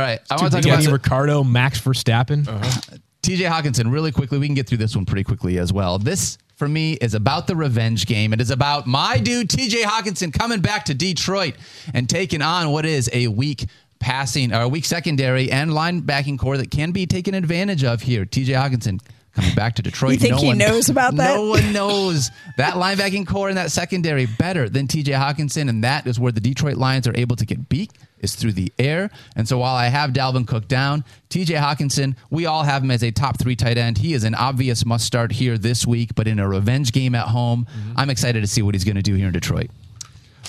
right. 0.00 0.20
I 0.28 0.34
want 0.36 0.50
to 0.50 0.50
talk 0.50 0.62
Danny 0.62 0.86
about 0.86 0.92
Ricciardo, 0.92 1.44
Max 1.44 1.80
Verstappen. 1.80 2.48
TJ 3.26 3.50
Hockenson 3.50 3.92
really 3.92 4.12
quickly. 4.12 4.38
We 4.38 4.46
can 4.46 4.54
get 4.54 4.68
through 4.68 4.78
this 4.78 4.94
one 4.94 5.04
pretty 5.04 5.24
quickly 5.24 5.58
as 5.58 5.72
well. 5.72 5.98
This 5.98 6.38
for 6.54 6.68
me 6.68 6.92
is 6.92 7.12
about 7.12 7.48
the 7.48 7.56
revenge 7.56 8.06
game. 8.06 8.32
It 8.32 8.40
is 8.40 8.52
about 8.52 8.86
my 8.86 9.18
dude 9.18 9.48
TJ 9.48 9.82
Hockenson 9.82 10.32
coming 10.32 10.60
back 10.60 10.84
to 10.84 10.94
Detroit 10.94 11.56
and 11.92 12.08
taking 12.08 12.40
on 12.40 12.70
what 12.70 12.86
is 12.86 13.10
a 13.12 13.26
weak 13.26 13.66
passing 13.98 14.54
or 14.54 14.60
a 14.60 14.68
weak 14.68 14.84
secondary 14.84 15.50
and 15.50 15.72
linebacking 15.72 16.38
core 16.38 16.56
that 16.56 16.70
can 16.70 16.92
be 16.92 17.04
taken 17.04 17.34
advantage 17.34 17.82
of 17.82 18.02
here. 18.02 18.24
TJ 18.24 18.54
Hockenson 18.54 19.00
coming 19.36 19.54
back 19.54 19.76
to 19.76 19.82
Detroit. 19.82 20.14
You 20.14 20.18
think 20.18 20.38
he 20.38 20.52
knows 20.52 20.88
about 20.88 21.14
that? 21.16 21.36
No 21.36 21.50
one 21.50 21.72
knows 21.72 22.30
that 22.56 22.74
linebacking 22.74 23.26
core 23.28 23.48
and 23.48 23.56
that 23.58 23.70
secondary 23.70 24.26
better 24.26 24.68
than 24.68 24.88
TJ 24.88 25.14
Hockenson, 25.16 25.68
and 25.68 25.84
that 25.84 26.06
is 26.08 26.18
where 26.18 26.32
the 26.32 26.40
Detroit 26.40 26.76
Lions 26.76 27.06
are 27.06 27.16
able 27.16 27.36
to 27.36 27.46
get 27.46 27.68
beat 27.68 27.92
is 28.20 28.34
through 28.34 28.52
the 28.52 28.72
air. 28.78 29.10
And 29.36 29.46
so 29.46 29.58
while 29.58 29.76
I 29.76 29.88
have 29.88 30.10
Dalvin 30.12 30.46
Cook 30.48 30.66
down, 30.68 31.04
TJ 31.30 31.60
Hockenson, 31.60 32.16
we 32.30 32.46
all 32.46 32.62
have 32.62 32.82
him 32.82 32.90
as 32.90 33.04
a 33.04 33.10
top 33.10 33.38
three 33.38 33.54
tight 33.54 33.76
end. 33.78 33.98
He 33.98 34.14
is 34.14 34.24
an 34.24 34.34
obvious 34.34 34.86
must 34.86 35.04
start 35.04 35.30
here 35.32 35.58
this 35.58 35.86
week, 35.86 36.14
but 36.14 36.26
in 36.26 36.38
a 36.38 36.48
revenge 36.48 36.92
game 36.92 37.14
at 37.14 37.28
home, 37.28 37.66
mm-hmm. 37.70 37.92
I'm 37.94 38.08
excited 38.10 38.40
to 38.40 38.46
see 38.46 38.62
what 38.62 38.74
he's 38.74 38.84
going 38.84 38.96
to 38.96 39.02
do 39.02 39.14
here 39.14 39.26
in 39.26 39.32
Detroit. 39.34 39.70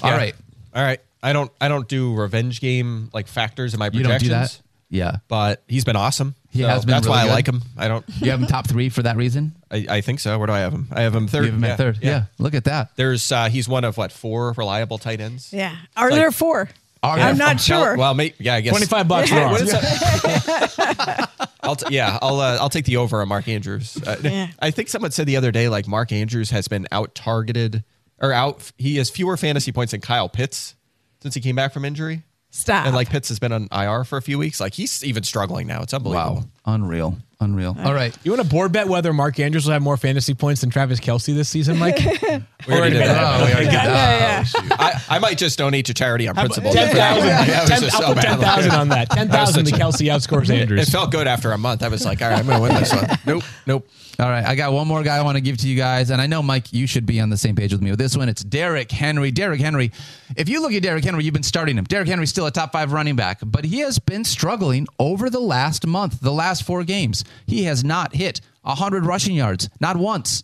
All 0.01 0.09
Yeah. 0.11 0.17
right. 0.17 0.35
All 0.73 0.83
right. 0.83 1.01
I 1.21 1.33
don't. 1.33 1.51
I 1.59 1.67
don't 1.67 1.87
do 1.87 2.13
revenge 2.15 2.61
game 2.61 3.09
like 3.11 3.27
factors 3.27 3.73
in 3.73 3.79
my 3.79 3.87
You 3.87 4.03
don't 4.03 4.11
projections. 4.11 4.29
do 4.29 4.29
that? 4.29 4.61
Yeah. 4.89 5.15
But 5.27 5.63
he's 5.67 5.83
been 5.83 5.95
awesome. 5.95 6.35
He 6.57 6.63
So 6.63 6.67
has 6.69 6.85
been 6.85 6.93
That's 6.95 7.07
why 7.07 7.19
really 7.21 7.29
I 7.31 7.33
like 7.35 7.45
good. 7.45 7.55
him. 7.55 7.61
I 7.77 7.87
don't. 7.87 8.03
You 8.19 8.31
have 8.31 8.41
him 8.41 8.47
top 8.47 8.67
three 8.67 8.89
for 8.89 9.03
that 9.03 9.15
reason? 9.15 9.55
I, 9.71 9.85
I 9.89 10.01
think 10.01 10.19
so. 10.19 10.37
Where 10.37 10.47
do 10.47 10.53
I 10.53 10.59
have 10.59 10.73
him? 10.73 10.87
I 10.91 11.01
have 11.01 11.15
him 11.15 11.27
third. 11.27 11.45
You 11.45 11.51
have 11.51 11.55
him 11.59 11.63
yeah. 11.63 11.71
at 11.71 11.77
third. 11.77 11.99
Yeah. 12.01 12.23
Look 12.37 12.53
at 12.53 12.65
that. 12.65 12.95
There's. 12.95 13.31
Uh, 13.31 13.49
he's 13.49 13.69
one 13.69 13.83
of 13.83 13.97
what 13.97 14.11
four 14.11 14.53
reliable 14.57 14.97
tight 14.97 15.21
ends. 15.21 15.53
Yeah. 15.53 15.75
Are 15.95 16.09
Like- 16.09 16.19
there 16.19 16.31
four? 16.31 16.69
Are 17.03 17.17
I'm 17.19 17.37
not 17.37 17.61
sure. 17.61 17.95
Well, 17.95 18.15
may, 18.15 18.33
yeah, 18.39 18.55
I 18.55 18.61
guess 18.61 18.71
25 18.71 19.07
bucks 19.07 19.29
Yeah, 19.29 19.51
what 19.51 19.61
is 19.61 19.71
that? 19.71 21.29
I'll 21.61 21.75
t- 21.75 21.93
yeah, 21.93 22.17
I'll 22.21 22.39
uh, 22.39 22.57
I'll 22.59 22.69
take 22.69 22.85
the 22.85 22.97
over 22.97 23.21
on 23.21 23.27
Mark 23.27 23.47
Andrews. 23.47 23.97
Uh, 24.05 24.17
Yeah. 24.23 24.47
I 24.59 24.71
think 24.71 24.89
someone 24.89 25.11
said 25.11 25.27
the 25.27 25.37
other 25.37 25.51
day 25.51 25.69
like 25.69 25.87
Mark 25.87 26.11
Andrews 26.11 26.49
has 26.49 26.67
been 26.67 26.87
out 26.91 27.13
targeted 27.13 27.83
or 28.19 28.33
out. 28.33 28.71
He 28.79 28.97
has 28.97 29.09
fewer 29.11 29.37
fantasy 29.37 29.71
points 29.71 29.91
than 29.91 30.01
Kyle 30.01 30.27
Pitts 30.27 30.75
since 31.21 31.35
he 31.35 31.39
came 31.41 31.55
back 31.55 31.71
from 31.71 31.85
injury. 31.85 32.23
Stop. 32.49 32.85
And 32.85 32.95
like 32.95 33.09
Pitts 33.09 33.29
has 33.29 33.39
been 33.39 33.51
on 33.51 33.67
IR 33.71 34.03
for 34.03 34.17
a 34.17 34.21
few 34.21 34.39
weeks. 34.39 34.59
Like 34.59 34.73
he's 34.73 35.03
even 35.03 35.23
struggling 35.23 35.67
now. 35.67 35.81
It's 35.83 35.93
unbelievable. 35.93 36.35
Wow. 36.65 36.73
Unreal. 36.73 37.17
Unreal. 37.39 37.75
All 37.83 37.93
right. 37.93 38.17
You 38.23 38.31
want 38.31 38.41
to 38.41 38.49
board 38.49 38.71
bet 38.71 38.87
whether 38.87 39.13
Mark 39.13 39.39
Andrews 39.39 39.65
will 39.65 39.73
have 39.73 39.81
more 39.83 39.95
fantasy 39.95 40.33
points 40.33 40.61
than 40.61 40.71
Travis 40.71 40.99
Kelce 40.99 41.35
this 41.35 41.47
season, 41.49 41.77
Mike? 41.79 41.97
We 41.99 42.73
already 42.73 42.95
did 42.97 43.05
that. 43.07 43.41
Oh, 43.41 43.45
we 43.45 43.51
already 43.51 43.65
did 43.65 43.75
oh, 43.75 43.83
yeah, 43.83 44.41
that. 44.43 44.53
yeah. 44.53 44.75
I, 44.79 45.03
I 45.17 45.19
might 45.19 45.37
just 45.37 45.57
donate 45.59 45.85
to 45.85 45.93
charity 45.93 46.27
on 46.27 46.33
principle. 46.33 46.71
10,000 46.73 46.97
Yeah, 46.97 47.61
was 47.61 47.69
10 47.69 47.81
just 47.81 47.97
so 47.97 48.07
put 48.07 48.15
bad. 48.15 48.39
10,000 48.39 48.71
on 48.71 48.89
that. 48.89 49.11
10,000 49.11 49.65
the 49.65 49.71
Kelce 49.71 50.07
outscores 50.07 50.49
Andrews. 50.49 50.87
It 50.87 50.91
felt 50.91 51.11
good 51.11 51.27
after 51.27 51.51
a 51.51 51.57
month. 51.59 51.83
I 51.83 51.89
was 51.89 52.05
like, 52.05 52.23
all 52.23 52.29
right, 52.29 52.39
I'm 52.39 52.47
going 52.47 52.57
to 52.57 52.63
win 52.63 52.73
this 52.73 52.93
one. 52.93 53.05
Nope, 53.27 53.43
nope. 53.65 53.87
All 54.19 54.27
right, 54.27 54.43
I 54.43 54.55
got 54.55 54.73
one 54.73 54.87
more 54.87 55.03
guy 55.03 55.17
I 55.17 55.21
want 55.21 55.35
to 55.35 55.41
give 55.41 55.57
to 55.57 55.67
you 55.67 55.75
guys, 55.75 56.09
and 56.09 56.19
I 56.19 56.25
know 56.25 56.41
Mike, 56.41 56.73
you 56.73 56.87
should 56.87 57.05
be 57.05 57.19
on 57.19 57.29
the 57.29 57.37
same 57.37 57.55
page 57.55 57.71
with 57.71 57.83
me 57.83 57.91
with 57.91 57.99
this 57.99 58.17
one. 58.17 58.29
It's 58.29 58.43
Derrick 58.43 58.89
Henry. 58.89 59.29
Derrick 59.29 59.61
Henry. 59.61 59.91
If 60.35 60.49
you 60.49 60.59
look 60.59 60.73
at 60.73 60.81
Derrick 60.81 61.03
Henry, 61.03 61.23
you've 61.23 61.35
been 61.35 61.43
starting 61.43 61.77
him. 61.77 61.83
Derrick 61.83 62.07
Henry's 62.07 62.31
still 62.31 62.47
a 62.47 62.51
top 62.51 62.71
five 62.71 62.91
running 62.91 63.15
back, 63.15 63.41
but 63.45 63.63
he 63.63 63.81
has 63.81 63.99
been 63.99 64.23
struggling 64.23 64.87
over 64.97 65.29
the 65.29 65.39
last 65.39 65.85
month, 65.85 66.19
the 66.19 66.31
last 66.31 66.63
four 66.63 66.83
games. 66.83 67.23
He 67.45 67.65
has 67.65 67.83
not 67.83 68.15
hit 68.15 68.41
hundred 68.65 69.05
rushing 69.05 69.35
yards, 69.35 69.69
not 69.79 69.97
once. 69.97 70.43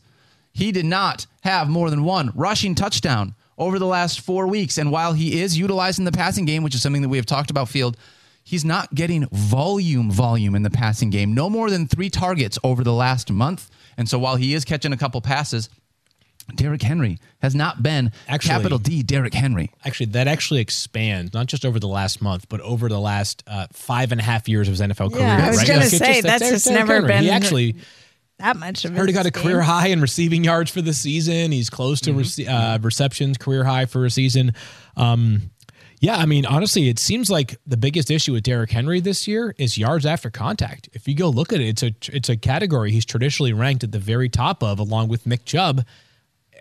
He 0.51 0.71
did 0.71 0.85
not 0.85 1.25
have 1.41 1.67
more 1.67 1.89
than 1.89 2.03
one 2.03 2.31
rushing 2.35 2.75
touchdown 2.75 3.33
over 3.57 3.79
the 3.79 3.87
last 3.87 4.21
four 4.21 4.45
weeks. 4.45 4.77
And 4.77 4.91
while 4.91 5.13
he 5.13 5.41
is 5.41 5.57
utilizing 5.57 6.05
the 6.05 6.11
passing 6.11 6.45
game, 6.45 6.61
which 6.61 6.75
is 6.75 6.83
something 6.83 7.01
that 7.01 7.09
we 7.09 7.17
have 7.17 7.25
talked 7.25 7.49
about, 7.49 7.69
Field, 7.69 7.97
he's 8.43 8.65
not 8.65 8.93
getting 8.93 9.27
volume, 9.31 10.11
volume 10.11 10.55
in 10.55 10.63
the 10.63 10.69
passing 10.69 11.09
game. 11.09 11.33
No 11.33 11.49
more 11.49 11.69
than 11.69 11.87
three 11.87 12.09
targets 12.09 12.59
over 12.63 12.83
the 12.83 12.93
last 12.93 13.31
month. 13.31 13.69
And 13.97 14.07
so 14.09 14.19
while 14.19 14.35
he 14.35 14.53
is 14.53 14.65
catching 14.65 14.91
a 14.93 14.97
couple 14.97 15.21
passes, 15.21 15.69
Derrick 16.55 16.81
Henry 16.81 17.19
has 17.41 17.55
not 17.55 17.81
been 17.81 18.11
Actually- 18.27 18.49
capital 18.49 18.77
D 18.77 19.01
Derrick 19.01 19.33
Henry. 19.33 19.71
Actually, 19.85 20.07
that 20.07 20.27
actually 20.27 20.59
expands 20.59 21.33
not 21.33 21.45
just 21.47 21.65
over 21.65 21.79
the 21.79 21.87
last 21.87 22.21
month, 22.21 22.47
but 22.49 22.59
over 22.61 22.89
the 22.89 22.99
last 22.99 23.43
uh, 23.47 23.67
five 23.71 24.11
and 24.11 24.19
a 24.19 24.23
half 24.23 24.49
years 24.49 24.67
of 24.67 24.73
his 24.73 24.81
NFL 24.81 25.13
career. 25.13 25.25
I 25.25 25.47
was 25.47 25.57
right? 25.59 25.67
gonna 25.67 25.79
Like, 25.79 25.93
it 25.93 25.97
say, 25.97 26.19
that's 26.21 26.39
Derrick 26.41 26.55
just 26.55 26.69
never 26.69 26.95
Henry. 27.07 27.17
He 27.25 27.29
actually 27.29 27.75
that 28.39 28.57
much 28.57 28.83
of 28.83 28.93
already 28.97 29.13
his 29.13 29.19
got 29.19 29.25
a 29.25 29.31
game. 29.31 29.43
career 29.43 29.61
high 29.61 29.87
in 29.87 30.01
receiving 30.01 30.43
yards 30.43 30.69
for 30.69 30.81
the 30.81 30.91
season. 30.93 31.53
He's 31.53 31.69
close 31.69 32.01
to 32.01 32.11
rece- 32.11 32.49
uh, 32.49 32.77
receptions, 32.81 33.37
career 33.37 33.63
high 33.63 33.85
for 33.85 34.05
a 34.05 34.09
season. 34.09 34.51
Um, 34.97 35.43
yeah, 36.03 36.17
I 36.17 36.25
mean, 36.25 36.45
honestly, 36.45 36.89
it 36.89 36.99
seems 36.99 37.29
like 37.31 37.55
the 37.65 37.77
biggest 37.77 38.11
issue 38.11 38.33
with 38.33 38.43
Derrick 38.43 38.69
Henry 38.71 38.99
this 38.99 39.25
year 39.25 39.55
is 39.57 39.77
yards 39.77 40.05
after 40.05 40.29
contact. 40.29 40.89
If 40.91 41.07
you 41.07 41.15
go 41.15 41.29
look 41.29 41.53
at 41.53 41.61
it, 41.61 41.67
it's 41.69 41.81
a 41.83 41.93
it's 42.13 42.27
a 42.27 42.35
category 42.35 42.91
he's 42.91 43.05
traditionally 43.05 43.53
ranked 43.53 43.85
at 43.85 43.93
the 43.93 43.99
very 43.99 44.27
top 44.27 44.61
of, 44.63 44.79
along 44.79 45.07
with 45.07 45.25
Nick 45.25 45.45
Chubb. 45.45 45.85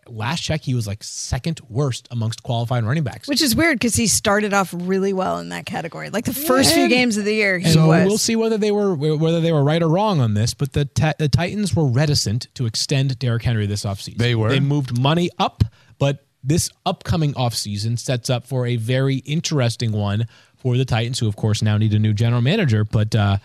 Last 0.07 0.43
check, 0.43 0.61
he 0.63 0.75
was 0.75 0.87
like 0.87 1.03
second 1.03 1.61
worst 1.69 2.07
amongst 2.13 2.45
qualified 2.45 2.85
running 2.85 3.03
backs. 3.03 3.27
Which 3.27 3.43
is 3.43 3.57
weird 3.57 3.81
because 3.81 3.97
he 3.97 4.07
started 4.07 4.55
off 4.55 4.73
really 4.77 5.13
well 5.13 5.41
in 5.41 5.49
that 5.49 5.67
category. 5.67 6.11
Like 6.11 6.25
the 6.25 6.35
first 6.35 6.73
few 6.73 6.89
games 6.89 7.17
of 7.17 7.25
the 7.25 7.35
year, 7.35 7.59
he 7.59 7.73
And 7.77 7.89
was. 7.89 8.07
we'll 8.07 8.19
see 8.19 8.37
whether 8.37 8.59
they 8.59 8.71
were 8.71 8.95
whether 8.95 9.41
they 9.41 9.51
were 9.51 9.65
right 9.65 9.83
or 9.83 9.89
wrong 9.89 10.21
on 10.21 10.35
this, 10.35 10.55
but 10.55 10.73
the 10.73 10.85
ti- 10.85 11.15
the 11.19 11.29
Titans 11.29 11.75
were 11.75 11.87
reticent 11.87 12.47
to 12.55 12.67
extend 12.67 13.19
Derrick 13.19 13.43
Henry 13.43 13.67
this 13.67 13.85
offseason. 13.85 14.19
They 14.19 14.37
were? 14.37 14.51
They 14.51 14.61
moved 14.61 15.01
money 15.01 15.31
up, 15.41 15.65
but 15.99 16.25
this 16.45 16.71
upcoming 16.85 17.35
offseason 17.35 17.99
sets 17.99 18.31
up 18.31 18.47
for 18.47 18.67
a 18.67 18.77
very 18.77 19.17
interesting 19.17 19.93
one 19.93 20.27
for 20.57 20.77
the 20.77 20.85
Titans, 20.85 21.19
who 21.19 21.29
of 21.29 21.37
course 21.37 21.63
now 21.63 21.77
need 21.77 21.93
a 21.95 21.99
new 21.99 22.13
general 22.13 22.41
manager. 22.41 22.85
But 22.85 23.15
uh, 23.15 23.39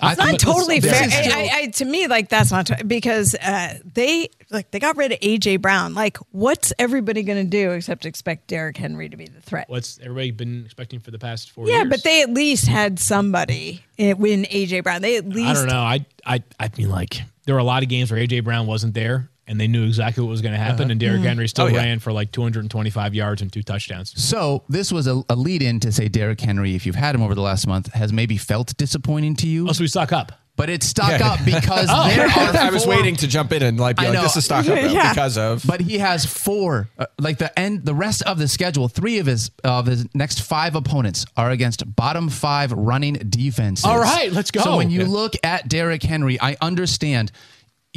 I 0.00 0.12
It's 0.12 0.20
not 0.20 0.38
totally 0.38 0.80
fair. 0.80 1.10
still- 1.10 1.32
I, 1.32 1.50
I, 1.52 1.66
to 1.66 1.84
me, 1.84 2.06
like 2.06 2.28
that's 2.28 2.52
not 2.52 2.66
t- 2.66 2.82
because 2.86 3.34
uh, 3.34 3.78
they 3.94 4.28
like 4.50 4.70
they 4.70 4.78
got 4.78 4.96
rid 4.96 5.12
of 5.12 5.18
AJ 5.20 5.60
Brown. 5.60 5.94
Like, 5.94 6.18
what's 6.30 6.72
everybody 6.78 7.22
going 7.24 7.44
to 7.44 7.50
do 7.50 7.72
except 7.72 8.06
expect 8.06 8.46
Derrick 8.46 8.76
Henry 8.76 9.08
to 9.08 9.16
be 9.16 9.26
the 9.26 9.40
threat? 9.40 9.68
what's 9.68 9.98
everybody 10.00 10.30
been 10.30 10.64
expecting 10.64 11.00
for 11.00 11.10
the 11.10 11.18
past 11.18 11.50
four 11.50 11.66
yeah, 11.68 11.78
years? 11.78 11.88
but 11.88 12.04
they 12.04 12.22
at 12.22 12.30
least 12.30 12.68
had 12.68 12.98
somebody 13.00 13.82
in, 13.96 14.18
win 14.18 14.44
AJ 14.44 14.84
Brown. 14.84 15.02
They 15.02 15.16
at 15.16 15.28
least 15.28 15.48
I 15.48 15.52
don't 15.54 15.66
know. 15.66 15.80
I 15.80 16.06
I 16.24 16.42
I 16.60 16.70
mean, 16.78 16.90
like 16.90 17.20
there 17.46 17.54
were 17.54 17.60
a 17.60 17.64
lot 17.64 17.82
of 17.82 17.88
games 17.88 18.12
where 18.12 18.24
AJ 18.24 18.44
Brown 18.44 18.66
wasn't 18.68 18.94
there, 18.94 19.28
and 19.48 19.60
they 19.60 19.66
knew 19.66 19.84
exactly 19.86 20.22
what 20.22 20.30
was 20.30 20.42
going 20.42 20.54
to 20.54 20.60
happen, 20.60 20.90
and 20.90 21.00
Derrick 21.00 21.22
Henry 21.22 21.48
still 21.48 21.64
Oh, 21.64 21.68
yeah. 21.68 21.78
ran 21.78 21.98
for 21.98 22.12
like 22.12 22.30
225 22.32 23.14
yards 23.14 23.42
and 23.42 23.52
two 23.52 23.62
touchdowns. 23.62 24.12
So 24.22 24.62
this 24.68 24.92
was 24.92 25.06
a, 25.06 25.22
a 25.28 25.34
lead 25.36 25.62
in 25.62 25.80
to 25.80 25.90
say 25.92 26.08
Derrick 26.08 26.40
Henry, 26.40 26.74
if 26.74 26.86
you've 26.86 26.94
had 26.94 27.14
him 27.14 27.22
over 27.22 27.34
the 27.34 27.40
last 27.42 27.66
month, 27.66 27.92
has 27.94 28.12
maybe 28.12 28.36
felt 28.36 28.76
disappointing 28.76 29.34
to 29.36 29.48
you. 29.48 29.68
Oh, 29.68 29.72
so 29.72 29.82
we 29.82 29.88
suck 29.88 30.12
up. 30.12 30.32
but 30.56 30.68
it's 30.68 30.86
stuck 30.86 31.18
Yeah. 31.20 31.30
up 31.32 31.44
because 31.44 31.86
there 32.16 32.26
are 32.26 32.56
I 32.56 32.70
was 32.70 32.84
four- 32.84 32.94
waiting 32.96 33.14
to 33.16 33.28
jump 33.28 33.52
in 33.52 33.62
and 33.62 33.78
like 33.78 33.96
be 33.96 34.08
like, 34.08 34.20
this 34.22 34.36
is 34.36 34.44
stock 34.44 34.66
up 34.68 34.76
Yeah. 34.92 35.12
because 35.12 35.38
of. 35.38 35.62
But 35.66 35.80
he 35.80 35.98
has 35.98 36.26
four, 36.26 36.88
uh, 36.98 37.06
like 37.20 37.38
the 37.38 37.56
end, 37.58 37.84
the 37.84 37.94
rest 37.94 38.22
of 38.22 38.38
the 38.38 38.48
schedule. 38.48 38.88
Three 38.88 39.18
of 39.18 39.26
his 39.26 39.50
of 39.62 39.86
his 39.86 40.06
next 40.14 40.42
five 40.42 40.74
opponents 40.74 41.24
are 41.36 41.50
against 41.50 41.84
bottom 41.94 42.28
five 42.28 42.72
running 42.72 43.14
defenses. 43.14 43.84
All 43.84 44.00
right, 44.00 44.32
let's 44.32 44.50
go. 44.50 44.60
So 44.62 44.76
when 44.78 44.90
you 44.90 45.02
Yeah. 45.02 45.06
look 45.08 45.34
at 45.44 45.68
Derrick 45.68 46.02
Henry, 46.02 46.40
I 46.40 46.56
understand 46.60 47.30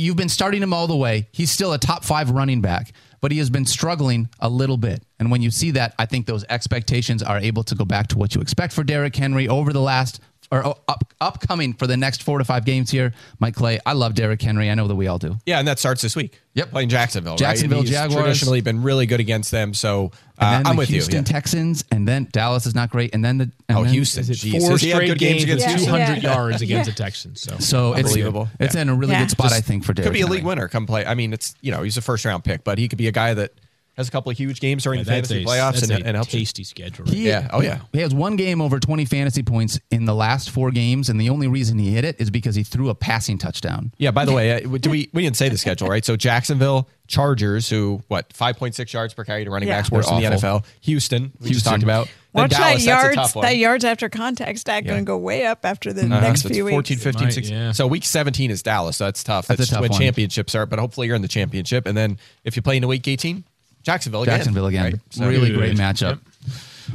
you've 0.01 0.17
been 0.17 0.29
starting 0.29 0.61
him 0.61 0.73
all 0.73 0.87
the 0.87 0.95
way. 0.95 1.27
He's 1.31 1.51
still 1.51 1.73
a 1.73 1.77
top 1.77 2.03
five 2.03 2.31
running 2.31 2.61
back, 2.61 2.93
but 3.21 3.31
he 3.31 3.37
has 3.37 3.49
been 3.49 3.65
struggling 3.65 4.29
a 4.39 4.49
little 4.49 4.77
bit. 4.77 5.03
And 5.19 5.31
when 5.31 5.41
you 5.41 5.51
see 5.51 5.71
that, 5.71 5.93
I 5.99 6.05
think 6.05 6.25
those 6.25 6.43
expectations 6.49 7.21
are 7.23 7.37
able 7.37 7.63
to 7.63 7.75
go 7.75 7.85
back 7.85 8.07
to 8.07 8.17
what 8.17 8.35
you 8.35 8.41
expect 8.41 8.73
for 8.73 8.83
Derrick 8.83 9.15
Henry 9.15 9.47
over 9.47 9.71
the 9.71 9.81
last 9.81 10.19
or 10.51 10.65
up, 10.87 11.13
upcoming 11.21 11.73
for 11.73 11.87
the 11.87 11.95
next 11.95 12.23
four 12.23 12.37
to 12.37 12.43
five 12.43 12.65
games 12.65 12.91
here. 12.91 13.13
Mike 13.39 13.55
Clay, 13.55 13.79
I 13.85 13.93
love 13.93 14.15
Derrick 14.15 14.41
Henry. 14.41 14.69
I 14.69 14.75
know 14.75 14.87
that 14.87 14.95
we 14.95 15.07
all 15.07 15.17
do. 15.17 15.37
Yeah, 15.45 15.59
and 15.59 15.67
that 15.67 15.79
starts 15.79 16.01
this 16.01 16.15
week. 16.15 16.37
Yep. 16.53 16.71
playing 16.71 16.89
Jacksonville. 16.89 17.37
Jacksonville 17.37 17.77
right? 17.79 17.87
He's 17.87 17.95
Jaguars. 17.95 18.23
traditionally 18.23 18.59
been 18.59 18.83
really 18.83 19.05
good 19.05 19.21
against 19.21 19.51
them. 19.51 19.73
So 19.73 20.11
uh, 20.37 20.43
And 20.43 20.65
then 20.65 20.67
I'm 20.71 20.75
the 20.75 20.79
with 20.79 20.89
Houston 20.89 21.13
you. 21.13 21.19
yeah. 21.19 21.23
Texans, 21.23 21.85
and 21.91 22.05
then 22.05 22.27
Dallas 22.33 22.65
is 22.65 22.75
not 22.75 22.89
great, 22.89 23.15
and 23.15 23.23
then 23.23 23.37
the 23.37 23.51
and 23.69 23.77
Oh, 23.77 23.83
then- 23.85 23.93
Houston. 23.93 24.21
Is 24.29 24.41
four 24.41 24.71
Has 24.71 24.81
he 24.81 24.89
had 24.89 24.95
straight 24.97 25.07
good 25.07 25.17
games, 25.19 25.45
games 25.45 25.61
against 25.63 25.67
Yeah. 25.85 25.85
200 25.85 26.07
Yeah. 26.23 26.33
yards 26.33 26.61
against 26.61 26.89
the 26.89 26.95
Texans? 26.95 27.39
So, 27.41 27.55
So 27.59 27.93
it's 27.93 28.09
Unbelievable. 28.09 28.49
It's 28.59 28.75
in 28.75 28.89
a 28.89 28.93
really 28.95 29.13
Yeah. 29.13 29.21
good 29.21 29.31
spot, 29.31 29.51
Just 29.51 29.55
I 29.57 29.61
think, 29.61 29.85
for 29.85 29.93
Derrick 29.93 30.07
Could 30.07 30.13
be 30.13 30.19
a 30.21 30.23
Henry. 30.25 30.37
league 30.39 30.45
winner. 30.45 30.67
Come 30.67 30.85
play. 30.85 31.05
I 31.05 31.13
mean, 31.15 31.31
it's 31.31 31.55
you 31.61 31.71
know 31.71 31.83
he's 31.83 31.95
a 31.95 32.01
first 32.01 32.25
round 32.25 32.43
pick, 32.43 32.65
but 32.65 32.77
he 32.77 32.89
could 32.89 32.97
be 32.97 33.07
a 33.07 33.11
guy 33.13 33.33
that 33.33 33.53
has 33.97 34.07
a 34.07 34.11
couple 34.11 34.31
of 34.31 34.37
huge 34.37 34.59
games 34.61 34.83
during 34.83 34.99
Yeah, 34.99 35.03
the 35.03 35.11
fantasy 35.11 35.43
a, 35.43 35.45
playoffs 35.45 35.73
that's 35.81 35.89
and, 35.89 36.03
a 36.03 36.07
and 36.07 36.15
helps. 36.15 36.33
you. 36.33 36.39
tasty 36.39 36.63
schedule. 36.63 37.05
He- 37.05 37.27
Yeah. 37.27 37.49
Oh, 37.51 37.61
yeah. 37.61 37.79
He 37.91 37.99
has 37.99 38.13
one 38.13 38.35
game 38.37 38.61
over 38.61 38.79
20 38.79 39.03
fantasy 39.05 39.43
points 39.43 39.79
in 39.91 40.05
the 40.05 40.15
last 40.15 40.49
four 40.49 40.71
games, 40.71 41.09
and 41.09 41.19
the 41.19 41.29
only 41.29 41.47
reason 41.47 41.77
he 41.77 41.91
hit 41.91 42.05
it 42.05 42.15
is 42.19 42.29
because 42.29 42.55
he 42.55 42.63
threw 42.63 42.89
a 42.89 42.95
passing 42.95 43.37
touchdown. 43.37 43.91
Yeah. 43.97 44.11
By 44.11 44.25
the 44.25 44.31
way, 44.33 44.51
uh, 44.63 44.77
do 44.77 44.89
we 44.89 45.09
we 45.13 45.21
didn't 45.23 45.37
say 45.37 45.49
the 45.49 45.57
schedule 45.57 45.87
right? 45.89 46.05
So 46.05 46.15
Jacksonville 46.15 46.87
Chargers, 47.07 47.69
who 47.69 48.01
what 48.07 48.29
5.6 48.33 48.93
yards 48.93 49.13
per 49.13 49.25
carry 49.25 49.43
to 49.43 49.51
running 49.51 49.67
Yeah. 49.67 49.77
backs 49.79 49.91
worse 49.91 50.07
They're 50.07 50.15
in 50.17 50.23
the. 50.31 50.37
NFL. 50.37 50.63
Houston, 50.81 51.23
we 51.41 51.49
just 51.49 51.65
Houston. 51.65 51.71
talked 51.71 51.83
about. 51.83 52.07
Then 52.33 52.43
Watch 52.43 52.51
Dallas, 52.51 52.85
that 52.85 53.13
yards. 53.15 53.33
That 53.33 53.57
yards 53.57 53.83
after 53.83 54.07
contact 54.07 54.57
stat 54.59 54.85
Yeah. 54.85 54.91
going 54.91 55.01
to 55.03 55.05
go 55.05 55.17
way 55.17 55.45
up 55.45 55.65
after 55.65 55.91
the 55.91 56.05
Uh-huh. 56.05 56.21
next 56.21 56.43
So 56.43 56.47
it's 56.47 56.55
few 56.55 56.69
14, 56.69 56.95
weeks. 56.95 57.03
15, 57.03 57.23
Might, 57.25 57.33
16. 57.33 57.57
yeah. 57.57 57.71
So 57.73 57.87
week 57.87 58.05
17 58.05 58.49
is 58.51 58.63
Dallas. 58.63 58.95
So 58.95 59.03
that's 59.03 59.21
tough. 59.21 59.47
That's 59.47 59.57
a 59.57 59.61
That's, 59.63 59.71
tough 59.71 59.81
when 59.81 59.91
one. 59.91 59.99
championships 59.99 60.55
are. 60.55 60.65
But 60.65 60.79
hopefully 60.79 61.07
you're 61.07 61.17
in 61.17 61.21
the 61.21 61.27
championship. 61.27 61.85
And 61.85 61.97
then 61.97 62.17
if 62.45 62.55
you 62.55 62.61
play 62.61 62.77
in 62.77 62.85
a 62.85 62.87
week 62.87 63.05
18, 63.05 63.43
Jacksonville 63.83 64.23
again. 64.23 64.37
Jacksonville 64.37 64.67
again. 64.67 64.83
right? 64.83 64.95
So- 65.09 65.27
really 65.27 65.53
great 65.53 65.77
matchup. 65.77 66.19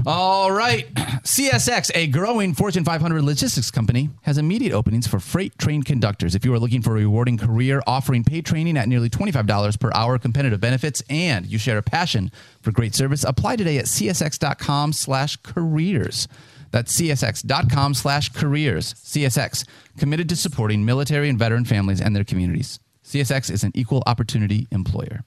All 0.04 0.52
right. 0.52 0.92
CSX, 0.94 1.90
a 1.94 2.06
growing 2.08 2.52
Fortune 2.54 2.84
500 2.84 3.22
logistics 3.24 3.70
company, 3.70 4.10
has 4.22 4.36
immediate 4.36 4.72
openings 4.72 5.06
for 5.06 5.18
freight 5.18 5.56
train 5.58 5.82
conductors. 5.82 6.34
If 6.34 6.44
you 6.44 6.52
are 6.52 6.58
looking 6.58 6.82
for 6.82 6.90
a 6.92 7.00
rewarding 7.00 7.38
career 7.38 7.82
offering 7.86 8.22
paid 8.22 8.44
training 8.44 8.76
at 8.76 8.88
nearly 8.88 9.08
$25 9.08 9.80
per 9.80 9.90
hour, 9.94 10.18
competitive 10.18 10.60
benefits, 10.60 11.02
and 11.08 11.46
you 11.46 11.56
share 11.58 11.78
a 11.78 11.82
passion 11.82 12.30
for 12.60 12.72
great 12.72 12.94
service, 12.94 13.24
apply 13.24 13.56
today 13.56 13.78
at 13.78 13.86
csx.com 13.86 14.92
slash 14.92 15.36
careers. 15.38 16.28
That's 16.72 16.94
csx.com 17.00 17.94
slash 17.94 18.28
careers. 18.30 18.92
CSX, 18.94 19.66
committed 19.98 20.28
to 20.28 20.36
supporting 20.36 20.84
military 20.84 21.28
and 21.30 21.38
veteran 21.38 21.64
families 21.64 22.00
and 22.02 22.14
their 22.14 22.24
communities. 22.24 22.78
CSX 23.04 23.50
is 23.50 23.64
an 23.64 23.72
equal 23.74 24.02
opportunity 24.06 24.66
employer. 24.70 25.24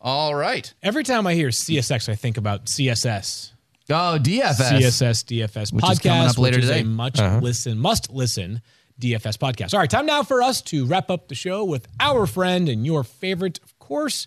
All 0.00 0.34
right. 0.34 0.72
Every 0.82 1.04
time 1.04 1.26
I 1.26 1.34
hear 1.34 1.48
CSX, 1.48 2.08
I 2.08 2.14
think 2.14 2.38
about 2.38 2.66
CSS. 2.66 3.52
Oh, 3.90 4.18
DFS. 4.20 4.54
CSS 4.54 5.24
DFS 5.24 5.72
Which 5.72 5.84
podcast, 5.84 5.92
is 5.92 5.98
coming 5.98 6.28
up 6.28 6.38
later 6.38 6.56
which 6.56 6.64
is 6.64 6.70
today. 6.70 6.80
a 6.80 6.84
much 6.84 7.18
uh-huh. 7.18 7.40
listen, 7.42 7.78
must 7.78 8.10
listen 8.10 8.62
DFS 9.00 9.36
podcast. 9.36 9.74
All 9.74 9.80
right, 9.80 9.90
time 9.90 10.06
now 10.06 10.22
for 10.22 10.42
us 10.42 10.62
to 10.62 10.86
wrap 10.86 11.10
up 11.10 11.28
the 11.28 11.34
show 11.34 11.64
with 11.64 11.86
our 11.98 12.26
friend 12.26 12.68
and 12.68 12.86
your 12.86 13.02
favorite, 13.04 13.58
of 13.62 13.78
course, 13.78 14.26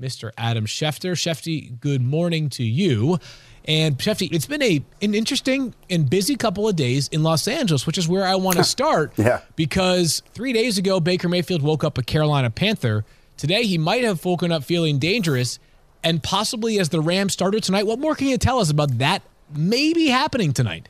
Mr. 0.00 0.32
Adam 0.36 0.66
Schefter. 0.66 1.12
Schefty, 1.12 1.78
good 1.80 2.02
morning 2.02 2.48
to 2.50 2.64
you. 2.64 3.18
And 3.66 3.96
Schefty, 3.96 4.30
it's 4.32 4.46
been 4.46 4.62
a 4.62 4.84
an 5.00 5.14
interesting 5.14 5.74
and 5.88 6.10
busy 6.10 6.36
couple 6.36 6.68
of 6.68 6.76
days 6.76 7.08
in 7.08 7.22
Los 7.22 7.48
Angeles, 7.48 7.86
which 7.86 7.96
is 7.96 8.08
where 8.08 8.24
I 8.24 8.34
want 8.34 8.56
to 8.58 8.64
start. 8.64 9.12
Yeah. 9.16 9.40
Because 9.56 10.22
three 10.32 10.52
days 10.52 10.76
ago, 10.76 11.00
Baker 11.00 11.28
Mayfield 11.28 11.62
woke 11.62 11.84
up 11.84 11.96
a 11.96 12.02
Carolina 12.02 12.50
Panther. 12.50 13.04
Today, 13.36 13.64
he 13.64 13.78
might 13.78 14.04
have 14.04 14.24
woken 14.24 14.52
up 14.52 14.62
feeling 14.62 14.98
dangerous 14.98 15.58
and 16.04 16.22
possibly 16.22 16.78
as 16.78 16.90
the 16.90 17.00
Rams 17.00 17.32
starter 17.32 17.58
tonight. 17.58 17.86
What 17.86 17.98
more 17.98 18.14
can 18.14 18.28
you 18.28 18.38
tell 18.38 18.60
us 18.60 18.70
about 18.70 18.98
that 18.98 19.22
maybe 19.54 20.06
happening 20.06 20.52
tonight? 20.52 20.88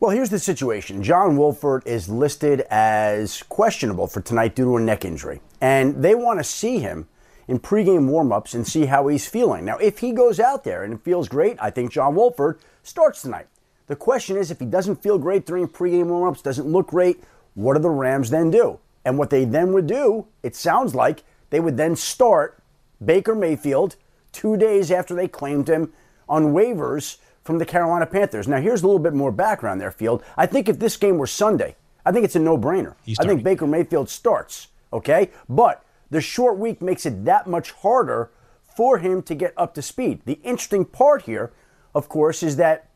Well, 0.00 0.10
here's 0.10 0.30
the 0.30 0.38
situation. 0.38 1.02
John 1.02 1.36
Wolford 1.36 1.82
is 1.86 2.08
listed 2.08 2.62
as 2.70 3.42
questionable 3.44 4.08
for 4.08 4.20
tonight 4.20 4.56
due 4.56 4.64
to 4.64 4.76
a 4.76 4.80
neck 4.80 5.04
injury. 5.04 5.40
And 5.60 6.02
they 6.02 6.14
want 6.14 6.40
to 6.40 6.44
see 6.44 6.80
him 6.80 7.08
in 7.48 7.60
pregame 7.60 8.10
warmups 8.10 8.54
and 8.54 8.66
see 8.66 8.86
how 8.86 9.06
he's 9.06 9.28
feeling. 9.28 9.64
Now, 9.64 9.78
if 9.78 10.00
he 10.00 10.12
goes 10.12 10.40
out 10.40 10.64
there 10.64 10.82
and 10.82 10.92
it 10.92 11.00
feels 11.00 11.28
great, 11.28 11.56
I 11.60 11.70
think 11.70 11.92
John 11.92 12.14
Wolford 12.16 12.58
starts 12.82 13.22
tonight. 13.22 13.46
The 13.86 13.96
question 13.96 14.36
is 14.36 14.50
if 14.50 14.58
he 14.58 14.66
doesn't 14.66 15.02
feel 15.02 15.18
great 15.18 15.46
during 15.46 15.68
pregame 15.68 16.06
warmups, 16.06 16.42
doesn't 16.42 16.66
look 16.66 16.88
great, 16.88 17.22
what 17.54 17.74
do 17.74 17.80
the 17.80 17.88
Rams 17.88 18.30
then 18.30 18.50
do? 18.50 18.80
And 19.04 19.16
what 19.16 19.30
they 19.30 19.44
then 19.44 19.72
would 19.72 19.86
do, 19.86 20.26
it 20.42 20.56
sounds 20.56 20.94
like 20.94 21.22
they 21.50 21.60
would 21.60 21.76
then 21.76 21.96
start 21.96 22.62
Baker 23.04 23.34
Mayfield 23.34 23.96
two 24.32 24.56
days 24.56 24.90
after 24.90 25.14
they 25.14 25.28
claimed 25.28 25.68
him 25.68 25.92
on 26.28 26.52
waivers 26.52 27.18
from 27.44 27.58
the 27.58 27.64
Carolina 27.64 28.06
Panthers. 28.06 28.48
Now, 28.48 28.60
here's 28.60 28.82
a 28.82 28.86
little 28.86 29.00
bit 29.00 29.14
more 29.14 29.30
background 29.30 29.80
there, 29.80 29.90
Field. 29.90 30.22
I 30.36 30.46
think 30.46 30.68
if 30.68 30.78
this 30.78 30.96
game 30.96 31.16
were 31.16 31.26
Sunday, 31.26 31.76
I 32.04 32.12
think 32.12 32.24
it's 32.24 32.36
a 32.36 32.40
no 32.40 32.58
brainer. 32.58 32.94
I 33.18 33.22
think. 33.28 33.44
Baker 33.44 33.66
Mayfield 33.66 34.08
starts, 34.08 34.68
okay? 34.92 35.30
But 35.48 35.84
the 36.10 36.20
short 36.20 36.58
week 36.58 36.82
makes 36.82 37.06
it 37.06 37.24
that 37.24 37.46
much 37.46 37.72
harder 37.72 38.30
for 38.76 38.98
him 38.98 39.22
to 39.22 39.34
get 39.34 39.54
up 39.56 39.74
to 39.74 39.82
speed. 39.82 40.20
The 40.24 40.38
interesting 40.42 40.84
part 40.84 41.22
here, 41.22 41.52
of 41.94 42.08
course, 42.08 42.42
is 42.42 42.56
that 42.56 42.88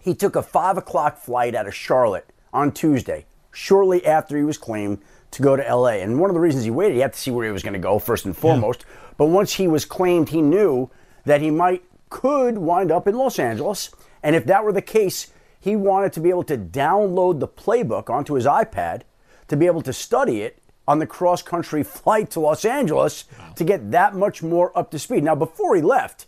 he 0.00 0.14
took 0.14 0.34
a 0.36 0.42
five 0.42 0.76
o'clock 0.76 1.18
flight 1.18 1.54
out 1.54 1.66
of 1.66 1.74
Charlotte 1.74 2.30
on 2.52 2.72
Tuesday, 2.72 3.26
shortly 3.52 4.04
after 4.04 4.36
he 4.36 4.44
was 4.44 4.58
claimed 4.58 4.98
to 5.34 5.42
go 5.42 5.56
to 5.56 5.62
LA. 5.62 5.98
And 5.98 6.18
one 6.18 6.30
of 6.30 6.34
the 6.34 6.40
reasons 6.40 6.64
he 6.64 6.70
waited, 6.70 6.94
he 6.94 7.00
had 7.00 7.12
to 7.12 7.18
see 7.18 7.30
where 7.30 7.46
he 7.46 7.52
was 7.52 7.62
going 7.62 7.74
to 7.74 7.78
go 7.78 7.98
first 7.98 8.24
and 8.24 8.36
foremost. 8.36 8.84
But 9.16 9.26
once 9.26 9.54
he 9.54 9.68
was 9.68 9.84
claimed, 9.84 10.30
he 10.30 10.42
knew 10.42 10.90
that 11.24 11.40
he 11.40 11.50
might 11.50 11.84
could 12.10 12.58
wind 12.58 12.92
up 12.92 13.08
in 13.08 13.16
Los 13.16 13.38
Angeles. 13.38 13.90
And 14.22 14.36
if 14.36 14.46
that 14.46 14.62
were 14.64 14.72
the 14.72 14.82
case, 14.82 15.32
he 15.58 15.74
wanted 15.74 16.12
to 16.12 16.20
be 16.20 16.30
able 16.30 16.44
to 16.44 16.56
download 16.56 17.40
the 17.40 17.48
playbook 17.48 18.08
onto 18.08 18.34
his 18.34 18.46
iPad 18.46 19.02
to 19.48 19.56
be 19.56 19.66
able 19.66 19.82
to 19.82 19.92
study 19.92 20.42
it 20.42 20.62
on 20.86 21.00
the 21.00 21.06
cross 21.06 21.42
country 21.42 21.82
flight 21.82 22.30
to 22.30 22.40
Los 22.40 22.64
Angeles 22.64 23.24
to 23.56 23.64
get 23.64 23.90
that 23.90 24.14
much 24.14 24.42
more 24.42 24.76
up 24.78 24.90
to 24.92 24.98
speed. 24.98 25.24
Now, 25.24 25.34
before 25.34 25.74
he 25.74 25.82
left, 25.82 26.26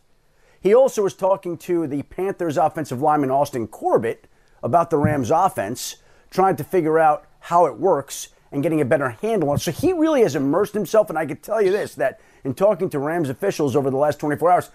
he 0.61 0.75
also 0.75 1.03
was 1.03 1.15
talking 1.15 1.57
to 1.59 1.87
the 1.87 2.03
Panthers 2.03 2.57
offensive 2.57 3.01
lineman 3.01 3.31
Austin 3.31 3.69
Corbett 3.69 4.27
about 4.63 4.91
the 4.91 4.99
Rams 4.99 5.31
offense, 5.31 5.97
trying 6.31 6.57
to 6.57 6.65
figure 6.65 6.99
out 6.99 7.27
how 7.39 7.67
it 7.67 7.79
works 7.79 8.31
and 8.53 8.63
getting 8.63 8.81
a 8.81 8.85
better 8.85 9.11
handle 9.11 9.51
on. 9.51 9.59
So 9.59 9.71
he 9.71 9.93
really 9.93 10.23
has 10.23 10.37
immersed 10.37 10.75
himself. 10.75 11.11
And 11.11 11.19
I 11.19 11.27
can 11.27 11.39
tell 11.39 11.61
you 11.61 11.71
this 11.71 11.95
that 11.97 12.21
in 12.45 12.55
talking 12.55 12.89
to 12.91 12.99
Rams 12.99 13.29
officials 13.29 13.77
over 13.77 13.91
the 13.91 13.97
last 13.97 14.19
24 14.21 14.51
hours, 14.51 14.71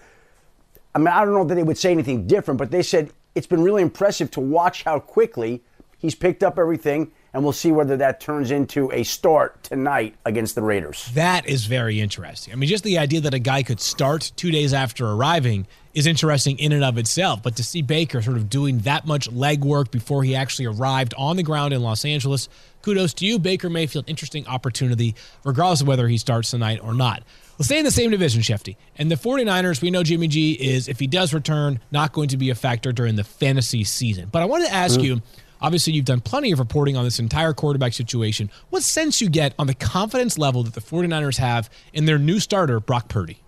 I 0.94 0.98
mean, 0.98 1.08
I 1.08 1.24
don't 1.24 1.34
know 1.34 1.44
that 1.44 1.54
they 1.54 1.62
would 1.62 1.78
say 1.78 1.90
anything 1.90 2.26
different, 2.26 2.58
but 2.58 2.70
they 2.70 2.82
said 2.82 3.12
it's 3.34 3.46
been 3.46 3.62
really 3.62 3.82
impressive 3.82 4.30
to 4.32 4.40
watch 4.40 4.84
how 4.84 4.98
quickly 4.98 5.62
he's 5.98 6.14
picked 6.14 6.42
up 6.42 6.58
everything, 6.58 7.12
and 7.34 7.42
we'll 7.42 7.52
see 7.52 7.72
whether 7.72 7.96
that 7.96 8.20
turns 8.20 8.50
into 8.50 8.90
a 8.92 9.02
start 9.02 9.62
tonight 9.62 10.14
against 10.24 10.54
the 10.54 10.62
Raiders. 10.62 11.10
That 11.14 11.46
is 11.46 11.66
very 11.66 12.00
interesting. 12.00 12.52
I 12.52 12.56
mean, 12.56 12.68
just 12.68 12.84
the 12.84 12.98
idea 12.98 13.20
that 13.22 13.34
a 13.34 13.38
guy 13.38 13.62
could 13.62 13.80
start 13.80 14.32
two 14.36 14.50
days 14.50 14.74
after 14.74 15.06
arriving 15.06 15.66
is 15.94 16.06
interesting 16.06 16.58
in 16.58 16.72
and 16.72 16.84
of 16.84 16.98
itself. 16.98 17.42
But 17.42 17.56
to 17.56 17.64
see 17.64 17.82
Baker 17.82 18.22
sort 18.22 18.36
of 18.36 18.50
doing 18.50 18.80
that 18.80 19.06
much 19.06 19.30
legwork 19.30 19.90
before 19.90 20.22
he 20.24 20.34
actually 20.34 20.66
arrived 20.66 21.14
on 21.16 21.36
the 21.36 21.42
ground 21.42 21.72
in 21.72 21.82
Los 21.82 22.04
Angeles, 22.04 22.48
kudos 22.82 23.14
to 23.14 23.26
you, 23.26 23.38
Baker 23.38 23.70
Mayfield. 23.70 24.04
Interesting 24.08 24.46
opportunity, 24.46 25.14
regardless 25.44 25.80
of 25.80 25.88
whether 25.88 26.08
he 26.08 26.18
starts 26.18 26.50
tonight 26.50 26.80
or 26.82 26.94
not. 26.94 27.22
We'll 27.58 27.64
stay 27.64 27.78
in 27.78 27.84
the 27.84 27.90
same 27.90 28.10
division, 28.10 28.42
Schefty. 28.42 28.76
And 28.96 29.10
the 29.10 29.14
49ers, 29.14 29.82
we 29.82 29.90
know 29.90 30.02
Jimmy 30.02 30.26
G 30.28 30.52
is, 30.52 30.88
if 30.88 30.98
he 30.98 31.06
does 31.06 31.34
return, 31.34 31.80
not 31.90 32.12
going 32.12 32.28
to 32.28 32.36
be 32.36 32.50
a 32.50 32.54
factor 32.54 32.92
during 32.92 33.16
the 33.16 33.24
fantasy 33.24 33.84
season. 33.84 34.28
But 34.32 34.42
I 34.42 34.46
wanted 34.46 34.68
to 34.68 34.74
ask 34.74 34.98
hmm. 34.98 35.04
you 35.04 35.22
obviously, 35.62 35.94
you've 35.94 36.04
done 36.04 36.20
plenty 36.20 36.52
of 36.52 36.58
reporting 36.58 36.96
on 36.96 37.04
this 37.04 37.18
entire 37.18 37.54
quarterback 37.54 37.94
situation. 37.94 38.50
What 38.68 38.82
sense 38.82 39.22
you 39.22 39.30
get 39.30 39.54
on 39.58 39.66
the 39.66 39.74
confidence 39.74 40.36
level 40.36 40.62
that 40.64 40.74
the 40.74 40.80
49ers 40.80 41.38
have 41.38 41.70
in 41.94 42.04
their 42.04 42.18
new 42.18 42.38
starter, 42.40 42.80
Brock 42.80 43.08
Purdy? 43.08 43.38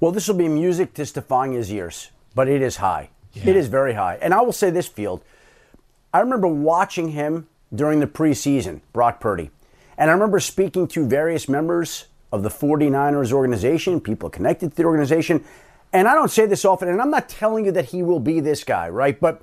Well, 0.00 0.10
this 0.10 0.26
will 0.26 0.36
be 0.36 0.48
music 0.48 0.94
to 0.94 1.04
Stephania's 1.04 1.70
ears, 1.70 2.10
but 2.34 2.48
it 2.48 2.62
is 2.62 2.76
high. 2.76 3.10
It 3.34 3.54
is 3.54 3.68
very 3.68 3.94
high. 3.94 4.18
And 4.20 4.34
I 4.34 4.40
will 4.40 4.52
say 4.52 4.70
this, 4.70 4.88
Field. 4.88 5.22
I 6.12 6.18
remember 6.18 6.48
watching 6.48 7.10
him 7.10 7.46
during 7.72 8.00
the 8.00 8.06
preseason, 8.06 8.80
Brock 8.92 9.20
Purdy. 9.20 9.50
And 9.96 10.10
I 10.10 10.14
remember 10.14 10.40
speaking 10.40 10.88
to 10.88 11.06
various 11.06 11.48
members 11.48 12.06
of 12.32 12.42
the 12.42 12.48
49ers 12.48 13.32
organization, 13.32 14.00
people 14.00 14.30
connected 14.30 14.70
to 14.70 14.76
the 14.76 14.84
organization. 14.84 15.44
And 15.92 16.08
I 16.08 16.14
don't 16.14 16.30
say 16.30 16.46
this 16.46 16.64
often, 16.64 16.88
and 16.88 17.00
I'm 17.00 17.10
not 17.10 17.28
telling 17.28 17.64
you 17.64 17.72
that 17.72 17.86
he 17.86 18.02
will 18.02 18.20
be 18.20 18.40
this 18.40 18.64
guy, 18.64 18.88
right? 18.88 19.18
But 19.20 19.42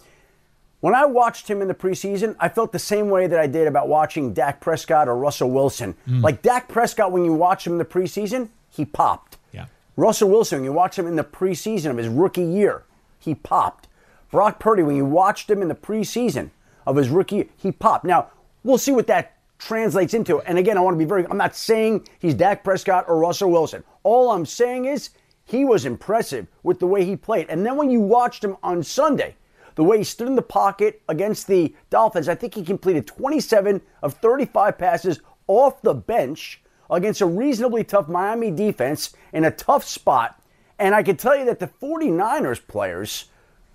when 0.80 0.94
I 0.94 1.06
watched 1.06 1.50
him 1.50 1.62
in 1.62 1.68
the 1.68 1.74
preseason, 1.74 2.36
I 2.40 2.50
felt 2.50 2.72
the 2.72 2.80
same 2.80 3.10
way 3.10 3.28
that 3.28 3.40
I 3.40 3.48
did 3.48 3.68
about 3.68 3.88
watching 3.88 4.34
Dak 4.34 4.62
Prescott 4.62 5.08
or 5.08 5.18
Russell 5.18 5.50
Wilson. 5.50 5.96
Mm. 6.08 6.22
Like 6.22 6.42
Dak 6.42 6.68
Prescott, 6.68 7.12
when 7.12 7.26
you 7.26 7.34
watch 7.34 7.66
him 7.66 7.74
in 7.74 7.80
the 7.80 7.86
preseason, 7.86 8.50
he 8.70 8.86
popped. 8.86 9.38
Yeah. 9.52 9.66
Russell 9.96 10.30
Wilson, 10.30 10.60
when 10.60 10.66
you 10.66 10.74
watch 10.74 10.98
him 10.98 11.08
in 11.08 11.16
the 11.16 11.24
preseason 11.24 11.90
of 11.90 11.98
his 11.98 12.08
rookie 12.08 12.44
year, 12.44 12.84
he 13.20 13.34
popped. 13.34 13.88
Brock 14.30 14.60
Purdy, 14.60 14.84
when 14.84 14.96
you 14.96 15.06
watched 15.06 15.50
him 15.50 15.62
in 15.62 15.68
the 15.68 15.76
preseason 15.76 16.52
of 16.86 16.96
his 16.96 17.10
rookie 17.10 17.38
year, 17.38 17.48
he 17.58 17.72
popped. 17.72 18.06
Now, 18.06 18.28
we'll 18.64 18.78
see 18.78 18.92
what 18.92 19.08
that 19.08 19.34
translates 19.58 20.14
into. 20.14 20.40
And 20.42 20.60
again, 20.60 20.78
I 20.78 20.82
want 20.82 20.94
to 20.94 21.00
be 21.00 21.06
very, 21.06 21.26
I'm 21.26 21.38
not 21.38 21.56
saying 21.56 22.08
he's 22.20 22.36
Dak 22.36 22.64
Prescott 22.64 23.06
or 23.08 23.18
Russell 23.18 23.50
Wilson. 23.50 23.84
All 24.04 24.30
I'm 24.30 24.46
saying 24.46 24.86
is 24.86 25.10
he 25.46 25.66
was 25.66 25.86
impressive 25.86 26.46
with 26.62 26.80
the 26.80 26.88
way 26.88 27.04
he 27.06 27.16
played. 27.16 27.48
And 27.50 27.66
then 27.66 27.78
when 27.78 27.90
you 27.90 28.00
watched 28.00 28.44
him 28.44 28.58
on 28.62 28.84
Sunday, 28.84 29.36
the 29.78 29.84
way 29.84 30.00
he 30.00 30.04
stood 30.04 30.28
in 30.28 30.36
the 30.36 30.42
pocket 30.42 31.04
against 31.08 31.46
the 31.46 31.74
Dolphins, 31.92 32.28
I 32.28 32.34
think 32.34 32.56
he 32.56 32.64
completed 32.64 33.06
27 33.06 33.80
of 34.02 34.16
35 34.16 34.76
passes 34.76 35.22
off 35.46 35.84
the 35.84 35.94
bench 35.94 36.64
against 36.90 37.22
a 37.22 37.28
reasonably 37.28 37.84
tough 37.84 38.08
Miami 38.08 38.50
defense 38.50 39.14
in 39.32 39.46
a 39.46 39.52
tough 39.52 39.84
spot. 39.86 40.42
And 40.80 40.96
I 40.96 41.04
can 41.04 41.16
tell 41.16 41.38
you 41.38 41.46
that 41.46 41.60
the 41.60 41.68
49ers 41.68 42.66
players 42.68 43.26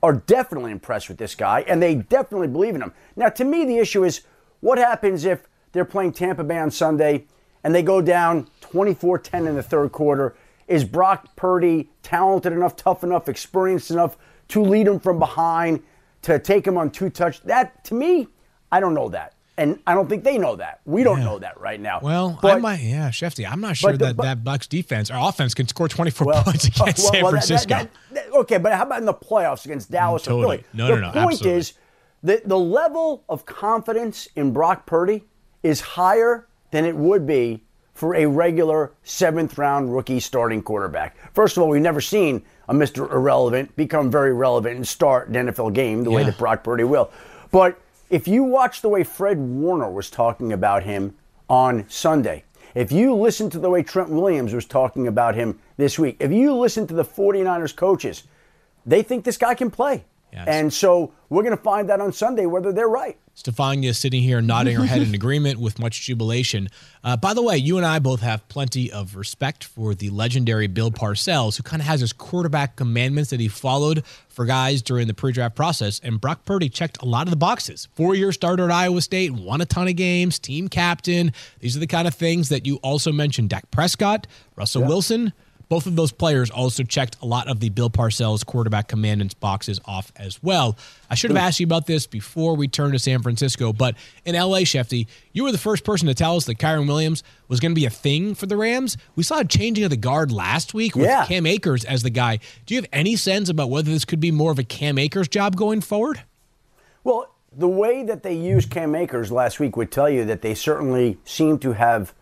are 0.02 0.14
definitely 0.14 0.72
impressed 0.72 1.08
with 1.08 1.18
this 1.18 1.36
guy 1.36 1.60
and 1.68 1.80
they 1.80 1.94
definitely 1.94 2.48
believe 2.48 2.74
in 2.74 2.82
him. 2.82 2.92
Now, 3.14 3.28
to 3.28 3.44
me, 3.44 3.64
the 3.64 3.78
issue 3.78 4.02
is 4.02 4.22
what 4.58 4.78
happens 4.78 5.24
if 5.24 5.46
they're 5.70 5.84
playing 5.84 6.14
Tampa 6.14 6.42
Bay 6.42 6.58
on 6.58 6.72
Sunday 6.72 7.26
and 7.62 7.72
they 7.72 7.84
go 7.84 8.02
down 8.02 8.48
24 8.60 9.20
10 9.20 9.46
in 9.46 9.54
the 9.54 9.62
third 9.62 9.92
quarter? 9.92 10.34
Is 10.66 10.84
Brock 10.84 11.36
Purdy 11.36 11.90
talented 12.02 12.52
enough, 12.52 12.74
tough 12.74 13.04
enough, 13.04 13.28
experienced 13.28 13.92
enough 13.92 14.16
to 14.48 14.62
lead 14.62 14.86
him 14.86 15.00
from 15.00 15.18
behind, 15.18 15.82
to 16.22 16.38
take 16.38 16.66
him 16.66 16.76
on 16.78 16.90
two 16.90 17.10
touch? 17.10 17.40
That, 17.42 17.84
to 17.84 17.94
me, 17.94 18.28
I 18.70 18.80
don't 18.80 18.94
know 18.94 19.08
that. 19.10 19.34
And 19.58 19.78
I 19.86 19.92
don't 19.94 20.08
think 20.08 20.24
they 20.24 20.38
know 20.38 20.56
that. 20.56 20.80
We 20.86 21.02
don't 21.04 21.18
Yeah. 21.18 21.24
know 21.24 21.38
that 21.38 21.60
right 21.60 21.78
now. 21.78 22.00
Well, 22.02 22.40
I 22.42 22.56
might, 22.56 22.80
yeah, 22.80 23.10
Schefty. 23.10 23.46
I'm 23.48 23.60
not 23.60 23.76
sure 23.76 23.92
the- 23.92 23.98
that 24.06 24.16
but- 24.16 24.22
that 24.24 24.42
Bucs 24.42 24.66
defense 24.68 25.10
or 25.10 25.16
offense 25.18 25.52
can 25.52 25.68
score 25.68 25.88
24 25.88 26.26
Well, 26.26 26.42
points 26.42 26.64
uh, 26.66 26.84
against 26.84 27.02
well, 27.04 27.12
San 27.12 27.22
well, 27.22 27.32
that- 27.32 27.40
that- 27.42 27.46
Francisco. 27.46 27.74
that- 27.74 27.90
that- 28.12 28.32
okay, 28.40 28.56
but 28.56 28.72
how 28.72 28.84
about 28.84 29.00
in 29.00 29.04
the 29.04 29.12
playoffs 29.14 29.66
against 29.66 29.88
mm, 29.90 29.92
Dallas 29.92 30.22
totally. 30.22 30.42
or 30.42 30.62
Philly? 30.62 30.64
No, 30.72 30.86
the 30.86 31.00
no, 31.02 31.06
no, 31.08 31.12
point 31.12 31.32
absolutely. 31.34 31.58
is 31.58 31.72
the 32.22 32.42
the 32.46 32.58
level 32.58 33.24
of 33.28 33.44
confidence 33.44 34.26
in 34.36 34.52
Brock 34.52 34.86
Purdy 34.86 35.24
is 35.62 35.80
higher 35.82 36.46
than 36.70 36.86
it 36.86 36.96
would 36.96 37.26
be 37.26 37.62
for 37.92 38.14
a 38.14 38.24
regular 38.26 38.92
seventh 39.02 39.58
round 39.58 39.94
rookie 39.94 40.18
starting 40.18 40.62
quarterback. 40.62 41.14
First 41.34 41.56
of 41.58 41.62
all, 41.62 41.68
we've 41.68 41.82
never 41.82 42.00
seen 42.00 42.42
a 42.68 42.74
Mr. 42.74 43.10
Irrelevant 43.10 43.74
become 43.76 44.10
very 44.10 44.32
relevant 44.32 44.76
and 44.76 44.86
start 44.86 45.28
an 45.28 45.34
NFL 45.34 45.74
game 45.74 46.04
the 46.04 46.10
way 46.10 46.24
that 46.24 46.38
Brock 46.38 46.64
Purdy 46.64 46.84
will. 46.84 47.10
But 47.50 47.80
if 48.10 48.28
you 48.28 48.44
watch 48.44 48.82
the 48.82 48.88
way 48.88 49.04
Fred 49.04 49.38
Warner 49.38 49.90
was 49.90 50.10
talking 50.10 50.52
about 50.52 50.82
him 50.84 51.14
on 51.48 51.88
Sunday, 51.88 52.44
if 52.74 52.92
you 52.92 53.14
listen 53.14 53.50
to 53.50 53.58
the 53.58 53.68
way 53.68 53.82
Trent 53.82 54.08
Williams 54.08 54.54
was 54.54 54.64
talking 54.64 55.06
about 55.06 55.34
him 55.34 55.58
this 55.76 55.98
week, 55.98 56.16
if 56.20 56.30
you 56.30 56.54
listen 56.54 56.86
to 56.86 56.94
the 56.94 57.04
49ers 57.04 57.74
coaches, 57.74 58.24
they 58.86 59.02
think 59.02 59.24
this 59.24 59.36
guy 59.36 59.54
can 59.54 59.70
play. 59.70 60.04
And 60.32 60.72
so 60.72 61.12
we're 61.28 61.42
going 61.42 61.56
to 61.56 61.62
find 61.62 61.90
out 61.90 62.00
on 62.00 62.12
Sunday 62.12 62.46
whether 62.46 62.72
they're 62.72 62.88
right. 62.88 63.18
Stephania 63.34 63.94
sitting 63.94 64.22
here 64.22 64.42
nodding 64.42 64.76
her 64.76 64.84
head 64.84 65.00
in 65.00 65.14
agreement 65.14 65.58
with 65.58 65.78
much 65.78 66.02
jubilation. 66.02 66.68
Uh, 67.02 67.16
by 67.16 67.32
the 67.32 67.42
way, 67.42 67.56
you 67.56 67.78
and 67.78 67.86
I 67.86 67.98
both 67.98 68.20
have 68.20 68.46
plenty 68.48 68.92
of 68.92 69.16
respect 69.16 69.64
for 69.64 69.94
the 69.94 70.10
legendary 70.10 70.66
Bill 70.66 70.90
Parcells, 70.90 71.56
who 71.56 71.62
kind 71.62 71.80
of 71.80 71.86
has 71.86 72.00
his 72.00 72.12
quarterback 72.12 72.76
commandments 72.76 73.30
that 73.30 73.40
he 73.40 73.48
followed 73.48 74.04
for 74.28 74.44
guys 74.44 74.82
during 74.82 75.06
the 75.06 75.14
pre-draft 75.14 75.56
process. 75.56 75.98
And 76.04 76.20
Brock 76.20 76.44
Purdy 76.44 76.68
checked 76.68 77.02
a 77.02 77.06
lot 77.06 77.26
of 77.26 77.30
the 77.30 77.36
boxes. 77.36 77.88
Four-year 77.94 78.32
starter 78.32 78.64
at 78.64 78.70
Iowa 78.70 79.00
State, 79.00 79.32
won 79.32 79.60
a 79.62 79.66
ton 79.66 79.88
of 79.88 79.96
games, 79.96 80.38
team 80.38 80.68
captain. 80.68 81.32
These 81.60 81.76
are 81.76 81.80
the 81.80 81.86
kind 81.86 82.06
of 82.06 82.14
things 82.14 82.50
that 82.50 82.66
you 82.66 82.76
also 82.76 83.12
mentioned. 83.12 83.48
Dak 83.48 83.70
Prescott, 83.70 84.26
Russell 84.56 84.84
Wilson. 84.84 85.32
Both 85.68 85.86
of 85.86 85.96
those 85.96 86.12
players 86.12 86.50
also 86.50 86.82
checked 86.82 87.16
a 87.22 87.26
lot 87.26 87.48
of 87.48 87.60
the 87.60 87.68
Bill 87.70 87.90
Parcells 87.90 88.44
quarterback 88.44 88.88
commandments 88.88 89.34
boxes 89.34 89.80
off 89.84 90.12
as 90.16 90.42
well. 90.42 90.76
I 91.10 91.14
should 91.14 91.30
have 91.30 91.38
asked 91.38 91.60
you 91.60 91.66
about 91.66 91.86
this 91.86 92.06
before 92.06 92.54
we 92.56 92.68
turned 92.68 92.92
to 92.92 92.98
San 92.98 93.22
Francisco, 93.22 93.72
but 93.72 93.94
in 94.24 94.34
LA, 94.34 94.60
Schefty, 94.60 95.06
you 95.32 95.44
were 95.44 95.52
the 95.52 95.58
first 95.58 95.84
person 95.84 96.08
to 96.08 96.14
tell 96.14 96.36
us 96.36 96.44
that 96.46 96.56
Kyren 96.58 96.86
Williams 96.86 97.22
was 97.48 97.60
going 97.60 97.72
to 97.72 97.80
be 97.80 97.86
a 97.86 97.90
thing 97.90 98.34
for 98.34 98.46
the 98.46 98.56
Rams. 98.56 98.96
We 99.16 99.22
saw 99.22 99.40
a 99.40 99.44
changing 99.44 99.84
of 99.84 99.90
the 99.90 99.96
guard 99.96 100.30
last 100.32 100.74
week 100.74 100.94
with 100.94 101.06
Yeah. 101.06 101.26
Cam 101.26 101.46
Akers 101.46 101.84
as 101.84 102.02
the 102.02 102.10
guy. 102.10 102.38
Do 102.66 102.74
you 102.74 102.80
have 102.80 102.88
any 102.92 103.16
sense 103.16 103.48
about 103.48 103.70
whether 103.70 103.90
this 103.90 104.04
could 104.04 104.20
be 104.20 104.30
more 104.30 104.52
of 104.52 104.58
a 104.58 104.64
Cam 104.64 104.98
Akers 104.98 105.28
job 105.28 105.56
going 105.56 105.80
forward? 105.80 106.22
Well, 107.04 107.28
the 107.54 107.68
way 107.68 108.02
that 108.04 108.22
they 108.22 108.34
used 108.34 108.70
Cam 108.70 108.94
Akers 108.94 109.30
last 109.30 109.60
week 109.60 109.76
would 109.76 109.90
tell 109.90 110.08
you 110.08 110.24
that 110.24 110.40
they 110.42 110.54
certainly 110.54 111.18
seem 111.24 111.58
to 111.58 111.72
have 111.72 112.14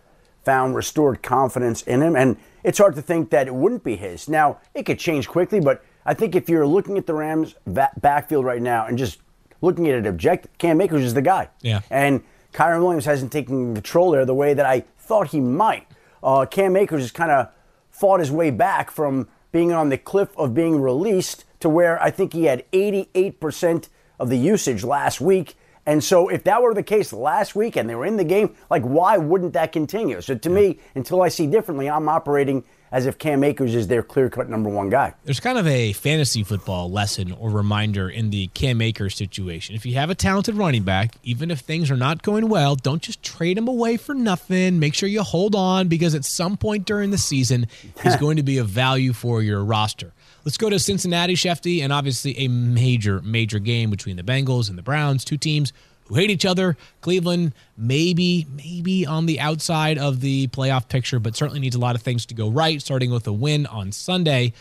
found 0.45 0.75
restored 0.75 1.23
confidence 1.23 1.83
in 1.83 2.03
him. 2.03 2.17
And 2.17 2.37
it's 2.63 2.79
hard 2.79 2.95
to 2.97 3.03
think 3.03 3.31
that 3.31 3.47
it 3.47 3.55
wouldn't 3.55 3.85
be 3.85 3.97
his. 3.97 4.29
Now, 4.29 4.59
it 4.75 4.85
could 4.85 4.99
change 4.99 5.29
quickly, 5.29 5.61
but 5.61 5.85
I 6.05 6.15
think 6.15 6.35
if 6.35 6.49
you're 6.49 6.67
looking 6.67 6.99
at 6.99 7.07
the 7.07 7.15
Rams' 7.15 7.55
backfield 7.67 8.45
right 8.45 8.63
now 8.63 8.87
and 8.87 8.97
just 8.99 9.21
looking 9.61 9.89
at 9.89 9.95
it 9.95 10.07
objective, 10.07 10.57
Cam 10.59 10.81
Akers 10.81 11.03
is 11.03 11.15
the 11.15 11.23
guy. 11.23 11.49
Yeah. 11.63 11.81
And 11.91 12.23
Kyren 12.53 12.81
Williams 12.81 13.05
hasn't 13.05 13.33
taken 13.33 13.75
control 13.75 14.11
there 14.11 14.25
the 14.25 14.35
way 14.35 14.55
that 14.55 14.67
I 14.67 14.85
thought 14.99 15.29
he 15.29 15.41
might. 15.41 15.87
Uh, 16.23 16.47
Cam 16.47 16.77
Akers 16.77 17.03
has 17.03 17.13
kind 17.13 17.31
of 17.31 17.49
fought 17.91 18.21
his 18.21 18.31
way 18.31 18.51
back 18.51 18.91
from 18.91 19.29
being 19.53 19.73
on 19.73 19.89
the 19.89 19.99
cliff 19.99 20.37
of 20.37 20.55
being 20.55 20.81
released 20.81 21.45
to 21.61 21.69
where 21.69 22.03
I 22.03 22.11
think 22.11 22.33
he 22.33 22.45
had 22.45 22.71
88% 22.73 23.89
of 24.19 24.29
the 24.29 24.37
usage 24.39 24.85
last 24.85 25.21
week. 25.21 25.57
And 25.91 26.05
so, 26.05 26.29
if 26.29 26.45
that 26.45 26.63
were 26.63 26.73
the 26.73 26.85
case 26.85 27.13
last 27.13 27.57
week 27.57 27.75
and 27.75 27.91
they 27.91 27.97
were 27.97 28.07
in 28.07 28.17
the 28.17 28.23
game, 28.23 28.55
like, 28.71 28.85
why 28.85 29.19
wouldn't 29.19 29.55
that 29.55 29.73
continue? 29.73 30.21
So, 30.21 30.37
to 30.37 30.49
me, 30.49 30.79
until 30.95 31.21
I 31.21 31.31
see 31.31 31.49
differently, 31.49 31.91
I'm 31.91 32.09
operating 32.09 32.63
as 32.93 33.07
if 33.07 33.19
Cam 33.19 33.43
Akers 33.43 33.75
is 33.75 33.89
their 33.89 34.05
clear 34.05 34.31
cut 34.31 34.49
number 34.49 34.71
one 34.71 34.89
guy. 34.89 35.15
There's 35.25 35.41
kind 35.41 35.59
of 35.59 35.67
a 35.67 35.93
fantasy 35.95 36.45
football 36.45 36.93
lesson 36.93 37.33
or 37.33 37.51
reminder 37.51 38.09
in 38.09 38.31
the 38.31 38.47
Cam 38.55 38.81
Akers 38.81 39.17
situation. 39.17 39.75
If 39.75 39.85
you 39.85 39.95
have 39.95 40.11
a 40.11 40.15
talented 40.15 40.55
running 40.55 40.85
back, 40.85 41.17
even 41.25 41.51
if 41.51 41.59
things 41.59 41.91
are 41.91 41.97
not 41.97 42.23
going 42.23 42.49
well, 42.49 42.77
don't 42.77 43.03
just 43.03 43.25
trade 43.25 43.59
him 43.59 43.67
away 43.67 43.97
for 43.97 44.15
nothing. 44.15 44.79
Make 44.79 44.95
sure 44.95 45.09
you 45.09 45.25
hold 45.25 45.57
on 45.57 45.89
because 45.89 46.15
at 46.15 46.25
some 46.25 46.57
point 46.57 46.87
during 46.87 47.11
the 47.11 47.19
season, 47.19 47.67
he's 48.01 48.15
going 48.21 48.37
to 48.37 48.45
be 48.45 48.59
of 48.59 48.69
value 48.69 49.13
for 49.13 49.43
your 49.43 49.65
roster. 49.65 50.13
Let's 50.45 50.57
go 50.57 50.71
to 50.71 50.79
Cincinnati, 50.79 51.35
Schefty, 51.35 51.83
and 51.83 51.93
obviously 51.93 52.37
a 52.39 52.49
major, 52.49 53.21
major 53.21 53.59
game 53.59 53.91
between 53.91 54.17
the 54.17 54.23
Bengals 54.23 54.71
and 54.71 54.79
the 54.79 54.83
Browns, 54.83 55.25
two 55.25 55.37
teams 55.37 55.73
who 56.07 56.15
hate 56.15 56.31
each 56.31 56.47
other. 56.47 56.77
Cleveland, 57.03 57.55
maybe, 57.77 58.47
maybe 58.57 59.07
on 59.07 59.27
the 59.27 59.39
outside 59.39 59.99
of 59.99 60.21
the 60.21 60.49
playoff 60.49 60.89
picture, 60.89 61.19
but 61.19 61.37
certainly 61.37 61.61
needs 61.61 61.77
a 61.77 61.79
lot 61.79 61.95
of 61.95 62.03
things 62.03 62.25
to 62.27 62.35
go 62.35 62.49
right, 62.49 62.81
starting 62.81 63.11
with 63.11 63.27
a 63.27 63.33
win 63.33 63.67
on 63.67 63.93
Sunday. 63.93 64.55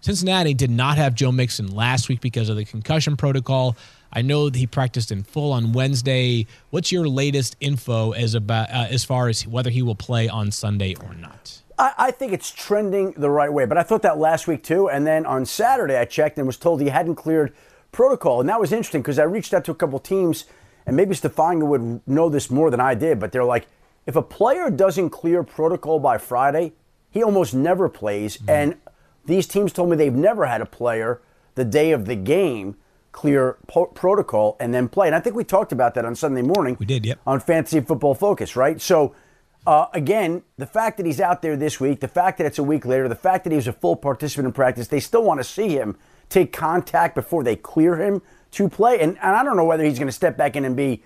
Cincinnati 0.00 0.54
did 0.54 0.70
not 0.70 0.96
have 0.96 1.14
Joe 1.14 1.32
Mixon 1.32 1.74
last 1.74 2.08
week 2.08 2.20
because 2.20 2.48
of 2.48 2.56
the 2.56 2.64
concussion 2.64 3.16
protocol. 3.16 3.76
I 4.12 4.22
know 4.22 4.48
that 4.48 4.58
he 4.58 4.66
practiced 4.66 5.12
in 5.12 5.22
full 5.22 5.52
on 5.52 5.72
Wednesday. 5.72 6.46
What's 6.70 6.92
your 6.92 7.08
latest 7.08 7.56
info 7.60 8.12
as 8.12 8.34
about 8.34 8.70
uh, 8.70 8.86
as 8.88 9.04
far 9.04 9.28
as 9.28 9.46
whether 9.46 9.68
he 9.68 9.82
will 9.82 9.96
play 9.96 10.28
on 10.28 10.50
Sunday 10.50 10.94
or 10.94 11.14
not? 11.14 11.60
I, 11.78 11.92
I 11.98 12.10
think 12.10 12.32
it's 12.32 12.50
trending 12.50 13.12
the 13.12 13.30
right 13.30 13.52
way, 13.52 13.64
but 13.66 13.78
I 13.78 13.82
thought 13.82 14.02
that 14.02 14.18
last 14.18 14.46
week 14.46 14.62
too. 14.62 14.88
And 14.88 15.06
then 15.06 15.26
on 15.26 15.44
Saturday, 15.44 15.96
I 15.96 16.04
checked 16.04 16.38
and 16.38 16.46
was 16.46 16.56
told 16.56 16.80
he 16.80 16.88
hadn't 16.88 17.16
cleared 17.16 17.54
protocol, 17.92 18.40
and 18.40 18.48
that 18.48 18.60
was 18.60 18.72
interesting 18.72 19.02
because 19.02 19.18
I 19.18 19.24
reached 19.24 19.54
out 19.54 19.64
to 19.66 19.72
a 19.72 19.74
couple 19.74 19.98
teams, 19.98 20.44
and 20.86 20.96
maybe 20.96 21.14
Stephania 21.14 21.66
would 21.66 22.00
know 22.06 22.28
this 22.28 22.50
more 22.50 22.70
than 22.70 22.80
I 22.80 22.94
did, 22.94 23.18
but 23.18 23.32
they're 23.32 23.44
like, 23.44 23.66
if 24.06 24.16
a 24.16 24.22
player 24.22 24.70
doesn't 24.70 25.10
clear 25.10 25.42
protocol 25.42 25.98
by 25.98 26.18
Friday, 26.18 26.72
he 27.10 27.22
almost 27.22 27.54
never 27.54 27.88
plays. 27.88 28.36
Mm-hmm. 28.36 28.50
And 28.50 28.76
these 29.24 29.46
teams 29.46 29.72
told 29.72 29.90
me 29.90 29.96
they've 29.96 30.12
never 30.12 30.46
had 30.46 30.60
a 30.60 30.66
player 30.66 31.20
the 31.56 31.64
day 31.64 31.90
of 31.92 32.04
the 32.04 32.14
game 32.14 32.76
clear 33.10 33.56
po- 33.66 33.86
protocol 33.86 34.56
and 34.60 34.72
then 34.72 34.88
play. 34.88 35.08
And 35.08 35.16
I 35.16 35.20
think 35.20 35.34
we 35.34 35.42
talked 35.42 35.72
about 35.72 35.94
that 35.94 36.04
on 36.04 36.14
Sunday 36.14 36.42
morning. 36.42 36.76
We 36.78 36.86
did, 36.86 37.04
yep. 37.06 37.18
On 37.26 37.40
Fantasy 37.40 37.80
Football 37.80 38.14
Focus, 38.14 38.54
right? 38.54 38.80
So 38.80 39.14
uh, 39.66 39.86
again, 39.92 40.42
the 40.56 40.66
fact 40.66 40.96
that 40.96 41.06
he's 41.06 41.20
out 41.20 41.42
there 41.42 41.56
this 41.56 41.80
week, 41.80 42.00
the 42.00 42.08
fact 42.08 42.38
that 42.38 42.46
it's 42.46 42.58
a 42.58 42.62
week 42.62 42.86
later, 42.86 43.08
the 43.08 43.14
fact 43.14 43.44
that 43.44 43.50
he 43.50 43.56
was 43.56 43.66
a 43.66 43.72
full 43.72 43.96
participant 43.96 44.46
in 44.46 44.52
practice, 44.52 44.88
they 44.88 45.00
still 45.00 45.24
want 45.24 45.40
to 45.40 45.44
see 45.44 45.68
him 45.68 45.96
take 46.28 46.52
contact 46.52 47.14
before 47.14 47.42
they 47.42 47.56
clear 47.56 47.96
him 47.96 48.22
to 48.52 48.68
play. 48.68 49.00
And, 49.00 49.18
and 49.18 49.36
I 49.36 49.42
don't 49.42 49.56
know 49.56 49.64
whether 49.64 49.84
he's 49.84 49.98
going 49.98 50.08
to 50.08 50.12
step 50.12 50.36
back 50.36 50.56
in 50.56 50.64
and 50.64 50.76
be, 50.76 51.02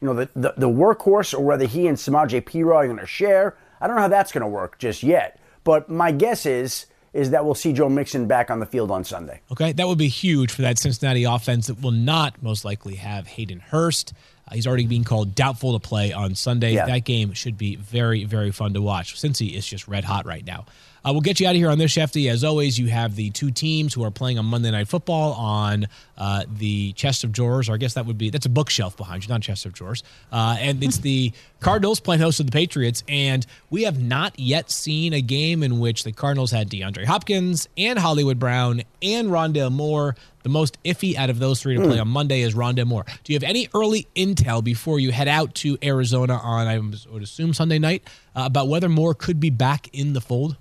you 0.00 0.06
know, 0.06 0.14
the, 0.14 0.28
the, 0.34 0.54
the 0.56 0.68
workhorse 0.68 1.32
or 1.34 1.40
whether 1.40 1.66
he 1.66 1.86
and 1.86 1.96
Samaje 1.96 2.44
P. 2.44 2.62
are 2.62 2.86
going 2.86 2.98
to 2.98 3.06
share. 3.06 3.56
I 3.80 3.86
don't 3.86 3.96
know 3.96 4.02
how 4.02 4.08
that's 4.08 4.32
going 4.32 4.42
to 4.42 4.48
work 4.48 4.78
just 4.78 5.02
yet. 5.02 5.38
But 5.62 5.88
my 5.88 6.10
guess 6.10 6.46
is 6.46 6.86
is 7.12 7.30
that 7.30 7.44
we'll 7.44 7.56
see 7.56 7.72
Joe 7.72 7.88
Mixon 7.88 8.26
back 8.26 8.50
on 8.50 8.60
the 8.60 8.66
field 8.66 8.90
on 8.90 9.02
Sunday. 9.02 9.40
Okay, 9.50 9.72
that 9.72 9.88
would 9.88 9.98
be 9.98 10.08
huge 10.08 10.52
for 10.52 10.62
that 10.62 10.78
Cincinnati 10.78 11.24
offense 11.24 11.66
that 11.66 11.80
will 11.80 11.90
not 11.90 12.40
most 12.40 12.64
likely 12.64 12.94
have 12.94 13.26
Hayden 13.26 13.58
Hurst. 13.58 14.12
Uh, 14.50 14.54
he's 14.54 14.66
already 14.66 14.86
being 14.86 15.04
called 15.04 15.34
doubtful 15.34 15.78
to 15.78 15.86
play 15.86 16.12
on 16.12 16.34
Sunday. 16.34 16.74
Yeah. 16.74 16.86
That 16.86 17.04
game 17.04 17.32
should 17.32 17.56
be 17.56 17.76
very, 17.76 18.24
very 18.24 18.50
fun 18.50 18.74
to 18.74 18.82
watch. 18.82 19.14
Cincy 19.14 19.54
is 19.54 19.66
just 19.66 19.88
red 19.88 20.04
hot 20.04 20.26
right 20.26 20.44
now. 20.44 20.66
Uh, 21.04 21.12
we'll 21.12 21.20
get 21.20 21.40
you 21.40 21.46
out 21.46 21.50
of 21.50 21.56
here 21.56 21.70
on 21.70 21.78
this, 21.78 21.92
Schefty. 21.92 22.30
As 22.30 22.44
always, 22.44 22.78
you 22.78 22.88
have 22.88 23.16
the 23.16 23.30
two 23.30 23.50
teams 23.50 23.94
who 23.94 24.04
are 24.04 24.10
playing 24.10 24.38
on 24.38 24.44
Monday 24.44 24.70
Night 24.70 24.88
Football 24.88 25.32
on 25.32 25.88
uh, 26.18 26.44
the 26.58 26.92
chest 26.92 27.24
of 27.24 27.32
drawers, 27.32 27.68
or 27.68 27.74
I 27.74 27.76
guess 27.78 27.94
that 27.94 28.06
would 28.06 28.18
be 28.18 28.30
that's 28.30 28.46
a 28.46 28.50
bookshelf 28.50 28.96
behind 28.96 29.24
you, 29.24 29.28
not 29.28 29.40
chest 29.42 29.64
of 29.64 29.72
drawers. 29.72 30.02
Uh, 30.30 30.56
and 30.60 30.82
it's 30.84 30.98
the 30.98 31.32
Cardinals 31.60 32.00
playing 32.00 32.20
host 32.20 32.40
of 32.40 32.46
the 32.46 32.52
Patriots, 32.52 33.02
and 33.08 33.46
we 33.70 33.84
have 33.84 34.00
not 34.00 34.38
yet 34.38 34.70
seen 34.70 35.12
a 35.12 35.22
game 35.22 35.62
in 35.62 35.80
which 35.80 36.04
the 36.04 36.12
Cardinals 36.12 36.50
had 36.50 36.68
DeAndre 36.70 37.04
Hopkins 37.04 37.68
and 37.78 37.98
Hollywood 37.98 38.38
Brown 38.38 38.82
and 39.02 39.28
Rondale 39.28 39.72
Moore. 39.72 40.16
The 40.42 40.48
most 40.48 40.82
iffy 40.84 41.16
out 41.16 41.28
of 41.28 41.38
those 41.38 41.60
three 41.60 41.76
to 41.76 41.82
play 41.82 41.98
on 41.98 42.08
Monday 42.08 42.40
is 42.40 42.54
Rondale 42.54 42.86
Moore. 42.86 43.04
Do 43.24 43.32
you 43.32 43.36
have 43.36 43.42
any 43.42 43.68
early 43.74 44.06
intel 44.16 44.64
before 44.64 44.98
you 44.98 45.12
head 45.12 45.28
out 45.28 45.54
to 45.56 45.76
Arizona 45.82 46.34
on, 46.34 46.66
I 46.66 46.78
would 46.78 47.22
assume, 47.22 47.52
Sunday 47.52 47.78
night 47.78 48.02
uh, 48.34 48.44
about 48.46 48.68
whether 48.68 48.88
Moore 48.88 49.14
could 49.14 49.38
be 49.38 49.50
back 49.50 49.88
in 49.92 50.14
the 50.14 50.20
fold? 50.22 50.56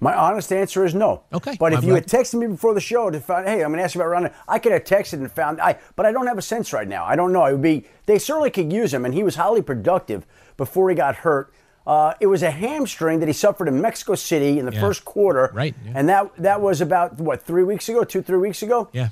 My 0.00 0.14
honest 0.14 0.52
answer 0.52 0.84
is 0.84 0.94
no. 0.94 1.22
Okay. 1.32 1.56
But 1.58 1.72
if 1.72 1.78
I'm 1.80 1.84
you 1.88 1.94
had 1.94 2.06
texted 2.06 2.34
me 2.34 2.46
before 2.46 2.74
the 2.74 2.80
show 2.80 3.10
to 3.10 3.20
find, 3.20 3.46
hey, 3.48 3.62
I'm 3.62 3.70
going 3.70 3.78
to 3.78 3.84
ask 3.84 3.94
you 3.94 4.00
about 4.00 4.10
Ronda, 4.10 4.34
I 4.46 4.58
could 4.58 4.72
have 4.72 4.84
texted 4.84 5.14
and 5.14 5.30
found, 5.30 5.60
I, 5.60 5.78
but 5.96 6.04
I 6.06 6.12
don't 6.12 6.26
have 6.26 6.38
a 6.38 6.42
sense 6.42 6.72
right 6.72 6.86
now. 6.88 7.04
I 7.04 7.16
don't 7.16 7.32
know. 7.32 7.44
It 7.46 7.52
would 7.52 7.62
be, 7.62 7.84
they 8.06 8.18
certainly 8.18 8.50
could 8.50 8.72
use 8.72 8.92
him, 8.92 9.04
and 9.04 9.14
he 9.14 9.22
was 9.22 9.36
highly 9.36 9.62
productive 9.62 10.26
before 10.56 10.90
he 10.90 10.96
got 10.96 11.16
hurt. 11.16 11.52
Uh, 11.86 12.14
it 12.20 12.26
was 12.26 12.42
a 12.42 12.50
hamstring 12.50 13.20
that 13.20 13.26
he 13.28 13.32
suffered 13.32 13.68
in 13.68 13.80
Mexico 13.80 14.14
City 14.16 14.58
in 14.58 14.66
the 14.66 14.72
Yeah. 14.72 14.80
first 14.80 15.04
quarter. 15.04 15.50
Right, 15.54 15.74
yeah. 15.84 15.92
And 15.94 16.08
that 16.08 16.30
that 16.38 16.60
was 16.60 16.80
about, 16.80 17.18
what, 17.20 17.42
three 17.42 17.62
weeks 17.62 17.88
ago, 17.88 18.02
two, 18.04 18.22
three 18.22 18.38
weeks 18.38 18.62
ago? 18.62 18.88
Yeah. 18.92 19.10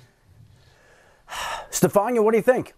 Stephania, 1.71 2.23
what 2.23 2.33
do 2.33 2.37
you 2.39 2.43
think? 2.43 2.75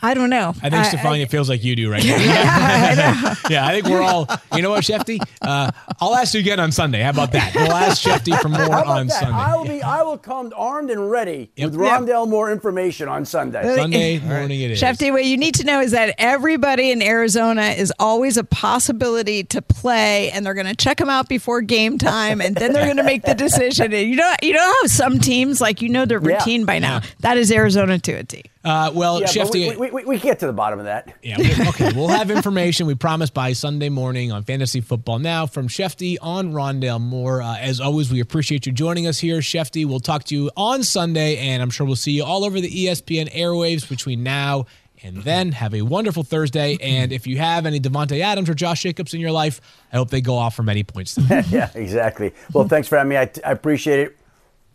I 0.00 0.14
don't 0.14 0.30
know. 0.30 0.54
I 0.62 0.70
think 0.70 0.84
Stephania 0.86 1.26
feels 1.28 1.48
like 1.48 1.64
you 1.64 1.74
do 1.76 1.90
right 1.90 2.04
now. 2.06 2.16
yeah, 3.50 3.66
I 3.66 3.72
think 3.72 3.86
we're 3.86 4.02
all. 4.02 4.28
You 4.54 4.62
know 4.62 4.70
what, 4.70 4.84
Schefty? 4.84 5.18
Uh, 5.42 5.70
I'll 6.00 6.14
ask 6.14 6.34
you 6.34 6.40
again 6.40 6.60
on 6.60 6.70
Sunday. 6.72 7.00
How 7.02 7.10
about 7.10 7.32
that? 7.32 7.52
We'll 7.54 7.72
ask 7.72 8.02
Schefty 8.02 8.38
for 8.40 8.48
more 8.48 8.60
How 8.60 8.66
about 8.68 8.86
on 8.86 9.06
that? 9.08 9.12
Sunday. 9.20 9.34
I 9.38 9.56
will 9.56 9.64
be. 9.64 9.82
I 9.82 10.02
will 10.02 10.18
come 10.18 10.52
armed 10.56 10.90
and 10.90 11.10
ready 11.10 11.50
Yep. 11.56 11.70
with 11.70 11.80
Rondale 11.80 12.28
Moore 12.28 12.50
information 12.52 13.08
on 13.08 13.24
Sunday. 13.24 13.62
Sunday 13.76 14.18
morning 14.20 14.60
it 14.60 14.70
is. 14.72 14.80
Schefty, 14.80 15.10
what 15.10 15.24
you 15.24 15.36
need 15.36 15.54
to 15.56 15.64
know 15.64 15.80
is 15.80 15.90
that 15.92 16.14
everybody 16.18 16.90
in 16.90 17.02
Arizona 17.02 17.62
is 17.68 17.92
always 17.98 18.36
a 18.36 18.44
possibility 18.44 19.42
to 19.44 19.60
play, 19.62 20.30
and 20.30 20.44
they're 20.46 20.54
going 20.54 20.66
to 20.66 20.76
check 20.76 20.98
them 20.98 21.10
out 21.10 21.28
before 21.28 21.60
game 21.60 21.98
time, 21.98 22.40
and 22.40 22.54
then 22.56 22.72
they're 22.72 22.84
going 22.84 22.96
to 22.98 23.02
make 23.02 23.22
the 23.24 23.34
decision. 23.34 23.92
And 23.92 24.08
you 24.08 24.16
know, 24.16 24.32
you 24.42 24.52
know 24.52 24.60
how 24.82 24.86
some 24.86 25.18
teams 25.18 25.60
like 25.60 25.82
you 25.82 25.88
know 25.88 26.04
their 26.04 26.20
Yeah. 26.22 26.36
routine 26.38 26.64
by 26.64 26.78
now. 26.78 27.00
That 27.20 27.36
is 27.36 27.50
Arizona 27.50 27.98
to 27.98 28.12
a 28.12 28.22
T. 28.24 28.44
Uh, 28.64 28.90
well, 28.94 29.20
Yeah, 29.20 29.26
Schefty. 29.28 29.70
we, 29.70 29.76
we, 29.76 29.90
we, 29.90 30.04
we 30.04 30.18
get 30.18 30.40
to 30.40 30.46
the 30.46 30.52
bottom 30.52 30.78
of 30.78 30.86
that. 30.86 31.14
Yeah, 31.22 31.36
okay. 31.68 31.92
We'll 31.94 32.08
have 32.08 32.30
information 32.30 32.86
we 32.86 32.94
promise 32.96 33.30
by 33.30 33.52
Sunday 33.52 33.88
morning 33.88 34.32
on 34.32 34.42
Fantasy 34.42 34.80
Football 34.80 35.20
Now 35.20 35.46
from 35.46 35.68
Schefty 35.68 36.16
on 36.20 36.52
Rondale 36.52 37.00
Moore. 37.00 37.40
Uh, 37.40 37.56
as 37.58 37.80
always, 37.80 38.10
we 38.10 38.20
appreciate 38.20 38.66
you 38.66 38.72
joining 38.72 39.06
us 39.06 39.18
here, 39.18 39.38
Schefty. 39.38 39.86
We'll 39.86 40.00
talk 40.00 40.24
to 40.24 40.34
you 40.34 40.50
on 40.56 40.82
Sunday, 40.82 41.36
and 41.38 41.62
I'm 41.62 41.70
sure 41.70 41.86
we'll 41.86 41.96
see 41.96 42.12
you 42.12 42.24
all 42.24 42.44
over 42.44 42.60
the 42.60 42.68
ESPN 42.68 43.32
airwaves 43.32 43.88
between 43.88 44.22
now 44.24 44.66
and 45.04 45.18
then. 45.18 45.52
Have 45.52 45.74
a 45.74 45.82
wonderful 45.82 46.24
Thursday, 46.24 46.76
and 46.82 47.12
if 47.12 47.28
you 47.28 47.38
have 47.38 47.64
any 47.64 47.78
Davante 47.78 48.20
Adams 48.20 48.50
or 48.50 48.54
Josh 48.54 48.82
Jacobs 48.82 49.14
in 49.14 49.20
your 49.20 49.30
life, 49.30 49.60
I 49.92 49.96
hope 49.96 50.10
they 50.10 50.20
go 50.20 50.34
off 50.36 50.56
for 50.56 50.64
many 50.64 50.82
points. 50.82 51.16
Yeah, 51.50 51.70
exactly. 51.76 52.34
Well, 52.52 52.66
thanks 52.66 52.88
for 52.88 52.98
having 52.98 53.10
me. 53.10 53.16
I, 53.16 53.30
I 53.46 53.52
appreciate 53.52 54.00
it. 54.00 54.17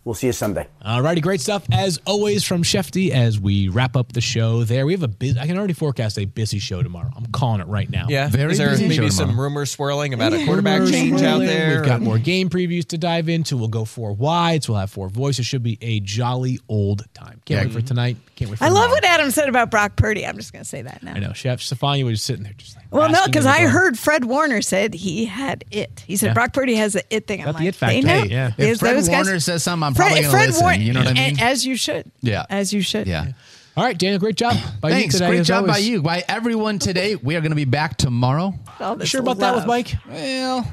We'll 0.05 0.15
see 0.15 0.27
you 0.27 0.33
Sunday. 0.33 0.67
Alrighty, 0.85 1.21
great 1.21 1.39
stuff 1.39 1.65
as 1.71 1.97
always 2.05 2.43
from 2.43 2.61
Schefty. 2.61 3.11
As 3.11 3.39
we 3.39 3.69
wrap 3.69 3.95
up 3.95 4.11
the 4.11 4.19
show, 4.19 4.65
there 4.65 4.85
we 4.85 4.91
have 4.91 5.03
a 5.03 5.07
busy. 5.07 5.39
I 5.39 5.47
can 5.47 5.57
already 5.57 5.73
forecast 5.73 6.19
a 6.19 6.25
busy 6.25 6.59
show 6.59 6.83
tomorrow. 6.83 7.09
I'm 7.15 7.27
calling 7.27 7.61
it 7.61 7.67
right 7.67 7.89
now. 7.89 8.07
Yeah. 8.09 8.27
Very 8.27 8.51
Is 8.51 8.57
there 8.57 8.71
busy 8.71 8.89
show 8.89 9.01
maybe 9.01 9.11
some 9.11 9.39
rumors 9.39 9.71
swirling 9.71 10.13
about 10.13 10.33
a 10.33 10.43
quarterback 10.45 10.81
Rumors 10.81 10.91
change 10.91 11.21
out 11.21 11.39
there? 11.39 11.79
We've 11.79 11.85
got 11.85 12.01
more 12.01 12.17
game 12.17 12.49
previews 12.49 12.85
to 12.87 12.97
dive 12.97 13.29
into. 13.29 13.55
We'll 13.55 13.69
go 13.69 13.85
four 13.85 14.11
wides. 14.11 14.67
We'll 14.67 14.77
have 14.77 14.91
four 14.91 15.07
voices. 15.07 15.45
Should 15.45 15.63
be 15.63 15.77
a 15.81 16.01
jolly 16.01 16.59
old 16.67 17.05
time. 17.13 17.41
Can't 17.45 17.67
wait 17.67 17.71
for 17.71 17.79
mm-hmm. 17.79 17.87
tonight. 17.87 18.17
Can't 18.35 18.51
wait 18.51 18.57
for 18.59 18.65
I 18.65 18.69
love 18.69 18.91
what 18.91 19.05
Adam 19.05 19.31
said 19.31 19.47
about 19.47 19.71
Brock 19.71 19.95
Purdy. 19.95 20.25
I'm 20.25 20.35
just 20.35 20.51
going 20.51 20.63
to 20.63 20.69
say 20.69 20.81
that 20.81 21.01
now. 21.01 21.13
I 21.13 21.19
know. 21.19 21.31
Chef 21.31 21.61
Stephania 21.61 22.03
was 22.03 22.21
sitting 22.21 22.43
there 22.43 22.53
just 22.57 22.75
like. 22.75 22.83
Well, 22.91 23.09
no, 23.09 23.25
because 23.25 23.45
I 23.45 23.61
heard 23.61 23.97
Fred 23.97 24.25
Warner 24.25 24.61
said 24.61 24.93
he 24.93 25.25
had 25.25 25.63
it. 25.71 26.03
He 26.05 26.17
said 26.17 26.27
Yeah. 26.27 26.33
Brock 26.33 26.53
Purdy 26.53 26.75
has 26.75 26.93
the 26.93 27.03
it 27.09 27.25
thing. 27.25 27.39
I'm 27.39 27.45
Got 27.45 27.51
the 27.53 27.59
like, 27.59 27.67
it 27.69 27.75
factor. 27.75 27.95
They 27.95 28.01
know. 28.01 28.21
Hey, 28.23 28.29
yeah. 28.29 28.51
If 28.57 28.79
Fred 28.79 28.97
those 28.97 29.07
guys- 29.07 29.25
Warner 29.25 29.39
says 29.39 29.63
something, 29.63 29.83
I'm 29.83 29.92
Fred- 29.93 30.05
probably 30.07 30.21
going 30.21 30.23
to 30.23 30.29
Fred 30.31 30.47
listen. 30.47 30.63
Warner- 30.63 30.81
you 30.81 30.93
know 30.93 30.99
what 31.01 31.09
I 31.09 31.13
mean? 31.13 31.39
As 31.39 31.65
you 31.65 31.75
should. 31.75 32.11
Yeah. 32.21 32.45
As 32.49 32.73
you 32.73 32.81
should. 32.81 33.07
yeah. 33.07 33.31
All 33.75 33.83
right, 33.83 33.97
Daniel. 33.97 34.19
Great 34.19 34.35
job 34.35 34.55
by 34.81 34.91
Thanks. 34.91 35.13
you 35.15 35.19
today. 35.19 35.27
Great 35.29 35.39
as 35.41 35.47
job 35.47 35.65
by 35.67 35.77
you. 35.77 36.01
By 36.01 36.23
everyone 36.27 36.77
today. 36.79 37.15
We 37.15 37.35
are 37.35 37.41
going 37.41 37.51
to 37.51 37.55
be 37.55 37.65
back 37.65 37.97
tomorrow. 37.97 38.53
All 38.79 38.93
You 38.93 38.99
this 38.99 39.09
sure 39.09 39.21
about 39.21 39.39
that 39.39 39.55
with. 39.55 39.65
Mike? 39.65 39.93
Well, 40.07 40.71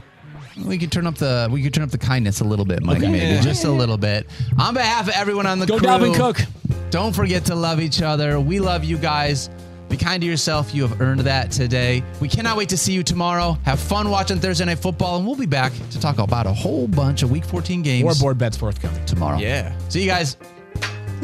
we 0.66 0.76
could 0.76 0.92
turn 0.92 1.06
up 1.06 1.14
the 1.16 1.48
we 1.50 1.62
could 1.62 1.72
turn 1.72 1.84
up 1.84 1.90
the 1.90 1.96
kindness 1.98 2.40
a 2.40 2.44
little 2.44 2.66
bit, 2.66 2.82
Mike. 2.82 2.98
Okay. 2.98 3.06
Maybe 3.10 3.24
Yeah. 3.26 3.40
just 3.40 3.64
a 3.64 3.70
little 3.70 3.96
bit. 3.96 4.26
On 4.58 4.74
behalf 4.74 5.08
of 5.08 5.14
everyone 5.14 5.46
on 5.46 5.58
the 5.58 5.66
Go 5.66 5.78
crew, 5.78 5.88
Dalvin 5.88 6.14
Cook. 6.14 6.40
Don't 6.90 7.14
forget 7.14 7.46
to 7.46 7.54
love 7.54 7.80
each 7.80 8.02
other. 8.02 8.38
We 8.38 8.60
love 8.60 8.84
you 8.84 8.98
guys. 8.98 9.48
Be 9.90 9.96
kind 9.96 10.22
to 10.22 10.26
yourself. 10.26 10.72
You 10.74 10.86
have 10.86 11.00
earned 11.00 11.20
that 11.20 11.50
today. 11.50 12.02
We 12.20 12.28
cannot 12.28 12.56
wait 12.56 12.68
to 12.70 12.78
see 12.78 12.92
you 12.92 13.02
tomorrow. 13.02 13.58
Have 13.64 13.78
fun 13.80 14.08
watching 14.08 14.38
Thursday 14.38 14.64
Night 14.64 14.78
Football, 14.78 15.16
and 15.18 15.26
we'll 15.26 15.36
be 15.36 15.46
back 15.46 15.72
to 15.90 16.00
talk 16.00 16.18
about 16.18 16.46
a 16.46 16.52
whole 16.52 16.86
bunch 16.88 17.22
of 17.24 17.30
Week 17.30 17.44
14 17.44 17.82
games 17.82 18.04
More 18.04 18.14
board 18.14 18.38
bets 18.38 18.56
forthcoming. 18.56 19.04
tomorrow. 19.04 19.38
Yeah. 19.38 19.76
See 19.88 20.00
you 20.02 20.06
guys. 20.08 20.36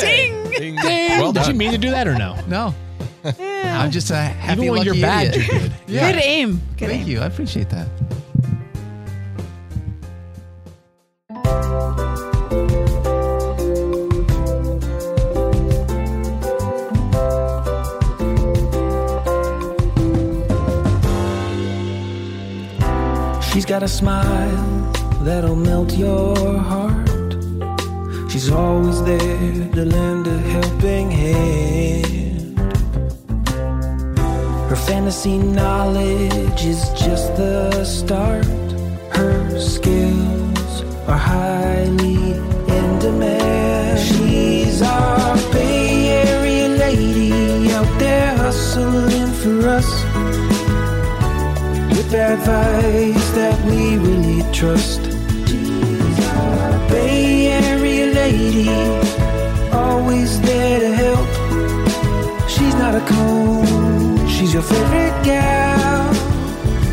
Ding. 0.00 0.50
Ding. 0.50 0.74
Well 0.76 1.32
Did 1.32 1.46
you 1.46 1.54
mean 1.54 1.70
to 1.72 1.78
do 1.78 1.90
that 1.90 2.08
or 2.08 2.14
no? 2.16 2.36
No, 2.48 2.74
I'm 3.64 3.90
just 3.90 4.10
a 4.10 4.16
happy 4.16 4.62
Even 4.62 4.72
when 4.72 4.86
lucky 4.86 4.98
you're 4.98 5.06
bad, 5.06 5.26
idiot. 5.28 5.46
you're 5.52 5.60
good. 5.60 5.72
Yeah. 5.88 6.12
Good 6.12 6.22
aim. 6.22 6.60
Good 6.76 6.88
Thank 6.88 7.02
aim. 7.02 7.08
you. 7.08 7.20
I 7.20 7.26
appreciate 7.26 7.68
that. 7.70 7.86
She's 23.58 23.66
got 23.66 23.82
a 23.82 23.88
smile 23.88 24.92
that'll 25.24 25.56
melt 25.56 25.92
your 25.98 26.58
heart. 26.58 27.10
She's 28.30 28.52
always 28.52 29.02
there 29.02 29.68
to 29.72 29.84
lend 29.84 30.28
a 30.28 30.38
helping 30.54 31.10
hand. 31.10 32.56
Her 34.70 34.76
fantasy 34.76 35.38
knowledge 35.38 36.64
is 36.64 36.88
just 36.90 37.34
the 37.34 37.84
start. 37.84 38.46
Her 39.10 39.58
skills 39.58 40.84
are 41.08 41.18
highly 41.18 42.34
in 42.76 42.98
demand. 43.00 43.98
She's 43.98 44.82
our 44.82 45.36
Bay 45.50 46.10
Area 46.28 46.68
lady 46.68 47.72
out 47.72 47.98
there 47.98 48.36
hustling 48.36 49.32
for 49.32 49.68
us 49.68 50.47
with 52.10 52.20
advice 52.20 53.30
that 53.32 53.64
we 53.66 53.98
really 53.98 54.42
trust. 54.52 55.02
Bay 56.88 57.48
Area 57.48 58.06
lady, 58.14 58.68
always 59.72 60.40
there 60.40 60.80
to 60.80 60.92
help. 60.94 61.28
She's 62.48 62.74
not 62.74 62.94
a 62.94 63.00
coach, 63.00 64.30
she's 64.30 64.54
your 64.54 64.62
favorite 64.62 65.24
gal. 65.24 66.14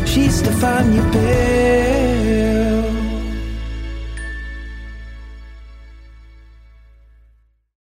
She's 0.04 0.42
Stephania 0.42 1.02
Bell. 1.12 2.65